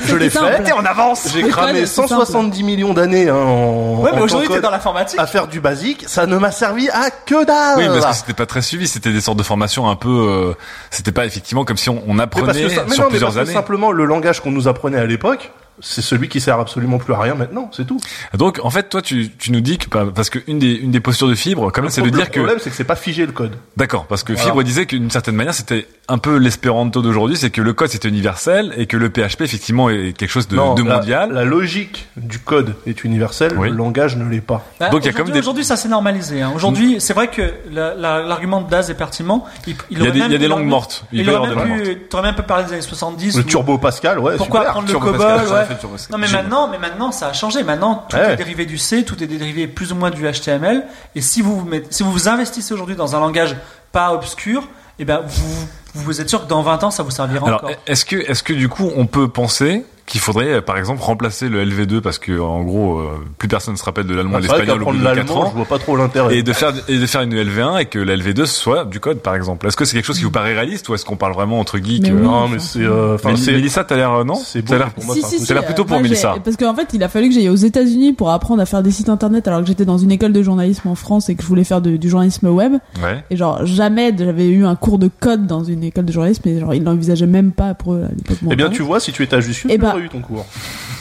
je 0.00 0.16
l'ai 0.16 0.30
fait. 0.30 0.38
on 0.76 0.84
avance 0.84 1.28
J'ai 1.32 1.42
cramé 1.48 1.72
code, 1.80 1.86
c'est 1.88 1.94
170 2.08 2.62
millions 2.62 2.94
d'années 2.94 3.28
hein, 3.28 3.34
en, 3.36 4.00
Ouais, 4.00 4.10
mais 4.14 4.20
en 4.20 4.24
aujourd'hui 4.24 4.48
tant 4.48 4.54
t'es 4.54 4.58
que- 4.60 4.64
dans 4.64 4.70
l'informatique. 4.70 5.18
à 5.18 5.26
faire 5.26 5.46
du 5.46 5.60
basique. 5.60 6.04
Ça 6.06 6.26
ne 6.26 6.36
m'a 6.36 6.50
servi 6.50 6.88
à 6.90 7.10
que 7.10 7.44
dalle. 7.44 7.78
Oui, 7.78 7.86
parce 8.00 8.06
que 8.06 8.26
c'était 8.26 8.32
pas 8.34 8.46
très 8.46 8.62
suivi. 8.62 8.86
C'était 8.88 9.12
des 9.12 9.20
sortes 9.20 9.38
de 9.38 9.42
formations 9.42 9.88
un 9.88 9.96
peu. 9.96 10.08
euh, 10.10 10.54
c'était 10.90 11.12
pas 11.12 11.26
effectivement 11.26 11.64
comme 11.64 11.76
si 11.76 11.90
on, 11.90 12.02
on 12.06 12.14
Mais 12.14 12.26
parce 12.26 12.42
apprenait 12.48 12.62
que 12.64 12.68
ça- 12.68 12.84
mais 12.88 12.94
sur 12.94 13.04
non, 13.04 13.10
mais 13.12 13.18
parce 13.20 13.36
que 13.36 13.44
simplement 13.46 13.92
le 13.92 14.04
langage 14.04 14.40
qu'on 14.40 14.50
nous 14.50 14.68
apprenait 14.68 14.98
à 14.98 15.06
l'époque, 15.06 15.52
c'est 15.80 16.02
celui 16.02 16.28
qui 16.28 16.40
sert 16.40 16.58
absolument 16.60 16.98
plus 16.98 17.12
à 17.14 17.18
rien 17.18 17.34
maintenant, 17.34 17.70
c'est 17.72 17.86
tout. 17.86 17.98
Donc 18.36 18.60
en 18.62 18.70
fait, 18.70 18.88
toi, 18.88 19.02
tu, 19.02 19.30
tu 19.30 19.52
nous 19.52 19.60
dis 19.60 19.78
que 19.78 19.88
bah, 19.88 20.06
parce 20.14 20.30
que 20.30 20.38
une 20.46 20.58
des 20.58 20.72
une 20.74 20.90
des 20.90 21.00
postures 21.00 21.28
de 21.28 21.34
Fibre, 21.34 21.70
quand 21.72 21.82
même, 21.82 21.90
c'est 21.90 22.02
de 22.02 22.08
dire 22.10 22.20
le 22.20 22.26
que 22.26 22.38
problème, 22.38 22.58
c'est 22.60 22.70
que 22.70 22.76
c'est 22.76 22.84
pas 22.84 22.96
figé 22.96 23.26
le 23.26 23.32
code. 23.32 23.56
D'accord, 23.76 24.06
parce 24.06 24.22
que 24.22 24.32
Voilà. 24.32 24.46
Fibre 24.48 24.62
disait 24.62 24.86
qu'une 24.86 25.10
certaine 25.10 25.34
manière, 25.36 25.54
c'était 25.54 25.86
un 26.08 26.18
peu 26.18 26.36
l'espéranto 26.36 27.02
d'aujourd'hui, 27.02 27.36
c'est 27.36 27.50
que 27.50 27.60
le 27.62 27.72
code 27.72 27.88
c'était 27.88 28.08
universel 28.08 28.72
et 28.76 28.86
que 28.86 28.96
le 28.96 29.08
PHP 29.10 29.40
effectivement 29.42 29.88
est 29.90 30.12
quelque 30.16 30.30
chose 30.30 30.48
de, 30.48 30.56
Non, 30.56 30.74
de 30.74 30.82
mondial. 30.82 31.32
La, 31.32 31.44
logique 31.44 32.06
du 32.16 32.38
code 32.38 32.74
est 32.86 33.04
universelle, 33.04 33.52
Oui. 33.56 33.70
le 33.70 33.74
langage 33.76 34.16
ne 34.16 34.28
l'est 34.28 34.40
pas. 34.40 34.64
Bah, 34.80 34.90
Donc, 34.90 35.02
il 35.02 35.06
y 35.06 35.08
a 35.08 35.12
comme 35.12 35.22
aujourd'hui- 35.22 35.32
des- 35.32 35.38
Aujourd'hui, 35.40 35.64
ça 35.64 35.76
s'est 35.76 35.88
normalisé. 35.88 36.42
hein. 36.42 36.52
Aujourd'hui, 36.54 36.96
c'est 37.00 37.12
vrai 37.14 37.28
que 37.28 37.52
la- 37.70 37.94
la- 37.94 38.22
l'argument 38.22 38.60
de 38.62 38.70
Daz 38.70 38.90
est 38.90 38.94
pertinent. 38.94 39.44
Il, 39.66 39.76
Il 39.90 39.98
y 39.98 40.06
a 40.06 40.10
des- 40.10 40.18
même 40.20 40.28
il 40.28 40.32
y 40.32 40.36
a 40.36 40.38
des 40.38 40.48
langues 40.48 40.66
mortes. 40.66 41.04
Il 41.12 41.20
Il, 41.20 41.30
aurait 41.30 41.54
même 41.54 41.78
des 41.82 41.94
pu, 41.96 42.16
même 42.22 42.34
pu 42.34 42.42
parler 42.42 42.64
des 42.64 42.72
années 42.74 42.82
70. 42.82 43.36
Le 43.36 43.44
turbo 43.44 43.78
Pascal, 43.78 44.18
ouais, 44.18 44.36
Pourquoi 44.36 44.60
super. 44.60 44.70
apprendre 44.70 44.86
le 44.86 44.92
Turbo 44.92 45.06
COBOL 45.12 45.18
Pascal, 45.26 45.46
j'en 45.48 45.60
ai 45.60 45.63
ouais. 45.68 45.98
fait. 45.98 46.10
Non 46.12 46.18
mais 46.18 46.28
maintenant, 46.28 46.68
mais 46.68 46.78
maintenant 46.78 47.12
ça 47.12 47.28
a 47.28 47.32
changé. 47.32 47.62
Maintenant 47.62 48.04
tout 48.08 48.16
Ouais. 48.16 48.32
est 48.32 48.36
dérivé 48.36 48.66
du 48.66 48.78
C, 48.78 49.04
tout 49.04 49.22
est 49.22 49.26
dérivé 49.26 49.66
plus 49.66 49.92
ou 49.92 49.94
moins 49.96 50.10
du 50.10 50.22
HTML. 50.30 50.84
Et 51.14 51.20
si 51.20 51.42
vous 51.42 51.60
vous, 51.60 51.66
mettez- 51.68 51.88
si 51.90 52.02
vous 52.02 52.12
vous 52.12 52.28
investissez 52.28 52.72
aujourd'hui 52.74 52.96
dans 52.96 53.14
un 53.16 53.20
langage 53.20 53.56
pas 53.92 54.12
obscur, 54.12 54.66
eh 54.98 55.04
ben 55.04 55.22
vous 55.26 55.66
vous 55.94 56.20
êtes 56.20 56.28
sûr 56.28 56.42
que 56.44 56.48
dans 56.48 56.62
20 56.62 56.82
ans 56.84 56.90
ça 56.90 57.02
vous 57.02 57.10
servira 57.12 57.46
Alors, 57.46 57.64
encore. 57.64 57.70
est-ce 57.86 58.04
que, 58.04 58.16
est-ce 58.16 58.42
que 58.42 58.52
du 58.52 58.68
coup, 58.68 58.90
on 58.96 59.06
peut 59.06 59.28
penser 59.28 59.84
qu'il 60.06 60.20
faudrait, 60.20 60.52
euh, 60.54 60.60
par 60.60 60.76
exemple, 60.76 61.00
remplacer 61.02 61.48
le 61.48 61.64
LV2 61.64 62.00
parce 62.00 62.18
que, 62.18 62.38
en 62.38 62.62
gros, 62.62 62.98
euh, 62.98 63.08
plus 63.38 63.48
personne 63.48 63.72
ne 63.74 63.78
se 63.78 63.84
rappelle 63.84 64.06
de 64.06 64.14
l'allemand 64.14 64.38
et 64.38 64.42
l'espagnol 64.42 64.82
au 64.82 64.86
bout 64.86 64.92
de 64.98 65.02
4 65.02 65.04
l'allemand, 65.16 65.34
je 65.44 65.46
ans. 65.48 65.52
vois 65.56 65.64
pas 65.64 65.78
trop 65.78 65.96
l'intérêt. 65.96 66.36
Et 66.36 66.42
de 66.42 66.52
faire, 66.52 66.72
et 66.88 66.98
de 66.98 67.06
faire 67.06 67.22
une 67.22 67.34
LV1 67.34 67.78
et 67.80 67.86
que 67.86 67.98
la 67.98 68.14
LV2 68.16 68.44
soit 68.46 68.84
du 68.84 69.00
code, 69.00 69.20
par 69.20 69.34
exemple. 69.34 69.66
Est-ce 69.66 69.76
que 69.76 69.84
c'est 69.84 69.96
quelque 69.96 70.04
chose 70.04 70.18
qui 70.18 70.24
vous 70.24 70.30
paraît 70.30 70.52
réaliste 70.54 70.88
ou 70.88 70.94
est-ce 70.94 71.04
qu'on 71.04 71.16
parle 71.16 71.32
vraiment 71.32 71.58
entre 71.58 71.78
geeks? 71.78 72.02
Mais 72.02 72.10
euh, 72.10 72.14
oui. 72.16 72.22
Non, 72.22 72.48
mais 72.48 72.58
c'est, 72.58 72.80
euh, 72.82 73.14
enfin, 73.14 73.34
c'est, 73.36 73.52
Mélissa, 73.52 73.82
t'as 73.84 73.96
l'air, 73.96 74.12
euh, 74.12 74.24
non? 74.24 74.34
c'est 74.34 74.68
l'air- 74.70 74.90
pour 74.92 75.04
moi. 75.04 75.14
si, 75.14 75.52
l'air 75.52 75.64
plutôt 75.64 75.82
euh, 75.82 75.86
pour 75.86 76.00
Mélissa. 76.00 76.34
Parce 76.44 76.56
qu'en 76.56 76.74
fait, 76.74 76.88
il 76.92 77.02
a 77.02 77.08
fallu 77.08 77.28
que 77.28 77.34
j'aille 77.34 77.48
aux 77.48 77.54
États-Unis 77.54 78.12
pour 78.12 78.30
apprendre 78.30 78.60
à 78.60 78.66
faire 78.66 78.82
des 78.82 78.90
sites 78.90 79.08
internet 79.08 79.48
alors 79.48 79.60
que 79.60 79.66
j'étais 79.66 79.84
dans 79.86 79.98
une 79.98 80.10
école 80.12 80.32
de 80.32 80.42
journalisme 80.42 80.88
en 80.88 80.94
France 80.94 81.28
et 81.30 81.34
que 81.34 81.42
je 81.42 81.48
voulais 81.48 81.64
faire 81.64 81.80
de- 81.80 81.96
du 81.96 82.08
journalisme 82.10 82.48
web. 82.48 82.74
Ouais. 83.02 83.24
Et 83.30 83.36
genre, 83.36 83.64
jamais 83.64 84.14
j'avais 84.18 84.48
eu 84.48 84.66
un 84.66 84.76
cours 84.76 84.98
de 84.98 85.08
code 85.20 85.46
dans 85.46 85.64
une 85.64 85.82
école 85.82 86.04
de 86.04 86.12
journalisme 86.12 86.46
et 86.48 86.60
genre, 86.60 86.74
ils 86.74 86.84
l'envisageaient 86.84 87.26
même 87.26 87.52
pas 87.52 87.74
pour 87.74 87.94
eux 87.94 88.04
à 88.04 88.08
l'époque. 88.14 88.36
Eh 88.50 88.56
bien, 88.56 88.68
tu 88.68 88.82
vois, 88.82 89.00
si 89.00 89.12
tu 89.12 89.22
étais 89.22 89.36
à 89.36 89.40
Jussieu, 89.40 89.70
Eu 89.98 90.08
ton 90.08 90.20
cours. 90.20 90.44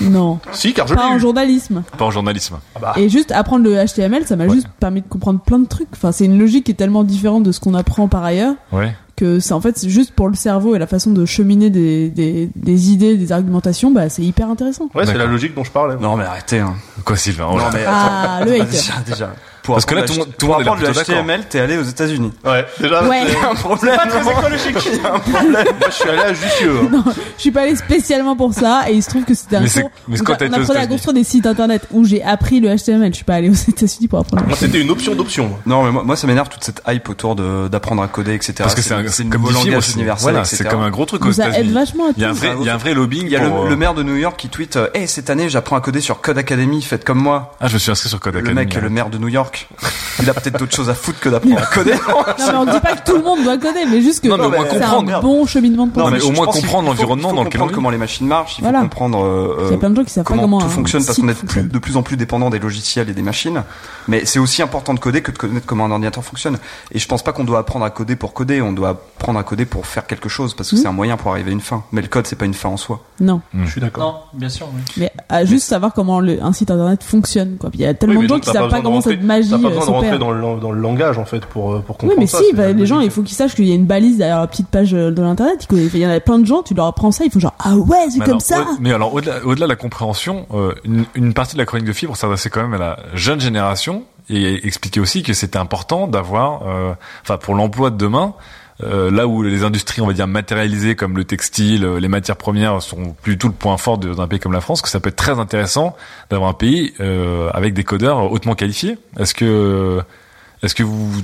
Non. 0.01 0.39
Si, 0.51 0.73
car 0.73 0.87
je 0.87 0.93
Pas 0.95 1.07
l'ai 1.07 1.13
en 1.13 1.17
eu. 1.17 1.19
journalisme. 1.19 1.83
Pas 1.97 2.05
en 2.05 2.11
journalisme. 2.11 2.55
Ah 2.75 2.79
bah. 2.81 2.93
Et 2.97 3.09
juste 3.09 3.31
apprendre 3.31 3.63
le 3.63 3.75
HTML, 3.85 4.25
ça 4.25 4.35
m'a 4.35 4.45
Ouais. 4.45 4.53
juste 4.55 4.67
permis 4.79 5.01
de 5.01 5.07
comprendre 5.07 5.39
plein 5.39 5.59
de 5.59 5.67
trucs. 5.67 5.87
Enfin, 5.93 6.11
c'est 6.11 6.25
une 6.25 6.39
logique 6.39 6.65
qui 6.65 6.71
est 6.71 6.75
tellement 6.75 7.03
différente 7.03 7.43
de 7.43 7.51
ce 7.51 7.59
qu'on 7.59 7.73
apprend 7.73 8.07
par 8.07 8.23
ailleurs 8.23 8.55
Ouais. 8.71 8.95
que 9.15 9.39
c'est 9.39 9.53
en 9.53 9.61
fait 9.61 9.77
c'est 9.77 9.89
juste 9.89 10.11
pour 10.11 10.27
le 10.27 10.33
cerveau 10.35 10.75
et 10.75 10.79
la 10.79 10.87
façon 10.87 11.11
de 11.11 11.23
cheminer 11.25 11.69
des, 11.69 12.09
des, 12.09 12.49
des 12.55 12.91
idées, 12.91 13.15
des 13.15 13.31
argumentations, 13.31 13.91
bah 13.91 14.09
c'est 14.09 14.23
hyper 14.23 14.49
intéressant. 14.49 14.85
Ouais, 14.95 15.05
c'est 15.05 15.13
D'accord. 15.13 15.19
la 15.19 15.25
logique 15.27 15.53
dont 15.55 15.63
je 15.63 15.71
parlais. 15.71 15.95
Non 15.97 16.17
mais 16.17 16.23
arrêtez. 16.25 16.59
Hein. 16.59 16.73
Quoi, 17.05 17.15
Sylvain? 17.15 17.47
Oh 17.51 17.57
là. 17.57 17.65
Non 17.65 17.69
mais 17.73 17.83
Ah, 17.87 18.41
le 18.43 18.51
hater. 18.61 18.65
déjà, 18.71 18.93
déjà. 19.05 19.33
Pour 19.63 19.75
Parce 19.75 19.85
que 19.85 19.95
là, 19.95 20.01
apprendre 20.01 20.25
tout 20.25 20.25
le 20.25 20.31
le 20.31 20.37
tout 20.37 20.45
le 20.47 20.51
monde 20.53 20.61
a 20.61 20.71
le 20.71 20.77
plutôt 20.77 20.93
d'accord. 20.99 21.15
HTML, 21.15 21.45
t'es 21.49 21.59
allé 21.61 21.77
aux 21.77 21.83
États-Unis. 21.83 22.31
Ouais, 22.43 22.65
déjà, 22.81 23.03
Ouais. 23.07 23.21
c'est 23.27 23.47
Un 23.47 23.55
problème. 23.55 23.95
Pas 23.95 24.07
très 24.07 24.31
écologique. 24.31 24.89
moi, 25.03 25.51
je 25.87 25.91
suis 25.91 26.09
allé 26.09 26.19
à 26.19 26.33
Jussieu. 26.33 26.79
hein. 26.83 26.89
Non, 26.91 27.03
je 27.37 27.41
suis 27.41 27.51
pas 27.51 27.61
allée 27.61 27.75
spécialement 27.75 28.35
pour 28.35 28.53
ça 28.53 28.83
et 28.89 28.93
il 28.93 29.01
se 29.01 29.09
trouve 29.09 29.23
que 29.23 29.33
c'était 29.33 29.55
un 29.55 29.61
Mais 29.61 29.67
c'est- 29.69 29.81
cours 29.81 29.91
mais 30.07 30.19
où 30.19 30.23
quand 30.23 30.35
t'as 30.35 30.45
on 30.45 30.47
été 30.49 30.57
aux 30.57 30.61
apprenait 30.63 30.79
à 30.79 30.83
États-Unis. 30.83 30.87
construire 30.95 31.13
des 31.15 31.23
sites 31.23 31.45
internet 31.45 31.87
où 31.91 32.03
j'ai 32.03 32.21
appris 32.23 32.59
le 32.59 32.75
HTML. 32.75 33.11
Je 33.11 33.15
suis 33.15 33.23
pas 33.23 33.35
allée 33.35 33.49
aux 33.49 33.53
États-Unis 33.53 34.07
pour 34.07 34.19
apprendre. 34.19 34.45
Moi, 34.47 34.57
c'était 34.59 34.81
une 34.81 34.89
option 34.89 35.15
d'option. 35.15 35.47
moi. 35.47 35.59
Non 35.65 35.83
mais 35.83 35.91
moi, 35.91 36.03
moi 36.03 36.15
ça 36.15 36.27
m'énerve 36.27 36.49
toute 36.49 36.63
cette 36.63 36.81
hype 36.87 37.07
autour 37.09 37.35
de 37.35 37.67
d'apprendre 37.69 38.03
à 38.03 38.07
coder 38.09 38.33
etc. 38.33 38.53
Parce 38.57 38.75
que 38.75 38.81
c'est 38.81 38.93
un, 38.93 39.07
c'est 39.07 39.23
le 39.23 39.29
comme 39.29 39.41
nouveau 39.43 39.53
langage 39.53 39.83
c'est- 39.83 39.93
universel 39.93 40.23
Voilà, 40.23 40.39
etc. 40.41 40.55
c'est 40.57 40.67
comme 40.69 40.81
un 40.83 40.89
gros 40.89 41.05
truc 41.05 41.25
aux 41.25 41.31
ça 41.31 41.45
aide 41.47 41.53
États-Unis. 41.53 41.73
vachement 41.73 42.05
à 42.07 42.09
Il 42.17 42.21
y 42.21 42.25
a 42.25 42.29
un 42.29 42.33
tout. 42.33 42.37
vrai, 42.39 42.55
il 42.59 42.65
y 42.65 42.69
a 42.69 42.73
un 42.73 42.77
vrai 42.77 42.93
lobbying 42.93 43.25
Il 43.27 43.31
y 43.31 43.35
a 43.37 43.47
pour, 43.47 43.59
le, 43.61 43.65
euh, 43.67 43.69
le 43.69 43.75
maire 43.77 43.93
de 43.93 44.03
New 44.03 44.17
York 44.17 44.37
qui 44.37 44.49
tweet 44.49 44.75
euh, 44.75 44.87
Hey, 44.93 45.07
cette 45.07 45.29
année 45.29 45.47
j'apprends 45.49 45.77
à 45.77 45.81
coder 45.81 46.01
sur 46.01 46.19
Code 46.21 46.37
Academy, 46.37 46.81
faites 46.81 47.05
comme 47.05 47.19
moi. 47.19 47.55
Ah, 47.61 47.67
je 47.69 47.75
me 47.75 47.79
suis 47.79 47.91
inscrit 47.91 48.09
sur 48.09 48.19
Code 48.19 48.33
Le 48.33 48.39
Academy. 48.39 48.55
mec, 48.65 48.75
le 48.75 48.89
maire 48.89 49.09
de 49.09 49.17
New 49.17 49.27
York, 49.29 49.52
il 50.21 50.29
a 50.29 50.33
peut-être 50.33 50.57
d'autres 50.59 50.75
choses 50.75 50.89
à 50.89 50.93
foutre 50.93 51.19
que 51.19 51.29
d'apprendre 51.29 51.57
à 51.59 51.65
coder. 51.65 51.93
Non 51.93 52.23
mais 52.51 52.55
on 52.57 52.65
dit 52.65 52.79
pas 52.79 52.95
que 52.95 53.03
tout 53.09 53.17
le 53.17 53.23
monde 53.23 53.43
doit 53.43 53.57
coder, 53.57 53.85
mais 53.89 54.01
juste 54.01 54.21
que 54.23 54.27
Non, 54.27 54.37
mais 54.37 54.45
au 54.45 54.49
moins 54.49 54.65
c'est 54.69 54.77
un 54.81 54.89
comprendre. 54.89 55.21
bon 55.21 55.45
cheminement 55.45 55.85
de 55.87 55.91
Non, 55.97 56.03
pensée. 56.05 56.13
mais 56.13 56.19
je- 56.19 56.25
au 56.25 56.31
moins 56.31 56.45
comprendre 56.45 56.87
l'environnement 56.89 57.33
dans 57.33 57.43
lequel 57.43 57.61
on 57.61 57.67
vit. 57.67 57.73
comment 57.73 57.89
les 57.89 57.97
machines 57.97 58.27
marchent, 58.27 58.53
il 58.57 58.61
faut 58.61 58.69
Voilà. 58.69 58.81
comprendre 58.81 59.23
euh, 59.25 59.65
Il 59.69 59.71
y 59.71 59.73
a 59.73 59.77
plein 59.77 59.89
de 59.89 59.95
gens 59.95 60.03
qui 60.03 60.11
savent 60.11 60.23
pas 60.23 60.29
comment, 60.29 60.43
comment 60.43 60.59
tout 60.59 60.65
un 60.65 60.69
fonctionne 60.69 61.03
parce 61.05 61.15
site 61.15 61.23
qu'on 61.25 61.29
est 61.29 61.33
de, 61.33 61.37
plus, 61.39 61.47
fonctionne. 61.47 61.67
de 61.69 61.79
plus 61.79 61.97
en 61.97 62.03
plus 62.03 62.17
dépendant 62.17 62.49
des 62.49 62.59
logiciels 62.59 63.09
et 63.09 63.13
des 63.13 63.21
machines. 63.21 63.63
Mais 64.07 64.25
c'est 64.25 64.39
aussi 64.39 64.61
important 64.61 64.93
de 64.93 64.99
coder 64.99 65.21
que 65.21 65.31
de 65.31 65.37
connaître 65.37 65.65
comment 65.65 65.85
un 65.85 65.91
ordinateur 65.91 66.23
fonctionne. 66.23 66.57
Et 66.91 66.99
je 66.99 67.07
pense 67.07 67.23
pas 67.23 67.31
qu'on 67.33 67.43
doit 67.43 67.59
apprendre 67.59 67.85
à 67.85 67.89
coder 67.89 68.15
pour 68.15 68.33
coder, 68.33 68.61
on 68.61 68.73
doit 68.73 68.89
apprendre 68.89 69.39
à 69.39 69.43
coder 69.43 69.65
pour 69.65 69.85
faire 69.85 70.05
quelque 70.07 70.29
chose 70.29 70.53
parce 70.55 70.69
que 70.69 70.75
Mhm. 70.75 70.81
c'est 70.81 70.87
un 70.87 70.91
moyen 70.93 71.17
pour 71.17 71.31
arriver 71.31 71.49
à 71.51 71.53
une 71.53 71.61
fin. 71.61 71.83
Mais 71.91 72.01
le 72.01 72.07
code, 72.07 72.27
c'est 72.27 72.35
pas 72.35 72.45
une 72.45 72.53
fin 72.53 72.69
en 72.69 72.77
soi. 72.77 73.01
Non, 73.19 73.41
Je 73.53 73.69
suis 73.69 73.81
d'accord. 73.81 74.29
Non, 74.33 74.39
bien 74.39 74.49
sûr. 74.49 74.67
Oui. 74.73 74.81
mais 74.97 75.11
à 75.29 75.45
juste 75.45 75.67
savoir 75.67 75.93
comment 75.93 76.19
le, 76.19 76.43
un 76.43 76.51
site 76.53 76.69
internet 76.71 77.03
fonctionne. 77.03 77.57
Quoi. 77.59 77.69
Puis 77.69 77.79
Il 77.79 77.83
y 77.83 77.85
a 77.85 77.93
tellement 77.93 78.15
Oui, 78.15 78.21
mais 78.21 78.23
de 78.23 78.29
gens 78.29 78.35
donc, 78.35 78.43
qui 78.43 78.47
t'as 78.47 78.53
savent 78.53 78.61
pas 78.63 78.67
besoin 78.67 78.79
de 78.79 78.83
comment 78.83 78.95
rentrer- 78.97 79.11
cette 79.11 79.23
magie 79.43 79.49
T'as 79.51 79.57
pas 79.57 79.67
euh, 79.67 79.79
besoin 79.79 79.85
de 79.85 79.91
rentrer 79.91 80.17
dans 80.19 80.31
le, 80.31 80.59
dans 80.59 80.71
le 80.71 80.79
langage, 80.81 81.17
en 81.17 81.25
fait, 81.25 81.45
pour, 81.45 81.73
euh, 81.73 81.79
pour 81.79 81.95
Oui, 81.95 82.09
comprendre 82.09 82.19
mais 82.19 82.27
ça. 82.27 82.39
si, 82.39 82.53
bah, 82.53 82.71
les 82.71 82.85
gens, 82.85 82.99
il 82.99 83.09
faut 83.11 83.21
qu'ils 83.21 83.35
sachent 83.35 83.55
qu'il 83.55 83.65
y 83.67 83.71
a 83.71 83.75
une 83.75 83.85
balise 83.85 84.17
derrière 84.17 84.39
la 84.39 84.47
petite 84.47 84.67
page 84.67 84.93
euh, 84.93 85.11
de 85.11 85.21
l'internet. 85.21 85.67
Il 85.71 85.97
y 85.97 86.05
en 86.05 86.09
a 86.09 86.19
plein 86.19 86.39
de 86.39 86.45
gens, 86.45 86.63
tu 86.63 86.73
leur 86.73 86.87
apprends 86.87 87.11
ça, 87.11 87.23
ils 87.25 87.31
font 87.31 87.39
genre 87.39 87.53
ah 87.59 87.75
ouais, 87.75 87.97
c'est 88.09 88.19
Mais 88.19 88.25
comme 88.25 88.31
alors, 88.33 88.41
ça. 88.41 88.61
au- 88.61 88.75
mais 88.79 88.93
alors, 88.93 89.13
au-delà, 89.13 89.43
au-delà 89.45 89.65
de 89.65 89.71
la 89.71 89.75
compréhension, 89.75 90.45
euh, 90.53 90.73
une, 90.83 91.05
une 91.15 91.33
partie 91.33 91.53
de 91.53 91.59
la 91.59 91.65
chronique 91.65 91.87
de 91.87 91.93
Fibre 91.93 92.15
s'adressait 92.15 92.49
quand 92.49 92.61
même 92.61 92.73
à 92.73 92.77
la 92.77 92.99
jeune 93.13 93.39
génération 93.39 94.03
et 94.29 94.65
expliquait 94.65 94.99
aussi 95.01 95.21
que 95.23 95.33
c'était 95.33 95.57
important 95.59 96.07
d'avoir, 96.07 96.61
euh, 96.67 96.93
enfin, 97.23 97.37
pour 97.37 97.55
l'emploi 97.55 97.89
de 97.89 97.97
demain, 97.97 98.33
euh, 98.83 99.11
là 99.11 99.27
où 99.27 99.41
les 99.43 99.63
industries, 99.63 100.01
on 100.01 100.07
va 100.07 100.13
dire 100.13 100.27
matérialisées 100.27 100.95
comme 100.95 101.17
le 101.17 101.23
textile, 101.23 101.85
euh, 101.85 101.99
les 101.99 102.07
matières 102.07 102.37
premières 102.37 102.81
sont 102.81 103.15
plutôt 103.21 103.47
le 103.47 103.53
point 103.53 103.77
fort 103.77 103.97
d'un 103.97 104.27
pays 104.27 104.39
comme 104.39 104.53
la 104.53 104.61
France, 104.61 104.81
que 104.81 104.89
ça 104.89 104.99
peut 104.99 105.09
être 105.09 105.15
très 105.15 105.39
intéressant 105.39 105.95
d'avoir 106.29 106.49
un 106.49 106.53
pays 106.53 106.93
euh, 106.99 107.49
avec 107.53 107.73
des 107.73 107.83
codeurs 107.83 108.31
hautement 108.31 108.55
qualifiés. 108.55 108.97
Est-ce 109.19 109.33
que 109.33 110.01
est-ce 110.63 110.73
que 110.75 110.83
vous, 110.83 111.11
vous 111.11 111.21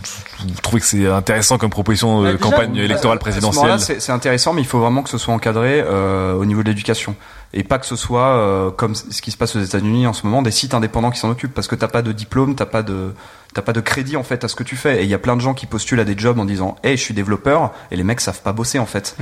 trouvez 0.62 0.80
que 0.82 0.86
c'est 0.86 1.08
intéressant 1.08 1.58
comme 1.58 1.70
proposition 1.70 2.22
de 2.22 2.26
Bah, 2.26 2.32
déjà, 2.34 2.44
campagne 2.44 2.76
électorale 2.76 3.18
ce 3.18 3.22
présidentielle 3.22 3.80
c'est 3.80 4.12
intéressant, 4.12 4.54
mais 4.54 4.62
il 4.62 4.68
faut 4.68 4.80
vraiment 4.80 5.02
que 5.02 5.10
ce 5.10 5.18
soit 5.18 5.34
encadré 5.34 5.82
euh, 5.86 6.34
au 6.34 6.46
niveau 6.46 6.62
de 6.62 6.68
l'éducation 6.70 7.16
et 7.52 7.64
pas 7.64 7.80
que 7.80 7.88
ce 7.88 7.96
soit 7.96 8.28
euh, 8.28 8.70
comme 8.70 8.94
ce 8.94 9.22
qui 9.24 9.32
se 9.32 9.38
passe 9.38 9.56
aux 9.56 9.60
États-Unis 9.62 10.06
en 10.06 10.14
ce 10.14 10.24
moment, 10.28 10.44
des 10.44 10.52
sites 10.52 10.76
indépendants 10.76 11.10
qui 11.10 11.18
s'en 11.20 11.32
occupent, 11.32 11.54
parce 11.56 11.68
que 11.68 11.74
t'as 11.74 11.88
pas 11.88 12.04
de 12.04 12.12
diplôme, 12.12 12.54
t'as 12.56 12.68
pas 12.68 12.84
de 12.84 13.14
t'as 13.56 13.64
pas 13.64 13.74
de 13.74 13.82
crédit 13.82 14.16
en 14.18 14.22
fait 14.24 14.44
à 14.44 14.48
ce 14.48 14.54
que 14.56 14.62
tu 14.62 14.76
fais. 14.76 15.02
Et 15.02 15.04
il 15.06 15.10
y 15.10 15.16
a 15.16 15.18
plein 15.18 15.36
de 15.36 15.42
gens 15.42 15.56
qui 15.56 15.66
postulent 15.66 16.00
à 16.00 16.06
des 16.06 16.16
jobs 16.16 16.38
en 16.38 16.46
disant, 16.46 16.76
hey, 16.84 16.96
je 16.96 17.02
suis 17.02 17.16
développeur, 17.16 17.72
et 17.90 17.96
les 17.96 18.04
mecs 18.04 18.20
savent 18.22 18.42
pas 18.44 18.54
bosser 18.54 18.78
en 18.78 18.86
fait. 18.86 19.16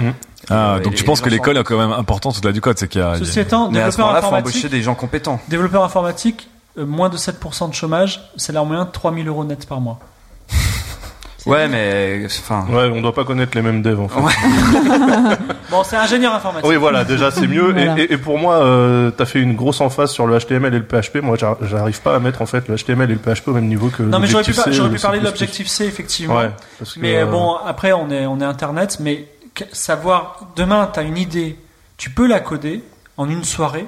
Ah, 0.49 0.75
Euh, 0.75 0.79
donc 0.81 0.91
et 0.91 0.95
tu 0.97 1.03
les- 1.03 1.07
penses 1.07 1.19
les 1.19 1.25
que 1.25 1.29
l'école 1.29 1.57
est 1.57 1.63
quand 1.63 1.77
même 1.77 1.93
importante 1.93 2.35
au-delà 2.37 2.51
du 2.51 2.59
code, 2.59 2.77
c'est 2.77 2.89
qu'il 2.89 2.99
y 2.99 3.03
a, 3.03 3.15
Ceci 3.17 3.39
étant, 3.39 3.69
développeur 3.69 3.97
moment-là, 3.99 4.19
faut 4.21 4.27
informatique, 4.27 4.55
embaucher 4.57 4.69
des 4.69 4.81
gens 4.81 4.95
compétents. 4.95 5.39
développeur 5.47 5.83
informatique, 5.85 6.49
euh, 6.77 6.85
moins 6.85 7.09
de 7.09 7.17
7% 7.17 7.69
de 7.69 7.73
chômage, 7.75 8.21
salaire 8.37 8.65
moyen 8.65 8.85
de 8.85 8.91
3000 8.91 9.27
euros 9.27 9.43
net 9.45 9.67
par 9.67 9.81
mois. 9.81 9.99
Ouais, 11.45 11.69
mais 11.69 12.23
enfin. 12.25 12.65
Ouais, 12.69 12.91
on 12.93 13.01
doit 13.01 13.13
pas 13.15 13.23
connaître 13.23 13.53
les 13.55 13.61
mêmes 13.61 13.81
devs 13.81 14.01
en 14.01 14.09
fait. 14.09 14.19
Ouais. 14.19 14.33
Bon, 15.69 15.81
c'est 15.83 15.95
ingénieur 15.97 16.33
informatique. 16.33 16.69
Oui, 16.69 16.75
voilà, 16.77 17.03
déjà 17.05 17.29
c'est 17.31 17.47
mieux. 17.47 17.69
Et- 17.77 17.85
Voilà. 17.85 17.99
Et, 18.01 18.13
et 18.13 18.17
pour 18.17 18.37
moi, 18.37 18.55
euh, 18.55 19.11
t'as 19.11 19.25
fait 19.25 19.39
une 19.39 19.55
grosse 19.55 19.79
emphase 19.81 20.11
sur 20.11 20.25
le 20.27 20.37
HTML 20.39 20.73
et 20.73 20.79
le 20.79 20.83
PHP. 20.85 21.17
Moi, 21.21 21.37
j'ar- 21.37 21.57
j'arrive 21.61 22.01
pas 22.01 22.15
à 22.15 22.19
mettre 22.19 22.41
en 22.41 22.45
fait 22.45 22.67
le 22.67 22.75
HTML 22.75 23.09
et 23.11 23.13
le 23.13 23.19
PHP 23.19 23.47
au 23.49 23.53
même 23.53 23.67
niveau 23.67 23.87
que. 23.89 24.03
Non, 24.03 24.19
mais 24.19 24.27
j'aurais 24.27 24.43
pu, 24.43 24.53
par- 24.53 24.65
parler 25.01 25.19
de 25.19 25.25
l'objectif 25.25 25.67
C, 25.67 25.85
effectivement. 25.85 26.35
Ouais. 26.37 26.51
Parce 26.79 26.93
que, 26.95 26.99
Mais 26.99 27.17
euh, 27.17 27.25
bon, 27.25 27.55
après, 27.65 27.93
on 27.93 28.09
est, 28.11 28.25
on 28.25 28.39
est 28.41 28.45
Internet, 28.45 28.97
mais 29.01 29.27
savoir, 29.71 30.39
demain, 30.57 30.89
tu 30.93 30.99
as 30.99 31.03
une 31.03 31.17
idée, 31.17 31.57
tu 31.97 32.09
peux 32.09 32.27
la 32.27 32.39
coder 32.41 32.81
en 33.17 33.29
une 33.29 33.43
soirée, 33.45 33.85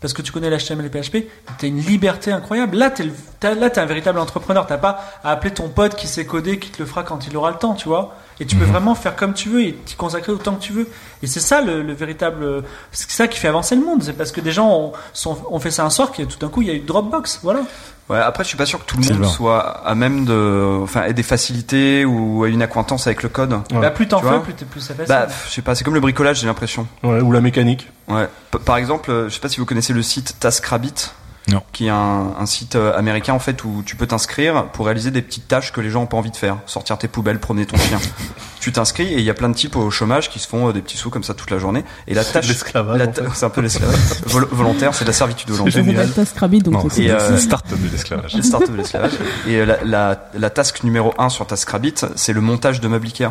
parce 0.00 0.12
que 0.12 0.22
tu 0.22 0.32
connais 0.32 0.50
l'HTML 0.50 0.86
et 0.86 0.88
le 0.88 1.02
PHP, 1.02 1.26
tu 1.58 1.66
as 1.66 1.68
une 1.68 1.80
liberté 1.80 2.32
incroyable. 2.32 2.76
Là, 2.76 2.90
tu 2.90 3.02
es, 3.02 3.54
là, 3.54 3.70
t'es 3.70 3.80
un 3.80 3.86
véritable 3.86 4.18
entrepreneur. 4.18 4.66
T'as 4.66 4.78
pas 4.78 5.04
à 5.22 5.30
appeler 5.30 5.52
ton 5.52 5.68
pote 5.68 5.94
qui 5.94 6.06
sait 6.06 6.24
coder, 6.24 6.58
qui 6.58 6.70
te 6.70 6.78
le 6.78 6.86
fera 6.86 7.02
quand 7.02 7.26
il 7.26 7.36
aura 7.36 7.50
le 7.50 7.58
temps, 7.58 7.74
tu 7.74 7.88
vois. 7.88 8.16
Et 8.40 8.46
tu 8.46 8.56
peux 8.56 8.64
Mhm. 8.64 8.70
vraiment 8.72 8.94
faire 8.94 9.16
comme 9.16 9.34
tu 9.34 9.48
veux 9.50 9.62
et 9.62 9.74
t'y 9.74 9.94
consacrer 9.96 10.32
autant 10.32 10.54
que 10.54 10.62
tu 10.62 10.72
veux. 10.72 10.88
Et 11.22 11.26
c'est 11.26 11.40
ça 11.40 11.60
le, 11.60 11.82
le 11.82 11.92
véritable, 11.92 12.64
c'est 12.90 13.10
ça 13.10 13.28
qui 13.28 13.38
fait 13.38 13.48
avancer 13.48 13.76
le 13.76 13.84
monde. 13.84 14.02
C'est 14.02 14.14
parce 14.14 14.32
que 14.32 14.40
des 14.40 14.50
gens 14.52 14.68
ont, 14.70 14.92
sont, 15.12 15.36
ont 15.50 15.60
fait 15.60 15.70
ça 15.70 15.84
un 15.84 15.90
soir, 15.90 16.10
qui 16.10 16.26
tout 16.26 16.38
d'un 16.38 16.48
coup, 16.48 16.62
il 16.62 16.68
y 16.68 16.70
a 16.70 16.74
eu 16.74 16.80
Dropbox, 16.80 17.40
voilà. 17.42 17.60
Ouais, 18.08 18.18
après, 18.18 18.42
je 18.42 18.48
suis 18.48 18.56
pas 18.56 18.66
sûr 18.66 18.80
que 18.80 18.84
tout 18.86 18.96
le 18.96 19.04
monde 19.04 19.20
bien. 19.20 19.28
soit 19.28 19.60
à 19.86 19.94
même 19.94 20.24
de, 20.24 20.78
enfin, 20.82 21.04
ait 21.04 21.12
des 21.12 21.22
facilités 21.22 22.04
ou 22.04 22.44
ait 22.44 22.50
une 22.50 22.62
acquaintance 22.62 23.06
avec 23.06 23.22
le 23.22 23.28
code. 23.28 23.52
Ouais. 23.52 23.80
Bah, 23.80 23.90
plus 23.90 24.08
t'en 24.08 24.20
fais, 24.20 24.40
plus 24.40 24.54
t'es 24.54 24.64
plus 24.64 24.80
ça 24.80 24.94
facile. 24.94 25.06
Bah, 25.14 25.28
je 25.46 25.50
sais 25.52 25.62
pas, 25.62 25.74
c'est 25.76 25.84
comme 25.84 25.94
le 25.94 26.00
bricolage, 26.00 26.40
j'ai 26.40 26.46
l'impression. 26.48 26.88
ouais, 27.04 27.20
ou 27.20 27.30
la 27.30 27.40
mécanique. 27.40 27.88
Ouais. 28.08 28.26
P- 28.50 28.58
par 28.64 28.78
exemple, 28.78 29.26
je 29.28 29.34
sais 29.34 29.38
pas 29.38 29.48
si 29.48 29.58
vous 29.60 29.66
connaissez 29.66 29.92
le 29.92 30.02
site 30.02 30.34
TaskRabbit. 30.40 31.10
Non. 31.50 31.62
Qui 31.72 31.86
est 31.86 31.90
un, 31.90 32.34
un 32.38 32.46
site 32.46 32.76
euh, 32.76 32.96
américain 32.96 33.32
en 33.32 33.38
fait 33.38 33.64
où 33.64 33.82
tu 33.84 33.96
peux 33.96 34.06
t'inscrire 34.06 34.66
pour 34.72 34.86
réaliser 34.86 35.10
des 35.10 35.22
petites 35.22 35.48
tâches 35.48 35.72
que 35.72 35.80
les 35.80 35.90
gens 35.90 36.02
ont 36.02 36.06
pas 36.06 36.16
envie 36.16 36.30
de 36.30 36.36
faire, 36.36 36.58
sortir 36.66 36.98
tes 36.98 37.08
poubelles, 37.08 37.38
promener 37.40 37.66
ton 37.66 37.76
chien. 37.78 37.98
tu 38.60 38.72
t'inscris 38.72 39.06
et 39.06 39.18
il 39.18 39.24
y 39.24 39.30
a 39.30 39.34
plein 39.34 39.48
de 39.48 39.54
types 39.54 39.74
au 39.76 39.90
chômage 39.90 40.28
qui 40.30 40.38
se 40.38 40.46
font 40.46 40.68
euh, 40.68 40.72
des 40.72 40.82
petits 40.82 40.96
sous 40.98 41.10
comme 41.10 41.24
ça 41.24 41.34
toute 41.34 41.50
la 41.50 41.58
journée. 41.58 41.82
Et 42.06 42.14
la 42.14 42.22
C'est 42.22 42.28
de 42.28 42.32
tâche, 42.34 42.48
l'esclavage, 42.48 42.98
la 42.98 43.08
en 43.08 43.12
fait. 43.12 43.22
c'est 43.34 43.46
un 43.46 43.50
peu 43.50 43.60
l'esclavage 43.62 43.96
Vol- 44.26 44.48
volontaire, 44.52 44.94
c'est 44.94 45.04
de 45.04 45.10
la 45.10 45.14
servitude 45.14 45.48
volontaire. 45.50 45.72
c'est 45.72 47.02
Et, 47.04 47.10
euh, 47.10 47.36
start-up 47.38 47.78
de 47.80 47.88
l'esclavage. 47.90 48.34
Une 48.34 48.42
start-up 48.42 48.70
de 48.70 48.76
l'esclavage. 48.76 49.12
Et 49.48 49.64
la, 49.64 49.82
la, 49.84 50.28
la 50.34 50.50
task 50.50 50.84
numéro 50.84 51.14
1 51.18 51.30
sur 51.30 51.46
TaskRabbit, 51.46 51.94
c'est 52.16 52.32
le 52.32 52.40
montage 52.40 52.80
de 52.80 52.88
meubles 52.88 53.06
Ikea. 53.06 53.30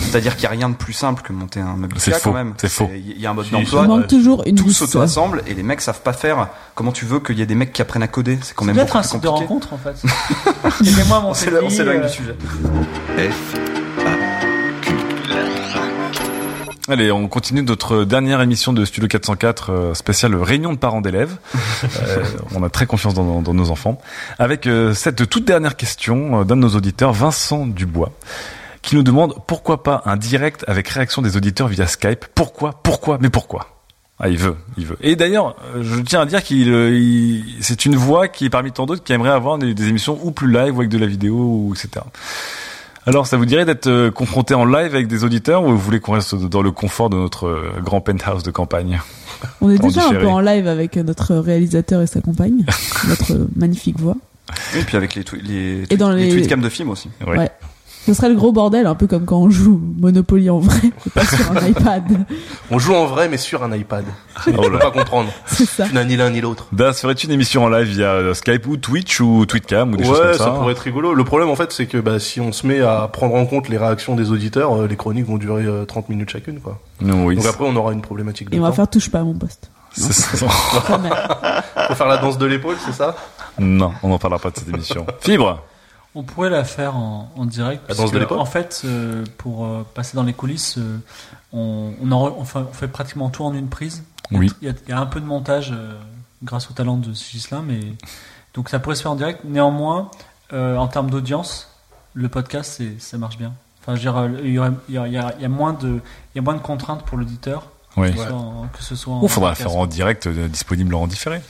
C'est-à-dire 0.00 0.32
qu'il 0.36 0.42
n'y 0.48 0.54
a 0.54 0.58
rien 0.58 0.68
de 0.70 0.74
plus 0.74 0.92
simple 0.92 1.22
que 1.22 1.32
monter 1.32 1.60
un 1.60 1.76
meuble 1.76 1.94
C'est 1.98 2.10
Ikea 2.12 2.20
faux, 2.22 2.30
quand 2.30 2.36
même. 2.36 2.54
c'est 2.56 2.68
faux. 2.68 2.88
Il 2.94 3.20
y 3.20 3.26
a 3.26 3.30
un 3.30 3.34
mode 3.34 3.48
d'emploi, 3.50 3.86
manque 3.86 4.06
toujours 4.08 4.42
une 4.46 4.56
tout 4.56 4.70
s'auto-assemble 4.70 5.42
et 5.46 5.54
les 5.54 5.62
mecs 5.62 5.80
savent 5.80 6.00
pas 6.00 6.12
faire. 6.12 6.48
Comment 6.74 6.90
tu 6.92 7.04
veux 7.04 7.20
qu'il 7.20 7.38
y 7.38 7.42
ait 7.42 7.46
des 7.46 7.54
mecs 7.54 7.72
qui 7.72 7.80
apprennent 7.82 8.02
à 8.02 8.08
coder 8.08 8.38
C'est 8.42 8.54
quand 8.54 8.64
C'est 8.64 8.72
même 8.72 8.76
peut-être 8.76 8.88
beaucoup 8.88 8.98
un 8.98 9.02
plus 9.02 9.08
site 9.10 9.22
de 9.22 9.28
compliqué. 9.28 9.46
rencontre 9.46 9.72
en 9.72 9.78
fait. 9.78 10.82
Aidez-moi 10.90 11.20
mon 11.20 11.28
On 11.30 11.34
s'éloigne 11.34 11.64
on 11.64 11.68
CDI, 11.70 11.76
s'éloigne 11.76 11.98
euh, 12.00 12.06
du 12.06 12.12
sujet. 12.12 12.34
Allez, 16.88 17.12
on 17.12 17.28
continue 17.28 17.62
notre 17.62 18.02
dernière 18.04 18.40
émission 18.40 18.72
de 18.72 18.84
Studio 18.84 19.06
404 19.06 19.70
euh, 19.70 19.94
spéciale 19.94 20.34
réunion 20.34 20.72
de 20.72 20.78
parents 20.78 21.00
d'élèves. 21.00 21.36
Euh, 22.02 22.22
on 22.54 22.62
a 22.62 22.68
très 22.68 22.84
confiance 22.84 23.14
dans, 23.14 23.24
dans- 23.24 23.40
dans 23.42 23.54
nos 23.54 23.70
enfants. 23.70 23.98
Avec 24.38 24.66
euh, 24.66 24.92
cette 24.92 25.28
toute 25.30 25.46
dernière 25.46 25.76
question 25.76 26.40
euh, 26.40 26.44
d'un 26.44 26.56
de 26.56 26.60
nos 26.60 26.68
auditeurs, 26.76 27.12
Vincent 27.14 27.66
Dubois, 27.66 28.12
qui 28.82 28.96
nous 28.96 29.02
demande 29.02 29.34
pourquoi 29.46 29.82
pas 29.82 30.02
un 30.06 30.16
direct 30.16 30.64
avec 30.68 30.88
réaction 30.88 31.22
des 31.22 31.36
auditeurs 31.36 31.68
via 31.68 31.86
Skype. 31.86 32.26
Pourquoi 32.34 32.80
Pourquoi 32.82 33.18
Mais 33.20 33.30
pourquoi? 33.30 33.66
Ah, 34.22 34.28
il 34.28 34.36
veut, 34.36 34.56
il 34.76 34.84
veut. 34.86 34.98
Et 35.00 35.16
d'ailleurs, 35.16 35.56
euh, 35.74 35.82
je 35.82 35.98
tiens 36.00 36.20
à 36.20 36.26
dire 36.26 36.42
qu'il, 36.42 36.68
euh, 36.70 36.90
il- 36.94 37.42
c'est 37.62 37.86
une 37.86 37.96
voix 37.96 38.28
qui 38.28 38.44
est 38.44 38.50
parmi 38.50 38.70
tant 38.70 38.84
d'autres 38.84 39.02
qui 39.02 39.12
aimerait 39.14 39.30
avoir 39.30 39.56
des, 39.56 39.72
des 39.72 39.88
émissions 39.88 40.18
ou 40.22 40.30
plus 40.30 40.50
live 40.52 40.76
ou 40.76 40.80
avec 40.80 40.90
de 40.90 40.98
la 40.98 41.06
vidéo 41.06 41.34
ou 41.36 41.74
etc. 41.74 42.04
Alors, 43.06 43.26
ça 43.26 43.38
vous 43.38 43.46
dirait 43.46 43.64
d'être 43.64 43.86
euh, 43.86 44.10
confronté 44.10 44.52
en 44.52 44.66
live 44.66 44.94
avec 44.94 45.08
des 45.08 45.24
auditeurs 45.24 45.64
ou 45.64 45.68
vous 45.70 45.78
voulez 45.78 46.00
qu'on 46.00 46.12
reste 46.12 46.34
dans 46.34 46.60
le 46.60 46.70
confort 46.70 47.08
de 47.08 47.16
notre 47.16 47.72
grand 47.82 48.02
penthouse 48.02 48.42
de 48.42 48.50
campagne? 48.50 49.00
On 49.62 49.70
est 49.70 49.78
déjà 49.78 50.06
un 50.06 50.10
peu 50.12 50.26
en 50.28 50.40
live 50.40 50.66
avec 50.68 50.96
notre 50.96 51.34
réalisateur 51.36 52.02
et 52.02 52.06
sa 52.06 52.20
compagne, 52.20 52.66
notre 53.08 53.48
magnifique 53.56 53.98
voix. 53.98 54.16
Et 54.76 54.82
puis 54.82 54.98
avec 54.98 55.14
les, 55.14 55.22
twi- 55.22 55.40
les, 55.42 55.84
Et 55.88 55.96
dans 55.96 56.10
les, 56.10 56.24
les- 56.26 56.30
tweetcams 56.32 56.60
de 56.60 56.68
films 56.68 56.90
aussi. 56.90 57.08
Oui. 57.26 57.38
Ouais. 57.38 57.50
Ce 58.06 58.14
serait 58.14 58.30
le 58.30 58.34
gros 58.34 58.50
bordel, 58.50 58.86
un 58.86 58.94
peu 58.94 59.06
comme 59.06 59.26
quand 59.26 59.36
on 59.38 59.50
joue 59.50 59.78
Monopoly 59.98 60.48
en 60.48 60.58
vrai, 60.58 60.90
pas 61.14 61.24
sur 61.24 61.52
un 61.52 61.66
iPad. 61.66 62.02
On 62.70 62.78
joue 62.78 62.94
en 62.94 63.04
vrai, 63.06 63.28
mais 63.28 63.36
sur 63.36 63.62
un 63.62 63.72
iPad. 63.76 64.04
Oh 64.08 64.40
Je 64.46 64.50
peux 64.52 64.70
là. 64.72 64.78
pas 64.78 64.90
comprendre. 64.90 65.30
C'est 65.46 65.66
ça. 65.66 65.86
Tu 65.86 65.94
n'as 65.94 66.04
ni 66.04 66.16
l'un 66.16 66.30
ni 66.30 66.40
l'autre. 66.40 66.66
Das, 66.72 66.94
ferais-tu 66.94 67.26
une 67.26 67.32
émission 67.32 67.62
en 67.64 67.68
live 67.68 67.86
via 67.88 68.08
euh, 68.12 68.32
Skype 68.34 68.66
ou 68.66 68.78
Twitch 68.78 69.20
ou 69.20 69.44
Tweetcam 69.44 69.92
ou 69.92 69.96
des 69.96 70.04
choses 70.04 70.18
comme 70.18 70.32
ça 70.32 70.38
ça, 70.44 70.50
pourrait 70.50 70.72
être 70.72 70.78
rigolo. 70.80 71.12
Le 71.12 71.24
problème, 71.24 71.50
en 71.50 71.56
fait, 71.56 71.72
c'est 71.72 71.86
que 71.86 71.98
bah, 71.98 72.18
si 72.18 72.40
on 72.40 72.52
se 72.52 72.66
met 72.66 72.80
à 72.80 73.06
prendre 73.12 73.34
en 73.34 73.44
compte 73.44 73.68
les 73.68 73.76
réactions 73.76 74.16
des 74.16 74.30
auditeurs, 74.32 74.74
euh, 74.74 74.86
les 74.86 74.96
chroniques 74.96 75.26
vont 75.26 75.36
durer 75.38 75.64
euh, 75.66 75.84
30 75.84 76.08
minutes 76.08 76.30
chacune, 76.30 76.58
quoi. 76.60 76.78
Non, 77.02 77.26
oui. 77.26 77.36
Donc 77.36 77.46
après, 77.46 77.64
on 77.66 77.76
aura 77.76 77.92
une 77.92 78.02
problématique 78.02 78.48
de 78.50 78.56
Et 78.56 78.58
on 78.60 78.62
va 78.62 78.72
faire 78.72 78.88
touche 78.88 79.10
pas 79.10 79.20
à 79.20 79.24
mon 79.24 79.34
poste. 79.34 79.70
c'est- 79.92 80.40
même. 80.42 81.12
Faut 81.88 81.94
faire 81.94 82.06
la 82.08 82.16
danse 82.16 82.38
de 82.38 82.46
l'épaule, 82.46 82.76
c'est 82.84 82.92
ça? 82.94 83.14
Non, 83.58 83.92
on 84.02 84.08
n'en 84.08 84.18
parlera 84.18 84.40
pas 84.40 84.50
de 84.50 84.56
cette 84.56 84.68
émission. 84.68 85.06
Fibre 85.20 85.62
On 86.14 86.22
pourrait 86.24 86.50
la 86.50 86.64
faire 86.64 86.96
en, 86.96 87.30
en 87.36 87.44
direct. 87.44 87.82
La 87.82 87.94
parce 87.94 87.98
danse 87.98 88.12
de 88.12 88.24
En 88.34 88.44
fait, 88.44 88.82
euh, 88.84 89.24
pour 89.38 89.64
euh, 89.64 89.86
passer 89.94 90.16
dans 90.16 90.24
les 90.24 90.32
coulisses, 90.32 90.76
euh, 90.78 90.98
on, 91.52 91.92
on, 92.02 92.10
en- 92.12 92.34
on 92.36 92.44
fait, 92.44 92.58
on 92.58 92.72
fait 92.72 92.88
pratiquement 92.88 93.30
tout 93.30 93.44
en 93.44 93.54
une 93.54 93.68
prise. 93.68 94.02
Oui. 94.32 94.50
Il 94.60 94.68
y 94.68 94.70
a, 94.70 94.74
il 94.86 94.90
y 94.90 94.92
a 94.92 94.98
un 95.00 95.06
peu 95.06 95.20
de 95.20 95.26
montage 95.26 95.72
grâce 96.42 96.68
au 96.70 96.72
talent 96.72 96.96
de 96.96 97.12
Gislain, 97.12 97.62
mais 97.66 97.80
donc 98.54 98.68
ça 98.68 98.78
pourrait 98.80 98.96
se 98.96 99.02
faire 99.02 99.12
en 99.12 99.16
direct. 99.16 99.40
Néanmoins, 99.44 100.10
en 100.52 100.88
termes 100.88 101.10
d'audience, 101.10 101.68
le 102.14 102.28
podcast, 102.28 102.82
ça 102.98 103.18
marche 103.18 103.38
bien. 103.38 103.52
Enfin, 103.80 103.94
je 103.96 104.08
veux 104.08 104.12
dire, 104.12 104.40
il 104.44 104.52
y, 104.52 104.58
aurait- 104.58 104.70
il 104.88 104.94
y 104.94 104.98
a, 104.98 105.06
il 105.38 105.44
y 105.44 105.48
moins 105.48 105.72
de, 105.72 105.88
il 106.34 106.36
y 106.36 106.38
a 106.38 106.42
moins 106.42 106.54
de 106.54 106.60
contraintes 106.60 107.02
pour 107.04 107.18
l'auditeur 107.18 107.66
Oui. 107.96 108.12
que, 108.12 108.18
ce 108.18 108.24
soit 108.26 108.36
en- 108.36 108.68
que 108.72 108.82
ce 108.82 108.96
soit 108.96 109.14
en 109.14 109.22
Il 109.22 109.28
faudra 109.28 109.50
la 109.50 109.54
faire 109.54 109.74
en 109.76 109.86
direct, 109.86 110.28
disponible 110.28 110.94
en 110.94 111.06
différé. 111.06 111.40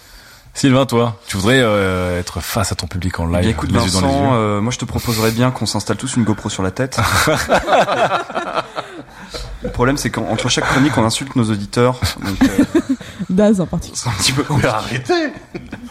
Sylvain, 0.53 0.84
toi, 0.84 1.16
tu 1.26 1.36
voudrais 1.36 1.61
euh, 1.62 2.18
être 2.20 2.40
face 2.40 2.72
à 2.72 2.74
ton 2.74 2.86
public 2.86 3.18
en 3.20 3.26
Eh 3.28 3.30
bien, 3.30 3.40
live, 3.40 3.51
écoute 3.51 3.70
les 3.72 3.78
yeux 3.84 3.90
dans 3.92 4.01
les 4.01 4.07
Vincent, 4.07 4.32
yeux 4.32 4.38
euh, 4.38 4.61
moi 4.61 4.72
je 4.72 4.78
te 4.78 4.84
proposerais 4.84 5.30
bien 5.30 5.51
qu'on 5.51 5.64
s'installe 5.66 5.96
tous 5.96 6.16
une 6.16 6.24
GoPro 6.24 6.48
sur 6.51 6.62
la 6.62 6.70
tête. 6.70 6.98
Le 9.62 9.70
problème 9.70 9.96
c'est 9.96 10.11
qu'entre 10.11 10.48
chaque 10.48 10.64
chronique 10.64 10.96
on 10.98 11.05
insulte 11.05 11.36
nos 11.36 11.44
auditeurs. 11.44 11.98
Donc, 12.24 12.36
euh, 12.42 12.64
Daz 13.30 13.61
en 13.61 13.66
particulier. 13.66 14.01
c'est 14.03 14.09
un 14.09 14.12
petit 14.12 14.32
peu 14.32 14.44
Mais 14.51 14.66
arrêtez 14.66 15.32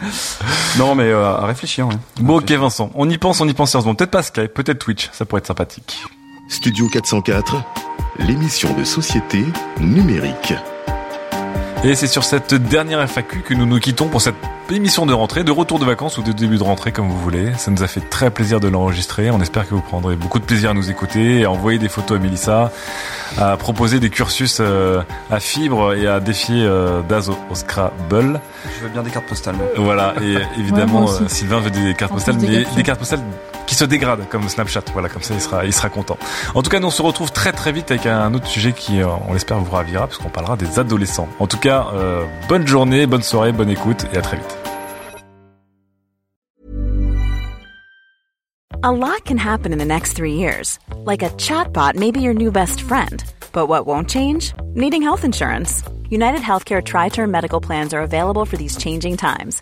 Non 0.78 0.96
mais 0.96 1.06
euh, 1.06 1.36
à 1.38 1.46
réfléchir. 1.46 1.88
Ouais. 1.88 1.96
Bon, 2.20 2.38
ok, 2.40 2.52
Vincent, 2.52 2.92
on 2.96 3.10
y 3.10 3.18
pense, 3.18 3.40
on 3.42 3.48
y 3.48 3.54
pense 3.54 3.72
sérieusement. 3.72 3.96
Peut-être 3.96 4.12
pas 4.12 4.24
Skype, 4.24 4.54
peut-être 4.54 4.80
Twitch, 4.80 5.10
ça 5.14 5.26
pourrait 5.26 5.40
être 5.40 5.48
sympathique. 5.48 6.04
Studio 6.50 6.90
404, 6.90 7.56
l'émission 8.20 8.74
de 8.74 8.84
société 8.84 9.46
numérique. 9.80 10.54
Et 11.82 11.96
c'est 11.96 12.08
sur 12.08 12.26
cette 12.26 12.54
dernière 12.54 13.02
FAQ 13.08 13.42
que 13.42 13.54
nous 13.54 13.66
nous 13.66 13.80
quittons 13.80 14.10
pour 14.10 14.22
cette 14.22 14.36
émission 14.70 15.06
de 15.06 15.14
rentrée, 15.14 15.46
de 15.46 15.52
retour 15.52 15.80
de 15.80 15.86
vacances 15.86 16.18
ou 16.18 16.22
de 16.22 16.34
début 16.34 16.58
de 16.58 16.64
rentrée 16.64 16.92
comme 16.92 17.08
vous 17.08 17.18
voulez. 17.18 17.54
Ça 17.58 17.72
nous 17.72 17.84
a 17.84 17.88
fait 17.88 18.02
très 18.02 18.32
plaisir 18.32 18.60
de 18.60 18.68
l'enregistrer. 18.68 19.32
On 19.32 19.40
espère 19.40 19.68
que 19.68 19.74
vous 19.74 19.82
prendrez 19.82 20.18
beaucoup 20.18 20.40
de 20.40 20.44
plaisir 20.44 20.72
à 20.72 20.74
nous 20.74 20.92
écouter, 20.92 21.46
à 21.46 21.52
envoyer 21.52 21.80
des 21.80 21.88
photos 21.88 22.20
à 22.20 22.22
Mélissa, 22.22 22.70
à 23.38 23.56
proposer 23.56 24.02
des 24.02 24.10
cursus 24.10 24.58
euh, 24.60 25.02
à 25.32 25.40
fibre 25.40 25.96
et 25.96 26.06
à 26.06 26.20
défier 26.20 26.66
euh, 26.66 27.02
Daz 27.08 27.30
au, 27.30 27.56
Scrabble. 27.56 28.42
Je 28.78 28.84
veux 28.84 28.90
bien 28.90 29.02
des 29.02 29.10
cartes 29.10 29.28
postales. 29.28 29.56
moi. 29.56 29.66
Voilà, 29.78 30.16
et 30.22 30.36
évidemment, 30.60 31.10
euh, 31.10 31.30
Sylvain 31.30 31.62
veut 31.62 31.72
des 31.72 31.94
cartes 31.94 32.12
En 32.12 32.16
postales, 32.16 32.36
mais 32.42 32.66
des 32.76 32.84
cartes 32.84 33.00
postales 33.00 33.22
qui 33.70 33.76
se 33.76 33.86
dégradent 33.86 34.28
comme 34.30 34.50
Snapchat. 34.50 34.82
Voilà, 34.94 35.10
comme 35.10 35.22
ça, 35.22 35.36
il 35.64 35.74
sera, 35.74 35.90
content. 35.90 36.18
En 36.56 36.64
tout 36.64 36.72
cas, 36.72 36.80
nous 36.80 36.88
on 36.88 36.92
se 36.92 37.04
retrouve 37.04 37.32
très 37.32 37.52
très 37.52 37.72
vite 37.72 37.92
avec 37.92 38.08
un 38.08 38.34
autre 38.34 38.48
sujet 38.48 38.74
qui, 38.74 39.00
euh, 39.00 39.08
on 39.28 39.34
l'espère, 39.34 39.60
vous 39.60 39.72
ravira, 39.72 40.08
parce 40.08 40.18
qu'on 40.18 40.30
parlera 40.30 40.58
des 40.58 40.80
adolescents. 40.80 41.30
En 41.40 41.46
tout 41.46 41.60
cas, 41.60 41.86
euh, 41.94 42.26
bonne 42.48 42.66
journée, 42.66 43.06
bonne 43.06 43.22
soirée, 43.22 43.52
bonne 43.52 43.70
écoute, 43.70 44.08
et 44.12 44.18
à 44.18 44.22
très 44.22 44.38
vite. 44.38 44.58
But 53.52 53.68
what 53.68 53.86
won't 53.86 54.10
change? 54.10 54.54
Needing 54.74 55.02
health 55.04 55.24
insurance. 55.24 55.84
United 56.10 56.42
Healthcare 56.42 56.84
Tri 56.84 57.10
Term 57.10 57.30
Medical 57.30 57.60
Plans 57.60 57.94
are 57.94 58.02
available 58.02 58.46
for 58.46 58.58
these 58.58 58.78
changing 58.78 59.18
times. 59.18 59.62